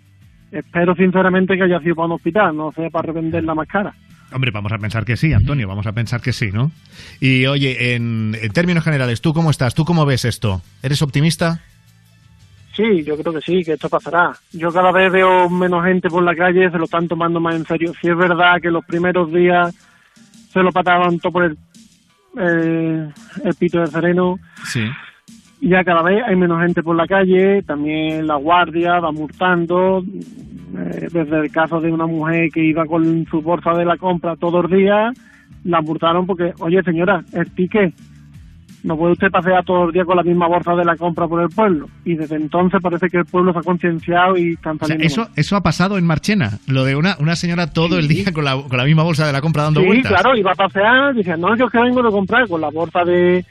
Espero 0.51 0.95
sinceramente 0.95 1.55
que 1.55 1.63
haya 1.63 1.79
sido 1.79 1.95
para 1.95 2.07
un 2.07 2.13
hospital, 2.13 2.55
no 2.55 2.71
sea 2.71 2.89
para 2.89 3.07
revender 3.07 3.43
la 3.43 3.55
más 3.55 3.67
cara. 3.67 3.93
Hombre, 4.33 4.51
vamos 4.51 4.71
a 4.71 4.77
pensar 4.77 5.03
que 5.03 5.17
sí, 5.17 5.33
Antonio, 5.33 5.67
vamos 5.67 5.87
a 5.87 5.91
pensar 5.91 6.21
que 6.21 6.31
sí, 6.31 6.51
¿no? 6.53 6.71
Y 7.19 7.45
oye, 7.47 7.95
en, 7.95 8.37
en 8.41 8.51
términos 8.53 8.83
generales, 8.83 9.19
¿tú 9.19 9.33
cómo 9.33 9.51
estás? 9.51 9.75
¿Tú 9.75 9.83
cómo 9.83 10.05
ves 10.05 10.23
esto? 10.23 10.61
¿Eres 10.81 11.01
optimista? 11.01 11.61
Sí, 12.75 13.03
yo 13.03 13.17
creo 13.17 13.33
que 13.33 13.41
sí, 13.41 13.63
que 13.63 13.73
esto 13.73 13.89
pasará. 13.89 14.31
Yo 14.53 14.71
cada 14.71 14.91
vez 14.91 15.11
veo 15.11 15.49
menos 15.49 15.83
gente 15.85 16.09
por 16.09 16.23
la 16.23 16.35
calle, 16.35 16.69
se 16.71 16.77
lo 16.77 16.85
están 16.85 17.07
tomando 17.07 17.39
más 17.39 17.55
en 17.55 17.65
serio. 17.65 17.91
Si 18.01 18.07
es 18.09 18.15
verdad 18.15 18.61
que 18.61 18.71
los 18.71 18.85
primeros 18.85 19.31
días 19.31 19.75
se 20.49 20.61
lo 20.61 20.71
pataban 20.71 21.19
todo 21.19 21.33
por 21.33 21.43
el, 21.43 21.57
eh, 22.37 23.09
el 23.43 23.55
pito 23.55 23.79
de 23.81 23.87
sereno, 23.87 24.39
Sí. 24.65 24.85
ya 25.61 25.83
cada 25.83 26.01
vez 26.01 26.23
hay 26.25 26.35
menos 26.35 26.61
gente 26.61 26.81
por 26.81 26.95
la 26.95 27.07
calle, 27.07 27.61
también 27.63 28.25
la 28.25 28.35
guardia 28.35 28.99
va 28.99 29.11
multando, 29.11 30.01
eh, 30.03 31.07
desde 31.11 31.39
el 31.41 31.51
caso 31.51 31.81
de 31.81 31.91
una 31.91 32.05
mujer 32.05 32.49
que 32.53 32.63
iba 32.63 32.85
con 32.85 33.25
su 33.29 33.41
bolsa 33.41 33.71
de 33.73 33.85
la 33.85 33.97
compra 33.97 34.35
todos 34.37 34.63
los 34.63 34.71
días, 34.71 35.13
la 35.65 35.81
multaron 35.81 36.25
porque, 36.25 36.53
oye 36.59 36.81
señora, 36.83 37.23
el 37.33 37.51
ticket, 37.51 37.93
no 38.83 38.97
puede 38.97 39.13
usted 39.13 39.29
pasear 39.29 39.63
todos 39.63 39.85
los 39.85 39.93
días 39.93 40.05
con 40.05 40.17
la 40.17 40.23
misma 40.23 40.47
bolsa 40.47 40.73
de 40.75 40.83
la 40.83 40.95
compra 40.95 41.27
por 41.27 41.41
el 41.41 41.49
pueblo. 41.49 41.87
Y 42.03 42.15
desde 42.15 42.35
entonces 42.35 42.79
parece 42.81 43.09
que 43.09 43.17
el 43.17 43.25
pueblo 43.25 43.53
se 43.53 43.59
ha 43.59 43.63
concienciado 43.63 44.37
y 44.37 44.53
están 44.53 44.75
O 44.77 44.79
sea, 44.79 44.87
saliendo 44.87 45.05
eso, 45.23 45.27
eso 45.35 45.55
ha 45.55 45.61
pasado 45.61 45.97
en 45.97 46.05
Marchena, 46.05 46.59
lo 46.67 46.83
de 46.83 46.95
una, 46.95 47.15
una 47.19 47.35
señora 47.35 47.67
todo 47.73 47.99
el 47.99 48.07
día 48.07 48.31
con 48.33 48.43
la, 48.45 48.55
con 48.61 48.77
la 48.77 48.83
misma 48.85 49.03
bolsa 49.03 49.27
de 49.27 49.33
la 49.33 49.41
compra 49.41 49.63
dando 49.63 49.81
sí, 49.81 49.85
vueltas. 49.87 50.11
claro, 50.11 50.35
iba 50.35 50.51
a 50.51 50.55
pasear, 50.55 51.13
dice, 51.13 51.37
no, 51.37 51.55
yo 51.55 51.65
es 51.65 51.71
que 51.71 51.79
vengo 51.79 52.01
de 52.01 52.09
comprar 52.11 52.47
con 52.47 52.59
la 52.61 52.69
bolsa 52.69 53.03
de 53.05 53.45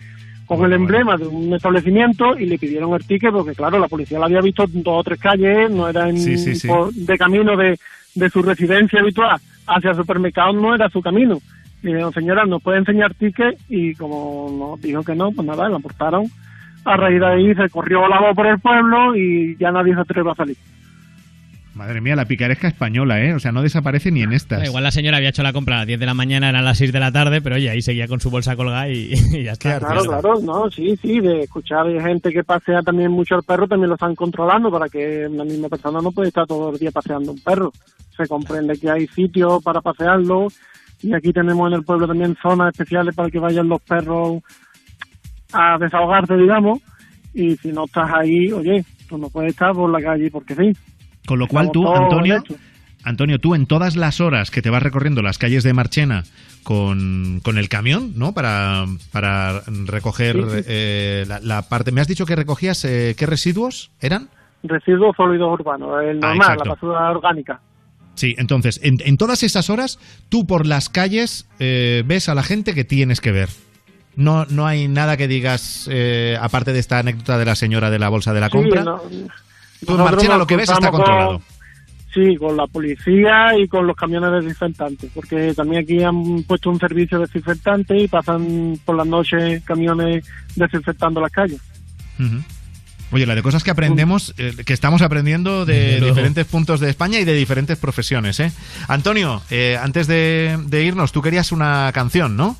con 0.47 0.65
el 0.65 0.73
emblema 0.73 1.17
de 1.17 1.29
un 1.29 1.55
establecimiento 1.55 2.37
y 2.37 2.47
le 2.47 2.59
pidieron 2.59 2.93
el 2.95 3.07
ticket 3.07 3.31
porque, 3.31 3.55
claro, 3.55 3.79
la 3.79 3.87
policía 3.87 4.19
la 4.19 4.27
había 4.27 4.41
visto 4.41 4.65
en 4.65 4.83
dos 4.83 4.95
o 4.99 5.05
tres 5.05 5.21
calles, 5.21 5.71
no 5.71 5.89
era 5.89 6.09
en, 6.09 6.19
Sí, 6.19 6.37
sí, 6.37 6.57
sí. 6.57 6.67
por- 6.67 6.93
de 6.93 7.17
camino 7.17 7.57
de, 7.57 7.79
de 8.17 8.31
su 8.31 8.43
residencia 8.43 8.99
habitual 8.99 9.39
hacia 9.69 9.91
el 9.91 9.97
supermercado, 9.97 10.53
no 10.55 10.75
era 10.75 10.89
su 10.91 11.01
camino. 11.01 11.39
Y 11.83 12.13
señora, 12.13 12.45
¿nos 12.45 12.63
puede 12.63 12.79
enseñar 12.79 13.15
ticket? 13.15 13.59
Y 13.69 13.95
como 13.95 14.51
nos 14.51 14.81
dijo 14.81 15.03
que 15.03 15.15
no, 15.15 15.33
pues 15.33 15.47
nada, 15.47 15.69
la 15.69 15.79
portaron. 15.79 16.27
A 16.85 16.97
raíz 16.97 17.21
de 17.21 17.27
ahí 17.27 17.55
se 17.55 17.69
corrió 17.69 18.07
la 18.09 18.21
voz 18.21 18.35
por 18.35 18.47
el 18.47 18.59
pueblo 18.59 19.15
y 19.17 19.57
ya 19.59 19.71
nadie 19.71 19.95
se 19.95 20.01
atreve 20.01 20.31
a 20.31 20.35
salir. 20.35 20.57
Madre 21.75 22.01
mía, 22.01 22.17
la 22.17 22.25
picaresca 22.25 22.69
española, 22.69 23.23
¿eh? 23.23 23.33
O 23.33 23.39
sea, 23.39 23.53
no 23.53 23.63
desaparece 23.63 24.11
ni 24.11 24.23
en 24.23 24.33
estas. 24.33 24.67
Igual 24.67 24.83
la 24.83 24.91
señora 24.91 25.19
había 25.19 25.29
hecho 25.29 25.43
la 25.43 25.53
compra 25.53 25.77
a 25.77 25.79
las 25.79 25.87
10 25.87 26.01
de 26.01 26.07
la 26.07 26.15
mañana, 26.15 26.49
eran 26.49 26.65
las 26.65 26.79
6 26.79 26.93
de 26.93 27.01
la 27.01 27.13
tarde, 27.13 27.41
pero 27.41 27.57
oye, 27.57 27.71
ahí 27.71 27.81
seguía 27.81 28.09
con 28.09 28.21
su 28.21 28.29
bolsa 28.29 28.57
colgada 28.57 28.89
y, 28.89 29.13
y 29.33 29.45
ya 29.45 29.53
está. 29.53 29.79
Claro, 29.79 30.03
claro, 30.03 30.41
no, 30.43 30.71
sí, 30.71 30.97
sí, 31.01 31.21
de 31.21 31.43
escuchar 31.45 31.87
de 31.87 32.03
gente 32.03 32.33
que 32.33 32.43
pasea 32.43 32.83
también 32.83 33.11
mucho 33.13 33.37
al 33.37 33.45
perro, 33.45 33.69
también 33.69 33.89
lo 33.89 33.95
están 33.95 34.15
controlando 34.15 34.71
para 34.71 34.89
que 34.89 35.29
la 35.31 35.45
misma 35.45 35.69
persona 35.69 36.01
no 36.03 36.13
puede 36.13 36.29
estar 36.29 36.47
todo 36.47 36.71
el 36.71 36.79
día 36.79 36.91
paseando 36.91 37.33
un 37.33 37.41
perro. 37.41 37.73
Se 38.17 38.27
comprende 38.27 38.77
que 38.77 38.91
hay 38.91 39.07
sitios 39.07 39.63
para 39.63 39.81
pasearlo 39.81 40.49
y 41.03 41.15
aquí 41.15 41.33
tenemos 41.33 41.69
en 41.69 41.79
el 41.79 41.85
pueblo 41.85 42.07
también 42.07 42.37
zonas 42.43 42.73
especiales 42.73 43.15
para 43.15 43.31
que 43.31 43.39
vayan 43.39 43.69
los 43.69 43.81
perros 43.83 44.43
a 45.53 45.79
desahogarse, 45.79 46.37
digamos, 46.37 46.81
y 47.35 47.57
si 47.57 47.73
no 47.73 47.85
estás 47.85 48.11
ahí, 48.13 48.53
oye, 48.53 48.85
tú 49.09 49.19
no 49.19 49.29
puedes 49.31 49.51
estar 49.53 49.73
por 49.73 49.91
la 49.91 50.01
calle 50.01 50.31
porque 50.31 50.55
sí. 50.55 50.73
Con 51.27 51.39
lo 51.39 51.47
cual 51.47 51.71
tú, 51.73 51.81
Estamos 51.83 52.09
todos 52.09 52.13
Antonio. 52.23 52.43
Antonio, 53.03 53.39
tú 53.39 53.55
en 53.55 53.67
todas 53.67 53.97
las 53.97 54.21
horas 54.21 54.51
que 54.51 54.61
te 54.61 54.69
vas 54.69 54.83
recorriendo 54.83 55.23
las 55.23 55.39
calles 55.39 55.65
de 55.65 55.73
Marchena 55.73 56.23
con, 56.65 57.41
con 57.43 57.57
el 57.57 57.69
camión, 57.71 58.13
¿no? 58.17 58.35
Para, 58.35 58.85
para 59.11 59.63
recoger 59.87 60.37
Sí, 60.37 60.43
sí. 60.59 60.65
eh, 60.69 61.25
la, 61.27 61.41
la 61.41 61.63
parte... 61.63 61.93
¿Me 61.93 62.03
has 62.03 62.09
dicho 62.09 62.27
que 62.27 62.37
recogías 62.37 62.85
eh, 62.85 63.15
qué 63.17 63.25
residuos 63.25 63.91
eran? 64.03 64.29
Residuos 64.63 65.17
sólidos 65.17 65.59
urbanos, 65.59 66.03
el 66.05 66.19
Ah, 66.23 66.29
normal, 66.35 66.59
la 66.63 66.71
basura 66.75 67.11
orgánica. 67.11 67.61
Sí, 68.15 68.35
entonces, 68.39 68.81
en, 68.83 68.99
en 69.05 69.17
todas 69.17 69.43
esas 69.43 69.71
horas, 69.71 69.99
tú 70.29 70.47
por 70.47 70.67
las 70.67 70.89
calles 70.89 71.47
eh, 71.59 72.03
ves 72.07 72.29
a 72.29 72.35
la 72.35 72.43
gente 72.43 72.75
que 72.75 72.85
tienes 72.85 73.21
que 73.21 73.33
ver. 73.33 73.49
No, 74.17 74.45
no 74.47 74.67
hay 74.67 74.89
nada 74.89 75.17
que 75.17 75.29
digas, 75.29 75.89
eh, 75.91 76.37
aparte 76.41 76.73
de 76.73 76.81
esta 76.81 76.99
anécdota 76.99 77.39
de 77.39 77.45
la 77.47 77.55
señora 77.55 77.91
de 77.91 77.99
la 77.99 78.09
bolsa 78.09 78.35
de 78.35 78.41
la 78.41 78.47
Sí, 78.49 78.53
compra. 78.53 78.83
no- 78.85 78.99
tú 78.99 79.07
en 79.13 79.27
nosotros 79.87 79.99
Marchena 79.99 80.37
lo 80.37 80.47
que 80.47 80.57
ves 80.57 80.69
está 80.69 80.91
con- 80.91 80.99
controlado. 81.01 81.43
Sí, 82.13 82.35
con 82.37 82.57
la 82.57 82.67
policía 82.67 83.57
y 83.57 83.69
con 83.69 83.87
los 83.87 83.95
camiones 83.97 84.33
desinfectantes, 84.33 85.09
porque 85.15 85.55
también 85.55 85.85
aquí 85.85 86.03
han 86.03 86.43
puesto 86.43 86.69
un 86.69 86.79
servicio 86.81 87.21
desinfectante 87.21 87.97
y 87.97 88.09
pasan 88.09 88.79
por 88.85 88.97
las 88.97 89.07
noches 89.07 89.63
camiones 89.65 90.25
desinfectando 90.57 91.21
las 91.21 91.31
calles. 91.31 91.61
Ujú. 92.19 92.43
Oye, 93.13 93.27
la 93.27 93.35
de 93.35 93.43
cosas 93.43 93.65
que 93.65 93.71
aprendemos, 93.71 94.35
eh, 94.39 94.55
que 94.65 94.73
estamos 94.73 95.03
aprendiendo 95.03 95.67
de 95.67 96.01
diferentes 96.01 96.47
puntos 96.47 96.81
de 96.81 96.91
España 96.91 97.19
y 97.19 97.25
de 97.25 97.35
diferentes 97.35 97.77
profesiones, 97.77 98.39
¿eh? 98.41 98.53
Antonio, 98.89 99.43
eh, 99.51 99.79
antes 99.81 100.07
de, 100.07 100.59
de 100.67 100.85
irnos, 100.85 101.13
tú 101.13 101.21
querías 101.21 101.51
una 101.51 101.91
canción, 101.93 102.37
¿no? 102.37 102.57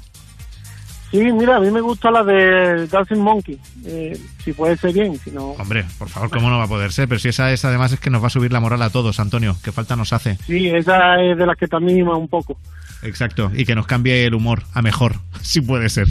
Sí, 1.11 1.19
mira, 1.19 1.57
a 1.57 1.61
mí 1.61 1.71
me 1.73 1.81
gusta 1.81 2.09
la 2.11 2.23
de 2.23 2.87
Dancing 2.87 3.19
Monkey, 3.19 3.59
eh, 3.85 4.17
si 4.45 4.53
puede 4.53 4.77
ser 4.77 4.93
bien, 4.93 5.19
si 5.19 5.33
no... 5.33 5.51
Hombre, 5.51 5.85
por 5.99 6.09
favor, 6.09 6.31
¿cómo 6.31 6.51
no 6.51 6.59
va 6.59 6.65
a 6.65 6.69
poder 6.69 6.93
ser? 6.93 7.09
Pero 7.09 7.19
si 7.19 7.29
esa 7.31 7.53
es, 7.53 7.65
además, 7.65 7.91
es 7.93 7.99
que 7.99 8.11
nos 8.11 8.23
va 8.23 8.29
a 8.29 8.31
subir 8.31 8.53
la 8.53 8.61
moral 8.61 8.81
a 8.83 8.91
todos, 8.91 9.19
Antonio, 9.19 9.57
que 9.65 9.73
falta 9.73 9.97
nos 9.97 10.13
hace. 10.13 10.37
Sí, 10.47 10.69
esa 10.69 11.21
es 11.21 11.37
de 11.37 11.47
las 11.47 11.57
que 11.57 11.67
te 11.67 11.75
anima 11.75 12.17
un 12.17 12.29
poco. 12.29 12.59
Exacto, 13.03 13.51
y 13.55 13.65
que 13.65 13.75
nos 13.75 13.87
cambie 13.87 14.27
el 14.27 14.35
humor 14.35 14.65
a 14.75 14.83
mejor, 14.83 15.17
si 15.43 15.61
puede 15.61 15.89
ser. 15.89 16.07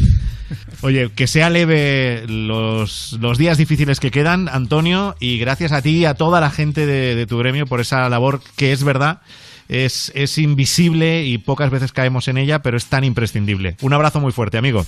Oye, 0.81 1.11
que 1.11 1.27
sea 1.27 1.49
leve 1.49 2.25
los, 2.27 3.17
los 3.19 3.37
días 3.37 3.57
difíciles 3.57 3.99
que 3.99 4.09
quedan, 4.11 4.49
Antonio, 4.49 5.15
y 5.19 5.37
gracias 5.37 5.71
a 5.71 5.81
ti 5.81 5.97
y 5.97 6.05
a 6.05 6.15
toda 6.15 6.41
la 6.41 6.49
gente 6.49 6.85
de, 6.85 7.15
de 7.15 7.27
tu 7.27 7.37
gremio 7.37 7.67
por 7.67 7.79
esa 7.79 8.09
labor 8.09 8.41
que 8.55 8.71
es 8.71 8.83
verdad, 8.83 9.21
es, 9.69 10.11
es 10.15 10.37
invisible 10.37 11.23
y 11.23 11.37
pocas 11.37 11.69
veces 11.69 11.91
caemos 11.91 12.27
en 12.27 12.37
ella, 12.37 12.61
pero 12.61 12.75
es 12.75 12.87
tan 12.87 13.03
imprescindible. 13.03 13.77
Un 13.81 13.93
abrazo 13.93 14.19
muy 14.19 14.31
fuerte, 14.31 14.57
amigo. 14.57 14.85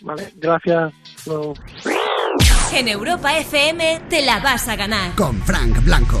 Vale, 0.00 0.32
gracias. 0.36 0.92
Luego. 1.26 1.54
En 2.72 2.88
Europa 2.88 3.36
FM 3.38 4.02
te 4.08 4.24
la 4.24 4.40
vas 4.40 4.68
a 4.68 4.76
ganar. 4.76 5.14
Con 5.14 5.40
Frank 5.42 5.82
Blanco. 5.84 6.20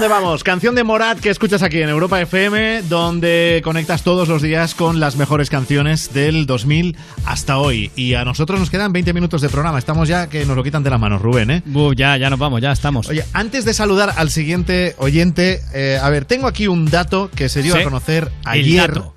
Dónde 0.00 0.14
vamos? 0.14 0.44
Canción 0.44 0.74
de 0.74 0.82
Morat 0.82 1.20
que 1.20 1.28
escuchas 1.28 1.62
aquí 1.62 1.82
en 1.82 1.90
Europa 1.90 2.18
FM, 2.22 2.84
donde 2.88 3.60
conectas 3.62 4.02
todos 4.02 4.28
los 4.28 4.40
días 4.40 4.74
con 4.74 4.98
las 4.98 5.16
mejores 5.16 5.50
canciones 5.50 6.14
del 6.14 6.46
2000 6.46 6.96
hasta 7.26 7.58
hoy. 7.58 7.90
Y 7.96 8.14
a 8.14 8.24
nosotros 8.24 8.58
nos 8.58 8.70
quedan 8.70 8.94
20 8.94 9.12
minutos 9.12 9.42
de 9.42 9.50
programa. 9.50 9.78
Estamos 9.78 10.08
ya 10.08 10.30
que 10.30 10.46
nos 10.46 10.56
lo 10.56 10.62
quitan 10.62 10.82
de 10.82 10.88
las 10.88 10.98
manos, 10.98 11.20
Rubén, 11.20 11.50
¿eh? 11.50 11.62
ya, 11.96 12.16
ya 12.16 12.30
nos 12.30 12.38
vamos, 12.38 12.62
ya 12.62 12.72
estamos. 12.72 13.08
Oye, 13.10 13.26
antes 13.34 13.66
de 13.66 13.74
saludar 13.74 14.14
al 14.16 14.30
siguiente 14.30 14.94
oyente, 14.96 15.60
eh, 15.74 15.98
a 16.02 16.08
ver, 16.08 16.24
tengo 16.24 16.46
aquí 16.46 16.66
un 16.66 16.86
dato 16.86 17.30
que 17.34 17.50
se 17.50 17.62
dio 17.62 17.74
Sí. 17.74 17.80
a 17.82 17.84
conocer 17.84 18.32
El 18.46 18.48
ayer. 18.50 18.94
dato. 18.94 19.14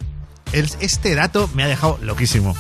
El- 0.52 0.70
este 0.82 1.16
dato 1.16 1.50
me 1.56 1.64
ha 1.64 1.68
dejado 1.68 1.98
loquísimo. 2.02 2.58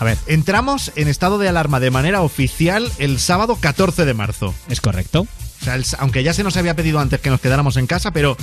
A 0.00 0.04
ver, 0.04 0.16
entramos 0.26 0.90
en 0.96 1.08
estado 1.08 1.38
de 1.38 1.48
alarma 1.50 1.80
de 1.80 1.90
manera 1.90 2.22
oficial 2.22 2.90
el 2.98 3.18
sábado 3.18 3.58
14 3.60 4.06
de 4.06 4.14
marzo. 4.14 4.54
Es 4.70 4.80
correcto. 4.80 5.26
O 5.60 5.64
sea, 5.64 5.74
el- 5.74 5.84
aunque 5.98 6.22
ya 6.22 6.32
se 6.32 6.42
nos 6.44 6.56
había 6.56 6.74
pedido 6.76 7.00
antes 7.00 7.20
que 7.20 7.30
nos 7.30 7.40
quedáramos 7.40 7.76
en 7.76 7.86
casa, 7.86 8.12
pero 8.12 8.36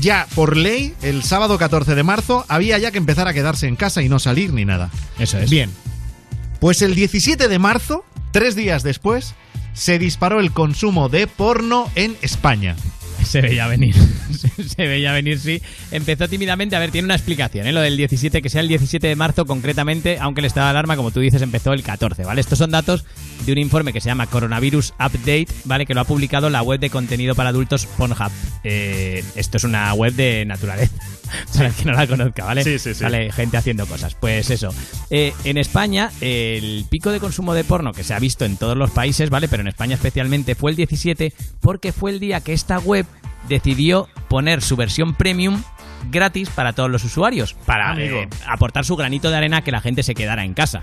ya 0.00 0.26
por 0.34 0.56
ley, 0.56 0.94
el 1.02 1.22
sábado 1.22 1.56
14 1.58 1.94
de 1.94 2.02
marzo, 2.02 2.44
había 2.48 2.78
ya 2.78 2.90
que 2.90 2.98
empezar 2.98 3.28
a 3.28 3.32
quedarse 3.34 3.66
en 3.68 3.76
casa 3.76 4.02
y 4.02 4.08
no 4.08 4.18
salir 4.18 4.52
ni 4.52 4.64
nada. 4.64 4.90
Eso 5.18 5.38
es. 5.38 5.50
Bien. 5.50 5.70
Pues 6.60 6.82
el 6.82 6.94
17 6.94 7.46
de 7.48 7.58
marzo, 7.58 8.04
tres 8.32 8.56
días 8.56 8.82
después, 8.82 9.34
se 9.74 9.98
disparó 10.00 10.40
el 10.40 10.50
consumo 10.52 11.08
de 11.08 11.26
porno 11.28 11.88
en 11.94 12.16
España. 12.22 12.74
Se 13.28 13.40
veía 13.40 13.66
venir. 13.66 13.94
Se- 14.66 14.86
veía 14.86 15.12
venir, 15.12 15.38
sí. 15.38 15.60
Empezó 15.90 16.28
tímidamente. 16.28 16.76
A 16.76 16.78
ver, 16.78 16.90
tiene 16.90 17.04
una 17.06 17.14
explicación, 17.14 17.66
¿eh? 17.66 17.72
Lo 17.72 17.80
del 17.80 17.96
17, 17.96 18.40
que 18.42 18.48
sea 18.48 18.60
el 18.60 18.68
17 18.68 19.06
de 19.06 19.16
marzo 19.16 19.44
concretamente, 19.46 20.18
aunque 20.20 20.40
el 20.40 20.46
estado 20.46 20.66
de 20.66 20.70
alarma, 20.70 20.96
como 20.96 21.10
tú 21.10 21.20
dices, 21.20 21.42
empezó 21.42 21.72
el 21.72 21.82
14, 21.82 22.24
¿vale? 22.24 22.40
Estos 22.40 22.58
son 22.58 22.70
datos 22.70 23.04
de 23.44 23.52
un 23.52 23.58
informe 23.58 23.92
que 23.92 24.00
se 24.00 24.06
llama 24.08 24.26
Coronavirus 24.26 24.92
Update, 24.98 25.48
¿vale? 25.64 25.86
Que 25.86 25.94
lo 25.94 26.00
ha 26.00 26.04
publicado 26.04 26.48
la 26.50 26.62
web 26.62 26.80
de 26.80 26.90
contenido 26.90 27.34
para 27.34 27.50
adultos 27.50 27.86
Pornhub. 27.86 28.30
Eh, 28.64 29.22
esto 29.36 29.56
es 29.58 29.64
una 29.64 29.92
web 29.94 30.12
de 30.14 30.44
naturaleza. 30.44 30.94
Para 31.54 31.68
el 31.68 31.74
que 31.74 31.84
no 31.84 31.92
la 31.92 32.06
conozca, 32.06 32.44
¿vale? 32.46 32.64
Sí, 32.64 32.78
sí, 32.78 32.94
sí. 32.94 33.04
Vale, 33.04 33.30
gente 33.32 33.58
haciendo 33.58 33.84
cosas. 33.86 34.14
Pues 34.14 34.48
eso. 34.48 34.72
Eh, 35.10 35.34
en 35.44 35.58
España, 35.58 36.10
el 36.22 36.86
pico 36.88 37.10
de 37.12 37.20
consumo 37.20 37.52
de 37.52 37.64
porno 37.64 37.92
que 37.92 38.02
se 38.02 38.14
ha 38.14 38.18
visto 38.18 38.46
en 38.46 38.56
todos 38.56 38.78
los 38.78 38.90
países, 38.92 39.28
¿vale? 39.28 39.46
Pero 39.46 39.60
en 39.60 39.68
España 39.68 39.94
especialmente 39.96 40.54
fue 40.54 40.70
el 40.70 40.76
17 40.78 41.34
porque 41.60 41.92
fue 41.92 42.12
el 42.12 42.20
día 42.20 42.40
que 42.40 42.54
esta 42.54 42.78
web 42.78 43.04
decidió 43.48 44.08
poner 44.28 44.62
su 44.62 44.76
versión 44.76 45.14
premium 45.14 45.62
gratis 46.10 46.48
para 46.50 46.72
todos 46.72 46.90
los 46.90 47.04
usuarios, 47.04 47.54
para 47.66 47.90
Amigo. 47.90 48.18
eh, 48.20 48.28
aportar 48.46 48.84
su 48.84 48.96
granito 48.96 49.30
de 49.30 49.36
arena 49.36 49.58
a 49.58 49.62
que 49.62 49.72
la 49.72 49.80
gente 49.80 50.02
se 50.02 50.14
quedara 50.14 50.44
en 50.44 50.54
casa. 50.54 50.82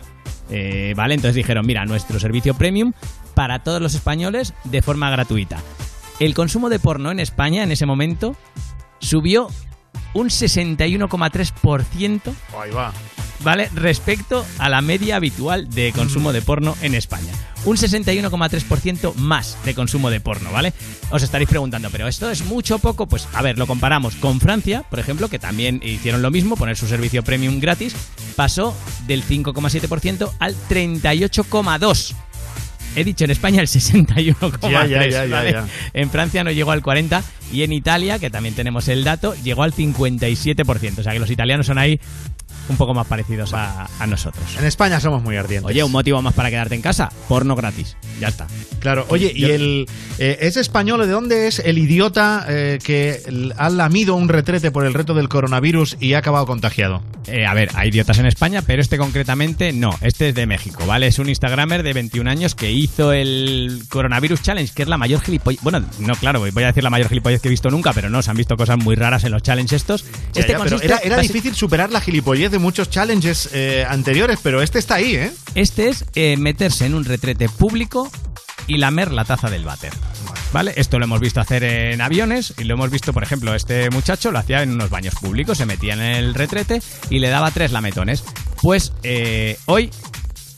Eh, 0.50 0.94
¿Vale? 0.96 1.16
Entonces 1.16 1.36
dijeron, 1.36 1.66
mira, 1.66 1.86
nuestro 1.86 2.20
servicio 2.20 2.54
premium 2.54 2.94
para 3.34 3.60
todos 3.64 3.82
los 3.82 3.96
españoles 3.96 4.54
de 4.64 4.82
forma 4.82 5.10
gratuita. 5.10 5.58
El 6.20 6.34
consumo 6.34 6.70
de 6.70 6.80
porno 6.80 7.12
en 7.12 7.20
España 7.20 7.64
en 7.64 7.72
ese 7.72 7.86
momento 7.86 8.36
subió 9.00 9.48
un 10.14 10.30
61,3%. 10.30 12.22
Ahí 12.62 12.72
va. 12.72 12.94
¿vale? 13.44 13.70
Respecto 13.74 14.46
a 14.60 14.70
la 14.70 14.82
media 14.82 15.18
habitual 15.18 15.70
de 15.70 15.92
consumo 15.94 16.32
de 16.34 16.42
porno 16.42 16.76
en 16.82 16.96
España. 16.96 17.34
Un 17.66 17.78
61,3% 17.78 19.16
más 19.16 19.58
de 19.66 19.74
consumo 19.74 20.12
de 20.12 20.20
porno, 20.20 20.52
¿vale? 20.52 20.72
Os 21.10 21.24
estaréis 21.24 21.50
preguntando, 21.50 21.90
¿pero 21.90 22.08
esto 22.08 22.30
es 22.30 22.46
mucho 22.46 22.76
o 22.76 22.80
poco? 22.80 23.08
Pues 23.08 23.28
a 23.34 23.42
ver, 23.42 23.58
lo 23.58 23.66
comparamos 23.66 24.16
con 24.16 24.40
Francia, 24.40 24.84
por 24.90 25.00
ejemplo, 25.00 25.30
que 25.30 25.40
también 25.40 25.82
hicieron 25.84 26.22
lo 26.22 26.30
mismo, 26.30 26.58
poner 26.58 26.78
su 26.78 26.88
servicio 26.88 27.24
premium 27.24 27.60
gratis, 27.60 27.96
pasó 28.36 28.76
del 29.08 29.24
5,7% 29.24 30.32
al 30.40 30.56
38,2%. 30.70 32.16
He 32.96 33.04
dicho 33.04 33.26
en 33.26 33.32
España 33.32 33.62
el 33.62 33.68
61,3%. 33.68 34.70
Ya, 34.72 34.86
ya, 34.86 35.08
ya, 35.08 35.26
ya, 35.26 35.36
¿vale? 35.36 35.52
ya. 35.52 35.68
En 35.94 36.10
Francia 36.10 36.44
no 36.44 36.52
llegó 36.52 36.72
al 36.72 36.82
40% 36.82 37.24
y 37.52 37.64
en 37.64 37.74
Italia, 37.74 38.20
que 38.20 38.30
también 38.30 38.56
tenemos 38.56 38.88
el 38.88 39.04
dato, 39.04 39.36
llegó 39.44 39.64
al 39.64 39.74
57%. 39.74 41.00
O 41.00 41.04
sea 41.04 41.14
que 41.14 41.20
los 41.20 41.30
italianos 41.30 41.66
son 41.66 41.78
ahí 41.78 42.00
un 42.70 42.78
poco 42.78 42.94
más 42.94 43.08
parecidos 43.08 43.54
a, 43.54 43.88
a 44.00 44.08
nosotros. 44.08 44.44
En 44.58 44.66
España 44.66 45.00
somos 45.00 45.24
muy 45.24 45.36
ardientes. 45.38 45.70
Oye, 45.70 45.84
un 45.84 45.92
motivo 45.92 46.22
más 46.22 46.34
para 46.34 46.50
quedarte 46.50 46.76
en 46.76 46.82
casa, 46.82 47.12
porno 47.28 47.56
gratis. 47.56 47.96
Ya 48.20 48.30
está. 48.30 48.48
Claro, 48.80 49.06
oye, 49.10 49.32
¿y 49.36 49.46
el 49.46 49.86
eh, 50.20 50.38
es 50.42 50.58
español? 50.58 51.02
¿De 51.02 51.08
dónde 51.08 51.48
es 51.48 51.60
el 51.60 51.78
idiota 51.78 52.46
eh, 52.48 52.80
que 52.84 53.22
ha 53.58 53.70
lamido 53.70 54.16
un 54.16 54.30
retrete 54.30 54.72
por 54.72 54.86
el 54.86 54.94
reto 54.94 55.14
del 55.14 55.30
coronavirus 55.30 55.98
y 56.00 56.14
ha 56.14 56.20
acabado 56.20 56.46
contagiado? 56.46 57.04
Eh, 57.28 57.46
a 57.46 57.54
ver, 57.54 57.70
hay 57.74 57.90
idiotas 57.90 58.20
en 58.20 58.28
España, 58.28 58.62
pero 58.62 58.82
este 58.82 58.98
concretamente 58.98 59.74
no. 59.74 59.92
Este 60.02 60.30
es 60.30 60.36
de 60.36 60.46
México, 60.46 60.86
¿vale? 60.86 61.08
Es 61.08 61.20
un 61.20 61.30
Instagramer 61.30 61.84
de 61.84 61.94
21 61.94 62.30
años 62.30 62.56
que 62.56 62.72
hizo 62.72 63.12
el 63.12 63.84
Coronavirus 63.90 64.42
Challenge, 64.42 64.72
que 64.74 64.84
es 64.84 64.88
la 64.88 64.98
mayor 64.98 65.22
gilipollez. 65.22 65.62
Bueno, 65.62 65.84
no, 66.00 66.16
claro, 66.16 66.40
voy 66.40 66.64
a 66.64 66.68
decir 66.68 66.84
la 66.84 66.90
mayor 66.90 67.10
gilipollez 67.10 67.42
que 67.42 67.48
he 67.48 67.52
visto 67.52 67.70
nunca, 67.70 67.94
pero 67.94 68.10
no, 68.10 68.22
se 68.22 68.30
han 68.30 68.38
visto 68.38 68.56
cosas 68.56 68.78
muy 68.78 68.96
raras 68.96 69.24
en 69.24 69.32
los 69.32 69.42
challenges 69.42 69.76
estos. 69.76 70.06
Este 70.34 70.54
ya, 70.54 70.58
consiste 70.58 70.86
era, 70.86 70.98
era 71.00 71.18
difícil 71.18 71.54
superar 71.56 71.92
la 71.92 72.02
gilipollez 72.02 72.35
de 72.36 72.60
muchos 72.60 72.90
challenges 72.90 73.50
eh, 73.54 73.86
anteriores, 73.88 74.40
pero 74.44 74.62
este 74.62 74.80
está 74.80 74.96
ahí, 74.96 75.16
¿eh? 75.16 75.32
Este 75.56 75.90
es 75.90 76.06
eh, 76.16 76.38
meterse 76.38 76.86
en 76.86 76.94
un 76.94 77.06
retrete 77.06 77.50
público 77.50 78.12
y 78.68 78.78
lamer 78.78 79.12
la 79.12 79.26
taza 79.26 79.50
del 79.50 79.64
váter. 79.66 79.94
¿Vale? 80.54 80.74
Esto 80.78 81.00
lo 81.00 81.06
hemos 81.06 81.20
visto 81.20 81.42
hacer 81.42 81.64
en 81.64 82.00
aviones 82.02 82.54
y 82.58 82.64
lo 82.64 82.76
hemos 82.76 82.90
visto, 82.90 83.12
por 83.12 83.24
ejemplo, 83.24 83.54
este 83.56 83.90
muchacho 83.90 84.32
lo 84.32 84.40
hacía 84.40 84.62
en 84.64 84.72
unos 84.72 84.90
baños 84.90 85.14
públicos, 85.16 85.58
se 85.58 85.66
metía 85.66 85.94
en 85.94 86.02
el 86.02 86.34
retrete 86.34 86.82
y 87.10 87.20
le 87.20 87.28
daba 87.30 87.52
tres 87.52 87.72
lametones. 87.74 88.24
Pues 88.62 88.94
eh, 89.04 89.58
hoy 89.66 89.90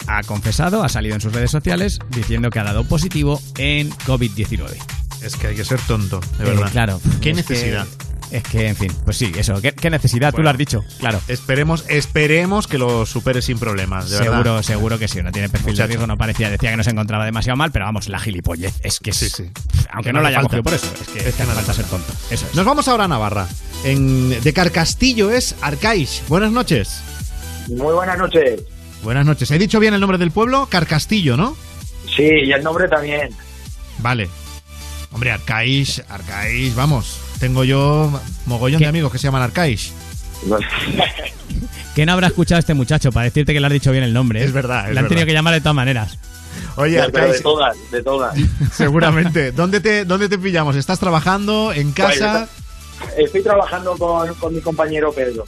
ha 0.07 0.21
confesado, 0.23 0.83
ha 0.83 0.89
salido 0.89 1.15
en 1.15 1.21
sus 1.21 1.33
redes 1.33 1.49
sociales 1.51 1.99
diciendo 2.09 2.49
que 2.51 2.59
ha 2.59 2.63
dado 2.63 2.83
positivo 2.83 3.41
en 3.57 3.89
COVID-19. 3.91 4.75
Es 5.23 5.35
que 5.35 5.47
hay 5.47 5.55
que 5.55 5.65
ser 5.65 5.79
tonto, 5.81 6.19
de 6.37 6.43
Eh, 6.45 6.47
verdad. 6.51 6.71
claro. 6.71 7.01
¿Qué 7.21 7.31
Es 7.31 7.37
necesidad? 7.37 7.87
que- 7.87 8.06
es 8.31 8.43
que, 8.43 8.67
en 8.67 8.75
fin, 8.75 8.91
pues 9.05 9.17
sí, 9.17 9.31
eso. 9.37 9.61
¿Qué, 9.61 9.71
qué 9.73 9.89
necesidad? 9.89 10.33
Tú 10.33 10.41
lo 10.41 10.49
has 10.49 10.57
dicho, 10.57 10.83
claro. 10.99 11.19
Esperemos, 11.27 11.85
esperemos 11.87 12.67
que 12.67 12.77
lo 12.77 13.05
supere 13.05 13.41
sin 13.41 13.57
problemas, 13.59 14.09
de 14.09 14.17
seguro, 14.17 14.37
verdad. 14.37 14.61
seguro 14.63 14.99
que 14.99 15.07
sí. 15.07 15.21
No 15.23 15.31
tiene 15.31 15.49
perfil 15.49 15.67
Muchacho. 15.71 15.83
de 15.83 15.87
riesgo, 15.87 16.07
no 16.07 16.17
parecía. 16.17 16.49
Decía 16.49 16.71
que 16.71 16.77
no 16.77 16.83
se 16.83 16.89
encontraba 16.91 17.25
demasiado 17.25 17.55
mal, 17.57 17.71
pero 17.71 17.85
vamos, 17.85 18.09
la 18.09 18.19
gilipollez 18.19 18.73
es 18.83 18.99
que 18.99 19.11
es. 19.11 19.43
Aunque 19.91 20.09
Que 20.09 20.13
no 20.13 20.19
no 20.19 20.23
la 20.23 20.29
haya 20.29 20.41
cogido 20.41 20.63
por 20.63 20.73
eso, 20.73 20.91
es 21.01 21.07
que, 21.07 21.29
Es 21.29 21.35
que 21.35 21.43
no 21.43 21.51
falta 21.51 21.73
ser 21.73 21.85
tonto. 21.85 22.11
Eso 22.29 22.45
es. 22.47 22.55
Nos 22.55 22.65
vamos 22.65 22.87
ahora 22.87 23.05
a 23.05 23.07
Navarra. 23.07 23.47
En, 23.83 24.41
de 24.41 24.53
Carcastillo 24.53 25.31
es 25.31 25.55
Arcaiz. 25.61 26.21
Buenas 26.27 26.51
noches. 26.51 27.01
Muy 27.67 27.93
buenas 27.93 28.17
noches. 28.17 28.61
Buenas 29.03 29.25
noches. 29.25 29.49
He 29.51 29.59
dicho 29.59 29.79
bien 29.79 29.93
el 29.93 29.99
nombre 29.99 30.17
del 30.17 30.31
pueblo, 30.31 30.67
Carcastillo, 30.69 31.37
¿no? 31.37 31.55
Sí, 32.15 32.23
y 32.23 32.51
el 32.51 32.63
nombre 32.63 32.87
también. 32.87 33.29
Vale. 33.99 34.29
Hombre, 35.11 35.31
Arcaiz, 35.31 36.01
Arcaiz, 36.09 36.75
vamos. 36.75 37.19
Tengo 37.39 37.64
yo 37.64 38.19
mogollón 38.45 38.80
de 38.80 38.88
amigos 38.88 39.11
que 39.11 39.18
se 39.18 39.27
llaman 39.27 39.41
Arcaiz. 39.43 39.93
¿Qué 41.95 42.05
no 42.05 42.11
habrá 42.14 42.27
escuchado 42.27 42.59
este 42.59 42.73
muchacho 42.73 43.11
para 43.11 43.26
decirte 43.26 43.53
que 43.53 43.59
le 43.59 43.65
has 43.68 43.73
dicho 43.73 43.91
bien 43.91 44.03
el 44.03 44.14
nombre? 44.14 44.43
Es 44.43 44.53
verdad, 44.53 44.81
es 44.81 44.84
Le 44.85 44.89
han 44.89 44.95
verdad. 44.95 45.09
tenido 45.09 45.26
que 45.26 45.34
llamar 45.34 45.53
de 45.53 45.61
todas 45.61 45.76
maneras. 45.76 46.18
Oye, 46.76 47.01
Pero 47.11 47.31
de 47.31 47.39
todas, 47.41 47.76
de 47.91 48.03
todas. 48.03 48.38
seguramente. 48.72 49.51
¿Dónde 49.51 49.80
te, 49.81 50.05
¿Dónde 50.05 50.30
te 50.30 50.38
pillamos? 50.38 50.76
¿Estás 50.76 50.99
trabajando 50.99 51.73
en 51.73 51.91
casa? 51.91 52.47
Pues, 52.99 53.14
estoy 53.18 53.41
trabajando 53.43 53.95
con, 53.97 54.34
con 54.35 54.53
mi 54.53 54.61
compañero 54.61 55.11
Pedro. 55.11 55.45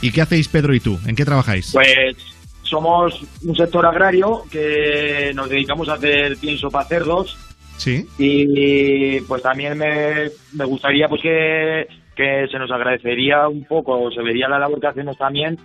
¿Y 0.00 0.10
qué 0.12 0.22
hacéis 0.22 0.48
Pedro 0.48 0.74
y 0.74 0.80
tú? 0.80 0.98
¿En 1.06 1.14
qué 1.16 1.24
trabajáis? 1.24 1.70
Pues 1.72 2.16
somos 2.62 3.20
un 3.42 3.56
sector 3.56 3.84
agrario 3.86 4.44
que 4.50 5.32
nos 5.34 5.48
dedicamos 5.48 5.88
a 5.88 5.94
hacer 5.94 6.36
pienso 6.38 6.70
para 6.70 6.86
cerdos 6.88 7.36
Sí. 7.76 8.06
y 8.18 9.20
pues 9.22 9.42
también 9.42 9.76
me, 9.76 10.30
me 10.52 10.64
gustaría 10.64 11.08
pues 11.08 11.20
que, 11.20 11.86
que 12.14 12.46
se 12.48 12.58
nos 12.58 12.70
agradecería 12.70 13.48
un 13.48 13.64
poco, 13.64 14.10
se 14.12 14.22
vería 14.22 14.48
la 14.48 14.58
labor 14.58 14.80
que 14.80 14.86
hacemos 14.86 15.16
también 15.18 15.58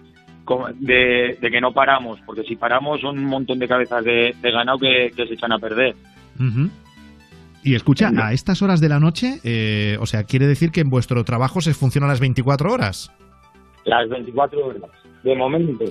de, 0.80 1.38
de 1.42 1.52
que 1.52 1.62
no 1.62 1.74
paramos, 1.74 2.20
porque 2.26 2.44
si 2.44 2.56
paramos 2.56 3.02
son 3.02 3.20
un 3.20 3.26
montón 3.26 3.60
de 3.60 3.68
cabezas 3.68 4.04
de, 4.04 4.36
de 4.42 4.52
ganado 4.52 4.80
que, 4.80 5.12
que 5.16 5.28
se 5.28 5.34
echan 5.34 5.52
a 5.52 5.60
perder. 5.60 5.96
Y 7.64 7.76
escucha, 7.76 8.12
a 8.16 8.32
estas 8.32 8.62
horas 8.62 8.80
de 8.80 8.90
la 8.90 9.00
noche, 9.00 9.40
eh, 9.44 9.98
o 10.00 10.06
sea, 10.06 10.24
quiere 10.24 10.48
decir 10.48 10.72
que 10.72 10.82
en 10.82 10.90
vuestro 10.90 11.24
trabajo 11.24 11.62
se 11.62 11.74
funciona 11.74 12.08
las 12.08 12.20
24 12.20 12.72
horas. 12.72 13.12
Las 13.86 14.08
24 14.10 14.66
horas, 14.66 14.92
de 15.24 15.36
momento. 15.36 15.86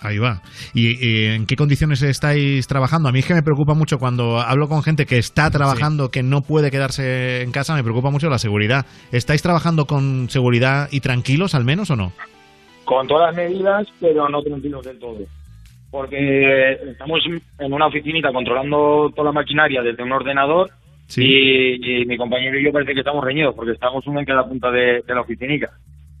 Ahí 0.00 0.18
va. 0.18 0.42
¿Y, 0.74 1.26
en 1.26 1.46
qué 1.46 1.56
condiciones 1.56 2.02
estáis 2.02 2.66
trabajando? 2.66 3.08
A 3.08 3.12
mí 3.12 3.18
es 3.18 3.26
que 3.26 3.34
me 3.34 3.42
preocupa 3.42 3.74
mucho 3.74 3.98
cuando 3.98 4.40
hablo 4.40 4.68
con 4.68 4.82
gente 4.82 5.06
que 5.06 5.18
está 5.18 5.50
trabajando, 5.50 6.10
que 6.10 6.22
no 6.22 6.42
puede 6.42 6.70
quedarse 6.70 7.42
en 7.42 7.50
casa, 7.50 7.74
me 7.74 7.82
preocupa 7.82 8.10
mucho 8.10 8.30
la 8.30 8.38
seguridad. 8.38 8.86
¿Estáis 9.12 9.42
trabajando 9.42 9.86
con 9.86 10.30
seguridad 10.30 10.88
y 10.92 11.00
tranquilos 11.00 11.54
al 11.54 11.64
menos 11.64 11.90
o 11.90 11.96
no? 11.96 12.12
con 12.88 13.06
todas 13.06 13.26
las 13.26 13.36
medidas, 13.36 13.86
pero 14.00 14.28
no 14.30 14.42
tranquilos 14.42 14.82
del 14.82 14.98
todo. 14.98 15.18
Porque 15.90 16.72
estamos 16.72 17.20
en 17.58 17.72
una 17.72 17.86
oficinita 17.86 18.32
controlando 18.32 19.10
toda 19.14 19.26
la 19.26 19.32
maquinaria 19.32 19.82
desde 19.82 20.02
un 20.02 20.12
ordenador 20.12 20.70
y, 21.16 22.00
y 22.00 22.06
mi 22.06 22.16
compañero 22.16 22.58
y 22.58 22.64
yo 22.64 22.72
parece 22.72 22.94
que 22.94 23.00
estamos 23.00 23.22
reñidos 23.22 23.54
porque 23.54 23.72
estamos 23.72 24.06
uno 24.06 24.20
en 24.20 24.26
cada 24.26 24.48
punta 24.48 24.70
de, 24.70 25.02
de 25.06 25.14
la 25.14 25.20
oficinica. 25.20 25.70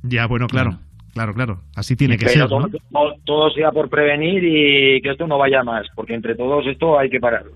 Ya, 0.02 0.26
bueno, 0.26 0.46
claro. 0.46 0.78
Claro, 1.14 1.34
claro. 1.34 1.60
Así 1.74 1.96
tiene 1.96 2.16
que 2.16 2.28
ser, 2.28 2.48
todo, 2.48 2.60
¿no? 2.60 2.68
todo- 2.92 3.14
todo 3.24 3.50
sea 3.50 3.70
por 3.72 3.88
prevenir 3.88 4.42
y 4.44 5.00
que 5.00 5.10
esto 5.10 5.26
no 5.26 5.38
vaya 5.38 5.62
más, 5.64 5.86
porque 5.94 6.14
entre 6.14 6.34
todos 6.34 6.66
esto 6.66 6.98
hay 6.98 7.10
que 7.10 7.18
pararlo. 7.20 7.52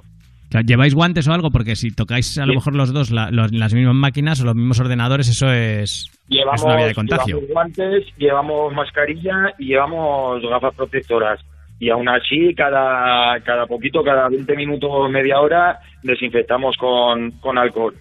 ¿Lleváis 0.66 0.94
guantes 0.94 1.26
o 1.28 1.32
algo? 1.32 1.50
Porque 1.50 1.76
si 1.76 1.90
tocáis 1.92 2.36
a 2.36 2.44
lo 2.44 2.52
mejor 2.54 2.74
los 2.74 2.92
dos 2.92 3.10
la- 3.10 3.30
los- 3.30 3.52
las 3.52 3.72
mismas 3.72 3.94
máquinas 3.94 4.40
o 4.42 4.44
los 4.44 4.54
mismos 4.54 4.78
ordenadores, 4.80 5.28
eso 5.28 5.50
es, 5.50 6.10
Llevamos, 6.28 6.60
es 6.60 6.64
una 6.66 6.76
vía 6.76 6.86
de 6.88 6.94
contagio. 6.94 7.36
llevamos 7.36 7.52
guantes, 7.54 8.04
llevamos 8.18 8.74
mascarilla 8.74 9.54
y 9.58 9.66
llevamos 9.66 10.42
gafas 10.42 10.74
protectoras. 10.74 11.40
Y 11.80 11.88
aún 11.90 12.08
así, 12.08 12.54
cada, 12.54 13.40
cada 13.40 13.66
poquito, 13.66 14.04
cada 14.04 14.28
20 14.28 14.54
minutos, 14.54 15.10
media 15.10 15.40
hora, 15.40 15.80
desinfectamos 16.02 16.76
con, 16.76 17.30
con 17.40 17.56
alcohol. 17.58 17.94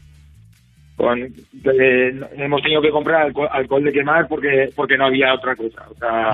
Con, 1.01 1.19
eh, 1.23 2.21
hemos 2.37 2.61
tenido 2.61 2.81
que 2.81 2.91
comprar 2.91 3.23
alcohol, 3.23 3.49
alcohol 3.51 3.83
de 3.83 3.91
quemar 3.91 4.27
porque 4.27 4.69
porque 4.75 4.97
no 4.97 5.05
había 5.07 5.33
otra 5.33 5.55
cosa. 5.55 5.83
O 5.89 5.95
sea, 5.97 6.33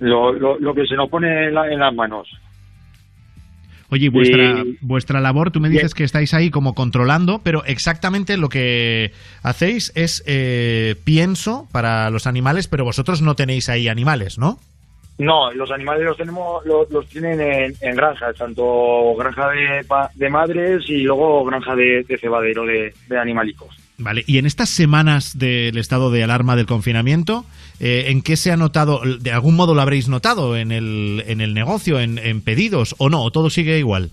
lo, 0.00 0.32
lo, 0.32 0.58
lo 0.58 0.74
que 0.74 0.86
se 0.86 0.94
nos 0.94 1.08
pone 1.08 1.46
en, 1.48 1.54
la- 1.54 1.72
en 1.72 1.78
las 1.78 1.94
manos. 1.94 2.28
Oye, 3.92 4.08
vuestra, 4.08 4.62
Y- 4.64 4.78
vuestra 4.82 5.20
labor, 5.20 5.50
tú 5.50 5.58
me 5.60 5.68
dices 5.68 5.94
que 5.94 6.04
estáis 6.04 6.32
ahí 6.32 6.50
como 6.50 6.74
controlando, 6.74 7.40
pero 7.42 7.64
exactamente 7.64 8.36
lo 8.36 8.48
que 8.48 9.10
hacéis 9.42 9.90
es 9.96 10.22
eh, 10.26 10.94
pienso 11.04 11.66
para 11.72 12.08
los 12.10 12.28
animales, 12.28 12.68
pero 12.68 12.84
vosotros 12.84 13.20
no 13.20 13.34
tenéis 13.34 13.68
ahí 13.68 13.88
animales, 13.88 14.38
¿no? 14.38 14.58
No, 15.20 15.52
los 15.52 15.70
animales 15.70 16.04
los 16.04 16.16
tenemos, 16.16 16.64
los, 16.64 16.90
los 16.90 17.06
tienen 17.06 17.40
en, 17.40 17.74
en 17.82 17.94
granjas, 17.94 18.34
tanto 18.36 19.14
granja 19.16 19.50
de, 19.50 19.84
de 20.14 20.30
madres 20.30 20.84
y 20.88 21.02
luego 21.02 21.44
granja 21.44 21.76
de, 21.76 22.02
de 22.08 22.16
cebadero 22.16 22.64
de, 22.64 22.94
de 23.06 23.18
animalicos. 23.18 23.68
Vale, 23.98 24.24
y 24.26 24.38
en 24.38 24.46
estas 24.46 24.70
semanas 24.70 25.38
del 25.38 25.76
estado 25.76 26.10
de 26.10 26.24
alarma 26.24 26.56
del 26.56 26.64
confinamiento, 26.64 27.44
eh, 27.80 28.04
¿en 28.08 28.22
qué 28.22 28.36
se 28.36 28.50
ha 28.50 28.56
notado? 28.56 29.02
¿De 29.20 29.30
algún 29.30 29.56
modo 29.56 29.74
lo 29.74 29.82
habréis 29.82 30.08
notado 30.08 30.56
en 30.56 30.72
el, 30.72 31.22
en 31.26 31.42
el 31.42 31.52
negocio, 31.52 32.00
en, 32.00 32.16
en 32.16 32.40
pedidos 32.40 32.94
o 32.96 33.10
no? 33.10 33.22
¿O 33.22 33.30
todo 33.30 33.50
sigue 33.50 33.78
igual? 33.78 34.08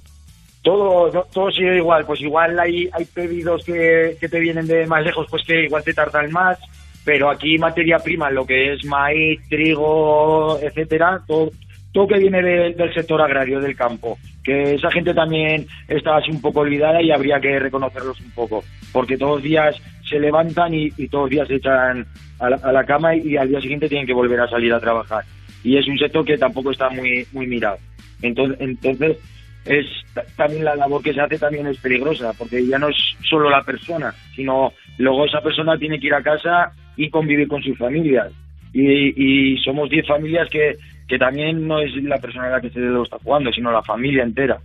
Todo, 0.61 1.09
to- 1.09 1.27
todo 1.33 1.49
sigue 1.51 1.77
igual, 1.77 2.05
pues 2.05 2.19
igual 2.19 2.59
hay, 2.59 2.89
hay 2.91 3.05
pedidos 3.05 3.63
que, 3.63 4.17
que 4.19 4.27
te 4.27 4.41
vienen 4.41 4.67
de 4.67 4.85
más 4.87 5.05
lejos, 5.05 5.25
pues 5.29 5.43
que 5.45 5.63
igual 5.63 5.81
te 5.85 5.93
tardan 5.93 6.29
más, 6.31 6.59
pero 7.07 7.29
aquí 7.29 7.57
materia 7.57 7.99
prima, 7.99 8.29
lo 8.29 8.45
que 8.45 8.73
es 8.73 8.83
maíz, 8.83 9.39
trigo, 9.49 10.59
etcétera, 10.61 11.21
todo, 11.25 11.51
todo 11.93 12.05
que 12.05 12.19
viene 12.19 12.41
de- 12.41 12.73
del 12.73 12.93
sector 12.93 13.21
agrario, 13.21 13.61
del 13.61 13.77
campo, 13.77 14.17
que 14.43 14.73
esa 14.75 14.91
gente 14.91 15.13
también 15.13 15.65
está 15.87 16.17
así 16.17 16.29
un 16.31 16.41
poco 16.41 16.59
olvidada 16.59 17.01
y 17.01 17.09
habría 17.11 17.39
que 17.39 17.59
reconocerlos 17.59 18.19
un 18.19 18.31
poco, 18.31 18.61
porque 18.91 19.17
todos 19.17 19.35
los 19.37 19.43
días 19.43 19.81
se 20.03 20.19
levantan 20.19 20.73
y, 20.73 20.89
y 20.97 21.07
todos 21.07 21.23
los 21.23 21.29
días 21.31 21.47
se 21.47 21.55
echan 21.55 22.05
a 22.39 22.49
la, 22.49 22.57
a 22.57 22.71
la 22.73 22.83
cama 22.83 23.15
y, 23.15 23.37
al 23.37 23.47
día 23.47 23.61
siguiente 23.61 23.87
tienen 23.87 24.05
que 24.05 24.13
volver 24.13 24.41
a 24.41 24.49
salir 24.49 24.73
a 24.73 24.79
trabajar. 24.81 25.23
Y 25.63 25.77
es 25.77 25.87
un 25.87 25.97
sector 25.97 26.25
que 26.25 26.37
tampoco 26.37 26.71
está 26.71 26.89
muy, 26.89 27.25
muy 27.31 27.47
mirado. 27.47 27.77
Entonces, 28.21 28.57
entonces 28.59 29.17
es 29.65 29.85
ta- 30.13 30.25
también 30.35 30.65
la 30.65 30.75
labor 30.75 31.01
que 31.01 31.13
se 31.13 31.21
hace 31.21 31.39
también 31.39 31.67
es 31.67 31.77
peligrosa, 31.77 32.33
porque 32.37 32.65
ya 32.67 32.77
no 32.77 32.89
es 32.89 32.97
solo 33.29 33.49
la 33.49 33.61
persona, 33.63 34.13
sino 34.35 34.73
luego 34.97 35.25
esa 35.25 35.39
persona 35.39 35.77
tiene 35.77 35.99
que 35.99 36.07
ir 36.07 36.13
a 36.13 36.21
casa 36.21 36.73
y 36.97 37.09
convivir 37.09 37.47
con 37.47 37.61
sus 37.63 37.77
familias. 37.77 38.33
Y, 38.73 39.53
y 39.53 39.57
somos 39.59 39.89
10 39.89 40.05
familias 40.07 40.49
que, 40.49 40.75
que 41.07 41.17
también 41.17 41.67
no 41.67 41.79
es 41.79 41.95
la 42.03 42.17
persona 42.17 42.49
la 42.49 42.61
que 42.61 42.69
se 42.69 42.79
lo 42.79 43.03
está 43.03 43.17
jugando, 43.19 43.51
sino 43.51 43.71
la 43.71 43.83
familia 43.83 44.23
entera. 44.23 44.59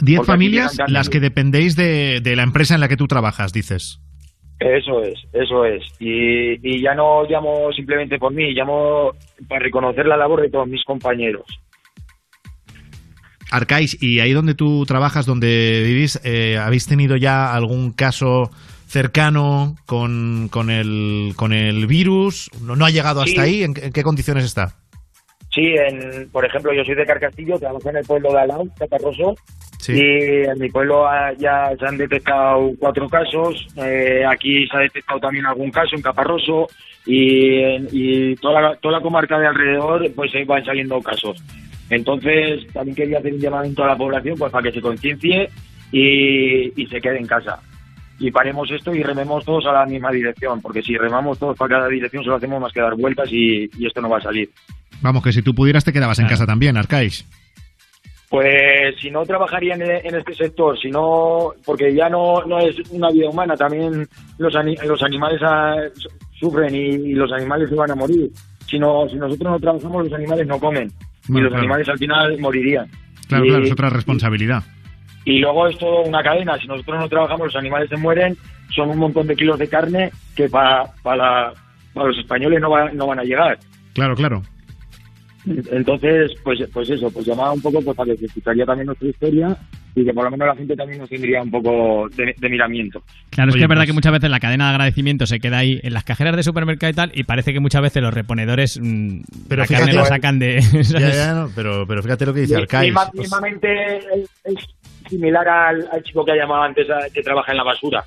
Diez 0.00 0.18
Porque 0.18 0.32
aquí 0.32 0.38
familias 0.38 0.72
llegan 0.72 0.92
las 0.92 1.08
que 1.08 1.20
dependéis 1.20 1.76
de, 1.76 2.20
de 2.20 2.36
la 2.36 2.42
empresa 2.42 2.74
en 2.74 2.80
la 2.80 2.88
que 2.88 2.96
tú 2.96 3.06
trabajas, 3.06 3.52
dices. 3.52 4.00
Eso 4.58 5.02
es, 5.02 5.18
eso 5.32 5.64
es. 5.64 5.82
Y, 5.98 6.54
y 6.62 6.82
ya 6.82 6.94
no 6.94 7.24
llamo 7.28 7.72
simplemente 7.72 8.18
por 8.18 8.32
mí, 8.32 8.52
llamo 8.52 9.12
para 9.48 9.60
reconocer 9.60 10.06
la 10.06 10.16
labor 10.16 10.42
de 10.42 10.50
todos 10.50 10.68
mis 10.68 10.84
compañeros. 10.84 11.44
Arcais, 13.50 14.02
y 14.02 14.20
ahí 14.20 14.32
donde 14.32 14.54
tú 14.54 14.84
trabajas, 14.86 15.26
donde 15.26 15.82
vivís, 15.84 16.20
eh, 16.24 16.56
¿habéis 16.58 16.86
tenido 16.86 17.16
ya 17.16 17.54
algún 17.54 17.92
caso 17.92 18.50
cercano 18.92 19.74
con, 19.86 20.48
con, 20.50 20.68
el, 20.70 21.32
con 21.34 21.52
el 21.54 21.86
virus? 21.86 22.50
¿No, 22.62 22.76
no 22.76 22.84
ha 22.84 22.90
llegado 22.90 23.22
hasta 23.22 23.42
Sí. 23.44 23.48
ahí? 23.48 23.62
¿En, 23.62 23.72
qué- 23.74 23.86
en 23.86 23.92
qué 23.92 24.02
condiciones 24.02 24.44
está? 24.44 24.74
Sí, 25.50 25.62
en, 25.74 26.28
por 26.30 26.44
ejemplo, 26.44 26.72
yo 26.74 26.84
soy 26.84 26.94
de 26.94 27.06
Carcastillo, 27.06 27.58
trabajo 27.58 27.88
en 27.90 27.96
el 27.96 28.04
pueblo 28.04 28.32
de 28.32 28.40
Alao, 28.40 28.64
Catarroso, 28.78 29.34
Sí. 29.78 29.92
y 29.94 30.44
en 30.48 30.58
mi 30.58 30.68
pueblo 30.68 31.04
ya 31.38 31.70
se 31.78 31.86
han 31.86 31.96
detectado 31.96 32.70
cuatro 32.78 33.08
casos, 33.08 33.66
eh, 33.76 34.24
aquí 34.26 34.66
se 34.68 34.76
ha 34.76 34.80
detectado 34.80 35.20
también 35.20 35.44
algún 35.46 35.70
caso 35.70 35.96
en 35.96 36.02
Caparroso, 36.02 36.68
y, 37.06 37.58
en- 37.62 37.88
y 37.90 38.36
toda, 38.36 38.60
la, 38.60 38.76
toda 38.76 38.98
la 38.98 39.02
comarca 39.02 39.38
de 39.38 39.46
alrededor 39.46 40.08
pues 40.14 40.34
ahí 40.34 40.44
van 40.44 40.64
saliendo 40.64 41.00
casos. 41.00 41.42
Entonces, 41.90 42.66
también 42.72 42.94
quería 42.94 43.18
hacer 43.18 43.32
un 43.34 43.40
llamamiento 43.40 43.84
a 43.84 43.88
la 43.88 43.96
población 43.96 44.36
pues 44.38 44.52
para 44.52 44.62
que 44.62 44.72
se 44.72 44.80
conciencie 44.80 45.48
y, 45.90 46.80
y 46.80 46.86
se 46.86 47.00
quede 47.00 47.18
en 47.18 47.26
casa. 47.26 47.58
Y 48.24 48.30
paremos 48.30 48.70
esto 48.70 48.94
y 48.94 49.02
rememos 49.02 49.44
todos 49.44 49.66
a 49.66 49.72
la 49.72 49.84
misma 49.84 50.12
dirección, 50.12 50.60
porque 50.62 50.80
si 50.80 50.96
remamos 50.96 51.38
todos 51.40 51.56
para 51.58 51.76
cada 51.76 51.88
dirección 51.88 52.22
solo 52.22 52.36
hacemos 52.36 52.60
más 52.60 52.72
que 52.72 52.80
dar 52.80 52.94
vueltas 52.94 53.28
y, 53.32 53.68
y 53.76 53.86
esto 53.86 54.00
no 54.00 54.08
va 54.08 54.18
a 54.18 54.22
salir. 54.22 54.48
Vamos, 55.00 55.24
que 55.24 55.32
si 55.32 55.42
tú 55.42 55.52
pudieras 55.54 55.84
te 55.84 55.92
quedabas 55.92 56.20
en 56.20 56.28
casa 56.28 56.46
también, 56.46 56.76
Arcais. 56.76 57.26
Pues 58.30 58.94
si 59.00 59.10
no 59.10 59.24
trabajaría 59.24 59.74
en, 59.74 59.82
en 59.82 60.14
este 60.14 60.34
sector, 60.34 60.78
si 60.80 60.88
no, 60.88 61.50
porque 61.66 61.94
ya 61.94 62.08
no, 62.08 62.42
no 62.46 62.58
es 62.60 62.76
una 62.90 63.10
vida 63.10 63.28
humana, 63.28 63.56
también 63.56 64.08
los, 64.38 64.54
ani- 64.54 64.76
los 64.86 65.02
animales 65.02 65.40
ah, 65.42 65.74
su- 65.94 66.08
sufren 66.38 66.74
y, 66.74 67.10
y 67.10 67.12
los 67.14 67.30
animales 67.32 67.68
se 67.68 67.74
van 67.74 67.90
a 67.90 67.94
morir. 67.94 68.30
Si, 68.66 68.78
no, 68.78 69.06
si 69.08 69.16
nosotros 69.16 69.50
no 69.52 69.58
trabajamos, 69.60 70.04
los 70.04 70.12
animales 70.14 70.46
no 70.46 70.58
comen 70.58 70.90
y 71.28 71.32
los 71.32 71.48
claro. 71.48 71.58
animales 71.58 71.88
al 71.90 71.98
final 71.98 72.38
morirían. 72.38 72.86
Claro, 73.28 73.44
Y- 73.44 73.48
claro, 73.48 73.64
es 73.64 73.72
otra 73.72 73.90
responsabilidad. 73.90 74.62
Y 74.62 74.81
luego 75.24 75.68
es 75.68 75.78
todo 75.78 76.02
una 76.02 76.22
cadena, 76.22 76.58
si 76.58 76.66
nosotros 76.66 76.98
no 76.98 77.08
trabajamos, 77.08 77.46
los 77.46 77.56
animales 77.56 77.88
se 77.88 77.96
mueren, 77.96 78.36
son 78.74 78.90
un 78.90 78.98
montón 78.98 79.26
de 79.26 79.36
kilos 79.36 79.58
de 79.58 79.68
carne 79.68 80.10
que 80.34 80.48
para, 80.48 80.84
para, 81.02 81.52
para 81.94 82.08
los 82.08 82.18
españoles 82.18 82.60
no, 82.60 82.70
va- 82.70 82.90
no 82.92 83.06
van 83.06 83.20
a 83.20 83.24
llegar. 83.24 83.58
Claro, 83.94 84.14
claro. 84.16 84.42
Entonces, 85.72 86.30
pues, 86.44 86.60
pues 86.72 86.88
eso, 86.88 87.10
pues 87.10 87.26
llamaba 87.26 87.52
un 87.52 87.60
poco 87.60 87.80
pues, 87.82 87.96
para 87.96 88.12
que 88.12 88.18
se 88.20 88.26
escucharía 88.26 88.64
también 88.64 88.86
nuestra 88.86 89.08
historia 89.08 89.56
y 89.94 90.04
que 90.04 90.14
por 90.14 90.24
lo 90.24 90.30
menos 90.30 90.46
la 90.46 90.54
gente 90.54 90.74
también 90.76 91.00
nos 91.00 91.10
tendría 91.10 91.42
un 91.42 91.50
poco 91.50 92.08
de, 92.16 92.32
de 92.38 92.48
miramiento. 92.48 93.02
Claro, 93.30 93.50
es 93.50 93.56
que 93.56 93.62
es 93.62 93.68
verdad 93.68 93.82
pues- 93.82 93.88
que 93.90 93.92
muchas 93.94 94.12
veces 94.12 94.30
la 94.30 94.38
cadena 94.38 94.66
de 94.66 94.70
agradecimiento 94.70 95.26
se 95.26 95.40
queda 95.40 95.58
ahí 95.58 95.80
en 95.82 95.92
las 95.94 96.04
cajeras 96.04 96.36
de 96.36 96.44
supermercado 96.44 96.90
y 96.92 96.94
tal, 96.94 97.10
y 97.14 97.24
parece 97.24 97.52
que 97.52 97.58
muchas 97.60 97.82
veces 97.82 98.02
los 98.02 98.14
reponedores 98.14 98.78
mm, 98.80 99.20
Pero 99.48 99.62
la 99.62 99.66
fíjate- 99.66 99.84
carne 99.86 99.92
la 100.00 100.04
sacan 100.06 100.38
de... 100.38 100.60
Ya, 100.60 100.84
¿sabes? 100.84 101.16
ya, 101.16 101.34
no, 101.34 101.50
pero, 101.56 101.86
pero 101.88 102.02
fíjate 102.04 102.24
lo 102.24 102.32
que 102.34 102.40
dice 102.42 102.56
Arcais. 102.56 102.92
Misma- 102.94 103.10
Pues- 103.10 103.20
mismamente 103.22 103.96
es, 103.98 104.30
es 104.44 104.54
similar 105.16 105.48
al, 105.48 105.88
al 105.92 106.02
chico 106.02 106.24
que 106.24 106.32
ha 106.32 106.36
llamado 106.36 106.62
antes 106.62 106.88
a- 106.90 107.08
que 107.12 107.22
trabaja 107.22 107.52
en 107.52 107.58
la 107.58 107.64
basura. 107.64 108.04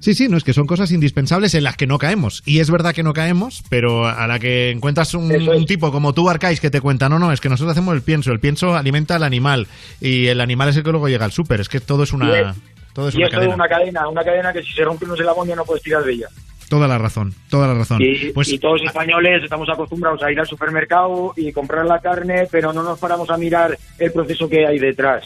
Sí, 0.00 0.14
sí, 0.14 0.28
no 0.28 0.36
es 0.36 0.44
que 0.44 0.52
son 0.52 0.66
cosas 0.68 0.92
indispensables 0.92 1.54
en 1.54 1.64
las 1.64 1.76
que 1.76 1.88
no 1.88 1.98
caemos. 1.98 2.42
Y 2.46 2.60
es 2.60 2.70
verdad 2.70 2.94
que 2.94 3.02
no 3.02 3.12
caemos, 3.12 3.64
pero 3.68 4.06
a 4.06 4.26
la 4.28 4.38
que 4.38 4.70
encuentras 4.70 5.14
un, 5.14 5.32
un 5.32 5.66
tipo 5.66 5.90
como 5.90 6.12
tú, 6.12 6.28
Arcais, 6.30 6.60
que 6.60 6.70
te 6.70 6.80
cuenta, 6.80 7.08
no, 7.08 7.18
no, 7.18 7.32
es 7.32 7.40
que 7.40 7.48
nosotros 7.48 7.72
hacemos 7.72 7.92
el 7.96 8.02
pienso, 8.02 8.30
el 8.30 8.38
pienso 8.38 8.76
alimenta 8.76 9.16
al 9.16 9.24
animal 9.24 9.66
y 10.00 10.26
el 10.26 10.40
animal 10.40 10.68
es 10.68 10.76
el 10.76 10.84
que 10.84 10.90
luego 10.92 11.08
llega 11.08 11.24
al 11.24 11.32
súper. 11.32 11.60
Es 11.60 11.68
que 11.68 11.80
todo 11.80 12.04
es 12.04 12.12
una, 12.12 12.54
todo 12.92 13.08
es 13.08 13.14
y 13.16 13.18
una 13.18 13.30
cadena. 13.30 13.54
una 13.56 13.68
cadena, 13.68 14.08
una 14.08 14.22
cadena 14.24 14.52
que 14.52 14.62
si 14.62 14.72
se 14.74 14.84
rompe 14.84 15.06
unos 15.06 15.18
eslabones 15.18 15.48
ya 15.48 15.56
no 15.56 15.64
puedes 15.64 15.82
tirar 15.82 16.04
de 16.04 16.12
ella. 16.12 16.28
Toda 16.68 16.88
la 16.88 16.98
razón, 16.98 17.32
toda 17.48 17.68
la 17.68 17.74
razón. 17.74 18.02
Y, 18.02 18.32
Pues 18.32 18.48
y 18.48 18.58
todos 18.58 18.80
los 18.80 18.88
españoles 18.88 19.42
estamos 19.44 19.68
acostumbrados 19.68 20.22
a 20.22 20.32
ir 20.32 20.40
al 20.40 20.46
supermercado 20.46 21.32
y 21.36 21.52
comprar 21.52 21.86
la 21.86 22.00
carne, 22.00 22.48
pero 22.50 22.72
no 22.72 22.82
nos 22.82 22.98
paramos 22.98 23.30
a 23.30 23.36
mirar 23.36 23.78
el 23.98 24.12
proceso 24.12 24.48
que 24.48 24.66
hay 24.66 24.78
detrás. 24.78 25.24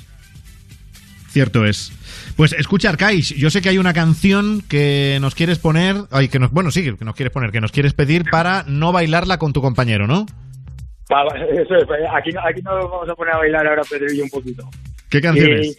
cierto 1.28 1.64
es. 1.64 1.92
Pues 2.36 2.52
escucha, 2.54 2.88
Arcais, 2.90 3.30
yo 3.30 3.50
sé 3.50 3.62
que 3.62 3.68
hay 3.68 3.78
una 3.78 3.92
canción 3.94 4.62
que 4.68 5.18
nos 5.20 5.34
quieres 5.34 5.58
poner, 5.58 5.96
ay, 6.10 6.28
que 6.28 6.38
nos, 6.38 6.50
bueno, 6.50 6.70
sí, 6.70 6.82
que 6.96 7.04
nos 7.04 7.14
quieres 7.14 7.32
poner, 7.32 7.50
que 7.52 7.60
nos 7.60 7.70
quieres 7.72 7.94
pedir 7.94 8.24
para 8.30 8.64
no 8.66 8.92
bailarla 8.92 9.38
con 9.38 9.52
tu 9.52 9.60
compañero, 9.62 10.06
¿no? 10.06 10.26
Eso 11.10 11.74
es, 11.76 11.84
aquí, 12.14 12.30
no- 12.32 12.40
aquí 12.46 12.62
nos 12.62 12.84
vamos 12.90 13.08
a 13.08 13.14
poner 13.14 13.34
a 13.34 13.38
bailar 13.38 13.66
ahora 13.66 13.82
Pedro 13.88 14.12
y 14.12 14.18
yo 14.18 14.24
un 14.24 14.30
poquito. 14.30 14.68
¿Qué 15.08 15.20
canción 15.20 15.52
es? 15.52 15.76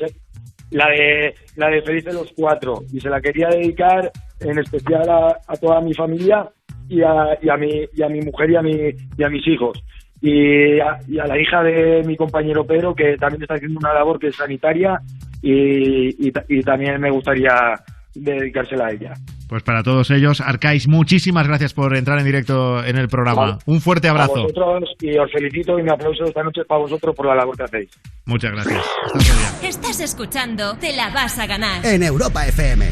La 0.71 0.89
de, 0.89 1.35
la 1.55 1.69
de 1.69 1.81
Felices 1.81 2.13
los 2.13 2.31
Cuatro. 2.35 2.81
Y 2.91 2.99
se 2.99 3.09
la 3.09 3.21
quería 3.21 3.49
dedicar 3.49 4.11
en 4.39 4.59
especial 4.59 5.09
a, 5.09 5.37
a 5.47 5.55
toda 5.57 5.81
mi 5.81 5.93
familia 5.93 6.49
y 6.89 7.01
a, 7.01 7.37
y, 7.41 7.49
a 7.49 7.57
mi, 7.57 7.85
y 7.93 8.03
a 8.03 8.09
mi 8.09 8.21
mujer 8.21 8.51
y 8.51 8.55
a, 8.55 8.61
mi, 8.61 8.89
y 9.17 9.23
a 9.23 9.29
mis 9.29 9.47
hijos. 9.47 9.83
Y 10.21 10.79
a, 10.79 10.97
y 11.07 11.19
a 11.19 11.25
la 11.25 11.39
hija 11.39 11.63
de 11.63 12.03
mi 12.05 12.15
compañero 12.15 12.65
Pedro, 12.65 12.93
que 12.93 13.17
también 13.17 13.41
está 13.41 13.55
haciendo 13.55 13.79
una 13.79 13.93
labor 13.93 14.19
que 14.19 14.27
es 14.27 14.35
sanitaria 14.35 14.99
y, 15.41 16.27
y 16.27 16.61
también 16.61 17.01
me 17.01 17.09
gustaría 17.09 17.49
dedicársela 18.15 18.87
a 18.87 18.91
ella. 18.91 19.13
Pues 19.47 19.63
para 19.63 19.83
todos 19.83 20.09
ellos, 20.11 20.39
Arcais, 20.41 20.87
muchísimas 20.87 21.47
gracias 21.47 21.73
por 21.73 21.95
entrar 21.95 22.19
en 22.19 22.25
directo 22.25 22.83
en 22.83 22.97
el 22.97 23.07
programa. 23.09 23.41
Vale. 23.41 23.57
Un 23.65 23.81
fuerte 23.81 24.07
A 24.07 24.11
abrazo. 24.11 24.43
vosotros 24.43 24.89
y 25.01 25.17
os 25.17 25.31
felicito 25.31 25.77
y 25.77 25.83
mi 25.83 25.89
aplauso 25.91 26.23
esta 26.23 26.41
noche 26.43 26.61
para 26.65 26.79
vosotros 26.81 27.15
por 27.15 27.25
la 27.27 27.35
labor 27.35 27.57
que 27.57 27.63
hacéis. 27.63 27.89
Muchas 28.25 28.51
gracias. 28.53 28.81
Hasta. 29.13 29.67
Estás 29.67 29.99
escuchando 29.99 30.75
Te 30.77 30.95
la 30.95 31.09
vas 31.09 31.37
a 31.39 31.47
ganar. 31.47 31.85
En 31.85 32.03
Europa 32.03 32.45
FM. 32.47 32.85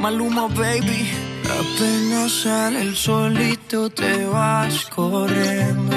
Maluma, 0.00 0.46
baby. 0.48 1.08
Apenas 1.44 2.32
sale 2.42 2.82
el 2.82 2.94
solito 2.96 3.88
te 3.90 4.24
vas 4.26 4.86
corriendo. 4.86 5.96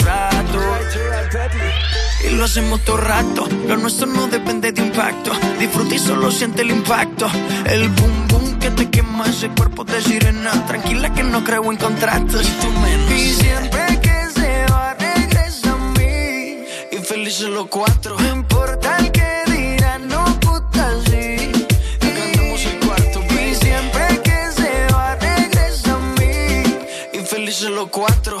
Y 2.31 2.35
lo 2.35 2.45
hacemos 2.45 2.81
todo 2.81 2.97
rato. 2.97 3.47
Lo 3.67 3.77
nuestro 3.77 4.07
no 4.07 4.27
depende 4.27 4.71
de 4.71 4.81
un 4.81 4.91
pacto. 4.91 5.31
Disfruta 5.59 5.95
y 5.95 5.99
solo 5.99 6.31
siente 6.31 6.61
el 6.61 6.71
impacto. 6.71 7.29
El 7.65 7.89
boom 7.89 8.27
boom 8.27 8.59
que 8.59 8.71
te 8.71 8.89
quema 8.89 9.25
ese 9.27 9.49
cuerpo 9.49 9.83
de 9.83 10.01
sirena. 10.01 10.51
Tranquila 10.65 11.13
que 11.13 11.23
no 11.23 11.43
creo 11.43 11.71
en 11.71 11.77
contratos. 11.77 12.47
Y 12.47 12.51
tú 12.61 12.71
menos. 12.79 13.11
Y 13.11 13.33
siempre 13.33 13.99
que 14.01 14.29
se 14.33 14.65
va, 14.71 14.93
regresa 14.93 15.73
a 15.73 15.77
mí. 15.97 16.63
Y 16.91 16.97
felices 17.03 17.49
los 17.49 17.67
cuatro. 17.67 18.17
No 18.17 18.35
importa 18.35 18.97
el 18.97 19.11
que 19.11 19.43
dirán, 19.47 20.07
no 20.07 20.23
puta 20.39 20.91
sí. 21.05 21.51
Y 22.01 22.09
cantamos 22.17 22.65
el 22.65 22.79
cuarto. 22.85 23.19
Y 23.33 23.55
siempre 23.55 24.21
que 24.23 24.51
se 24.55 24.93
va, 24.93 25.15
regresa 25.15 25.95
a 25.95 25.99
mí. 25.99 26.63
Y 27.13 27.19
felices 27.25 27.69
los 27.69 27.87
cuatro. 27.89 28.40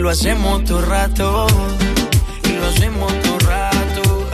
lo 0.00 0.10
hacemos 0.10 0.64
todo 0.64 0.82
rato. 0.82 1.46
Y 2.44 2.52
lo 2.52 2.66
hacemos 2.66 3.12
todo 3.22 3.38
rato. 3.40 4.30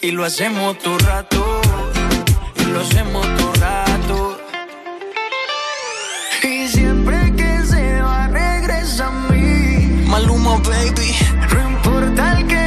Y 0.00 0.10
lo 0.12 0.24
hacemos 0.24 0.78
todo 0.78 0.98
rato. 0.98 1.60
Y 2.56 2.64
lo 2.66 2.80
hacemos 2.80 3.26
todo 3.36 3.52
rato. 3.54 4.38
Y 6.42 6.68
siempre 6.68 7.34
que 7.36 7.62
se 7.66 8.00
va, 8.02 8.28
regresa 8.28 9.06
a 9.08 9.10
mí. 9.32 10.04
Maluma, 10.08 10.56
baby. 10.58 11.14
No 11.52 11.70
importa 11.70 12.38
el 12.38 12.46
que 12.46 12.61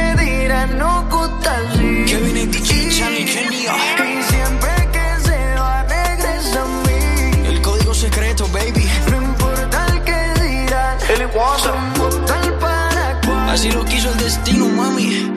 Así 13.56 13.70
lo 13.70 13.86
quiso 13.86 14.12
el 14.12 14.18
destino, 14.18 14.68
mami. 14.68 15.32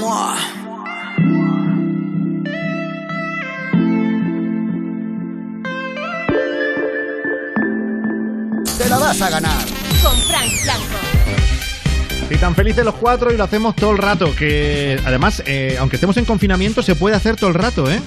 Mua. 0.00 0.36
Te 8.78 8.88
la 8.88 8.96
vas 8.96 9.20
a 9.20 9.28
ganar. 9.28 9.52
Con 10.02 10.16
Frank 10.16 10.50
Blanco. 10.64 10.82
Y 12.30 12.36
tan 12.38 12.54
felices 12.54 12.86
los 12.86 12.94
cuatro 12.94 13.34
y 13.34 13.36
lo 13.36 13.44
hacemos 13.44 13.76
todo 13.76 13.90
el 13.90 13.98
rato. 13.98 14.34
Que 14.34 14.98
además, 15.04 15.42
eh, 15.44 15.76
aunque 15.78 15.96
estemos 15.96 16.16
en 16.16 16.24
confinamiento, 16.24 16.82
se 16.82 16.94
puede 16.94 17.16
hacer 17.16 17.36
todo 17.36 17.50
el 17.50 17.54
rato, 17.54 17.90
¿eh? 17.90 18.00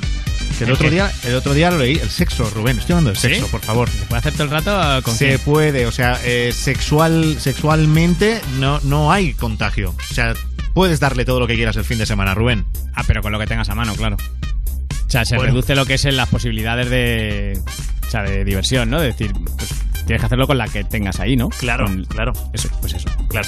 Que 0.61 0.65
el 0.65 0.69
¿El 0.69 0.75
otro 0.75 0.89
día, 0.91 1.11
el 1.25 1.35
otro 1.35 1.53
día 1.53 1.71
lo 1.71 1.77
leí, 1.79 1.97
el 1.97 2.09
sexo, 2.09 2.49
Rubén. 2.51 2.77
Estoy 2.77 2.93
hablando 2.93 3.09
del 3.11 3.17
¿Sí? 3.19 3.29
sexo, 3.29 3.47
por 3.47 3.61
favor. 3.61 3.89
¿Se 3.89 4.05
puede 4.05 4.19
hacer 4.19 4.33
todo 4.33 4.43
el 4.43 4.49
rato 4.51 5.01
con 5.03 5.15
Se 5.15 5.27
quién? 5.27 5.39
puede, 5.39 5.85
o 5.87 5.91
sea, 5.91 6.19
eh, 6.23 6.51
sexual, 6.53 7.37
sexualmente 7.39 8.41
no, 8.59 8.79
no 8.83 9.11
hay 9.11 9.33
contagio. 9.33 9.95
O 10.11 10.13
sea, 10.13 10.33
puedes 10.73 10.99
darle 10.99 11.25
todo 11.25 11.39
lo 11.39 11.47
que 11.47 11.55
quieras 11.55 11.75
el 11.77 11.83
fin 11.83 11.97
de 11.97 12.05
semana, 12.05 12.35
Rubén. 12.35 12.65
Ah, 12.93 13.03
pero 13.07 13.21
con 13.21 13.31
lo 13.31 13.39
que 13.39 13.47
tengas 13.47 13.69
a 13.69 13.75
mano, 13.75 13.95
claro. 13.95 14.17
O 14.17 15.09
sea, 15.11 15.25
se 15.25 15.35
Bueno. 15.35 15.51
reduce 15.53 15.75
lo 15.75 15.85
que 15.85 15.95
es 15.95 16.05
en 16.05 16.15
las 16.15 16.29
posibilidades 16.29 16.89
de, 16.89 17.59
o 18.07 18.09
sea, 18.11 18.21
de 18.23 18.45
diversión, 18.45 18.89
¿no? 18.89 18.99
De 19.01 19.07
decir, 19.07 19.33
pues 19.33 19.69
tienes 20.05 20.21
que 20.21 20.25
hacerlo 20.25 20.47
con 20.47 20.57
la 20.57 20.67
que 20.67 20.83
tengas 20.83 21.19
ahí, 21.19 21.35
¿no? 21.35 21.49
Claro, 21.49 21.85
Con- 21.85 22.05
claro. 22.05 22.33
Eso, 22.53 22.69
pues 22.81 22.93
eso. 22.93 23.09
Claro. 23.29 23.47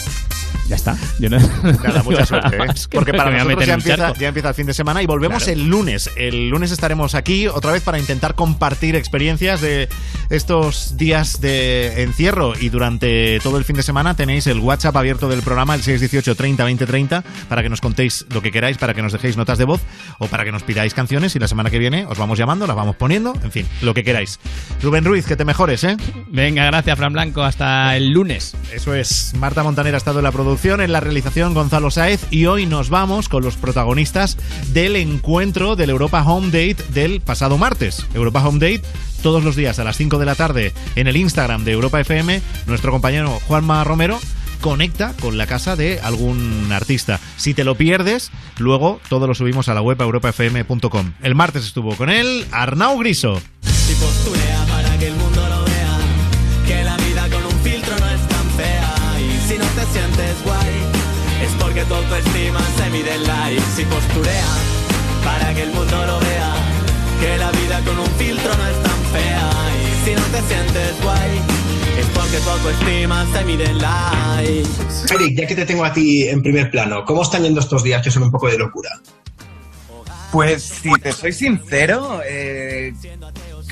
Ya 0.73 0.77
está. 0.77 0.97
Yo 1.19 1.29
no, 1.29 1.37
Nada, 1.83 2.01
mucha 2.03 2.25
suerte, 2.25 2.57
¿eh? 2.57 2.65
Porque 2.91 3.11
no 3.11 3.17
para 3.19 3.29
nosotros 3.31 3.67
ya 3.67 3.73
empieza, 3.75 4.13
ya 4.13 4.27
empieza 4.29 4.49
el 4.49 4.55
fin 4.55 4.65
de 4.65 4.73
semana 4.73 5.03
y 5.03 5.05
volvemos 5.05 5.43
Claro. 5.43 5.59
el 5.59 5.67
lunes. 5.69 6.09
El 6.17 6.49
lunes 6.49 6.71
estaremos 6.71 7.13
aquí 7.13 7.47
otra 7.47 7.71
vez 7.71 7.83
para 7.83 7.99
intentar 7.99 8.33
compartir 8.33 8.95
experiencias 8.95 9.61
de 9.61 9.87
estos 10.31 10.97
días 10.97 11.41
de 11.41 12.01
encierro 12.01 12.53
y 12.59 12.69
durante 12.69 13.39
todo 13.43 13.57
el 13.59 13.65
fin 13.65 13.75
de 13.75 13.83
semana 13.83 14.15
tenéis 14.15 14.47
el 14.47 14.57
WhatsApp 14.59 14.95
abierto 14.97 15.29
del 15.29 15.43
programa, 15.43 15.75
el 15.75 15.83
618 15.83 16.33
30 16.35 16.63
20 16.63 16.85
30, 16.87 17.23
para 17.47 17.61
que 17.61 17.69
nos 17.69 17.79
contéis 17.79 18.25
lo 18.31 18.41
que 18.41 18.51
queráis, 18.51 18.79
para 18.79 18.95
que 18.95 19.03
nos 19.03 19.13
dejéis 19.13 19.37
notas 19.37 19.59
de 19.59 19.65
voz 19.65 19.81
o 20.17 20.25
para 20.27 20.43
que 20.43 20.51
nos 20.51 20.63
pidáis 20.63 20.95
canciones 20.95 21.35
y 21.35 21.39
la 21.39 21.47
semana 21.47 21.69
que 21.69 21.77
viene 21.77 22.07
os 22.07 22.17
vamos 22.17 22.39
llamando, 22.39 22.65
las 22.65 22.75
vamos 22.75 22.95
poniendo, 22.95 23.33
en 23.43 23.51
fin, 23.51 23.67
lo 23.83 23.93
que 23.93 24.03
queráis. 24.03 24.39
Rubén 24.81 25.05
Ruiz, 25.05 25.27
que 25.27 25.35
te 25.35 25.45
mejores, 25.45 25.83
¿eh? 25.83 25.97
Venga, 26.29 26.65
gracias, 26.65 26.97
Fran 26.97 27.13
Blanco. 27.13 27.43
Hasta 27.43 27.95
el 27.95 28.09
lunes. 28.09 28.55
Eso 28.73 28.95
es. 28.95 29.33
Marta 29.37 29.61
Montaner 29.63 29.93
ha 29.93 29.97
estado 29.97 30.19
en 30.19 30.23
la 30.23 30.31
producción, 30.31 30.62
en 30.63 30.93
la 30.93 31.01
realización 31.01 31.53
Gonzalo 31.53 31.91
Sáez 31.91 32.25
y 32.31 32.45
hoy 32.45 32.65
nos 32.65 32.89
vamos 32.89 33.27
con 33.27 33.43
los 33.43 33.57
protagonistas 33.57 34.37
del 34.71 34.95
encuentro 34.95 35.75
del 35.75 35.89
Europa 35.89 36.23
Home 36.25 36.47
Date 36.47 36.77
del 36.93 37.19
pasado 37.19 37.57
martes. 37.57 38.07
Europa 38.13 38.47
Home 38.47 38.59
Date 38.59 38.87
todos 39.21 39.43
los 39.43 39.57
días 39.57 39.79
a 39.79 39.83
las 39.83 39.97
5 39.97 40.19
de 40.19 40.25
la 40.25 40.35
tarde 40.35 40.71
en 40.95 41.07
el 41.07 41.17
Instagram 41.17 41.65
de 41.65 41.73
Europa 41.73 41.99
FM. 41.99 42.41
Nuestro 42.65 42.93
compañero 42.93 43.41
Juanma 43.45 43.83
Romero 43.83 44.21
conecta 44.61 45.13
con 45.19 45.37
la 45.37 45.47
casa 45.47 45.75
de 45.75 45.99
algún 45.99 46.71
artista. 46.71 47.19
Si 47.35 47.53
te 47.53 47.65
lo 47.65 47.75
pierdes, 47.75 48.31
luego 48.57 49.01
todo 49.09 49.27
lo 49.27 49.35
subimos 49.35 49.67
a 49.67 49.73
la 49.73 49.81
web 49.81 50.01
europafm.com. 50.01 51.13
El 51.21 51.35
martes 51.35 51.65
estuvo 51.65 51.97
con 51.97 52.09
él 52.09 52.45
Arnau 52.51 52.97
Griso. 52.99 53.41
Si 53.63 53.95
para 54.71 54.97
que 54.97 55.07
el 55.07 55.15
mundo 55.15 55.42
sientes 59.93 60.43
guay, 60.43 60.75
es 61.45 61.51
porque 61.61 61.85
tu 61.85 61.93
autoestima 61.93 62.59
se 62.77 62.89
mide 62.89 63.13
en 63.13 63.23
likes. 63.27 63.63
Si 63.75 63.85
posturea 63.85 64.51
para 65.23 65.53
que 65.53 65.63
el 65.63 65.71
mundo 65.71 66.05
lo 66.07 66.19
vea, 66.19 66.53
que 67.21 67.37
la 67.37 67.51
vida 67.51 67.79
con 67.85 67.99
un 67.99 68.11
filtro 68.17 68.51
no 68.57 68.67
es 68.67 68.83
tan 68.83 68.99
fea. 69.13 69.49
Y 69.79 70.05
si 70.05 70.15
no 70.15 70.23
te 70.33 70.41
sientes 70.49 71.03
guay, 71.03 71.31
es 71.99 72.07
porque 72.07 72.37
tu 72.39 72.49
autoestima 72.49 73.25
se 73.33 73.45
mide 73.45 73.65
en 73.65 73.77
likes. 73.77 75.13
Eric, 75.13 75.37
ya 75.37 75.47
que 75.47 75.55
te 75.55 75.65
tengo 75.65 75.85
a 75.85 75.93
ti 75.93 76.27
en 76.27 76.41
primer 76.41 76.71
plano, 76.71 77.05
¿cómo 77.05 77.21
están 77.21 77.43
yendo 77.43 77.59
estos 77.59 77.83
días 77.83 78.01
que 78.01 78.09
son 78.09 78.23
un 78.23 78.31
poco 78.31 78.47
de 78.47 78.57
locura? 78.57 78.89
Pues 80.31 80.63
si 80.63 80.91
te 80.93 81.11
soy 81.11 81.31
sincero, 81.31 82.21
eh, 82.25 82.91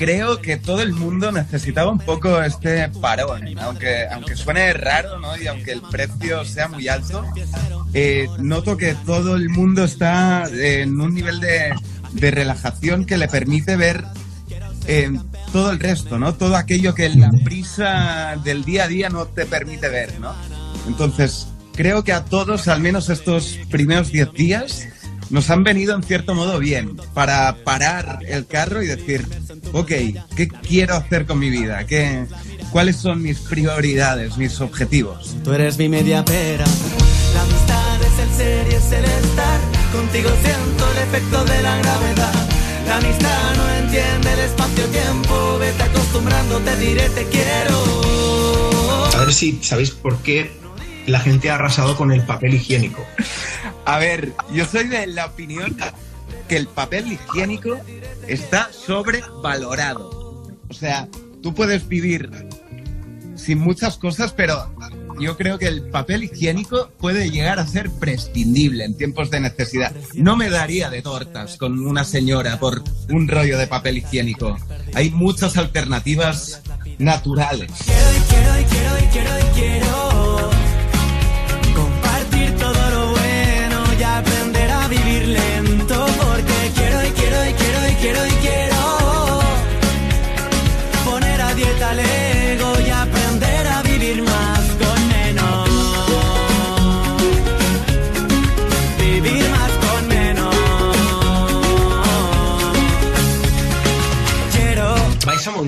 creo 0.02 0.40
que 0.40 0.56
todo 0.56 0.82
el 0.82 0.92
mundo 0.94 1.30
necesitaba 1.30 1.88
un 1.88 2.00
poco 2.00 2.42
este 2.42 2.88
parón, 2.88 3.56
aunque, 3.60 4.08
aunque 4.10 4.34
suene 4.34 4.72
raro 4.72 5.20
¿no? 5.20 5.40
y 5.40 5.46
aunque 5.46 5.70
el 5.70 5.80
precio 5.80 6.44
sea 6.44 6.66
muy 6.66 6.88
alto, 6.88 7.24
eh, 7.94 8.26
noto 8.40 8.76
que 8.76 8.96
todo 9.06 9.36
el 9.36 9.48
mundo 9.48 9.84
está 9.84 10.50
en 10.52 11.00
un 11.00 11.14
nivel 11.14 11.38
de, 11.38 11.72
de 12.14 12.30
relajación 12.32 13.04
que 13.04 13.16
le 13.16 13.28
permite 13.28 13.76
ver 13.76 14.04
eh, 14.88 15.08
todo 15.52 15.70
el 15.70 15.78
resto, 15.78 16.18
¿no? 16.18 16.34
Todo 16.34 16.56
aquello 16.56 16.96
que 16.96 17.08
la 17.10 17.30
prisa 17.44 18.36
del 18.42 18.64
día 18.64 18.84
a 18.84 18.88
día 18.88 19.08
no 19.08 19.26
te 19.26 19.46
permite 19.46 19.88
ver, 19.88 20.18
¿no? 20.18 20.34
Entonces, 20.88 21.46
creo 21.74 22.02
que 22.02 22.12
a 22.12 22.24
todos, 22.24 22.66
al 22.66 22.80
menos 22.80 23.08
estos 23.08 23.56
primeros 23.70 24.10
10 24.10 24.32
días, 24.32 24.88
nos 25.32 25.48
han 25.48 25.64
venido 25.64 25.96
en 25.96 26.02
cierto 26.02 26.34
modo 26.34 26.58
bien 26.58 26.94
para 27.14 27.56
parar 27.64 28.20
el 28.28 28.46
carro 28.46 28.82
y 28.82 28.86
decir, 28.86 29.26
ok, 29.72 29.88
¿qué 30.36 30.48
quiero 30.48 30.94
hacer 30.94 31.24
con 31.24 31.38
mi 31.38 31.48
vida? 31.48 31.86
¿Qué, 31.86 32.26
¿Cuáles 32.70 32.96
son 32.96 33.22
mis 33.22 33.38
prioridades, 33.40 34.36
mis 34.36 34.60
objetivos? 34.60 35.34
Tú 35.42 35.54
eres 35.54 35.78
mi 35.78 35.88
media 35.88 36.22
pera, 36.22 36.66
la 37.34 37.42
amistad 37.42 38.02
es 38.02 38.18
el 38.18 38.30
serie 38.36 38.76
es 38.76 38.92
el 38.92 39.04
estar 39.04 39.60
contigo 39.90 40.30
siento 40.42 40.92
el 40.92 40.98
efecto 40.98 41.44
de 41.46 41.62
la 41.62 41.78
gravedad. 41.78 42.48
La 42.86 42.96
amistad 42.98 43.54
no 43.56 43.70
entiende 43.70 44.32
el 44.34 44.40
espacio-tiempo, 44.40 45.58
vete 45.58 45.82
acostumbrando, 45.82 46.58
te 46.58 46.76
diré 46.76 47.08
te 47.08 47.24
quiero. 47.24 49.10
A 49.14 49.18
ver 49.20 49.32
si 49.32 49.58
sabéis 49.62 49.92
por 49.92 50.18
qué 50.18 50.50
la 51.06 51.20
gente 51.20 51.50
ha 51.50 51.54
arrasado 51.54 51.96
con 51.96 52.12
el 52.12 52.22
papel 52.22 52.54
higiénico. 52.54 53.02
A 53.84 53.98
ver, 53.98 54.32
yo 54.52 54.64
soy 54.64 54.88
de 54.88 55.06
la 55.06 55.26
opinión 55.26 55.76
que 56.48 56.56
el 56.56 56.66
papel 56.66 57.12
higiénico 57.12 57.78
está 58.26 58.70
sobrevalorado. 58.72 60.10
O 60.68 60.74
sea, 60.74 61.08
tú 61.42 61.54
puedes 61.54 61.88
vivir 61.88 62.30
sin 63.34 63.58
muchas 63.58 63.96
cosas, 63.96 64.32
pero 64.32 64.72
yo 65.18 65.36
creo 65.36 65.58
que 65.58 65.66
el 65.66 65.82
papel 65.88 66.24
higiénico 66.24 66.90
puede 66.98 67.30
llegar 67.30 67.58
a 67.58 67.66
ser 67.66 67.90
prescindible 67.90 68.84
en 68.84 68.96
tiempos 68.96 69.30
de 69.30 69.40
necesidad. 69.40 69.92
No 70.14 70.36
me 70.36 70.48
daría 70.48 70.90
de 70.90 71.02
tortas 71.02 71.56
con 71.56 71.78
una 71.86 72.04
señora 72.04 72.58
por 72.58 72.82
un 73.10 73.28
rollo 73.28 73.58
de 73.58 73.66
papel 73.66 73.98
higiénico. 73.98 74.56
Hay 74.94 75.10
muchas 75.10 75.56
alternativas 75.56 76.62
naturales. 76.98 77.70
Quiero 77.84 78.62
quiero 78.68 79.02
quiero 79.12 79.38
y 79.38 79.60
quiero 79.60 80.11
vivir 84.92 85.26
lento 85.28 86.06
porque 86.18 86.58
quiero 86.74 87.02
y 87.02 87.10
quiero 87.12 87.48
y 87.48 87.52
quiero 87.54 87.88
y 87.88 87.94
quiero 87.94 88.26
y 88.26 88.30
quiero 88.42 88.71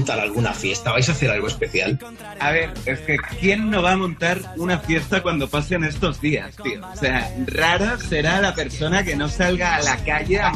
montar 0.04 0.20
alguna 0.20 0.52
fiesta? 0.52 0.92
¿Vais 0.92 1.08
a 1.08 1.12
hacer 1.12 1.30
algo 1.30 1.46
especial? 1.46 1.98
A 2.38 2.50
ver, 2.50 2.74
es 2.84 3.00
que 3.00 3.16
¿quién 3.40 3.70
no 3.70 3.80
va 3.80 3.92
a 3.92 3.96
montar 3.96 4.38
una 4.58 4.78
fiesta 4.78 5.22
cuando 5.22 5.48
pasen 5.48 5.82
estos 5.82 6.20
días, 6.20 6.54
tío? 6.62 6.86
O 6.92 6.96
sea, 6.96 7.34
rara 7.46 7.96
será 7.98 8.42
la 8.42 8.54
persona 8.54 9.02
que 9.02 9.16
no 9.16 9.30
salga 9.30 9.76
a 9.76 9.82
la 9.82 9.96
calle 10.04 10.40
a 10.40 10.52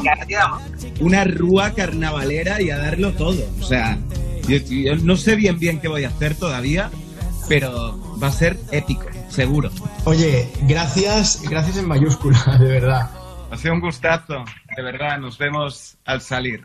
una 0.99 1.23
rúa 1.23 1.73
carnavalera 1.73 2.61
y 2.61 2.69
a 2.69 2.77
darlo 2.77 3.11
todo. 3.13 3.43
O 3.59 3.63
sea, 3.63 3.97
yo, 4.47 4.57
yo 4.57 4.95
no 4.97 5.17
sé 5.17 5.35
bien 5.35 5.57
bien 5.57 5.79
qué 5.79 5.87
voy 5.87 6.03
a 6.03 6.09
hacer 6.09 6.35
todavía, 6.35 6.91
pero 7.47 7.99
va 8.21 8.27
a 8.27 8.31
ser 8.31 8.55
épico, 8.71 9.07
seguro. 9.29 9.71
Oye, 10.05 10.47
gracias, 10.67 11.41
gracias 11.49 11.77
en 11.77 11.87
mayúscula, 11.87 12.37
de 12.59 12.67
verdad. 12.67 13.09
Ha 13.49 13.57
sido 13.57 13.73
un 13.73 13.81
gustazo, 13.81 14.45
de 14.75 14.83
verdad, 14.83 15.17
nos 15.17 15.39
vemos 15.39 15.97
al 16.05 16.21
salir. 16.21 16.61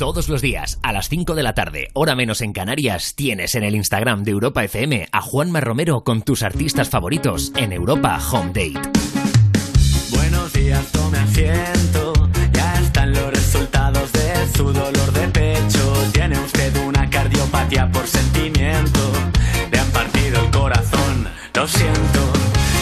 Todos 0.00 0.30
los 0.30 0.40
días, 0.40 0.78
a 0.82 0.94
las 0.94 1.10
5 1.10 1.34
de 1.34 1.42
la 1.42 1.52
tarde, 1.52 1.88
hora 1.92 2.14
menos 2.14 2.40
en 2.40 2.54
Canarias, 2.54 3.14
tienes 3.16 3.54
en 3.54 3.64
el 3.64 3.74
Instagram 3.74 4.22
de 4.22 4.30
Europa 4.30 4.64
FM 4.64 5.10
a 5.12 5.20
Juanma 5.20 5.60
Romero 5.60 6.04
con 6.04 6.22
tus 6.22 6.42
artistas 6.42 6.88
favoritos 6.88 7.52
en 7.56 7.70
Europa 7.70 8.18
Home 8.32 8.46
Date. 8.46 8.80
Buenos 10.08 10.54
días, 10.54 10.90
tome 10.90 11.18
asiento. 11.18 12.14
Ya 12.50 12.80
están 12.80 13.12
los 13.12 13.30
resultados 13.30 14.10
de 14.12 14.48
su 14.56 14.72
dolor 14.72 15.12
de 15.12 15.28
pecho. 15.28 15.92
Tiene 16.14 16.38
usted 16.38 16.74
una 16.82 17.10
cardiopatía 17.10 17.92
por 17.92 18.06
sentimiento. 18.06 19.00
Le 19.70 19.78
han 19.80 19.90
partido 19.90 20.42
el 20.42 20.50
corazón, 20.50 21.28
lo 21.52 21.68
siento. 21.68 22.32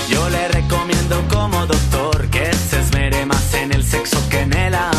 Yo 0.08 0.30
le 0.30 0.46
recomiendo 0.46 1.20
como 1.28 1.66
doctor 1.66 2.30
que 2.30 2.52
se 2.52 2.78
esmere 2.78 3.26
más 3.26 3.54
en 3.54 3.72
el 3.72 3.82
sexo 3.82 4.20
que 4.28 4.42
en 4.42 4.52
el 4.52 4.74
amor. 4.76 4.97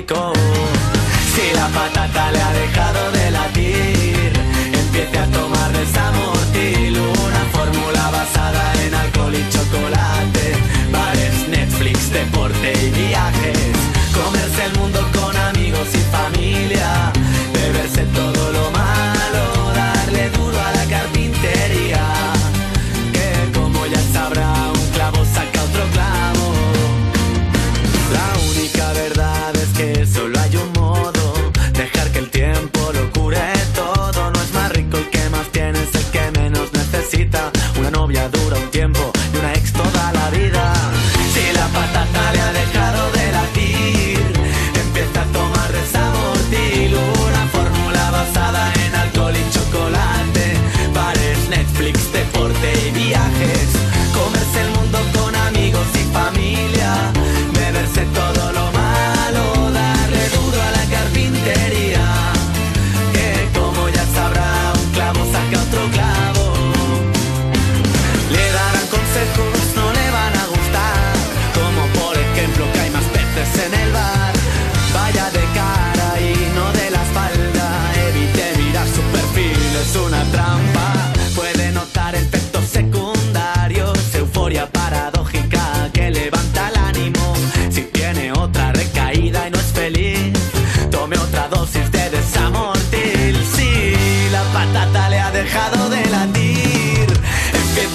Si 0.00 1.54
la 1.54 1.68
patata 1.68 2.32
le 2.32 2.40
ha 2.40 2.52
dejado 2.52 3.12
de 3.12 3.30
latir, 3.30 4.32
empiece 4.72 5.18
a 5.18 5.26
tomar 5.26 5.70
desamortil, 5.72 6.98
una 6.98 7.44
fórmula 7.52 8.10
basada 8.10 8.72
en 8.82 8.94
alcohol 8.94 9.34
y 9.34 9.46
chocolate, 9.52 10.56
bares, 10.90 11.48
Netflix, 11.48 12.10
deporte 12.12 12.72
y 12.82 12.90
viajes, 12.92 13.49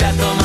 Empiece 0.06 0.24
a 0.24 0.45